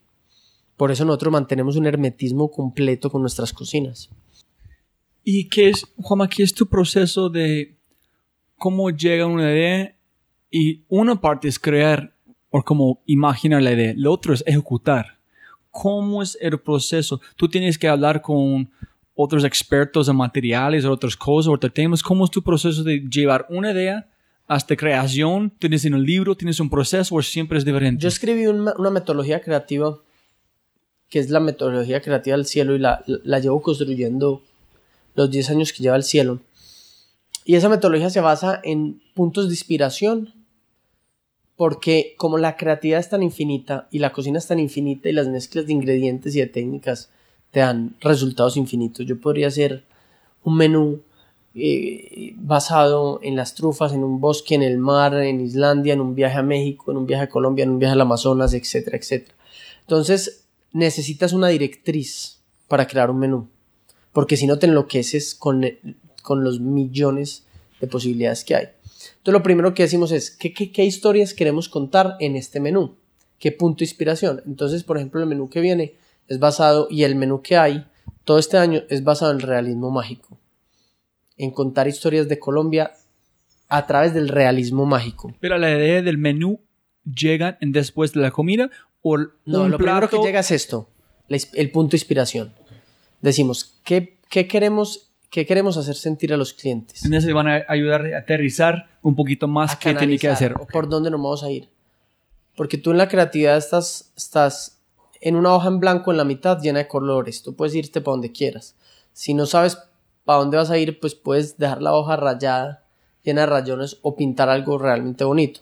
Por 0.76 0.90
eso 0.90 1.04
nosotros 1.04 1.32
mantenemos 1.32 1.76
un 1.76 1.86
hermetismo 1.86 2.50
completo 2.50 3.10
con 3.10 3.22
nuestras 3.22 3.52
cocinas. 3.52 4.10
¿Y 5.24 5.48
qué 5.48 5.70
es, 5.70 5.86
Juanma, 5.96 6.28
qué 6.28 6.42
es 6.42 6.54
tu 6.54 6.66
proceso 6.66 7.28
de 7.28 7.76
cómo 8.56 8.90
llega 8.90 9.26
una 9.26 9.50
idea? 9.50 9.96
Y 10.50 10.84
una 10.88 11.20
parte 11.20 11.48
es 11.48 11.58
crear 11.58 12.15
o 12.50 12.62
como 12.62 13.02
imaginar 13.06 13.62
la 13.62 13.72
idea, 13.72 13.94
lo 13.96 14.12
otro 14.12 14.34
es 14.34 14.42
ejecutar. 14.46 15.18
¿Cómo 15.70 16.22
es 16.22 16.38
el 16.40 16.58
proceso? 16.58 17.20
Tú 17.36 17.48
tienes 17.48 17.78
que 17.78 17.88
hablar 17.88 18.22
con 18.22 18.70
otros 19.16 19.44
expertos 19.44 20.08
en 20.08 20.16
materiales 20.16 20.84
otras 20.84 21.16
cosas, 21.16 21.52
otros 21.52 21.72
temas. 21.72 22.02
¿Cómo 22.02 22.24
es 22.24 22.30
tu 22.30 22.42
proceso 22.42 22.84
de 22.84 23.00
llevar 23.00 23.46
una 23.48 23.72
idea 23.72 24.06
hasta 24.46 24.76
creación? 24.76 25.50
¿Tienes 25.58 25.84
en 25.84 25.94
un 25.94 26.04
libro? 26.04 26.36
¿Tienes 26.36 26.60
un 26.60 26.70
proceso 26.70 27.14
o 27.14 27.22
siempre 27.22 27.58
es 27.58 27.64
diferente? 27.64 28.02
Yo 28.02 28.08
escribí 28.08 28.46
una, 28.46 28.74
una 28.78 28.90
metodología 28.90 29.40
creativa, 29.40 29.98
que 31.08 31.18
es 31.18 31.30
la 31.30 31.40
metodología 31.40 32.00
creativa 32.00 32.36
del 32.36 32.46
cielo, 32.46 32.76
y 32.76 32.78
la, 32.78 33.02
la 33.06 33.38
llevo 33.38 33.62
construyendo 33.62 34.42
los 35.14 35.30
10 35.30 35.50
años 35.50 35.72
que 35.72 35.82
lleva 35.82 35.96
el 35.96 36.04
cielo. 36.04 36.40
Y 37.44 37.54
esa 37.54 37.68
metodología 37.68 38.10
se 38.10 38.20
basa 38.20 38.60
en 38.62 39.00
puntos 39.14 39.46
de 39.46 39.54
inspiración, 39.54 40.34
porque 41.56 42.14
como 42.18 42.38
la 42.38 42.56
creatividad 42.56 43.00
es 43.00 43.08
tan 43.08 43.22
infinita 43.22 43.88
y 43.90 43.98
la 43.98 44.12
cocina 44.12 44.38
es 44.38 44.46
tan 44.46 44.58
infinita 44.58 45.08
y 45.08 45.12
las 45.12 45.28
mezclas 45.28 45.66
de 45.66 45.72
ingredientes 45.72 46.36
y 46.36 46.40
de 46.40 46.46
técnicas 46.46 47.10
te 47.50 47.60
dan 47.60 47.96
resultados 48.00 48.56
infinitos, 48.56 49.06
yo 49.06 49.18
podría 49.18 49.48
hacer 49.48 49.84
un 50.44 50.56
menú 50.56 51.00
eh, 51.54 52.34
basado 52.36 53.18
en 53.22 53.34
las 53.34 53.54
trufas, 53.54 53.94
en 53.94 54.04
un 54.04 54.20
bosque, 54.20 54.54
en 54.54 54.62
el 54.62 54.76
mar, 54.76 55.14
en 55.14 55.40
Islandia, 55.40 55.94
en 55.94 56.02
un 56.02 56.14
viaje 56.14 56.36
a 56.36 56.42
México, 56.42 56.90
en 56.90 56.98
un 56.98 57.06
viaje 57.06 57.24
a 57.24 57.28
Colombia, 57.30 57.62
en 57.62 57.70
un 57.70 57.78
viaje 57.78 57.94
al 57.94 58.00
Amazonas, 58.02 58.52
etcétera, 58.52 58.98
etcétera. 58.98 59.34
Entonces 59.80 60.44
necesitas 60.72 61.32
una 61.32 61.48
directriz 61.48 62.42
para 62.68 62.86
crear 62.86 63.10
un 63.10 63.18
menú, 63.18 63.48
porque 64.12 64.36
si 64.36 64.46
no 64.46 64.58
te 64.58 64.66
enloqueces 64.66 65.34
con, 65.34 65.64
con 66.22 66.44
los 66.44 66.60
millones 66.60 67.46
de 67.80 67.86
posibilidades 67.86 68.44
que 68.44 68.54
hay. 68.54 68.68
Entonces 69.18 69.32
lo 69.32 69.42
primero 69.42 69.74
que 69.74 69.82
decimos 69.84 70.12
es, 70.12 70.30
¿qué, 70.30 70.52
qué, 70.52 70.72
qué 70.72 70.84
historias 70.84 71.34
queremos 71.34 71.68
contar 71.68 72.16
en 72.20 72.36
este 72.36 72.60
menú? 72.60 72.96
¿Qué 73.38 73.52
punto 73.52 73.80
de 73.80 73.84
inspiración? 73.84 74.42
Entonces, 74.46 74.82
por 74.84 74.96
ejemplo, 74.96 75.20
el 75.20 75.26
menú 75.26 75.48
que 75.50 75.60
viene 75.60 75.94
es 76.28 76.38
basado, 76.38 76.88
y 76.90 77.02
el 77.04 77.14
menú 77.16 77.42
que 77.42 77.56
hay 77.56 77.86
todo 78.24 78.38
este 78.38 78.56
año 78.56 78.82
es 78.88 79.04
basado 79.04 79.30
en 79.32 79.38
el 79.38 79.42
realismo 79.42 79.90
mágico 79.90 80.38
en 81.38 81.50
contar 81.50 81.86
historias 81.86 82.28
de 82.28 82.38
Colombia 82.38 82.92
a 83.68 83.86
través 83.86 84.14
del 84.14 84.28
realismo 84.28 84.86
mágico. 84.86 85.34
Pero 85.38 85.58
la 85.58 85.70
idea 85.70 86.00
del 86.00 86.16
menú 86.18 86.60
llega 87.04 87.58
en 87.60 87.72
después 87.72 88.12
de 88.14 88.20
la 88.20 88.30
comida 88.30 88.70
o 89.02 89.18
No, 89.18 89.68
lo 89.68 89.76
primero 89.76 90.00
plato- 90.08 90.20
que 90.22 90.26
llega 90.26 90.40
es 90.40 90.50
esto, 90.50 90.88
el 91.28 91.70
punto 91.70 91.90
de 91.92 91.96
inspiración. 91.98 92.54
Decimos, 93.20 93.78
¿qué, 93.84 94.18
qué 94.30 94.48
queremos, 94.48 95.05
¿qué 95.36 95.44
queremos 95.44 95.76
hacer 95.76 95.96
sentir 95.96 96.32
a 96.32 96.38
los 96.38 96.54
clientes? 96.54 97.04
En 97.04 97.12
eso 97.12 97.34
van 97.34 97.46
a 97.46 97.66
ayudar 97.68 98.06
a 98.14 98.20
aterrizar 98.20 98.88
un 99.02 99.14
poquito 99.14 99.46
más 99.46 99.74
A 99.74 99.78
qué 99.78 99.94
tiene 99.94 100.18
que 100.18 100.30
hacer. 100.30 100.54
¿Por 100.54 100.88
dónde 100.88 101.10
nos 101.10 101.20
vamos 101.20 101.44
a 101.44 101.50
ir? 101.50 101.68
Porque 102.56 102.78
tú 102.78 102.92
en 102.92 102.96
la 102.96 103.06
creatividad 103.06 103.58
estás, 103.58 104.14
estás 104.16 104.78
en 105.20 105.36
una 105.36 105.54
hoja 105.54 105.68
en 105.68 105.78
blanco 105.78 106.10
en 106.10 106.16
la 106.16 106.24
mitad 106.24 106.58
llena 106.62 106.78
de 106.78 106.88
colores. 106.88 107.42
Tú 107.42 107.54
puedes 107.54 107.74
irte 107.74 108.00
para 108.00 108.12
donde 108.12 108.32
quieras. 108.32 108.76
Si 109.12 109.34
no 109.34 109.44
sabes 109.44 109.76
para 110.24 110.38
dónde 110.38 110.56
vas 110.56 110.70
a 110.70 110.78
ir, 110.78 110.98
pues 111.00 111.14
puedes 111.14 111.58
dejar 111.58 111.82
la 111.82 111.92
hoja 111.92 112.16
rayada, 112.16 112.86
llena 113.22 113.42
de 113.42 113.48
rayones 113.48 113.98
o 114.00 114.16
pintar 114.16 114.48
algo 114.48 114.78
realmente 114.78 115.24
bonito. 115.24 115.60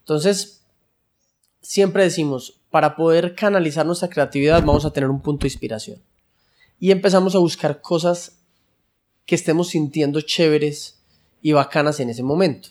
Entonces, 0.00 0.64
siempre 1.60 2.02
decimos, 2.02 2.60
para 2.72 2.96
poder 2.96 3.36
canalizar 3.36 3.86
nuestra 3.86 4.08
creatividad 4.08 4.64
vamos 4.64 4.84
a 4.84 4.92
tener 4.92 5.08
un 5.08 5.20
punto 5.20 5.42
de 5.42 5.48
inspiración. 5.48 6.02
Y 6.80 6.90
empezamos 6.90 7.36
a 7.36 7.38
buscar 7.38 7.80
cosas 7.80 8.41
que 9.26 9.34
estemos 9.34 9.68
sintiendo 9.68 10.20
chéveres 10.20 10.98
y 11.40 11.52
bacanas 11.52 12.00
en 12.00 12.10
ese 12.10 12.22
momento. 12.22 12.70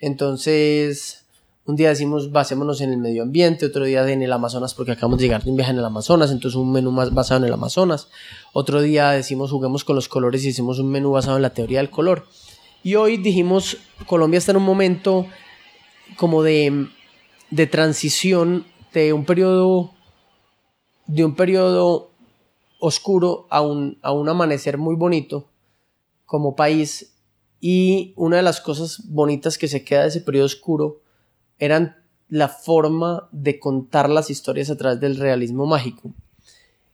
Entonces, 0.00 1.24
un 1.68 1.76
día 1.76 1.90
decimos 1.90 2.32
basémonos 2.32 2.80
en 2.80 2.92
el 2.92 2.98
medio 2.98 3.22
ambiente, 3.22 3.66
otro 3.66 3.84
día 3.84 4.08
en 4.10 4.22
el 4.22 4.32
Amazonas 4.32 4.74
porque 4.74 4.92
acabamos 4.92 5.18
de 5.18 5.26
llegar 5.26 5.44
de 5.44 5.50
un 5.50 5.56
viaje 5.56 5.72
en 5.72 5.78
el 5.78 5.84
Amazonas, 5.84 6.30
entonces 6.30 6.56
un 6.56 6.72
menú 6.72 6.92
más 6.92 7.12
basado 7.12 7.40
en 7.40 7.46
el 7.48 7.52
Amazonas. 7.52 8.08
Otro 8.52 8.80
día 8.80 9.10
decimos 9.10 9.50
juguemos 9.50 9.84
con 9.84 9.96
los 9.96 10.08
colores 10.08 10.44
y 10.44 10.48
hicimos 10.48 10.78
un 10.78 10.88
menú 10.88 11.12
basado 11.12 11.36
en 11.36 11.42
la 11.42 11.50
teoría 11.50 11.78
del 11.78 11.90
color. 11.90 12.26
Y 12.82 12.94
hoy 12.94 13.16
dijimos 13.16 13.76
Colombia 14.06 14.38
está 14.38 14.52
en 14.52 14.58
un 14.58 14.62
momento 14.62 15.26
como 16.16 16.42
de, 16.42 16.88
de 17.50 17.66
transición 17.66 18.64
de 18.94 19.12
un 19.12 19.24
periodo 19.24 19.92
de 21.06 21.24
un 21.24 21.34
periodo 21.34 22.12
oscuro 22.78 23.46
a 23.50 23.60
un, 23.60 23.98
a 24.02 24.12
un 24.12 24.28
amanecer 24.28 24.78
muy 24.78 24.94
bonito 24.94 25.48
como 26.28 26.54
país 26.54 27.14
y 27.58 28.12
una 28.16 28.36
de 28.36 28.42
las 28.42 28.60
cosas 28.60 29.02
bonitas 29.08 29.56
que 29.56 29.66
se 29.66 29.82
queda 29.82 30.02
de 30.02 30.08
ese 30.08 30.20
periodo 30.20 30.44
oscuro 30.44 31.00
eran 31.58 31.96
la 32.28 32.48
forma 32.48 33.28
de 33.32 33.58
contar 33.58 34.10
las 34.10 34.28
historias 34.28 34.68
a 34.68 34.76
través 34.76 35.00
del 35.00 35.16
realismo 35.16 35.64
mágico. 35.64 36.12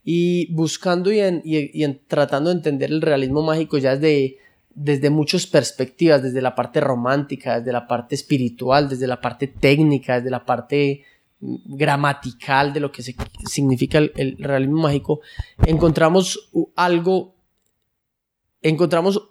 Y 0.05 0.51
buscando 0.53 1.11
y, 1.11 1.19
en- 1.19 1.41
y- 1.43 1.83
en- 1.83 1.99
tratando 2.07 2.49
de 2.49 2.55
entender 2.55 2.91
el 2.91 3.01
realismo 3.01 3.41
mágico 3.41 3.77
ya 3.77 3.97
desde, 3.97 4.37
desde 4.73 5.09
muchas 5.09 5.45
perspectivas, 5.47 6.23
desde 6.23 6.41
la 6.41 6.55
parte 6.55 6.79
romántica, 6.79 7.59
desde 7.59 7.73
la 7.73 7.85
parte 7.87 8.15
espiritual, 8.15 8.87
desde 8.87 9.07
la 9.07 9.19
parte 9.19 9.47
técnica, 9.47 10.15
desde 10.15 10.29
la 10.31 10.45
parte 10.45 11.03
mm, 11.41 11.55
gramatical 11.75 12.71
de 12.71 12.79
lo 12.79 12.91
que 12.93 13.03
se- 13.03 13.15
significa 13.49 13.97
el, 13.97 14.37
realismo 14.39 14.83
mágico, 14.83 15.19
encontramos 15.65 16.49
algo, 16.77 17.34
encontramos 18.69 19.29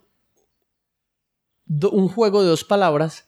un 1.66 2.09
juego 2.09 2.43
de 2.43 2.48
dos 2.48 2.65
palabras 2.65 3.27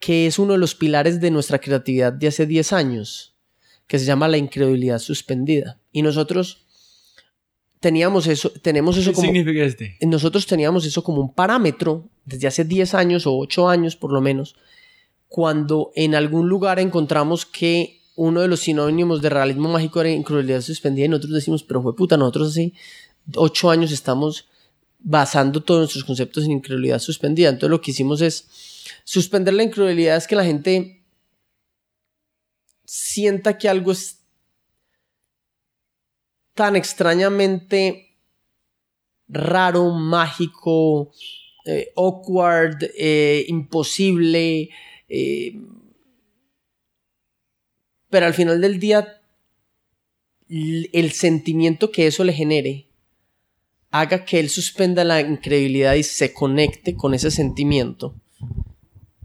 que 0.00 0.26
es 0.26 0.38
uno 0.38 0.54
de 0.54 0.58
los 0.58 0.74
pilares 0.74 1.20
de 1.20 1.30
nuestra 1.30 1.60
creatividad 1.60 2.12
de 2.12 2.26
hace 2.26 2.46
10 2.46 2.72
años, 2.72 3.36
que 3.86 3.98
se 3.98 4.04
llama 4.04 4.28
la 4.28 4.36
incredulidad 4.36 4.98
suspendida. 4.98 5.80
Y 5.92 6.02
nosotros 6.02 6.66
teníamos 7.80 8.26
eso, 8.26 8.50
tenemos 8.50 8.96
eso 8.96 9.10
¿Qué 9.10 9.14
como 9.14 9.26
significa 9.26 9.64
este? 9.64 9.96
nosotros 10.02 10.46
teníamos 10.46 10.84
eso 10.86 11.04
como 11.04 11.20
un 11.20 11.32
parámetro 11.32 12.08
desde 12.24 12.48
hace 12.48 12.64
10 12.64 12.94
años 12.94 13.26
o 13.26 13.36
8 13.36 13.68
años 13.68 13.96
por 13.96 14.12
lo 14.12 14.20
menos, 14.20 14.56
cuando 15.28 15.92
en 15.94 16.14
algún 16.14 16.48
lugar 16.48 16.80
encontramos 16.80 17.46
que 17.46 18.00
uno 18.16 18.40
de 18.40 18.48
los 18.48 18.60
sinónimos 18.60 19.22
de 19.22 19.30
realismo 19.30 19.68
mágico 19.68 20.00
era 20.00 20.10
incredulidad 20.10 20.62
suspendida 20.62 21.06
y 21.06 21.08
nosotros 21.08 21.34
decimos, 21.34 21.62
pero 21.62 21.82
fue 21.82 21.94
puta, 21.94 22.16
nosotros 22.16 22.50
hace 22.50 22.72
8 23.34 23.70
años 23.70 23.92
estamos 23.92 24.48
basando 25.06 25.62
todos 25.62 25.80
nuestros 25.80 26.04
conceptos 26.04 26.44
en 26.44 26.52
incredulidad 26.52 26.98
suspendida. 26.98 27.50
Entonces 27.50 27.70
lo 27.70 27.80
que 27.80 27.90
hicimos 27.90 28.22
es 28.22 28.48
suspender 29.04 29.52
la 29.52 29.62
incredulidad, 29.62 30.16
es 30.16 30.26
que 30.26 30.34
la 30.34 30.44
gente 30.44 31.04
sienta 32.84 33.58
que 33.58 33.68
algo 33.68 33.92
es 33.92 34.20
tan 36.54 36.74
extrañamente 36.74 38.16
raro, 39.28 39.90
mágico, 39.90 41.12
eh, 41.66 41.92
awkward, 41.96 42.78
eh, 42.96 43.44
imposible, 43.48 44.70
eh, 45.08 45.60
pero 48.08 48.26
al 48.26 48.34
final 48.34 48.60
del 48.60 48.78
día 48.78 49.20
el 50.48 51.12
sentimiento 51.12 51.90
que 51.90 52.06
eso 52.06 52.22
le 52.22 52.32
genere 52.32 52.86
haga 53.94 54.24
que 54.24 54.40
él 54.40 54.50
suspenda 54.50 55.04
la 55.04 55.20
incredulidad 55.20 55.94
y 55.94 56.02
se 56.02 56.32
conecte 56.32 56.96
con 56.96 57.14
ese 57.14 57.30
sentimiento 57.30 58.12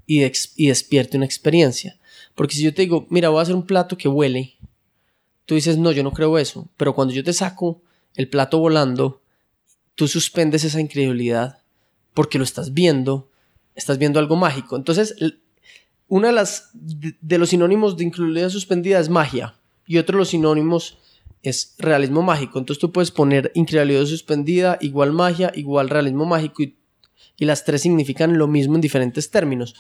y, 0.06 0.20
despierte 0.20 1.18
una 1.18 1.26
experiencia. 1.26 1.98
Porque 2.36 2.54
si 2.54 2.62
yo 2.62 2.72
te 2.72 2.84
digo, 2.84 3.08
mira, 3.10 3.30
voy 3.30 3.40
a 3.40 3.42
hacer 3.42 3.56
un 3.56 3.66
plato 3.66 3.98
que 3.98 4.08
huele, 4.08 4.58
tú 5.48 5.56
dices, 5.56 5.80
no, 5.80 5.92
yo 5.92 6.04
no 6.04 6.12
creo 6.12 6.38
eso. 6.38 6.70
Pero 6.78 6.94
cuando 6.94 7.16
yo 7.16 7.24
te 7.24 7.34
saco 7.34 7.82
el 8.14 8.30
plato 8.30 8.60
volando, 8.60 9.24
tú 9.96 10.08
suspendes 10.08 10.64
esa 10.64 10.80
incredulidad 10.80 11.58
porque 12.14 12.38
lo 12.38 12.44
estás 12.44 12.72
viendo, 12.72 13.28
estás 13.74 13.98
viendo 13.98 14.20
algo 14.20 14.36
mágico. 14.36 14.76
Entonces, 14.78 15.16
una 16.08 16.28
de 16.28 16.34
las 16.34 16.70
de 16.74 17.38
los 17.40 17.50
sinónimos 17.50 17.98
de 17.98 18.04
incredulidad 18.04 18.50
suspendida 18.50 19.00
es 19.00 19.10
magia 19.10 19.56
y 19.88 19.98
otro 19.98 20.18
de 20.18 20.20
los 20.20 20.30
sinónimos 20.30 21.00
es 21.44 21.76
realismo 21.78 22.22
mágico. 22.22 22.60
Entonces 22.60 22.80
tú 22.80 22.92
puedes 22.92 23.12
poner 23.12 23.52
incredulidad 23.56 24.06
suspendida, 24.06 24.78
igual 24.82 25.14
magia, 25.14 25.52
igual 25.56 25.90
realismo 25.90 26.26
mágico 26.26 26.64
y, 26.64 26.76
las 27.38 27.64
tres 27.64 27.84
significan 27.84 28.38
lo 28.38 28.48
mismo 28.48 28.76
en 28.76 28.82
diferentes 28.82 29.32
términos. 29.32 29.74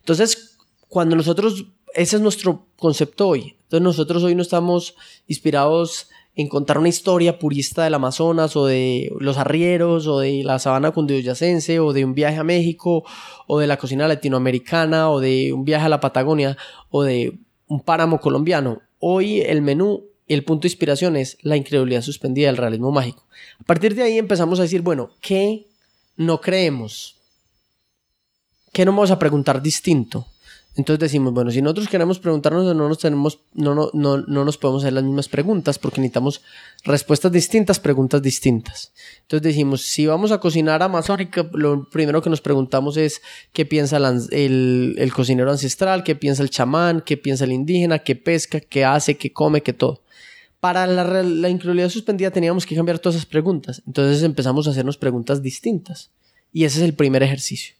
Entonces, 0.00 0.58
cuando 0.88 1.14
nosotros, 1.14 1.66
ese 1.94 2.16
es 2.16 2.22
nuestro 2.22 2.66
concepto 2.76 3.28
hoy. 3.28 3.56
Entonces 3.62 3.82
nosotros 3.82 4.24
hoy 4.24 4.34
no 4.34 4.42
estamos 4.42 4.96
inspirados 5.28 6.08
en 6.36 6.48
contar 6.48 6.78
una 6.78 6.88
historia 6.88 7.38
purista 7.38 7.84
del 7.84 7.94
Amazonas 7.94 8.56
o 8.56 8.66
de 8.66 9.12
los 9.20 9.38
arrieros 9.38 10.06
o 10.06 10.18
de 10.18 10.42
la 10.42 10.58
sabana 10.58 10.90
cundiboyacense 10.90 11.78
o 11.78 11.92
de 11.92 12.04
un 12.04 12.14
viaje 12.14 12.38
a 12.38 12.44
México 12.44 13.04
o 13.46 13.58
de 13.60 13.68
la 13.68 13.76
cocina 13.76 14.08
latinoamericana 14.08 15.10
o 15.10 15.20
de 15.20 15.52
un 15.52 15.64
viaje 15.64 15.86
a 15.86 15.88
la 15.88 16.00
Patagonia 16.00 16.56
o 16.90 17.04
de 17.04 17.38
un 17.68 17.80
páramo 17.80 18.20
colombiano. 18.20 18.82
Hoy 18.98 19.40
el 19.40 19.62
menú, 19.62 20.04
el 20.26 20.44
punto 20.44 20.62
de 20.62 20.68
inspiración 20.68 21.16
es 21.16 21.36
la 21.42 21.56
incredulidad 21.56 22.02
suspendida 22.02 22.46
del 22.46 22.56
realismo 22.56 22.90
mágico. 22.90 23.26
A 23.60 23.64
partir 23.64 23.94
de 23.94 24.02
ahí 24.02 24.18
empezamos 24.18 24.58
a 24.58 24.62
decir, 24.62 24.82
bueno, 24.82 25.10
¿qué 25.20 25.66
no 26.16 26.40
creemos? 26.40 27.16
¿Qué 28.72 28.84
no 28.84 28.92
vamos 28.92 29.10
a 29.10 29.18
preguntar 29.18 29.62
distinto? 29.62 30.26
Entonces 30.76 30.98
decimos, 30.98 31.32
bueno, 31.32 31.52
si 31.52 31.62
nosotros 31.62 31.88
queremos 31.88 32.18
preguntarnos, 32.18 32.64
no 32.74 32.88
nos 32.88 32.98
tenemos, 32.98 33.38
no, 33.52 33.76
no, 33.76 33.90
no, 33.92 34.18
no 34.18 34.44
nos 34.44 34.58
podemos 34.58 34.82
hacer 34.82 34.94
las 34.94 35.04
mismas 35.04 35.28
preguntas 35.28 35.78
porque 35.78 36.00
necesitamos 36.00 36.42
respuestas 36.82 37.30
distintas, 37.30 37.78
preguntas 37.78 38.20
distintas. 38.20 38.92
Entonces 39.22 39.42
decimos, 39.46 39.82
si 39.82 40.06
vamos 40.06 40.32
a 40.32 40.40
cocinar 40.40 40.82
amazónica, 40.82 41.48
lo 41.52 41.88
primero 41.90 42.20
que 42.22 42.30
nos 42.30 42.40
preguntamos 42.40 42.96
es 42.96 43.22
qué 43.52 43.64
piensa 43.64 43.98
el, 43.98 44.96
el, 44.98 45.12
cocinero 45.12 45.52
ancestral, 45.52 46.02
qué 46.02 46.16
piensa 46.16 46.42
el 46.42 46.50
chamán, 46.50 47.02
qué 47.02 47.16
piensa 47.16 47.44
el 47.44 47.52
indígena, 47.52 48.00
qué 48.00 48.16
pesca, 48.16 48.58
qué 48.58 48.84
hace, 48.84 49.16
qué 49.16 49.32
come, 49.32 49.62
qué 49.62 49.74
todo. 49.74 50.03
Para 50.64 50.86
la, 50.86 51.48
incredulidad 51.50 51.90
suspendida 51.90 52.30
teníamos 52.30 52.64
que 52.64 52.74
cambiar 52.74 52.98
todas 52.98 53.16
esas 53.16 53.26
preguntas. 53.26 53.82
Entonces 53.86 54.22
empezamos 54.22 54.66
a 54.66 54.70
hacernos 54.70 54.96
preguntas 54.96 55.42
distintas. 55.42 56.10
Y 56.52 56.64
ese 56.64 56.78
es 56.78 56.84
el 56.84 56.94
primer 56.94 57.22
ejercicio. 57.22 57.74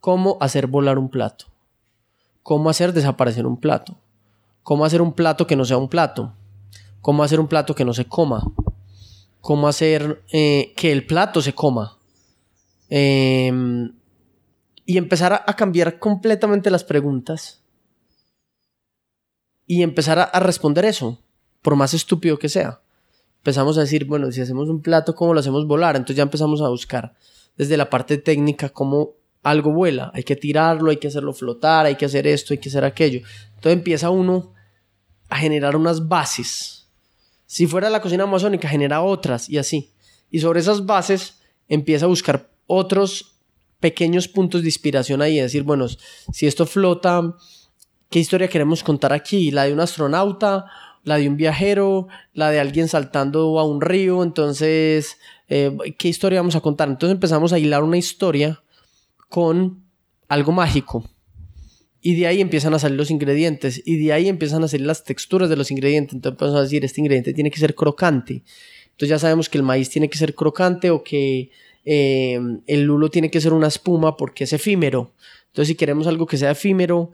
¿Cómo 0.00 0.36
hacer 0.40 0.66
volar 0.66 0.98
un 0.98 1.08
plato? 1.08 1.52
cómo 2.42 2.70
hacer 2.70 2.92
desaparecer 2.92 3.46
un 3.46 3.56
plato, 3.56 3.96
cómo 4.62 4.84
hacer 4.84 5.00
un 5.00 5.12
plato 5.12 5.46
que 5.46 5.56
no 5.56 5.64
sea 5.64 5.76
un 5.76 5.88
plato, 5.88 6.34
cómo 7.00 7.22
hacer 7.22 7.40
un 7.40 7.48
plato 7.48 7.74
que 7.74 7.84
no 7.84 7.94
se 7.94 8.06
coma, 8.06 8.42
cómo 9.40 9.68
hacer 9.68 10.22
eh, 10.32 10.72
que 10.76 10.92
el 10.92 11.06
plato 11.06 11.40
se 11.40 11.54
coma. 11.54 11.98
Em, 12.88 13.92
y 14.84 14.98
empezar 14.98 15.32
a, 15.32 15.56
cambiar 15.56 15.98
completamente 15.98 16.70
las 16.70 16.84
preguntas 16.84 17.62
y 19.66 19.82
empezar 19.82 20.18
a 20.18 20.40
responder 20.40 20.84
eso, 20.84 21.18
por 21.62 21.76
más 21.76 21.94
estúpido 21.94 22.38
que 22.38 22.48
sea. 22.48 22.80
Empezamos 23.38 23.78
a 23.78 23.80
decir, 23.80 24.04
bueno, 24.04 24.30
si 24.30 24.40
hacemos 24.40 24.68
un 24.68 24.82
plato, 24.82 25.14
¿cómo 25.14 25.34
lo 25.34 25.40
hacemos 25.40 25.66
volar? 25.66 25.96
Entonces 25.96 26.16
ya 26.16 26.22
empezamos 26.22 26.60
a 26.60 26.68
buscar 26.68 27.14
desde 27.56 27.76
la 27.76 27.90
parte 27.90 28.18
técnica 28.18 28.68
cómo 28.68 29.14
algo 29.42 29.72
vuela, 29.72 30.10
hay 30.14 30.22
que 30.22 30.36
tirarlo, 30.36 30.90
hay 30.90 30.98
que 30.98 31.08
hacerlo 31.08 31.32
flotar, 31.32 31.86
hay 31.86 31.96
que 31.96 32.04
hacer 32.04 32.26
esto, 32.26 32.54
hay 32.54 32.58
que 32.58 32.68
hacer 32.68 32.84
aquello. 32.84 33.20
Entonces 33.54 33.72
empieza 33.72 34.10
uno 34.10 34.52
a 35.28 35.36
generar 35.36 35.76
unas 35.76 36.08
bases. 36.08 36.88
Si 37.46 37.66
fuera 37.66 37.90
la 37.90 38.00
cocina 38.00 38.24
amazónica, 38.24 38.68
genera 38.68 39.02
otras 39.02 39.48
y 39.48 39.58
así. 39.58 39.90
Y 40.30 40.40
sobre 40.40 40.60
esas 40.60 40.86
bases 40.86 41.40
empieza 41.68 42.06
a 42.06 42.08
buscar 42.08 42.50
otros 42.66 43.36
pequeños 43.80 44.28
puntos 44.28 44.62
de 44.62 44.68
inspiración 44.68 45.20
ahí, 45.20 45.40
decir, 45.40 45.64
bueno, 45.64 45.86
si 46.32 46.46
esto 46.46 46.66
flota, 46.66 47.34
¿qué 48.08 48.20
historia 48.20 48.48
queremos 48.48 48.82
contar 48.84 49.12
aquí? 49.12 49.50
¿La 49.50 49.64
de 49.64 49.72
un 49.72 49.80
astronauta? 49.80 50.66
¿La 51.04 51.16
de 51.18 51.28
un 51.28 51.36
viajero? 51.36 52.08
¿La 52.32 52.50
de 52.50 52.60
alguien 52.60 52.88
saltando 52.88 53.58
a 53.58 53.64
un 53.64 53.80
río? 53.80 54.22
Entonces, 54.22 55.18
eh, 55.48 55.76
¿qué 55.98 56.08
historia 56.08 56.40
vamos 56.40 56.56
a 56.56 56.60
contar? 56.60 56.88
Entonces 56.88 57.14
empezamos 57.14 57.52
a 57.52 57.58
hilar 57.58 57.82
una 57.82 57.96
historia 57.96 58.62
con 59.28 59.82
algo 60.28 60.52
mágico. 60.52 61.04
Y 62.00 62.16
de 62.16 62.26
ahí 62.26 62.40
empiezan 62.40 62.74
a 62.74 62.78
salir 62.78 62.96
los 62.96 63.10
ingredientes. 63.10 63.82
Y 63.84 63.96
de 63.96 64.12
ahí 64.12 64.28
empiezan 64.28 64.62
a 64.64 64.68
salir 64.68 64.86
las 64.86 65.04
texturas 65.04 65.48
de 65.48 65.56
los 65.56 65.70
ingredientes. 65.70 66.14
Entonces 66.14 66.34
empezamos 66.34 66.58
a 66.58 66.62
decir, 66.62 66.84
este 66.84 67.00
ingrediente 67.00 67.32
tiene 67.32 67.50
que 67.50 67.58
ser 67.58 67.74
crocante. 67.74 68.42
Entonces 68.90 69.08
ya 69.08 69.18
sabemos 69.18 69.48
que 69.48 69.58
el 69.58 69.64
maíz 69.64 69.88
tiene 69.88 70.08
que 70.08 70.18
ser 70.18 70.34
crocante 70.34 70.90
o 70.90 71.02
que 71.02 71.50
eh, 71.84 72.38
el 72.66 72.82
lulo 72.82 73.08
tiene 73.10 73.30
que 73.30 73.40
ser 73.40 73.52
una 73.52 73.68
espuma 73.68 74.16
porque 74.16 74.44
es 74.44 74.52
efímero. 74.52 75.12
Entonces 75.46 75.68
si 75.68 75.74
queremos 75.74 76.06
algo 76.06 76.26
que 76.26 76.36
sea 76.38 76.52
efímero 76.52 77.12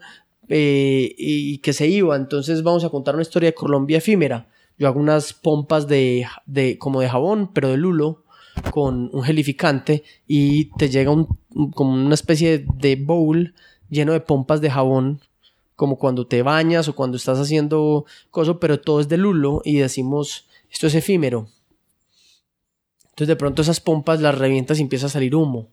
eh, 0.49 1.15
y 1.17 1.59
que 1.59 1.73
se 1.73 1.87
iba, 1.87 2.15
entonces 2.15 2.63
vamos 2.63 2.83
a 2.83 2.89
contar 2.89 3.15
una 3.15 3.21
historia 3.21 3.49
de 3.49 3.55
Colombia 3.55 3.99
efímera. 3.99 4.49
Yo 4.77 4.87
hago 4.87 4.99
unas 4.99 5.33
pompas 5.33 5.87
de, 5.87 6.25
de 6.45 6.77
como 6.77 7.01
de 7.01 7.09
jabón, 7.09 7.51
pero 7.53 7.69
de 7.69 7.77
lulo 7.77 8.23
con 8.71 9.09
un 9.13 9.23
gelificante 9.23 10.03
y 10.27 10.65
te 10.77 10.89
llega 10.89 11.11
un, 11.11 11.27
como 11.73 11.93
una 11.93 12.13
especie 12.13 12.65
de 12.75 12.95
bowl 12.95 13.53
lleno 13.89 14.13
de 14.13 14.19
pompas 14.19 14.61
de 14.61 14.69
jabón 14.69 15.21
como 15.75 15.97
cuando 15.97 16.27
te 16.27 16.41
bañas 16.41 16.89
o 16.89 16.95
cuando 16.95 17.15
estás 17.15 17.39
haciendo 17.39 18.05
cosas, 18.31 18.57
pero 18.59 18.81
todo 18.81 18.99
es 18.99 19.07
de 19.07 19.17
lulo 19.17 19.61
y 19.63 19.77
decimos, 19.77 20.45
esto 20.69 20.87
es 20.87 20.95
efímero. 20.95 21.47
Entonces 23.05 23.29
de 23.29 23.35
pronto 23.37 23.61
esas 23.61 23.79
pompas 23.79 24.19
las 24.19 24.37
revientas 24.37 24.79
y 24.79 24.81
empieza 24.81 25.05
a 25.05 25.09
salir 25.09 25.35
humo. 25.35 25.69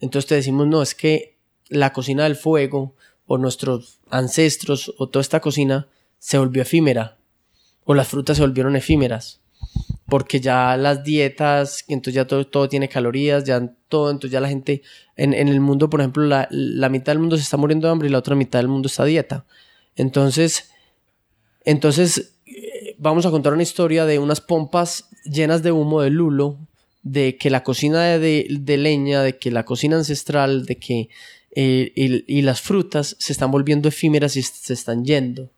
Entonces 0.00 0.26
te 0.26 0.36
decimos, 0.36 0.66
no, 0.66 0.80
es 0.80 0.94
que 0.94 1.36
la 1.68 1.92
cocina 1.92 2.24
del 2.24 2.34
fuego 2.34 2.94
o 3.32 3.38
nuestros 3.38 4.00
ancestros 4.10 4.92
o 4.98 5.08
toda 5.08 5.20
esta 5.20 5.38
cocina 5.38 5.86
se 6.18 6.36
volvió 6.36 6.62
efímera 6.62 7.16
o 7.84 7.94
las 7.94 8.08
frutas 8.08 8.36
se 8.36 8.42
volvieron 8.42 8.74
efímeras 8.74 9.40
porque 10.08 10.40
ya 10.40 10.76
las 10.76 11.04
dietas, 11.04 11.84
entonces 11.86 12.14
ya 12.14 12.26
todo, 12.26 12.44
todo 12.44 12.68
tiene 12.68 12.88
calorías, 12.88 13.44
ya 13.44 13.72
todo, 13.88 14.10
entonces 14.10 14.32
ya 14.32 14.40
la 14.40 14.48
gente, 14.48 14.82
en, 15.16 15.32
el 15.32 15.60
mundo, 15.60 15.88
por 15.88 16.00
ejemplo, 16.00 16.24
la, 16.24 16.48
la, 16.50 16.88
mitad 16.88 17.12
del 17.12 17.20
mundo 17.20 17.36
se 17.36 17.44
está 17.44 17.56
muriendo 17.56 17.86
de 17.86 17.92
hambre 17.92 18.08
y 18.08 18.10
la 18.10 18.18
otra 18.18 18.34
mitad 18.34 18.58
del 18.58 18.66
mundo 18.66 18.88
está 18.88 19.04
dieta. 19.04 19.46
Entonces, 19.94 20.68
entonces, 21.64 22.32
eh, 22.46 22.96
vamos 22.98 23.24
a 23.26 23.30
contar 23.30 23.52
una 23.52 23.62
historia 23.62 24.06
de 24.06 24.18
unas 24.18 24.40
pompas 24.40 25.08
llenas 25.24 25.62
de 25.62 25.70
humo 25.70 26.02
de 26.02 26.10
lulo, 26.10 26.58
de 27.04 27.36
que 27.36 27.48
la 27.48 27.62
cocina 27.62 28.18
de, 28.18 28.48
de 28.50 28.76
leña, 28.76 29.22
de 29.22 29.38
que 29.38 29.52
la 29.52 29.64
cocina 29.64 29.96
ancestral, 29.96 30.66
de 30.66 30.76
que 30.76 31.08
eh, 31.52 31.92
y, 31.94 32.42
las 32.42 32.60
frutas 32.60 33.16
se 33.18 33.32
están 33.32 33.50
volviendo 33.50 33.88
efímeras 33.88 34.36
y 34.36 34.42
se 34.42 34.72
están 34.72 35.04
yendo. 35.04 35.50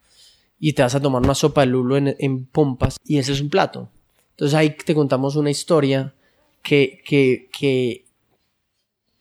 Y 0.58 0.72
te 0.72 0.82
vas 0.82 0.94
a 0.94 1.00
tomar 1.00 1.22
una 1.22 1.34
sopa 1.34 1.62
de 1.62 1.66
lulo 1.68 1.96
en, 1.96 2.16
en 2.18 2.46
pompas 2.46 2.96
y 3.04 3.18
ese 3.18 3.32
es 3.32 3.40
un 3.40 3.50
plato. 3.50 3.90
Entonces 4.30 4.54
ahí 4.54 4.70
te 4.70 4.94
contamos 4.94 5.36
una 5.36 5.50
historia 5.50 6.14
que, 6.62 7.02
que, 7.04 7.48
que, 7.52 8.06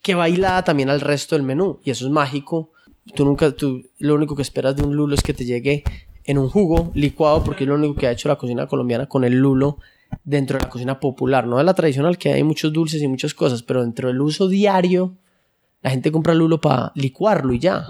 que 0.01 0.61
también 0.65 0.89
al 0.89 1.01
resto 1.01 1.35
del 1.35 1.43
menú 1.43 1.79
y 1.83 1.91
eso 1.91 2.05
es 2.05 2.11
mágico. 2.11 2.71
Tú 3.15 3.25
nunca, 3.25 3.51
tú 3.51 3.83
lo 3.97 4.15
único 4.15 4.35
que 4.35 4.43
esperas 4.43 4.75
de 4.75 4.83
un 4.83 4.95
lulo 4.95 5.15
es 5.15 5.21
que 5.21 5.33
te 5.33 5.43
llegue 5.43 5.83
en 6.23 6.37
un 6.37 6.49
jugo 6.49 6.91
licuado 6.93 7.43
porque 7.43 7.63
es 7.63 7.67
lo 7.67 7.75
único 7.75 7.95
que 7.95 8.07
ha 8.07 8.11
hecho 8.11 8.29
la 8.29 8.37
cocina 8.37 8.67
colombiana 8.67 9.07
con 9.07 9.23
el 9.23 9.33
lulo 9.33 9.79
dentro 10.23 10.57
de 10.57 10.65
la 10.65 10.69
cocina 10.69 10.99
popular, 10.99 11.47
no 11.47 11.57
de 11.57 11.63
la 11.63 11.73
tradicional 11.73 12.17
que 12.17 12.33
hay 12.33 12.43
muchos 12.43 12.71
dulces 12.71 13.01
y 13.01 13.07
muchas 13.07 13.33
cosas, 13.33 13.63
pero 13.63 13.81
dentro 13.81 14.07
del 14.09 14.21
uso 14.21 14.47
diario 14.47 15.15
la 15.81 15.89
gente 15.89 16.11
compra 16.11 16.33
lulo 16.33 16.61
para 16.61 16.91
licuarlo 16.95 17.53
y 17.53 17.59
ya. 17.59 17.85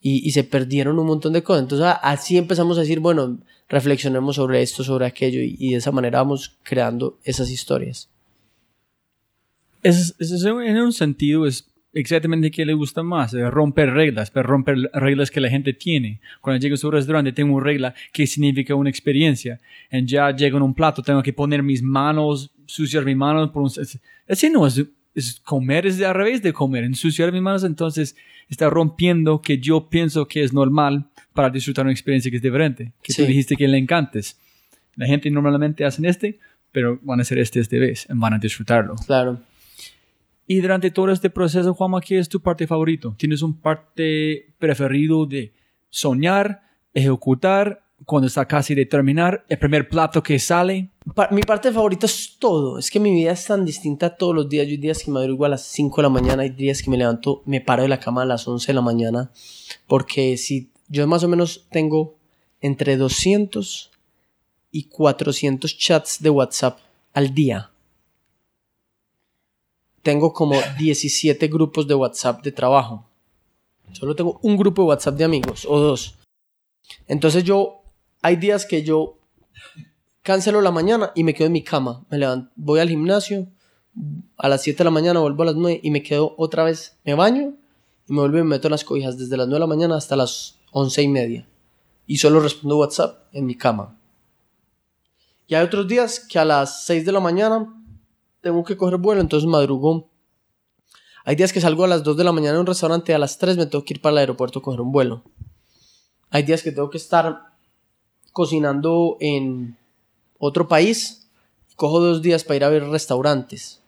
Y, 0.00 0.30
se 0.30 0.44
perdieron 0.44 0.98
un 0.98 1.06
montón 1.06 1.32
de 1.32 1.42
cosas. 1.42 1.64
Entonces 1.64 1.86
así 2.02 2.38
empezamos 2.38 2.78
a 2.78 2.82
decir, 2.82 3.00
bueno, 3.00 3.38
reflexionemos 3.68 4.36
sobre 4.36 4.62
esto, 4.62 4.84
sobre 4.84 5.06
aquello 5.06 5.40
y, 5.42 5.70
de 5.70 5.76
esa 5.76 5.92
manera 5.92 6.18
vamos 6.18 6.56
creando 6.62 7.18
esas 7.24 7.50
historias. 7.50 8.08
Es, 9.82 10.14
en 10.20 10.76
un 10.78 10.92
sentido 10.92 11.46
es 11.46 11.68
exactamente 11.92 12.50
qué 12.50 12.64
le 12.64 12.74
gusta 12.74 13.02
más, 13.02 13.32
romper 13.32 13.90
reglas, 13.92 14.30
pero 14.30 14.48
romper 14.48 14.90
reglas 14.92 15.30
que 15.30 15.40
la 15.40 15.50
gente 15.50 15.72
tiene. 15.72 16.20
Cuando 16.40 16.60
llego 16.60 16.74
a 16.74 16.78
su 16.78 16.90
restaurante 16.90 17.32
tengo 17.32 17.54
una 17.54 17.64
regla 17.64 17.94
que 18.12 18.26
significa 18.26 18.74
una 18.74 18.90
experiencia. 18.90 19.60
En 19.90 20.06
ya 20.06 20.30
llego 20.30 20.58
en 20.58 20.62
un 20.62 20.74
plato, 20.74 21.02
tengo 21.02 21.22
que 21.22 21.32
poner 21.32 21.62
mis 21.62 21.82
manos, 21.82 22.50
suciar 22.66 23.04
mis 23.04 23.16
manos. 23.16 23.50
Por 23.50 23.62
un, 23.62 23.70
así 24.28 24.50
no 24.50 24.66
es, 24.66 24.84
es 25.14 25.40
comer, 25.40 25.86
es 25.86 25.98
de 25.98 26.06
al 26.06 26.14
revés 26.14 26.42
de 26.42 26.52
comer, 26.52 26.84
ensuciar 26.84 27.32
mis 27.32 27.42
manos, 27.42 27.64
entonces 27.64 28.16
está 28.48 28.70
rompiendo 28.70 29.42
que 29.42 29.58
yo 29.58 29.88
pienso 29.88 30.26
que 30.26 30.42
es 30.42 30.52
normal 30.52 31.08
para 31.32 31.50
disfrutar 31.50 31.84
una 31.84 31.92
experiencia 31.92 32.30
que 32.30 32.36
es 32.36 32.42
diferente, 32.42 32.92
que 33.02 33.12
tú 33.12 33.22
dijiste 33.22 33.56
que 33.56 33.68
le 33.68 33.78
encantes. 33.78 34.38
La 34.96 35.06
gente 35.06 35.30
normalmente 35.30 35.84
hacen 35.84 36.04
este, 36.04 36.38
pero 36.72 36.98
van 37.02 37.20
a 37.20 37.22
hacer 37.22 37.38
este 37.38 37.60
esta 37.60 37.76
vez, 37.76 38.06
van 38.10 38.34
a 38.34 38.38
disfrutarlo. 38.38 38.96
Claro. 39.06 39.40
Y 40.46 40.60
durante 40.60 40.90
todo 40.90 41.10
este 41.10 41.28
proceso, 41.28 41.74
Juanma, 41.74 42.00
¿qué 42.00 42.18
es 42.18 42.28
tu 42.28 42.40
parte 42.40 42.66
favorito? 42.66 43.14
¿Tienes 43.18 43.42
un 43.42 43.60
parte 43.60 44.54
preferido 44.58 45.26
de 45.26 45.52
soñar, 45.90 46.62
ejecutar, 46.94 47.82
cuando 48.04 48.28
está 48.28 48.46
casi 48.46 48.74
de 48.74 48.86
terminar, 48.86 49.44
el 49.48 49.58
primer 49.58 49.88
plato 49.88 50.22
que 50.22 50.38
sale? 50.38 50.90
Mi 51.30 51.42
parte 51.42 51.72
favorita 51.72 52.06
es 52.06 52.36
todo. 52.38 52.78
Es 52.78 52.90
que 52.90 53.00
mi 53.00 53.12
vida 53.12 53.32
es 53.32 53.46
tan 53.46 53.64
distinta 53.64 54.16
todos 54.16 54.34
los 54.34 54.48
días. 54.48 54.66
Yo 54.66 54.72
hay 54.72 54.76
días 54.78 55.02
que 55.02 55.10
me 55.10 55.14
madrugo 55.14 55.44
a 55.44 55.48
las 55.48 55.62
5 55.62 55.96
de 55.96 56.02
la 56.02 56.08
mañana, 56.08 56.42
hay 56.42 56.50
días 56.50 56.82
que 56.82 56.90
me 56.90 56.96
levanto, 56.96 57.42
me 57.46 57.60
paro 57.60 57.82
de 57.82 57.88
la 57.88 58.00
cama 58.00 58.22
a 58.22 58.26
las 58.26 58.46
11 58.46 58.66
de 58.66 58.74
la 58.74 58.80
mañana. 58.80 59.30
Porque 59.86 60.36
si 60.36 60.70
yo 60.88 61.06
más 61.06 61.24
o 61.24 61.28
menos 61.28 61.66
tengo 61.70 62.16
entre 62.60 62.96
200 62.96 63.90
y 64.70 64.84
400 64.84 65.76
chats 65.78 66.22
de 66.22 66.30
WhatsApp 66.30 66.78
al 67.14 67.34
día. 67.34 67.70
Tengo 70.02 70.32
como 70.32 70.56
17 70.78 71.48
grupos 71.48 71.86
de 71.86 71.94
WhatsApp 71.94 72.42
de 72.42 72.52
trabajo. 72.52 73.04
Solo 73.92 74.14
tengo 74.14 74.38
un 74.42 74.56
grupo 74.56 74.82
de 74.82 74.88
WhatsApp 74.88 75.16
de 75.16 75.24
amigos 75.24 75.66
o 75.68 75.78
dos. 75.78 76.16
Entonces 77.06 77.44
yo, 77.44 77.82
hay 78.22 78.36
días 78.36 78.66
que 78.66 78.82
yo 78.82 79.18
cancelo 80.28 80.60
la 80.60 80.70
mañana 80.70 81.10
y 81.14 81.24
me 81.24 81.32
quedo 81.32 81.46
en 81.46 81.54
mi 81.54 81.64
cama. 81.64 82.04
Me 82.10 82.18
levanto, 82.18 82.52
voy 82.54 82.80
al 82.80 82.90
gimnasio, 82.90 83.48
a 84.36 84.50
las 84.50 84.60
7 84.60 84.76
de 84.76 84.84
la 84.84 84.90
mañana 84.90 85.20
vuelvo 85.20 85.42
a 85.42 85.46
las 85.46 85.54
9 85.54 85.80
y 85.82 85.90
me 85.90 86.02
quedo 86.02 86.34
otra 86.36 86.64
vez, 86.64 86.98
me 87.02 87.14
baño 87.14 87.54
y 88.06 88.12
me 88.12 88.20
vuelvo 88.20 88.36
y 88.36 88.42
me 88.42 88.50
meto 88.50 88.68
en 88.68 88.72
las 88.72 88.84
cobijas 88.84 89.16
desde 89.16 89.38
las 89.38 89.46
9 89.46 89.54
de 89.56 89.60
la 89.60 89.66
mañana 89.66 89.96
hasta 89.96 90.16
las 90.16 90.58
11 90.72 91.02
y 91.02 91.08
media. 91.08 91.48
Y 92.06 92.18
solo 92.18 92.40
respondo 92.40 92.76
WhatsApp 92.76 93.22
en 93.32 93.46
mi 93.46 93.54
cama. 93.54 93.98
Y 95.46 95.54
hay 95.54 95.64
otros 95.64 95.88
días 95.88 96.20
que 96.20 96.38
a 96.38 96.44
las 96.44 96.84
6 96.84 97.06
de 97.06 97.12
la 97.12 97.20
mañana 97.20 97.74
tengo 98.42 98.62
que 98.64 98.76
coger 98.76 98.98
vuelo, 98.98 99.22
entonces 99.22 99.48
madrugo. 99.48 100.10
Hay 101.24 101.36
días 101.36 101.54
que 101.54 101.62
salgo 101.62 101.84
a 101.84 101.88
las 101.88 102.04
2 102.04 102.18
de 102.18 102.24
la 102.24 102.32
mañana 102.32 102.56
en 102.56 102.60
un 102.60 102.66
restaurante 102.66 103.12
y 103.12 103.14
a 103.14 103.18
las 103.18 103.38
3 103.38 103.56
me 103.56 103.64
tengo 103.64 103.82
que 103.82 103.94
ir 103.94 104.02
para 104.02 104.12
el 104.12 104.18
aeropuerto 104.18 104.58
a 104.58 104.62
coger 104.62 104.82
un 104.82 104.92
vuelo. 104.92 105.24
Hay 106.28 106.42
días 106.42 106.62
que 106.62 106.70
tengo 106.70 106.90
que 106.90 106.98
estar 106.98 107.44
cocinando 108.34 109.16
en 109.20 109.77
otro 110.38 110.68
país 110.68 111.28
cojo 111.76 112.00
dos 112.00 112.22
días 112.22 112.42
para 112.42 112.56
ir 112.56 112.64
a 112.64 112.68
ver 112.70 112.84
restaurantes. 112.88 113.80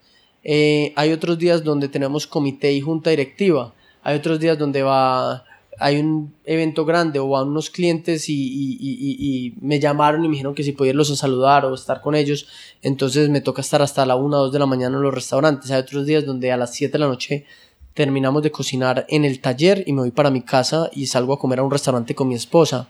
Eh, 0.44 0.92
hay 0.96 1.12
otros 1.12 1.38
días 1.38 1.64
donde 1.64 1.88
tenemos 1.88 2.26
comité 2.26 2.72
y 2.72 2.80
junta 2.80 3.10
directiva. 3.10 3.74
Hay 4.02 4.16
otros 4.16 4.38
días 4.38 4.58
donde 4.58 4.82
va 4.82 5.44
hay 5.80 5.98
un 5.98 6.34
evento 6.44 6.84
grande 6.84 7.18
o 7.18 7.28
van 7.28 7.48
unos 7.48 7.70
clientes 7.70 8.28
y, 8.28 8.34
y, 8.34 8.76
y, 8.78 9.54
me 9.62 9.80
llamaron 9.80 10.22
y 10.22 10.28
me 10.28 10.32
dijeron 10.32 10.54
que 10.54 10.62
si 10.62 10.72
podía 10.72 10.92
a 10.92 11.04
saludar 11.04 11.64
o 11.64 11.74
estar 11.74 12.02
con 12.02 12.14
ellos, 12.14 12.48
entonces 12.82 13.30
me 13.30 13.40
toca 13.40 13.62
estar 13.62 13.80
hasta 13.80 14.04
la 14.04 14.14
1 14.14 14.36
o 14.36 14.42
2 14.42 14.52
de 14.52 14.58
la 14.58 14.66
mañana 14.66 14.98
en 14.98 15.02
los 15.02 15.14
restaurantes. 15.14 15.70
Hay 15.70 15.80
otros 15.80 16.04
días 16.04 16.26
donde 16.26 16.52
a 16.52 16.58
las 16.58 16.74
7 16.74 16.92
de 16.92 16.98
la 16.98 17.08
noche 17.08 17.46
terminamos 17.94 18.42
de 18.42 18.50
cocinar 18.50 19.06
en 19.08 19.24
el 19.24 19.40
taller 19.40 19.82
y 19.86 19.94
me 19.94 20.02
voy 20.02 20.10
para 20.10 20.30
mi 20.30 20.42
casa 20.42 20.90
y 20.92 21.06
salgo 21.06 21.32
a 21.32 21.38
comer 21.38 21.60
a 21.60 21.62
un 21.62 21.70
restaurante 21.70 22.14
con 22.14 22.28
mi 22.28 22.34
esposa. 22.34 22.86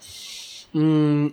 Mm, 0.73 1.27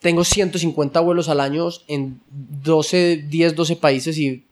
tengo 0.00 0.24
150 0.24 0.98
vuelos 1.00 1.28
al 1.28 1.40
año 1.40 1.68
en 1.86 2.20
12, 2.30 3.24
10, 3.28 3.54
12 3.54 3.76
países 3.76 4.18
y, 4.18 4.46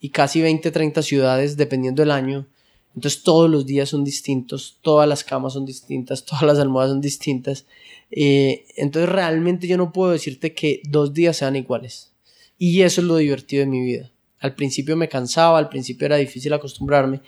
y 0.00 0.10
casi 0.10 0.42
20, 0.42 0.70
30 0.70 1.02
ciudades 1.02 1.56
dependiendo 1.56 2.02
del 2.02 2.10
año. 2.10 2.46
Entonces 2.94 3.22
todos 3.22 3.48
los 3.48 3.64
días 3.64 3.88
son 3.88 4.02
distintos, 4.04 4.78
todas 4.82 5.08
las 5.08 5.22
camas 5.22 5.52
son 5.52 5.64
distintas, 5.64 6.24
todas 6.26 6.42
las 6.42 6.58
almohadas 6.58 6.90
son 6.90 7.00
distintas. 7.00 7.66
Eh, 8.10 8.66
entonces 8.76 9.08
realmente 9.08 9.68
yo 9.68 9.76
no 9.76 9.92
puedo 9.92 10.10
decirte 10.10 10.52
que 10.52 10.82
dos 10.88 11.14
días 11.14 11.36
sean 11.36 11.56
iguales. 11.56 12.12
Y 12.58 12.82
eso 12.82 13.00
es 13.00 13.06
lo 13.06 13.16
divertido 13.16 13.60
de 13.60 13.70
mi 13.70 13.80
vida. 13.80 14.10
Al 14.40 14.56
principio 14.56 14.96
me 14.96 15.08
cansaba, 15.08 15.58
al 15.58 15.68
principio 15.68 16.06
era 16.06 16.16
difícil 16.16 16.52
acostumbrarme, 16.52 17.20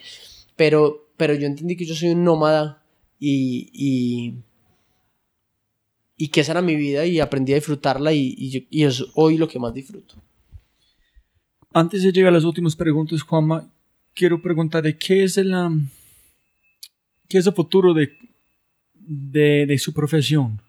pero, 0.56 1.08
pero 1.16 1.34
yo 1.34 1.46
entendí 1.46 1.76
que 1.76 1.84
yo 1.84 1.94
soy 1.94 2.10
un 2.10 2.24
nómada 2.24 2.82
y, 3.18 3.70
y, 3.72 4.34
y 6.20 6.28
que 6.28 6.42
esa 6.42 6.52
era 6.52 6.60
mi 6.60 6.76
vida 6.76 7.06
y 7.06 7.18
aprendí 7.18 7.52
a 7.52 7.54
disfrutarla 7.54 8.12
y, 8.12 8.34
y, 8.36 8.66
y 8.68 8.84
es 8.84 9.02
hoy 9.14 9.38
lo 9.38 9.48
que 9.48 9.58
más 9.58 9.72
disfruto. 9.72 10.16
Antes 11.72 12.02
de 12.02 12.12
llegar 12.12 12.28
a 12.28 12.34
las 12.34 12.44
últimas 12.44 12.76
preguntas, 12.76 13.22
Juanma, 13.22 13.66
quiero 14.12 14.42
preguntar 14.42 14.82
de 14.82 14.98
qué 14.98 15.24
es 15.24 15.38
el, 15.38 15.54
um, 15.54 15.88
qué 17.26 17.38
es 17.38 17.46
el 17.46 17.54
futuro 17.54 17.94
de, 17.94 18.12
de, 18.92 19.64
de, 19.64 19.78
su 19.78 19.94
profesión. 19.94 20.60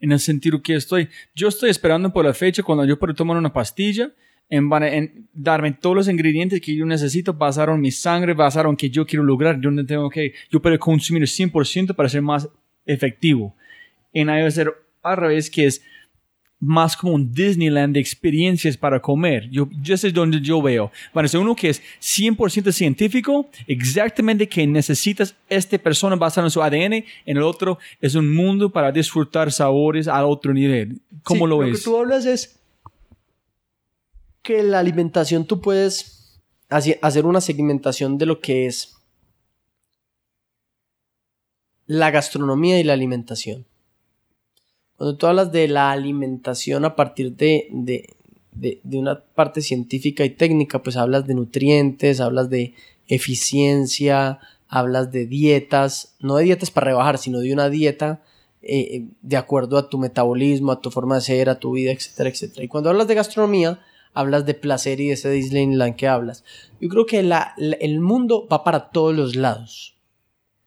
En 0.00 0.10
el 0.10 0.18
sentido 0.18 0.60
que 0.60 0.74
estoy, 0.74 1.08
yo 1.36 1.46
estoy 1.46 1.70
esperando 1.70 2.12
por 2.12 2.24
la 2.24 2.34
fecha 2.34 2.64
cuando 2.64 2.84
yo 2.84 2.98
puedo 2.98 3.14
tomar 3.14 3.36
una 3.36 3.52
pastilla, 3.52 4.10
en, 4.48 4.72
en 4.82 5.28
darme 5.32 5.70
todos 5.70 5.94
los 5.94 6.08
ingredientes 6.08 6.60
que 6.60 6.74
yo 6.74 6.84
necesito, 6.84 7.32
basaron 7.32 7.80
mi 7.80 7.92
sangre, 7.92 8.34
basaron 8.34 8.76
que 8.76 8.90
yo 8.90 9.06
quiero 9.06 9.22
lograr, 9.22 9.60
yo 9.60 9.70
no 9.70 9.86
tengo 9.86 10.10
que, 10.10 10.34
yo 10.50 10.60
puedo 10.60 10.76
consumir 10.80 11.22
100% 11.22 11.94
para 11.94 12.08
ser 12.08 12.22
más 12.22 12.48
efectivo. 12.84 13.54
En 14.12 14.28
ahí 14.28 14.42
va 14.42 14.48
a 14.48 14.50
ser 14.50 14.74
al 15.02 15.16
revés, 15.16 15.50
que 15.50 15.66
es 15.66 15.82
más 16.60 16.94
como 16.94 17.14
un 17.14 17.32
Disneyland 17.32 17.94
de 17.94 18.00
experiencias 18.00 18.76
para 18.76 19.00
comer. 19.00 19.48
Yo, 19.50 19.68
yo 19.82 19.96
sé 19.96 20.10
donde 20.12 20.40
yo 20.40 20.60
veo. 20.60 20.92
A 21.14 21.28
ser 21.28 21.40
uno 21.40 21.56
que 21.56 21.70
es 21.70 21.82
100% 22.00 22.70
científico, 22.70 23.48
exactamente 23.66 24.46
que 24.46 24.66
necesitas 24.66 25.34
esta 25.48 25.78
persona 25.78 26.16
basada 26.16 26.46
en 26.46 26.50
su 26.50 26.62
ADN. 26.62 26.92
En 26.92 27.06
el 27.24 27.42
otro 27.42 27.78
es 28.00 28.14
un 28.14 28.32
mundo 28.34 28.70
para 28.70 28.92
disfrutar 28.92 29.50
sabores 29.50 30.06
a 30.06 30.24
otro 30.26 30.52
nivel. 30.52 31.00
¿Cómo 31.22 31.46
Sí, 31.46 31.50
lo 31.50 31.56
Lo 31.62 31.66
ves? 31.66 31.78
que 31.78 31.84
tú 31.84 31.96
hablas 31.96 32.26
es 32.26 32.60
que 34.42 34.62
la 34.62 34.80
alimentación 34.80 35.46
tú 35.46 35.60
puedes 35.62 36.38
hacer 36.68 37.26
una 37.26 37.40
segmentación 37.40 38.18
de 38.18 38.26
lo 38.26 38.40
que 38.40 38.66
es 38.66 38.96
la 41.86 42.10
gastronomía 42.10 42.78
y 42.78 42.84
la 42.84 42.92
alimentación. 42.92 43.66
Cuando 45.00 45.16
tú 45.16 45.26
hablas 45.28 45.50
de 45.50 45.66
la 45.66 45.92
alimentación 45.92 46.84
a 46.84 46.94
partir 46.94 47.34
de, 47.34 47.68
de, 47.70 48.14
de- 48.52 48.98
una 48.98 49.18
parte 49.18 49.62
científica 49.62 50.26
y 50.26 50.28
técnica, 50.28 50.82
pues 50.82 50.98
hablas 50.98 51.26
de 51.26 51.32
nutrientes, 51.32 52.20
hablas 52.20 52.50
de 52.50 52.74
eficiencia, 53.08 54.40
hablas 54.68 55.10
de 55.10 55.24
dietas, 55.24 56.16
no 56.20 56.36
de 56.36 56.44
dietas 56.44 56.70
para 56.70 56.88
rebajar, 56.88 57.16
sino 57.16 57.38
de 57.38 57.50
una 57.50 57.70
dieta 57.70 58.20
eh, 58.60 59.06
de 59.22 59.36
acuerdo 59.38 59.78
a 59.78 59.88
tu 59.88 59.96
metabolismo, 59.96 60.70
a 60.70 60.82
tu 60.82 60.90
forma 60.90 61.14
de 61.14 61.20
ser, 61.22 61.48
a 61.48 61.58
tu 61.58 61.72
vida, 61.72 61.92
etcétera, 61.92 62.28
etcétera. 62.28 62.62
Y 62.64 62.68
cuando 62.68 62.90
hablas 62.90 63.08
de 63.08 63.14
gastronomía, 63.14 63.80
hablas 64.12 64.44
de 64.44 64.52
placer 64.52 65.00
y 65.00 65.06
de 65.06 65.14
ese 65.14 65.30
Disneyland 65.30 65.96
que 65.96 66.08
hablas. 66.08 66.44
Yo 66.78 66.90
creo 66.90 67.06
que 67.06 67.22
la- 67.22 67.54
el 67.56 68.00
mundo 68.00 68.46
va 68.52 68.64
para 68.64 68.90
todos 68.90 69.14
los 69.16 69.34
lados. 69.34 69.94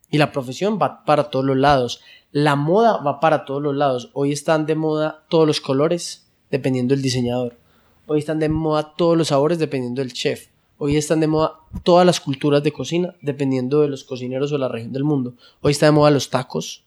Y 0.09 0.17
la 0.17 0.31
profesión 0.31 0.79
va 0.81 1.05
para 1.05 1.25
todos 1.29 1.45
los 1.45 1.57
lados. 1.57 2.01
La 2.33 2.55
moda 2.55 2.97
va 2.97 3.19
para 3.19 3.45
todos 3.45 3.61
los 3.61 3.75
lados. 3.75 4.09
Hoy 4.13 4.31
están 4.31 4.65
de 4.65 4.73
moda 4.73 5.23
todos 5.29 5.45
los 5.45 5.61
colores, 5.61 6.25
dependiendo 6.49 6.95
del 6.95 7.03
diseñador. 7.03 7.59
Hoy 8.07 8.17
están 8.17 8.39
de 8.39 8.49
moda 8.49 8.95
todos 8.97 9.15
los 9.15 9.27
sabores, 9.27 9.59
dependiendo 9.59 10.01
del 10.01 10.13
chef. 10.13 10.47
Hoy 10.79 10.97
están 10.97 11.19
de 11.19 11.27
moda 11.27 11.59
todas 11.83 12.07
las 12.07 12.19
culturas 12.19 12.63
de 12.63 12.71
cocina, 12.71 13.13
dependiendo 13.21 13.81
de 13.81 13.87
los 13.87 14.03
cocineros 14.03 14.51
o 14.51 14.57
la 14.57 14.67
región 14.67 14.91
del 14.93 15.03
mundo. 15.03 15.35
Hoy 15.61 15.73
está 15.73 15.85
de 15.85 15.91
moda 15.91 16.09
los 16.09 16.31
tacos 16.31 16.85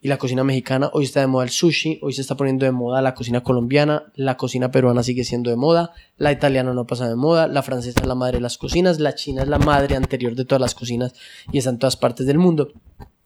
y 0.00 0.08
la 0.08 0.16
cocina 0.16 0.44
mexicana. 0.44 0.88
Hoy 0.94 1.04
está 1.04 1.20
de 1.20 1.26
moda 1.26 1.44
el 1.44 1.50
sushi. 1.50 1.98
Hoy 2.00 2.14
se 2.14 2.22
está 2.22 2.38
poniendo 2.38 2.64
de 2.64 2.72
moda 2.72 3.02
la 3.02 3.14
cocina 3.14 3.42
colombiana. 3.42 4.10
La 4.14 4.38
cocina 4.38 4.70
peruana 4.70 5.02
sigue 5.02 5.24
siendo 5.24 5.50
de 5.50 5.56
moda. 5.56 5.92
La 6.16 6.32
italiana 6.32 6.72
no 6.72 6.86
pasa 6.86 7.06
de 7.06 7.16
moda. 7.16 7.48
La 7.48 7.62
francesa 7.62 8.00
es 8.00 8.06
la 8.06 8.14
madre 8.14 8.38
de 8.38 8.40
las 8.40 8.56
cocinas. 8.56 8.98
La 8.98 9.14
china 9.14 9.42
es 9.42 9.48
la 9.48 9.58
madre 9.58 9.94
anterior 9.94 10.34
de 10.34 10.46
todas 10.46 10.62
las 10.62 10.74
cocinas 10.74 11.12
y 11.52 11.58
está 11.58 11.68
en 11.68 11.78
todas 11.78 11.98
partes 11.98 12.26
del 12.26 12.38
mundo. 12.38 12.72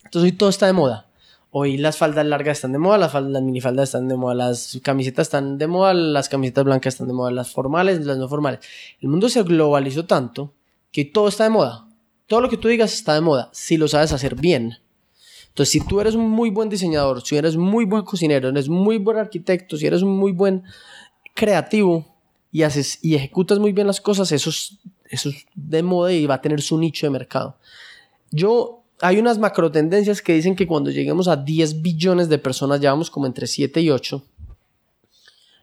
Entonces 0.02 0.32
hoy 0.32 0.36
todo 0.36 0.48
está 0.48 0.66
de 0.66 0.72
moda. 0.72 1.06
Hoy 1.56 1.76
las 1.76 1.98
faldas 1.98 2.26
largas 2.26 2.58
están 2.58 2.72
de 2.72 2.78
moda, 2.78 2.98
las, 2.98 3.12
faldas, 3.12 3.30
las 3.30 3.42
minifaldas 3.44 3.90
están 3.90 4.08
de 4.08 4.16
moda, 4.16 4.34
las 4.34 4.80
camisetas 4.82 5.28
están 5.28 5.56
de 5.56 5.68
moda, 5.68 5.94
las 5.94 6.28
camisetas 6.28 6.64
blancas 6.64 6.94
están 6.94 7.06
de 7.06 7.12
moda, 7.12 7.30
las 7.30 7.52
formales, 7.52 8.04
las 8.04 8.18
no 8.18 8.28
formales. 8.28 8.58
El 9.00 9.08
mundo 9.08 9.28
se 9.28 9.40
globalizó 9.44 10.04
tanto 10.04 10.52
que 10.90 11.04
todo 11.04 11.28
está 11.28 11.44
de 11.44 11.50
moda. 11.50 11.86
Todo 12.26 12.40
lo 12.40 12.50
que 12.50 12.56
tú 12.56 12.66
digas 12.66 12.92
está 12.92 13.14
de 13.14 13.20
moda, 13.20 13.50
si 13.52 13.76
lo 13.76 13.86
sabes 13.86 14.10
hacer 14.10 14.34
bien. 14.34 14.78
Entonces, 15.46 15.70
si 15.70 15.86
tú 15.86 16.00
eres 16.00 16.16
un 16.16 16.28
muy 16.28 16.50
buen 16.50 16.68
diseñador, 16.68 17.22
si 17.22 17.36
eres 17.36 17.56
muy 17.56 17.84
buen 17.84 18.02
cocinero, 18.02 18.48
eres 18.48 18.68
muy 18.68 18.98
buen 18.98 19.18
arquitecto, 19.18 19.76
si 19.76 19.86
eres 19.86 20.02
muy 20.02 20.32
buen 20.32 20.64
creativo 21.36 22.16
y 22.50 22.64
haces 22.64 22.98
y 23.00 23.14
ejecutas 23.14 23.60
muy 23.60 23.72
bien 23.72 23.86
las 23.86 24.00
cosas, 24.00 24.32
eso 24.32 24.50
es, 24.50 24.78
eso 25.04 25.28
es 25.28 25.46
de 25.54 25.84
moda 25.84 26.12
y 26.12 26.26
va 26.26 26.34
a 26.34 26.42
tener 26.42 26.60
su 26.60 26.76
nicho 26.78 27.06
de 27.06 27.10
mercado. 27.10 27.58
Yo 28.32 28.83
hay 29.00 29.18
unas 29.18 29.38
macro 29.38 29.70
tendencias 29.70 30.22
que 30.22 30.34
dicen 30.34 30.56
que 30.56 30.66
cuando 30.66 30.90
lleguemos 30.90 31.28
a 31.28 31.36
10 31.36 31.82
billones 31.82 32.28
de 32.28 32.38
personas, 32.38 32.80
ya 32.80 32.90
vamos 32.90 33.10
como 33.10 33.26
entre 33.26 33.46
7 33.46 33.80
y 33.80 33.90
8, 33.90 34.22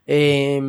eh, 0.07 0.61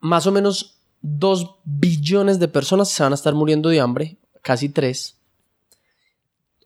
más 0.00 0.26
o 0.26 0.32
menos 0.32 0.80
2 1.02 1.56
billones 1.64 2.38
de 2.38 2.48
personas 2.48 2.90
se 2.90 3.02
van 3.02 3.12
a 3.12 3.14
estar 3.14 3.34
muriendo 3.34 3.68
de 3.68 3.80
hambre, 3.80 4.16
casi 4.42 4.68
3. 4.68 5.16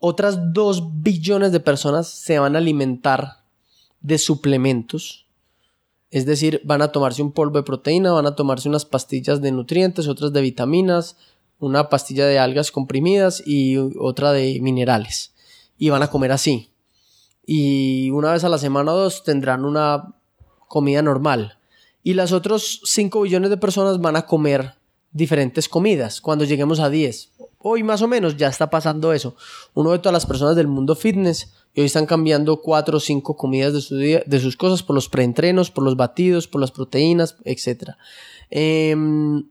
Otras 0.01 0.53
2 0.53 1.03
billones 1.03 1.53
de 1.53 1.61
personas 1.61 2.09
se 2.09 2.39
van 2.39 2.55
a 2.55 2.59
alimentar 2.59 3.45
de 4.01 4.19
suplementos. 4.19 5.27
Es 6.11 6.27
decir, 6.27 6.61
van 6.65 6.83
a 6.83 6.93
tomarse 6.93 7.23
un 7.23 7.33
polvo 7.33 7.59
de 7.59 7.65
proteína, 7.65 8.13
van 8.13 8.27
a 8.27 8.37
tomarse 8.37 8.69
unas 8.69 8.85
pastillas 8.85 9.41
de 9.43 9.53
nutrientes, 9.53 10.07
otras 10.07 10.33
de 10.33 10.41
vitaminas, 10.41 11.17
una 11.59 11.89
pastilla 11.89 12.27
de 12.27 12.39
algas 12.39 12.71
comprimidas 12.71 13.43
y 13.45 13.77
otra 13.77 14.33
de 14.33 14.61
minerales. 14.61 15.35
Y 15.79 15.91
van 15.91 16.03
a 16.03 16.11
comer 16.11 16.33
así. 16.33 16.71
Y 17.45 18.11
una 18.11 18.33
vez 18.33 18.45
a 18.45 18.49
la 18.49 18.59
semana 18.59 18.93
o 18.93 18.99
dos 18.99 19.25
tendrán 19.25 19.65
una 19.65 20.15
comida 20.69 21.03
normal. 21.03 21.59
Y 22.03 22.15
las 22.15 22.33
otros 22.33 22.81
5 22.85 23.23
billones 23.23 23.51
de 23.51 23.57
personas 23.57 24.01
van 24.01 24.17
a 24.17 24.27
comer 24.27 24.75
diferentes 25.13 25.69
comidas 25.69 26.21
cuando 26.21 26.45
lleguemos 26.45 26.79
a 26.79 26.91
10. 26.91 27.33
Hoy 27.59 27.83
más 27.83 28.03
o 28.03 28.09
menos 28.09 28.37
ya 28.37 28.49
está 28.49 28.71
pasando 28.71 29.13
eso. 29.13 29.35
Uno 29.75 29.93
de 29.93 29.99
todas 29.99 30.13
las 30.13 30.27
personas 30.27 30.57
del 30.57 30.69
mundo 30.69 30.95
fitness 30.95 31.53
y 31.75 31.81
hoy 31.81 31.87
están 31.87 32.07
cambiando 32.07 32.61
cuatro 32.61 32.99
o 32.99 33.01
cinco 33.01 33.37
comidas 33.37 33.73
de, 33.73 33.81
su 33.81 33.97
de 33.97 34.41
sus 34.41 34.57
cosas 34.57 34.83
por 34.83 34.95
los 34.95 35.09
preentrenos, 35.09 35.71
por 35.71 35.85
los 35.85 35.97
batidos, 35.97 36.47
por 36.47 36.61
las 36.61 36.71
proteínas, 36.71 37.37
etc. 37.45 37.91
Em, 38.51 39.49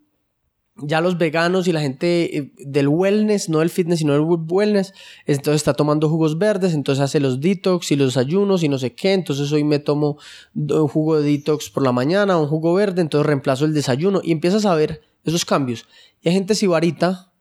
ya 0.77 0.99
los 1.01 1.17
veganos 1.17 1.67
y 1.67 1.71
la 1.71 1.79
gente 1.81 2.37
eh, 2.37 2.51
del 2.57 2.87
wellness, 2.89 3.47
no 3.49 3.59
del 3.59 3.69
fitness, 3.69 3.99
sino 3.99 4.13
del 4.13 4.23
wellness, 4.23 4.93
entonces 5.25 5.55
está 5.61 5.73
tomando 5.73 6.09
jugos 6.09 6.37
verdes, 6.37 6.73
entonces 6.73 7.01
hace 7.01 7.19
los 7.19 7.39
detox 7.39 7.91
y 7.91 7.95
los 7.95 8.17
ayunos 8.17 8.61
y 8.63 8.69
no 8.69 8.77
sé 8.77 8.93
qué, 8.93 9.13
entonces 9.13 9.51
hoy 9.51 9.63
me 9.63 9.79
tomo 9.79 10.17
un 10.53 10.87
jugo 10.87 11.19
de 11.21 11.31
detox 11.31 11.69
por 11.69 11.83
la 11.83 11.91
mañana, 11.93 12.37
un 12.37 12.47
jugo 12.47 12.73
verde, 12.73 13.01
entonces 13.01 13.25
reemplazo 13.25 13.63
el 13.65 13.73
desayuno 13.73 14.19
y 14.23 14.31
empiezas 14.33 14.65
a 14.65 14.75
ver 14.75 15.01
esos 15.23 15.45
cambios. 15.45 15.85
Y 16.21 16.29
hay 16.29 16.35
gente 16.35 16.55
sibarita 16.55 17.31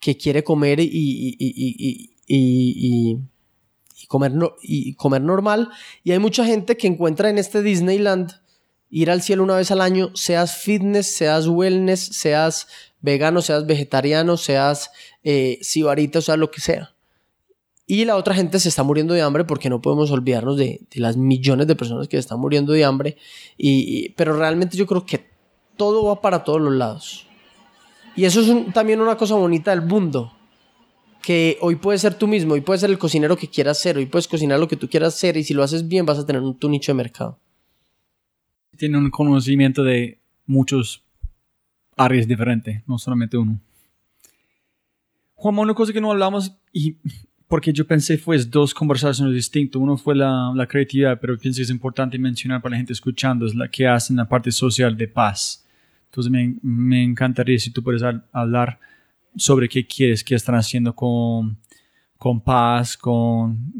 que 0.00 0.16
quiere 0.16 0.44
comer 0.44 0.78
y, 0.80 0.88
y- 0.92 1.36
y- 1.38 2.10
y- 2.28 3.18
comer, 4.06 4.32
no- 4.32 4.54
y 4.62 4.94
comer 4.94 5.20
normal. 5.22 5.70
Y 6.04 6.12
hay 6.12 6.18
mucha 6.20 6.44
gente 6.44 6.76
que 6.76 6.86
encuentra 6.86 7.28
en 7.28 7.38
este 7.38 7.62
Disneyland 7.62 8.32
ir 8.90 9.10
al 9.10 9.22
cielo 9.22 9.42
una 9.42 9.56
vez 9.56 9.70
al 9.70 9.80
año, 9.80 10.10
seas 10.14 10.56
fitness, 10.56 11.16
seas 11.16 11.46
wellness, 11.46 12.00
seas 12.00 12.68
vegano, 13.00 13.42
seas 13.42 13.66
vegetariano, 13.66 14.36
seas 14.36 14.90
eh, 15.22 15.60
o 16.14 16.20
sea, 16.20 16.36
lo 16.36 16.50
que 16.50 16.60
sea. 16.60 16.94
Y 17.86 18.04
la 18.04 18.16
otra 18.16 18.34
gente 18.34 18.60
se 18.60 18.68
está 18.68 18.82
muriendo 18.82 19.14
de 19.14 19.22
hambre 19.22 19.44
porque 19.44 19.70
no 19.70 19.80
podemos 19.80 20.10
olvidarnos 20.10 20.58
de, 20.58 20.80
las 20.92 21.16
millones 21.16 21.66
de 21.66 21.74
personas 21.74 22.06
que 22.06 22.16
se 22.16 22.20
están 22.20 22.38
muriendo 22.38 22.72
de 22.74 22.84
hambre. 22.84 23.16
Y, 23.56 24.10
pero 24.10 24.36
realmente 24.36 24.76
yo 24.76 24.86
creo 24.86 25.06
que 25.06 25.30
todo 25.76 26.04
va 26.04 26.20
para 26.20 26.44
todos 26.44 26.60
los 26.60 26.74
lados. 26.74 27.26
Y 28.14 28.26
eso 28.26 28.40
es 28.40 28.74
también 28.74 29.00
una 29.00 29.16
cosa 29.16 29.36
bonita 29.36 29.70
del 29.70 29.82
mundo. 29.82 30.34
Que 31.22 31.56
hoy 31.62 31.76
puedes 31.76 32.02
ser 32.02 32.14
tú 32.14 32.26
mismo, 32.26 32.54
hoy 32.54 32.60
puedes 32.60 32.82
ser 32.82 32.90
el 32.90 32.98
cocinero 32.98 33.36
que 33.36 33.48
quieras 33.48 33.78
ser, 33.78 33.96
hoy 33.96 34.06
puedes 34.06 34.28
cocinar 34.28 34.60
lo 34.60 34.68
que 34.68 34.76
tú 34.76 34.88
quieras 34.88 35.14
ser 35.14 35.36
y 35.36 35.44
si 35.44 35.52
lo 35.52 35.62
haces 35.62 35.88
bien 35.88 36.06
vas 36.06 36.18
a 36.18 36.26
tener 36.26 36.42
un, 36.42 36.58
tu 36.58 36.68
nicho 36.68 36.92
de 36.92 36.96
mercado. 36.96 37.38
Tiene 38.78 38.96
un 38.96 39.10
conocimiento 39.10 39.82
de 39.84 40.18
muchos 40.46 41.04
áreas 41.96 42.26
diferentes, 42.26 42.82
no 42.86 42.96
solamente 42.96 43.36
uno. 43.36 43.60
Juan, 45.34 45.58
una 45.58 45.74
cosa 45.74 45.92
que 45.92 46.00
no 46.00 46.10
hablamos 46.10 46.56
y 46.72 46.96
porque 47.46 47.72
yo 47.72 47.86
pensé 47.86 48.18
fue 48.18 48.38
dos 48.44 48.74
conversaciones 48.74 49.34
distintas. 49.34 49.80
Uno 49.80 49.96
fue 49.96 50.14
la, 50.14 50.52
la 50.54 50.66
creatividad, 50.66 51.18
pero 51.20 51.36
pienso 51.38 51.58
que 51.58 51.62
es 51.64 51.70
importante 51.70 52.18
mencionar 52.18 52.60
para 52.62 52.72
la 52.72 52.76
gente 52.76 52.92
escuchando, 52.92 53.46
es 53.46 53.54
la 53.54 53.68
que 53.68 53.86
hacen 53.86 54.16
la 54.16 54.28
parte 54.28 54.52
social 54.52 54.96
de 54.96 55.08
paz. 55.08 55.64
Entonces 56.06 56.30
me, 56.30 56.56
me 56.62 57.02
encantaría 57.02 57.58
si 57.58 57.70
tú 57.70 57.82
puedes 57.82 58.02
hab- 58.02 58.22
hablar 58.32 58.78
sobre 59.36 59.68
qué 59.68 59.86
quieres, 59.86 60.22
qué 60.24 60.34
están 60.34 60.54
haciendo 60.56 60.94
con, 60.94 61.56
con 62.18 62.40
paz, 62.40 62.96
con... 62.96 63.72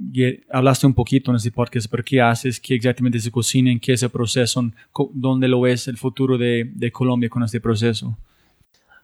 Hablaste 0.51 0.87
un 0.87 0.95
poquito 0.95 1.31
en 1.31 1.37
este 1.37 1.51
podcast, 1.51 1.89
pero 1.91 2.05
qué 2.05 2.21
haces, 2.21 2.61
qué 2.61 2.77
exactamente 2.77 3.19
se 3.19 3.31
cocina, 3.31 3.71
en 3.71 3.81
qué 3.81 3.93
es 3.93 4.03
el 4.03 4.11
proceso, 4.11 4.71
dónde 5.13 5.49
lo 5.49 5.61
ves 5.61 5.89
el 5.89 5.97
futuro 5.97 6.39
de, 6.39 6.71
de 6.73 6.93
Colombia 6.93 7.29
con 7.29 7.43
este 7.43 7.61
proceso. 7.61 8.17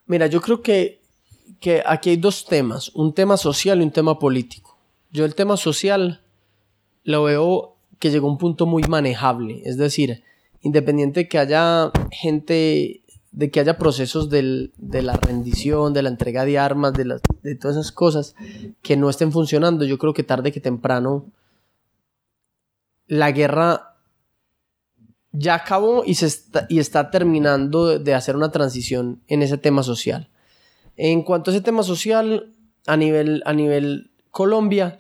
Mira, 0.06 0.28
yo 0.28 0.40
creo 0.40 0.62
que, 0.62 1.01
que 1.61 1.82
aquí 1.85 2.11
hay 2.11 2.16
dos 2.16 2.47
temas, 2.47 2.90
un 2.94 3.12
tema 3.12 3.36
social 3.36 3.81
y 3.81 3.85
un 3.85 3.90
tema 3.90 4.19
político. 4.19 4.78
Yo 5.11 5.24
el 5.24 5.35
tema 5.35 5.56
social 5.56 6.20
lo 7.02 7.24
veo 7.24 7.77
que 7.98 8.11
llegó 8.11 8.28
a 8.28 8.32
un 8.32 8.39
punto 8.39 8.66
muy 8.66 8.82
manejable, 8.85 9.62
es 9.65 9.77
decir, 9.77 10.23
independiente 10.62 11.20
de 11.20 11.28
que 11.28 11.39
haya 11.39 11.90
gente, 12.11 13.02
de 13.36 13.51
que 13.51 13.59
haya 13.61 13.77
procesos 13.78 14.31
del- 14.31 14.73
de 14.78 15.02
la 15.02 15.15
rendición, 15.16 15.93
de 15.93 16.02
la 16.02 16.09
entrega 16.09 16.44
de 16.44 16.59
armas, 16.59 16.93
de, 16.93 17.05
las- 17.05 17.20
de 17.43 17.56
todas 17.56 17.77
esas 17.77 17.90
cosas 17.93 18.35
que 18.81 18.97
no 18.97 19.11
estén 19.11 19.32
funcionando, 19.32 19.85
yo 19.85 19.98
creo 19.98 20.15
que 20.15 20.23
tarde 20.23 20.52
que 20.52 20.61
temprano 20.61 21.27
la 23.06 23.32
guerra 23.32 23.97
ya 25.32 25.55
acabó 25.56 26.05
y, 26.06 26.15
se 26.15 26.27
está, 26.27 26.66
y 26.69 26.78
está 26.78 27.11
terminando 27.11 27.98
de, 27.98 28.15
hacer 28.15 28.36
una 28.36 28.52
transición 28.52 29.20
en 29.27 29.43
ese 29.43 29.59
tema 29.59 29.82
social. 29.82 30.28
En 30.97 31.23
cuanto 31.23 31.51
a 31.51 31.55
ese 31.55 31.61
tema 31.62 31.82
social, 31.82 32.52
a 32.86 32.97
nivel, 32.97 33.43
a 33.47 33.52
nivel 33.52 34.12
Colombia, 34.31 34.97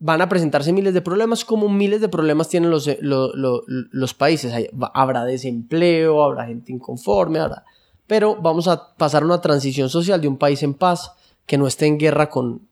van 0.00 0.20
a 0.22 0.28
presentarse 0.28 0.72
miles 0.72 0.94
de 0.94 1.00
problemas, 1.02 1.44
como 1.44 1.68
miles 1.68 2.00
de 2.00 2.08
problemas 2.08 2.48
tienen 2.48 2.70
los, 2.70 2.86
eh, 2.86 2.98
lo- 3.02 3.34
lo- 3.34 3.62
los 3.66 4.14
países. 4.14 4.52
Hay- 4.52 4.68
habrá 4.94 5.24
desempleo, 5.24 6.22
habrá 6.22 6.46
gente 6.46 6.72
inconforme, 6.72 7.40
habrá... 7.40 7.64
pero 8.06 8.36
vamos 8.40 8.68
a 8.68 8.94
pasar 8.96 9.22
a 9.22 9.26
una 9.26 9.40
transición 9.40 9.88
social 9.88 10.20
de 10.20 10.28
un 10.28 10.36
país 10.38 10.62
en 10.62 10.74
paz 10.74 11.12
que 11.46 11.58
no 11.58 11.66
esté 11.66 11.86
en 11.86 11.98
guerra 11.98 12.30
con, 12.30 12.68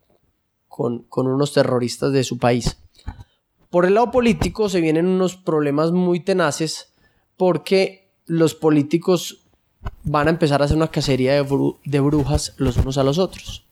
con, 0.69 1.07
unos 1.27 1.53
terroristas 1.53 2.13
de 2.13 2.23
su 2.25 2.39
país. 2.39 2.77
Por 3.71 3.85
el 3.87 3.95
lado 3.95 4.11
político 4.13 4.69
se 4.69 4.81
vienen 4.81 5.07
unos 5.07 5.37
problemas 5.37 5.91
muy 5.93 6.21
tenaces 6.21 6.93
porque 7.37 8.09
los 8.27 8.55
políticos 8.55 9.43
van 10.05 10.29
a 10.29 10.31
empezar 10.31 10.63
a 10.63 10.67
hacer 10.67 10.77
una 10.77 10.89
cacería 10.91 11.33
de 11.35 12.01
brujas 12.01 12.55
los 12.57 12.77
unos 12.77 12.97
a 12.99 13.03
los 13.05 13.19
otros. 13.19 13.66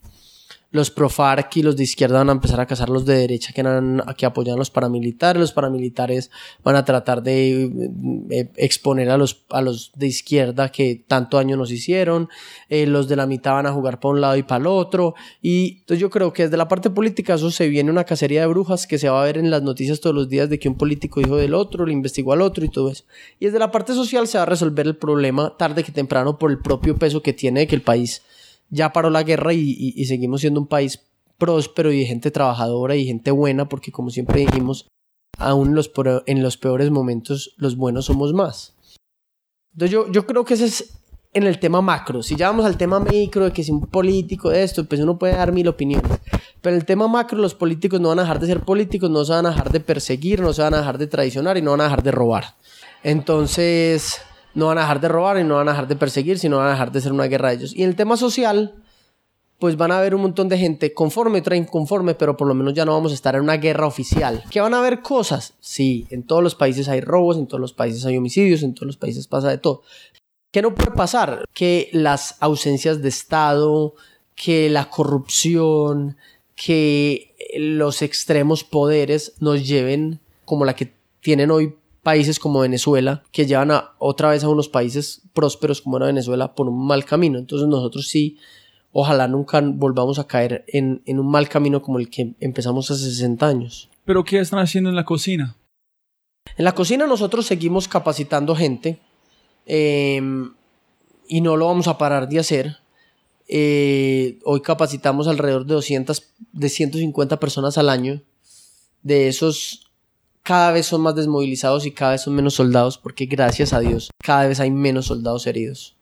Los 0.75 0.91
pro 0.91 1.09
FARC 1.09 1.59
y 1.59 1.63
los 1.63 1.77
de 1.77 1.85
izquierda 1.85 2.19
van 2.19 2.31
a 2.31 2.33
empezar 2.33 2.59
a 2.59 2.67
cazar 2.67 2.89
los 2.89 3.07
de 3.07 3.17
derecha 3.17 3.53
que, 3.53 3.61
eran, 3.61 4.03
que 4.19 4.27
apoyan 4.27 4.57
a 4.57 4.59
los 4.59 4.71
paramilitares. 4.71 5.39
Los 5.39 5.53
paramilitares 5.53 6.33
van 6.65 6.75
a 6.75 6.85
tratar 6.85 7.23
de 7.23 7.71
eh, 8.31 8.51
exponer 8.57 9.09
a 9.09 9.17
los, 9.17 9.45
a 9.51 9.63
los 9.63 9.93
de 9.95 10.09
izquierda 10.09 10.71
que 10.71 11.05
tanto 11.07 11.37
daño 11.37 11.57
nos 11.57 11.71
hicieron. 11.71 12.29
Eh, 12.69 12.89
los 12.89 13.07
de 13.07 13.15
la 13.15 13.27
mitad 13.27 13.53
van 13.53 13.67
a 13.67 13.73
jugar 13.73 14.01
para 14.01 14.15
un 14.15 14.21
lado 14.21 14.37
y 14.37 14.43
para 14.43 14.63
el 14.63 14.67
otro. 14.67 15.15
Y 15.41 15.79
entonces 15.79 16.01
yo 16.01 16.11
creo 16.11 16.33
que 16.33 16.43
desde 16.43 16.57
la 16.57 16.67
parte 16.67 16.91
política 16.91 17.35
eso 17.35 17.53
se 17.53 17.69
viene 17.69 17.93
una 17.93 18.03
cacería 18.03 18.41
de 18.41 18.49
brujas 18.49 18.89
que 18.89 18.99
se 18.99 19.09
va 19.09 19.23
a 19.23 19.25
ver 19.27 19.39
en 19.39 19.53
las 19.53 19.63
noticias 19.63 20.01
todos 20.01 20.17
los 20.17 20.29
días 20.29 20.51
de 20.51 20.59
que 20.59 20.69
un 20.69 20.75
político 20.75 21.21
dijo 21.21 21.37
del 21.37 21.55
otro, 21.55 21.87
le 21.87 21.93
investigó 21.93 22.33
al 22.33 22.43
otro 22.43 22.65
y 22.65 22.69
todo 22.69 22.91
eso. 22.91 23.05
Y 23.39 23.45
desde 23.45 23.61
la 23.61 23.71
parte 23.71 23.95
social 23.95 24.27
se 24.27 24.39
va 24.39 24.43
a 24.43 24.47
resolver 24.47 24.89
el 24.89 24.97
problema 24.97 25.57
tarde 25.57 25.85
que 25.85 25.93
temprano 25.93 26.37
por 26.37 26.51
el 26.51 26.59
propio 26.59 26.97
peso 26.97 27.23
que 27.23 27.33
tiene 27.33 27.69
que 27.69 27.77
el 27.77 27.83
país 27.83 28.23
ya 28.75 28.93
paró 28.93 29.09
la 29.09 29.23
guerra 29.23 29.53
y, 29.55 30.05
seguimos 30.05 30.41
siendo 30.41 30.61
un 30.61 30.67
país 30.67 31.01
próspero 31.39 31.93
y 31.93 32.05
gente 32.05 32.31
trabajadora 32.31 32.97
y 32.97 33.07
gente 33.07 33.31
buena 33.31 33.69
porque 33.69 33.93
como 33.93 34.11
siempre 34.11 34.41
dijimos, 34.41 34.89
aún 35.39 35.69
en 36.27 36.43
los, 36.43 36.57
peores 36.57 36.91
momentos 36.91 37.55
los 37.57 37.77
buenos 37.77 38.07
somos 38.07 38.33
más. 38.33 38.75
Entonces 39.73 39.93
yo, 39.93 40.11
yo 40.11 40.27
creo 40.27 40.45
que 40.45 40.55
ese 40.55 40.67
es 40.67 41.01
en 41.33 41.45
el 41.45 41.59
tema 41.59 41.81
macro. 41.81 42.23
Si 42.23 42.37
ya 42.37 42.49
vamos 42.49 42.65
al 42.65 42.77
tema 42.77 43.01
micro 43.01 43.45
de 43.45 43.53
que 43.53 43.65
si 43.65 43.73
un 43.73 43.87
político 43.87 44.51
de 44.51 44.63
esto, 44.63 44.85
pues 44.85 45.01
uno 45.01 45.19
puede 45.19 45.35
dar 45.35 45.53
mil 45.53 45.67
opiniones. 45.69 46.19
Pero 46.61 46.77
el 46.77 46.85
tema 46.85 47.09
macro 47.09 47.39
los 47.39 47.55
políticos 47.55 48.01
no 48.01 48.09
van 48.09 48.21
a 48.21 48.23
dejar 48.23 48.41
de 48.41 48.47
ser 48.47 48.61
políticos, 48.61 49.11
no 49.11 49.25
se 49.25 49.33
van 49.33 49.47
a 49.47 49.51
dejar 49.51 49.71
de 49.71 49.81
perseguir, 49.81 50.41
no 50.41 50.53
se 50.53 50.63
van 50.63 50.75
a 50.75 50.79
dejar 50.79 50.99
de 50.99 51.07
traicionar 51.07 51.57
y 51.59 51.63
no 51.63 51.73
van 51.73 51.81
a 51.83 51.85
dejar 51.85 52.03
de 52.03 52.11
robar. 52.13 52.55
Entonces 53.03 54.21
no 54.55 54.67
van 54.67 54.79
a 54.79 54.83
dejar 54.83 55.01
de 55.01 55.09
robar 55.09 55.39
y 55.39 55.45
no 55.45 55.57
van 55.57 55.69
a 55.69 55.73
dejar 55.73 55.89
de 55.89 55.97
perseguir, 55.97 56.39
sino 56.39 56.59
van 56.59 56.69
a 56.69 56.71
dejar 56.71 56.93
de 56.93 57.01
ser 57.01 57.13
una 57.13 57.25
guerra 57.25 57.49
de 57.49 57.57
ellos. 57.57 57.75
Y 57.75 57.83
en 57.83 57.91
el 57.91 57.97
tema 57.97 58.17
social, 58.17 58.75
pues 59.59 59.77
van 59.77 59.93
a 59.93 59.99
haber 59.99 60.15
un 60.15 60.23
montón 60.23 60.49
de 60.49 60.59
gente 60.59 60.93
conforme, 60.93 61.41
otra 61.41 61.57
inconforme, 61.57 62.15
pero 62.15 62.37
por 62.37 62.47
lo 62.47 62.55
menos 62.55 62.75
ya 62.75 62.85
no 62.85 62.93
vamos 62.93 63.13
a 63.13 63.15
estar 63.15 63.35
en 63.35 63.43
una 63.43 63.57
guerra 63.57 63.87
oficial. 63.87 64.43
¿Que 64.51 64.61
van 64.61 64.75
a 64.75 64.79
haber 64.79 65.01
cosas? 65.01 65.55
Sí, 65.61 66.07
en 66.11 66.23
todos 66.23 66.43
los 66.43 66.55
países 66.55 66.89
hay 66.89 67.01
robos, 67.01 67.37
en 67.37 67.47
todos 67.47 67.61
los 67.61 67.73
países 67.73 68.05
hay 68.05 68.17
homicidios, 68.17 68.63
en 68.63 68.75
todos 68.75 68.87
los 68.87 68.97
países 68.97 69.27
pasa 69.27 69.49
de 69.49 69.59
todo. 69.59 69.83
¿Qué 70.51 70.63
no 70.63 70.75
puede 70.75 70.93
pasar? 70.93 71.45
Que 71.53 71.89
las 71.93 72.37
ausencias 72.41 73.03
de 73.03 73.09
Estado, 73.09 73.95
que 74.37 74.71
la 74.71 74.89
corrupción, 74.89 76.17
que 76.55 77.35
los 77.57 78.03
extremos 78.03 78.65
poderes 78.65 79.35
nos 79.41 79.67
lleven, 79.67 80.21
como 80.45 80.65
la 80.65 80.77
que 80.77 80.93
tienen 81.21 81.51
hoy 81.51 81.75
países 82.05 82.39
como 82.39 82.61
Venezuela, 82.61 83.25
que 83.33 83.47
llevan 83.47 83.73
a, 83.73 83.95
otra 83.99 84.31
vez 84.31 84.45
a 84.45 84.49
unos 84.49 84.69
países 84.69 85.23
prósperos 85.33 85.83
como 85.83 85.97
era 85.97 86.07
Venezuela 86.07 86.55
por 86.55 86.69
un 86.69 86.87
mal 86.87 87.05
camino. 87.05 87.41
Entonces 87.41 87.67
nosotros 87.67 88.07
sí, 88.07 88.39
ojalá 88.93 89.27
nunca 89.27 89.61
volvamos 89.61 90.21
a 90.21 90.29
caer 90.29 90.65
en, 90.69 91.03
en 91.07 91.19
un 91.19 91.29
mal 91.29 91.49
camino 91.49 91.83
como 91.83 91.99
el 91.99 92.09
que 92.09 92.35
empezamos 92.39 92.89
hace 92.93 93.05
60 93.05 93.45
años. 93.45 93.89
¿Pero 94.05 94.23
qué 94.23 94.39
están 94.39 94.61
haciendo 94.61 94.91
en 94.91 94.97
la 94.97 95.05
cocina? 95.05 95.57
En 96.57 96.65
la 96.65 96.75
cocina 96.75 97.07
nosotros 97.07 97.47
seguimos 97.47 97.89
capacitando 97.89 98.55
gente 98.55 99.01
eh, 99.67 100.21
y 101.29 101.41
no 101.41 101.57
lo 101.57 101.67
vamos 101.67 101.89
a 101.89 101.99
parar 101.99 102.29
de 102.29 102.39
hacer. 102.39 102.77
Eh, 103.49 104.39
hoy 104.45 104.61
capacitamos 104.61 105.27
alrededor 105.27 105.67
de 105.67 105.75
200, 105.75 106.23
de 106.53 106.69
150 106.69 107.41
personas 107.41 107.79
al 107.79 107.89
año. 107.89 108.23
De 109.03 109.29
esos, 109.29 109.84
cada 110.45 110.73
vez 110.73 110.87
son 110.87 111.01
más 111.01 111.15
desmovilizados 111.17 111.87
y 111.87 111.91
cada 111.91 112.13
vez 112.13 112.21
son 112.21 112.35
menos 112.35 112.55
soldados 112.55 112.99
porque 112.99 113.25
gracias 113.25 113.73
a 113.73 113.81
Dios 113.81 114.11
cada 114.23 114.47
vez 114.47 114.61
hay 114.61 114.71
menos 114.71 115.07
soldados 115.07 115.47
heridos. 115.47 115.97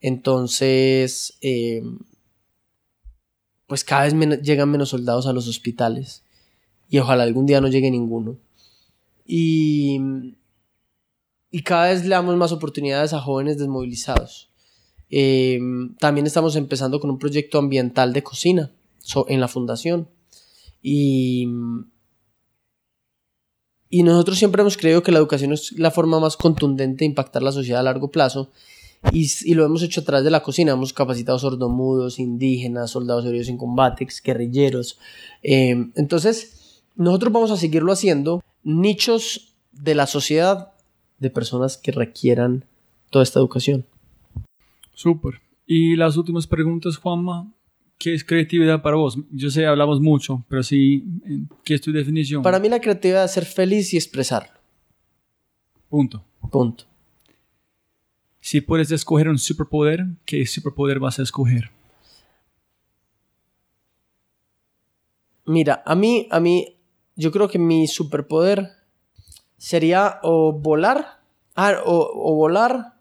Entonces, 0.00 1.38
eh, 1.40 1.82
pues 3.68 3.84
cada 3.84 4.04
vez 4.04 4.42
llegan 4.42 4.70
menos 4.70 4.88
soldados 4.88 5.26
a 5.26 5.32
los 5.32 5.46
hospitales 5.46 6.24
y 6.88 6.98
ojalá 6.98 7.22
algún 7.22 7.46
día 7.46 7.60
no 7.60 7.68
llegue 7.68 7.90
ninguno. 7.90 8.36
Y, 9.24 10.00
y 11.52 11.62
cada 11.62 11.90
vez 11.90 12.02
le 12.02 12.10
damos 12.10 12.36
más 12.36 12.50
oportunidades 12.50 13.12
a 13.12 13.20
jóvenes 13.20 13.56
desmovilizados. 13.56 14.50
Eh, 15.10 15.60
también 16.00 16.26
estamos 16.26 16.56
empezando 16.56 16.98
con 16.98 17.10
un 17.10 17.18
proyecto 17.18 17.58
ambiental 17.58 18.12
de 18.12 18.24
cocina 18.24 18.72
en 19.28 19.40
la 19.40 19.46
fundación. 19.46 20.08
Y, 20.82 21.46
y 23.90 24.04
nosotros 24.04 24.38
siempre 24.38 24.62
hemos 24.62 24.76
creído 24.76 25.02
que 25.02 25.10
la 25.10 25.18
educación 25.18 25.52
es 25.52 25.72
la 25.72 25.90
forma 25.90 26.20
más 26.20 26.36
contundente 26.36 27.00
de 27.00 27.06
impactar 27.06 27.42
la 27.42 27.50
sociedad 27.50 27.80
a 27.80 27.82
largo 27.82 28.12
plazo. 28.12 28.50
Y, 29.12 29.54
lo 29.54 29.64
hemos 29.64 29.82
hecho 29.82 30.02
a 30.02 30.04
través 30.04 30.24
de 30.24 30.30
la 30.30 30.44
cocina. 30.44 30.72
Hemos 30.72 30.92
capacitado 30.92 31.38
sordomudos, 31.38 32.20
indígenas, 32.20 32.92
soldados 32.92 33.24
heridos 33.26 33.48
en 33.48 33.56
combate, 33.56 34.06
guerrilleros. 34.22 34.98
Eh, 35.42 35.90
entonces, 35.96 36.82
nosotros 36.94 37.32
vamos 37.32 37.50
a 37.50 37.56
seguirlo 37.56 37.92
haciendo. 37.92 38.44
Nichos 38.62 39.54
de 39.72 39.96
la 39.96 40.06
sociedad 40.06 40.72
de 41.18 41.30
personas 41.30 41.76
que 41.76 41.90
requieran 41.90 42.66
toda 43.10 43.24
esta 43.24 43.40
educación. 43.40 43.86
Súper. 44.94 45.40
Y 45.66 45.96
las 45.96 46.16
últimas 46.16 46.46
preguntas, 46.46 46.96
Juanma. 46.96 47.50
¿Qué 48.00 48.14
es 48.14 48.24
creatividad 48.24 48.80
para 48.80 48.96
vos? 48.96 49.18
Yo 49.30 49.50
sé, 49.50 49.66
hablamos 49.66 50.00
mucho, 50.00 50.42
pero 50.48 50.62
sí, 50.62 51.04
¿qué 51.64 51.74
es 51.74 51.82
tu 51.82 51.92
definición? 51.92 52.42
Para 52.42 52.58
mí 52.58 52.70
la 52.70 52.80
creatividad 52.80 53.26
es 53.26 53.32
ser 53.32 53.44
feliz 53.44 53.92
y 53.92 53.98
expresarlo. 53.98 54.58
Punto. 55.90 56.24
Punto. 56.50 56.84
Si 58.40 58.62
puedes 58.62 58.90
escoger 58.90 59.28
un 59.28 59.38
superpoder, 59.38 60.06
¿qué 60.24 60.46
superpoder 60.46 60.98
vas 60.98 61.18
a 61.18 61.24
escoger? 61.24 61.70
Mira, 65.44 65.82
a 65.84 65.94
mí, 65.94 66.26
a 66.30 66.40
mí, 66.40 66.78
yo 67.16 67.30
creo 67.30 67.48
que 67.48 67.58
mi 67.58 67.86
superpoder 67.86 68.70
sería 69.58 70.20
o 70.22 70.54
volar, 70.54 71.20
ah, 71.54 71.82
o, 71.84 72.10
o 72.14 72.34
volar, 72.34 72.94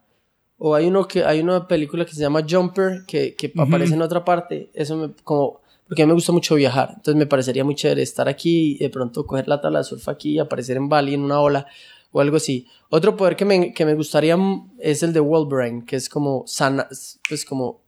o 0.59 0.75
hay 0.75 0.87
uno 0.87 1.07
que 1.07 1.23
hay 1.23 1.39
una 1.39 1.67
película 1.67 2.05
que 2.05 2.13
se 2.13 2.21
llama 2.21 2.45
Jumper 2.47 3.05
que, 3.07 3.33
que 3.35 3.51
aparece 3.57 3.93
en 3.93 4.01
otra 4.01 4.23
parte. 4.23 4.69
Eso 4.73 4.97
me 4.97 5.13
como 5.23 5.61
porque 5.87 6.03
a 6.03 6.05
mí 6.05 6.09
me 6.09 6.13
gusta 6.13 6.31
mucho 6.31 6.53
viajar. 6.53 6.89
Entonces 6.89 7.15
me 7.15 7.25
parecería 7.25 7.63
muy 7.63 7.73
chévere 7.73 8.03
estar 8.03 8.29
aquí 8.29 8.73
y 8.73 8.77
de 8.77 8.89
pronto 8.91 9.25
coger 9.25 9.47
la 9.47 9.59
tabla 9.59 9.79
de 9.79 9.85
surf 9.85 10.07
aquí 10.07 10.33
y 10.33 10.39
aparecer 10.39 10.77
en 10.77 10.87
Bali 10.87 11.15
en 11.15 11.21
una 11.21 11.39
ola 11.39 11.65
o 12.11 12.21
algo 12.21 12.37
así. 12.37 12.67
Otro 12.89 13.17
poder 13.17 13.35
que 13.35 13.45
me, 13.45 13.73
que 13.73 13.85
me 13.85 13.95
gustaría 13.95 14.37
es 14.77 15.01
el 15.01 15.13
de 15.13 15.19
Brain, 15.19 15.81
que 15.83 15.95
es 15.95 16.07
como 16.07 16.43
sana, 16.45 16.87
pues 17.27 17.43
como 17.43 17.81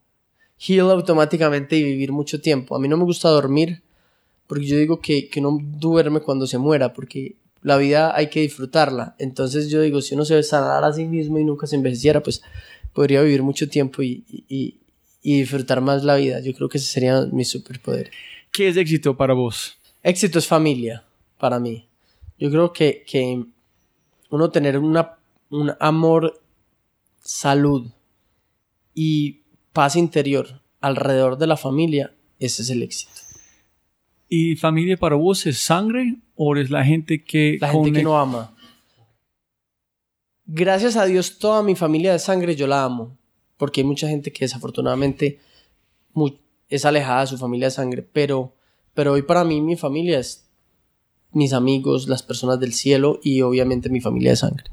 heal 0.58 0.90
automáticamente 0.90 1.76
y 1.76 1.84
vivir 1.84 2.10
mucho 2.10 2.40
tiempo. 2.40 2.74
A 2.74 2.80
mí 2.80 2.88
no 2.88 2.96
me 2.96 3.04
gusta 3.04 3.28
dormir 3.28 3.82
porque 4.48 4.66
yo 4.66 4.76
digo 4.76 5.00
que, 5.00 5.28
que 5.28 5.40
no 5.40 5.58
duerme 5.60 6.20
cuando 6.20 6.48
se 6.48 6.58
muera 6.58 6.92
porque 6.92 7.36
la 7.62 7.76
vida 7.76 8.14
hay 8.16 8.28
que 8.28 8.40
disfrutarla. 8.40 9.14
Entonces 9.18 9.70
yo 9.70 9.80
digo, 9.80 10.00
si 10.00 10.14
uno 10.14 10.24
se 10.24 10.42
sanar 10.42 10.84
a 10.84 10.92
sí 10.92 11.04
mismo 11.04 11.38
y 11.38 11.44
nunca 11.44 11.66
se 11.66 11.76
envejeciera, 11.76 12.22
pues 12.22 12.42
podría 12.92 13.22
vivir 13.22 13.42
mucho 13.42 13.68
tiempo 13.68 14.02
y, 14.02 14.24
y, 14.48 14.76
y 15.22 15.40
disfrutar 15.40 15.80
más 15.80 16.04
la 16.04 16.16
vida. 16.16 16.40
Yo 16.40 16.52
creo 16.54 16.68
que 16.68 16.78
ese 16.78 16.86
sería 16.86 17.26
mi 17.26 17.44
superpoder. 17.44 18.10
¿Qué 18.50 18.68
es 18.68 18.76
éxito 18.76 19.16
para 19.16 19.34
vos? 19.34 19.78
Éxito 20.02 20.38
es 20.38 20.46
familia, 20.46 21.04
para 21.38 21.58
mí. 21.58 21.86
Yo 22.38 22.50
creo 22.50 22.72
que, 22.72 23.04
que 23.06 23.44
uno 24.30 24.50
tener 24.50 24.76
una, 24.78 25.16
un 25.50 25.72
amor, 25.78 26.40
salud 27.22 27.88
y 28.94 29.40
paz 29.72 29.96
interior 29.96 30.60
alrededor 30.80 31.38
de 31.38 31.46
la 31.46 31.56
familia, 31.56 32.12
ese 32.40 32.62
es 32.62 32.70
el 32.70 32.82
éxito. 32.82 33.12
¿Y 34.28 34.56
familia 34.56 34.96
para 34.96 35.14
vos 35.14 35.46
es 35.46 35.58
sangre 35.58 36.16
o 36.44 36.56
es 36.56 36.70
la 36.70 36.84
gente 36.84 37.22
que... 37.22 37.58
La 37.60 37.68
gente 37.68 37.92
que 37.92 38.02
no 38.02 38.18
ama. 38.18 38.54
Gracias 40.44 40.96
a 40.96 41.04
Dios 41.04 41.38
toda 41.38 41.62
mi 41.62 41.76
familia 41.76 42.12
de 42.12 42.18
sangre 42.18 42.56
yo 42.56 42.66
la 42.66 42.82
amo, 42.82 43.16
porque 43.56 43.80
hay 43.80 43.86
mucha 43.86 44.08
gente 44.08 44.32
que 44.32 44.44
desafortunadamente 44.44 45.38
es 46.68 46.84
alejada 46.84 47.20
de 47.20 47.26
su 47.28 47.38
familia 47.38 47.68
de 47.68 47.70
sangre, 47.70 48.02
pero, 48.02 48.56
pero 48.92 49.12
hoy 49.12 49.22
para 49.22 49.44
mí 49.44 49.60
mi 49.60 49.76
familia 49.76 50.18
es 50.18 50.48
mis 51.30 51.52
amigos, 51.52 52.08
las 52.08 52.22
personas 52.22 52.58
del 52.58 52.72
cielo 52.72 53.20
y 53.22 53.42
obviamente 53.42 53.88
mi 53.88 54.00
familia 54.00 54.30
de 54.30 54.36
sangre. 54.36 54.64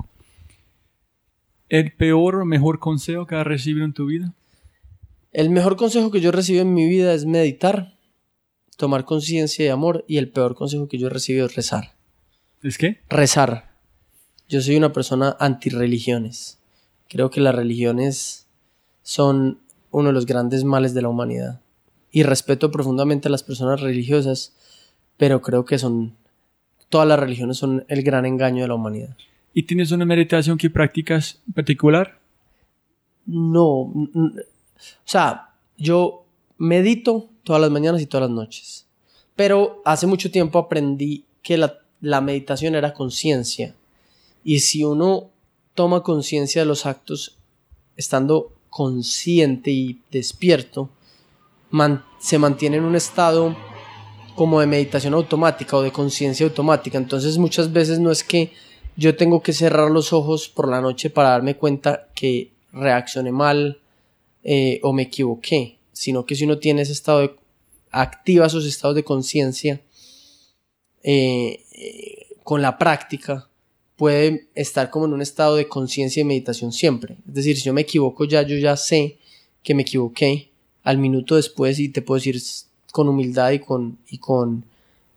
¿El 1.67 1.91
peor 1.93 2.35
o 2.35 2.45
mejor 2.45 2.79
consejo 2.79 3.27
que 3.27 3.35
has 3.35 3.45
recibido 3.45 3.85
en 3.85 3.93
tu 3.93 4.07
vida? 4.07 4.33
El 5.31 5.51
mejor 5.51 5.75
consejo 5.75 6.09
que 6.09 6.19
yo 6.19 6.29
he 6.29 6.31
recibido 6.31 6.63
en 6.63 6.73
mi 6.73 6.89
vida 6.89 7.13
es 7.13 7.25
meditar 7.25 7.98
tomar 8.79 9.03
conciencia 9.03 9.65
de 9.65 9.71
amor 9.71 10.05
y 10.07 10.19
el 10.19 10.29
peor 10.29 10.55
consejo 10.55 10.87
que 10.87 10.97
yo 10.97 11.07
he 11.07 11.09
recibido 11.09 11.45
es 11.45 11.53
rezar. 11.53 11.95
¿Es 12.63 12.77
qué? 12.77 13.01
Rezar. 13.09 13.75
Yo 14.47 14.61
soy 14.61 14.77
una 14.77 14.93
persona 14.93 15.35
anti-religiones. 15.37 16.59
Creo 17.09 17.29
que 17.29 17.41
las 17.41 17.53
religiones 17.53 18.47
son 19.03 19.59
uno 19.91 20.07
de 20.07 20.13
los 20.13 20.25
grandes 20.25 20.63
males 20.63 20.93
de 20.93 21.01
la 21.01 21.09
humanidad. 21.09 21.59
Y 22.09 22.23
respeto 22.23 22.71
profundamente 22.71 23.27
a 23.27 23.31
las 23.31 23.43
personas 23.43 23.81
religiosas, 23.81 24.55
pero 25.17 25.41
creo 25.41 25.65
que 25.65 25.77
son 25.77 26.15
todas 26.87 27.07
las 27.07 27.19
religiones 27.19 27.57
son 27.57 27.83
el 27.89 28.01
gran 28.01 28.25
engaño 28.25 28.61
de 28.61 28.69
la 28.69 28.75
humanidad. 28.75 29.17
¿Y 29.53 29.63
tienes 29.63 29.91
una 29.91 30.05
meditación 30.05 30.57
que 30.57 30.69
practicas 30.69 31.41
particular? 31.53 32.17
No, 33.25 33.81
o 33.81 34.31
sea, 35.03 35.49
yo 35.77 36.25
medito 36.57 37.29
todas 37.49 37.63
las 37.63 37.71
mañanas 37.71 37.99
y 37.99 38.05
todas 38.05 38.29
las 38.29 38.35
noches. 38.35 38.85
Pero 39.35 39.81
hace 39.83 40.05
mucho 40.05 40.29
tiempo 40.29 40.59
aprendí 40.59 41.25
que 41.41 41.57
la, 41.57 42.21
meditación 42.21 42.75
era 42.75 42.93
conciencia. 42.93 43.73
Y 44.43 44.59
si 44.59 44.83
uno 44.83 45.31
toma 45.73 46.03
conciencia 46.03 46.61
de 46.61 46.67
los 46.67 46.85
actos, 46.85 47.39
estando 47.97 48.53
consciente 48.69 49.71
y 49.71 49.99
despierto, 50.11 50.91
se 52.19 52.37
mantiene 52.37 52.77
en 52.77 52.83
un 52.83 52.95
estado 52.95 53.57
como 54.35 54.59
de 54.59 54.67
meditación 54.67 55.15
automática 55.15 55.75
o 55.75 55.81
de 55.81 55.91
conciencia 55.91 56.45
automática. 56.45 56.99
Entonces 56.99 57.39
muchas 57.39 57.73
veces 57.73 57.97
no 57.97 58.11
es 58.11 58.23
que 58.23 58.53
yo 58.95 59.15
tengo 59.15 59.41
que 59.41 59.53
cerrar 59.53 59.89
los 59.89 60.13
ojos 60.13 60.49
por 60.49 60.69
la 60.69 60.81
noche 60.81 61.09
para 61.09 61.29
darme 61.29 61.57
cuenta 61.57 62.09
que 62.13 62.51
reaccioné 62.71 63.31
mal 63.31 63.79
eh, 64.43 64.79
o 64.83 64.93
me 64.93 65.01
equivoqué 65.01 65.79
sino 65.99 66.25
que 66.25 66.33
si 66.35 66.45
uno 66.45 66.59
tiene 66.59 66.83
ese 66.83 66.93
estado 66.93 67.19
de, 67.19 67.35
activa 67.91 68.47
esos 68.47 68.65
estados 68.65 68.95
de 68.95 69.03
conciencia 69.03 69.81
eh, 71.03 71.63
eh, 71.71 72.27
con 72.43 72.61
la 72.61 72.77
práctica, 72.77 73.49
puede 73.95 74.47
estar 74.55 74.89
como 74.89 75.05
en 75.05 75.13
un 75.13 75.21
estado 75.21 75.55
de 75.55 75.67
conciencia 75.67 76.21
y 76.21 76.23
meditación 76.23 76.71
siempre. 76.71 77.17
Es 77.27 77.33
decir, 77.33 77.57
si 77.57 77.63
yo 77.63 77.73
me 77.73 77.81
equivoco 77.81 78.25
ya, 78.25 78.41
yo 78.43 78.57
ya 78.57 78.77
sé 78.77 79.17
que 79.63 79.73
me 79.73 79.81
equivoqué 79.81 80.49
al 80.83 80.97
minuto 80.97 81.35
después 81.35 81.79
y 81.79 81.89
te 81.89 82.01
puedo 82.01 82.17
decir 82.17 82.41
con 82.91 83.09
humildad 83.09 83.51
y 83.51 83.59
con, 83.59 83.97
y 84.09 84.17
con, 84.17 84.63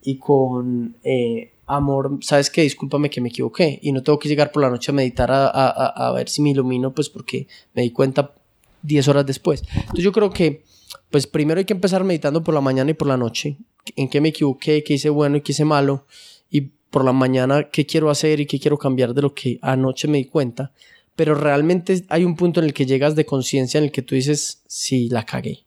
y 0.02 0.16
con 0.16 0.96
eh, 1.04 1.52
amor, 1.66 2.18
sabes 2.22 2.50
que 2.50 2.62
discúlpame 2.62 3.08
que 3.08 3.20
me 3.20 3.28
equivoqué 3.28 3.78
y 3.82 3.92
no 3.92 4.02
tengo 4.02 4.18
que 4.18 4.28
llegar 4.28 4.50
por 4.52 4.62
la 4.62 4.70
noche 4.70 4.90
a 4.90 4.94
meditar 4.94 5.30
a, 5.30 5.46
a, 5.46 6.08
a 6.08 6.12
ver 6.12 6.28
si 6.28 6.42
me 6.42 6.50
ilumino, 6.50 6.92
pues 6.92 7.08
porque 7.08 7.46
me 7.74 7.82
di 7.82 7.90
cuenta 7.90 8.34
10 8.82 9.08
horas 9.08 9.26
después. 9.26 9.62
Entonces 9.74 10.04
yo 10.04 10.12
creo 10.12 10.30
que 10.30 10.64
pues 11.10 11.27
primero 11.27 11.59
hay 11.59 11.64
que 11.64 11.74
empezar 11.74 12.05
meditando 12.05 12.43
por 12.43 12.55
la 12.55 12.60
mañana 12.60 12.90
y 12.90 12.94
por 12.94 13.09
la 13.09 13.16
noche, 13.16 13.59
en 13.97 14.09
qué 14.09 14.20
me 14.20 14.31
equivoqué, 14.31 14.82
qué 14.82 14.94
hice 14.94 15.10
bueno 15.10 15.36
y 15.36 15.40
qué 15.43 15.52
hice 15.52 15.64
malo, 15.64 16.06
y 16.51 16.73
por 16.90 17.05
la 17.05 17.12
mañana 17.12 17.70
qué 17.70 17.86
quiero 17.86 18.10
hacer 18.10 18.40
y 18.40 18.47
qué 18.47 18.59
quiero 18.59 18.78
cambiar 18.78 19.14
de 19.14 19.23
lo 19.23 19.35
que 19.35 19.59
anoche 19.62 20.09
me 20.09 20.19
di 20.19 20.27
cuenta. 20.27 20.73
Pero 21.16 21.35
realmente 21.35 22.05
hay 22.09 22.24
un 22.24 22.36
punto 22.36 22.60
en 22.60 22.66
el 22.66 22.74
que 22.74 22.86
llegas 22.86 23.14
de 23.14 23.27
conciencia 23.27 23.78
en 23.78 23.85
el 23.85 23.93
que 23.93 24.02
tú 24.02 24.14
dices, 24.14 24.62
sí, 24.66 25.09
la 25.09 25.24
cagué. 25.27 25.64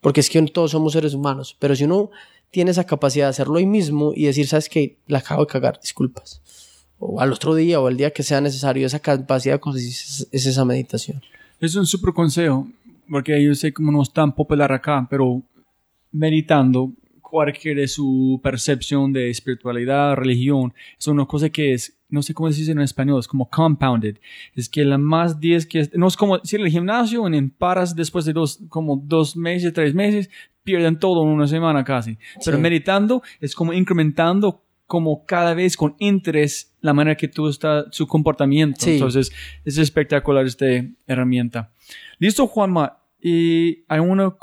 Porque 0.00 0.20
es 0.20 0.30
que 0.30 0.40
todos 0.42 0.72
somos 0.72 0.92
seres 0.92 1.14
humanos, 1.14 1.56
pero 1.58 1.76
si 1.76 1.84
uno 1.84 2.10
tiene 2.50 2.70
esa 2.70 2.84
capacidad 2.84 3.26
de 3.26 3.30
hacerlo 3.30 3.54
hoy 3.54 3.66
mismo 3.66 4.12
y 4.14 4.24
decir, 4.24 4.46
sabes 4.46 4.68
que 4.68 4.96
la 5.06 5.18
acabo 5.18 5.44
de 5.44 5.52
cagar, 5.52 5.80
disculpas. 5.80 6.40
O 6.98 7.20
al 7.20 7.32
otro 7.32 7.54
día 7.54 7.80
o 7.80 7.86
al 7.86 7.96
día 7.96 8.12
que 8.12 8.22
sea 8.22 8.40
necesario, 8.40 8.86
esa 8.86 9.00
capacidad 9.00 9.60
es 9.76 10.46
esa 10.46 10.64
meditación. 10.64 11.22
Es 11.60 11.74
un 11.74 11.86
super 11.86 12.12
consejo 12.12 12.68
porque 13.10 13.42
yo 13.42 13.54
sé 13.54 13.72
cómo 13.72 13.92
no 13.92 14.02
es 14.02 14.12
tan 14.12 14.34
popular 14.34 14.72
acá, 14.72 15.06
pero 15.08 15.42
meditando, 16.12 16.92
cualquier 17.28 17.86
su 17.88 18.40
percepción 18.42 19.12
de 19.12 19.30
espiritualidad, 19.30 20.14
religión, 20.14 20.72
es 20.98 21.06
una 21.08 21.26
cosa 21.26 21.50
que 21.50 21.74
es, 21.74 21.98
no 22.08 22.22
sé 22.22 22.32
cómo 22.32 22.48
decirse 22.48 22.72
en 22.72 22.80
español, 22.80 23.20
es 23.20 23.28
como 23.28 23.48
compounded. 23.50 24.16
Es 24.54 24.68
que 24.68 24.84
la 24.84 24.96
más 24.96 25.38
10 25.38 25.66
que, 25.66 25.90
no 25.94 26.06
es 26.06 26.16
como 26.16 26.38
si 26.42 26.56
el 26.56 26.68
gimnasio 26.68 27.26
en 27.26 27.50
paras 27.50 27.94
después 27.94 28.24
de 28.24 28.32
dos, 28.32 28.60
como 28.68 28.96
dos 28.96 29.36
meses, 29.36 29.72
tres 29.74 29.94
meses, 29.94 30.30
pierden 30.64 30.98
todo 30.98 31.22
en 31.22 31.28
una 31.28 31.46
semana 31.46 31.84
casi. 31.84 32.18
Pero 32.44 32.58
meditando 32.58 33.22
es 33.40 33.54
como 33.54 33.72
incrementando 33.72 34.64
como 34.86 35.26
cada 35.26 35.52
vez 35.52 35.76
con 35.76 35.94
interés 35.98 36.74
la 36.80 36.94
manera 36.94 37.14
que 37.14 37.28
tú 37.28 37.48
estás, 37.48 37.86
su 37.90 38.06
comportamiento. 38.06 38.86
Entonces, 38.86 39.30
es 39.64 39.76
espectacular 39.76 40.46
esta 40.46 40.66
herramienta. 41.06 41.70
Listo, 42.18 42.46
Juanma. 42.46 42.97
¿Y 43.20 43.84
hay 43.88 44.00
una 44.00 44.34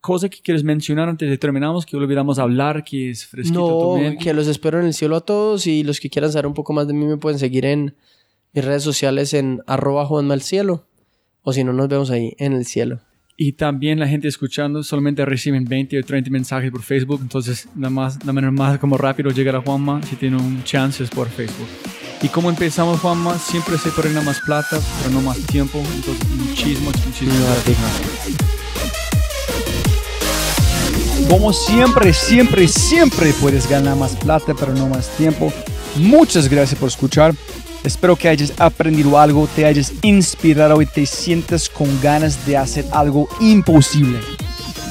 cosa 0.00 0.28
que 0.28 0.40
quieres 0.40 0.64
mencionar 0.64 1.08
antes 1.08 1.28
de 1.28 1.38
terminamos 1.38 1.86
que 1.86 1.96
olvidamos 1.96 2.38
hablar, 2.38 2.84
que 2.84 3.10
es 3.10 3.26
fresquito 3.26 3.96
No, 3.98 4.18
que 4.18 4.32
los 4.34 4.46
espero 4.46 4.80
en 4.80 4.86
el 4.86 4.94
cielo 4.94 5.16
a 5.16 5.20
todos 5.20 5.66
y 5.66 5.82
los 5.82 6.00
que 6.00 6.10
quieran 6.10 6.30
saber 6.30 6.46
un 6.46 6.54
poco 6.54 6.72
más 6.72 6.86
de 6.86 6.94
mí 6.94 7.06
me 7.06 7.16
pueden 7.16 7.38
seguir 7.38 7.64
en 7.64 7.96
mis 8.52 8.64
redes 8.64 8.82
sociales 8.82 9.34
en 9.34 9.60
arroba 9.66 10.06
Juanma 10.06 10.34
el 10.34 10.42
cielo 10.42 10.86
o 11.42 11.52
si 11.52 11.64
no 11.64 11.72
nos 11.72 11.88
vemos 11.88 12.10
ahí 12.10 12.34
en 12.38 12.52
el 12.52 12.64
cielo. 12.64 13.00
Y 13.40 13.52
también 13.52 14.00
la 14.00 14.08
gente 14.08 14.26
escuchando 14.26 14.82
solamente 14.82 15.24
reciben 15.24 15.64
20 15.64 16.00
o 16.00 16.02
30 16.02 16.28
mensajes 16.28 16.72
por 16.72 16.82
Facebook. 16.82 17.20
Entonces, 17.22 17.68
nada 17.76 17.90
más, 17.90 18.24
la 18.26 18.32
manera 18.32 18.50
más 18.50 18.78
como 18.78 18.98
rápido 18.98 19.30
llegar 19.30 19.54
a 19.54 19.60
Juanma 19.60 20.02
si 20.02 20.16
tiene 20.16 20.36
un 20.36 20.64
chance 20.64 21.04
es 21.04 21.10
por 21.10 21.28
Facebook. 21.28 21.68
Y 22.20 22.28
como 22.28 22.50
empezamos, 22.50 23.00
Juanma, 23.00 23.38
siempre 23.38 23.78
se 23.78 23.90
ganar 23.90 24.22
más 24.22 24.40
plata, 24.40 24.80
pero 24.98 25.14
no 25.14 25.20
más 25.20 25.38
tiempo. 25.38 25.78
Entonces, 25.78 26.28
muchísimas, 26.30 27.06
muchísimas 27.06 27.64
gracias. 27.64 27.76
Como 31.28 31.52
siempre, 31.52 32.12
siempre, 32.12 32.66
siempre 32.66 33.32
puedes 33.34 33.68
ganar 33.68 33.96
más 33.96 34.16
plata, 34.16 34.54
pero 34.58 34.74
no 34.74 34.88
más 34.88 35.08
tiempo. 35.10 35.52
Muchas 35.96 36.48
gracias 36.48 36.80
por 36.80 36.88
escuchar. 36.88 37.34
Espero 37.84 38.16
que 38.16 38.28
hayas 38.28 38.52
aprendido 38.58 39.18
algo, 39.18 39.48
te 39.54 39.64
hayas 39.64 39.92
inspirado 40.02 40.82
y 40.82 40.86
te 40.86 41.06
sientas 41.06 41.68
con 41.68 42.00
ganas 42.00 42.44
de 42.46 42.56
hacer 42.56 42.84
algo 42.90 43.28
imposible. 43.40 44.18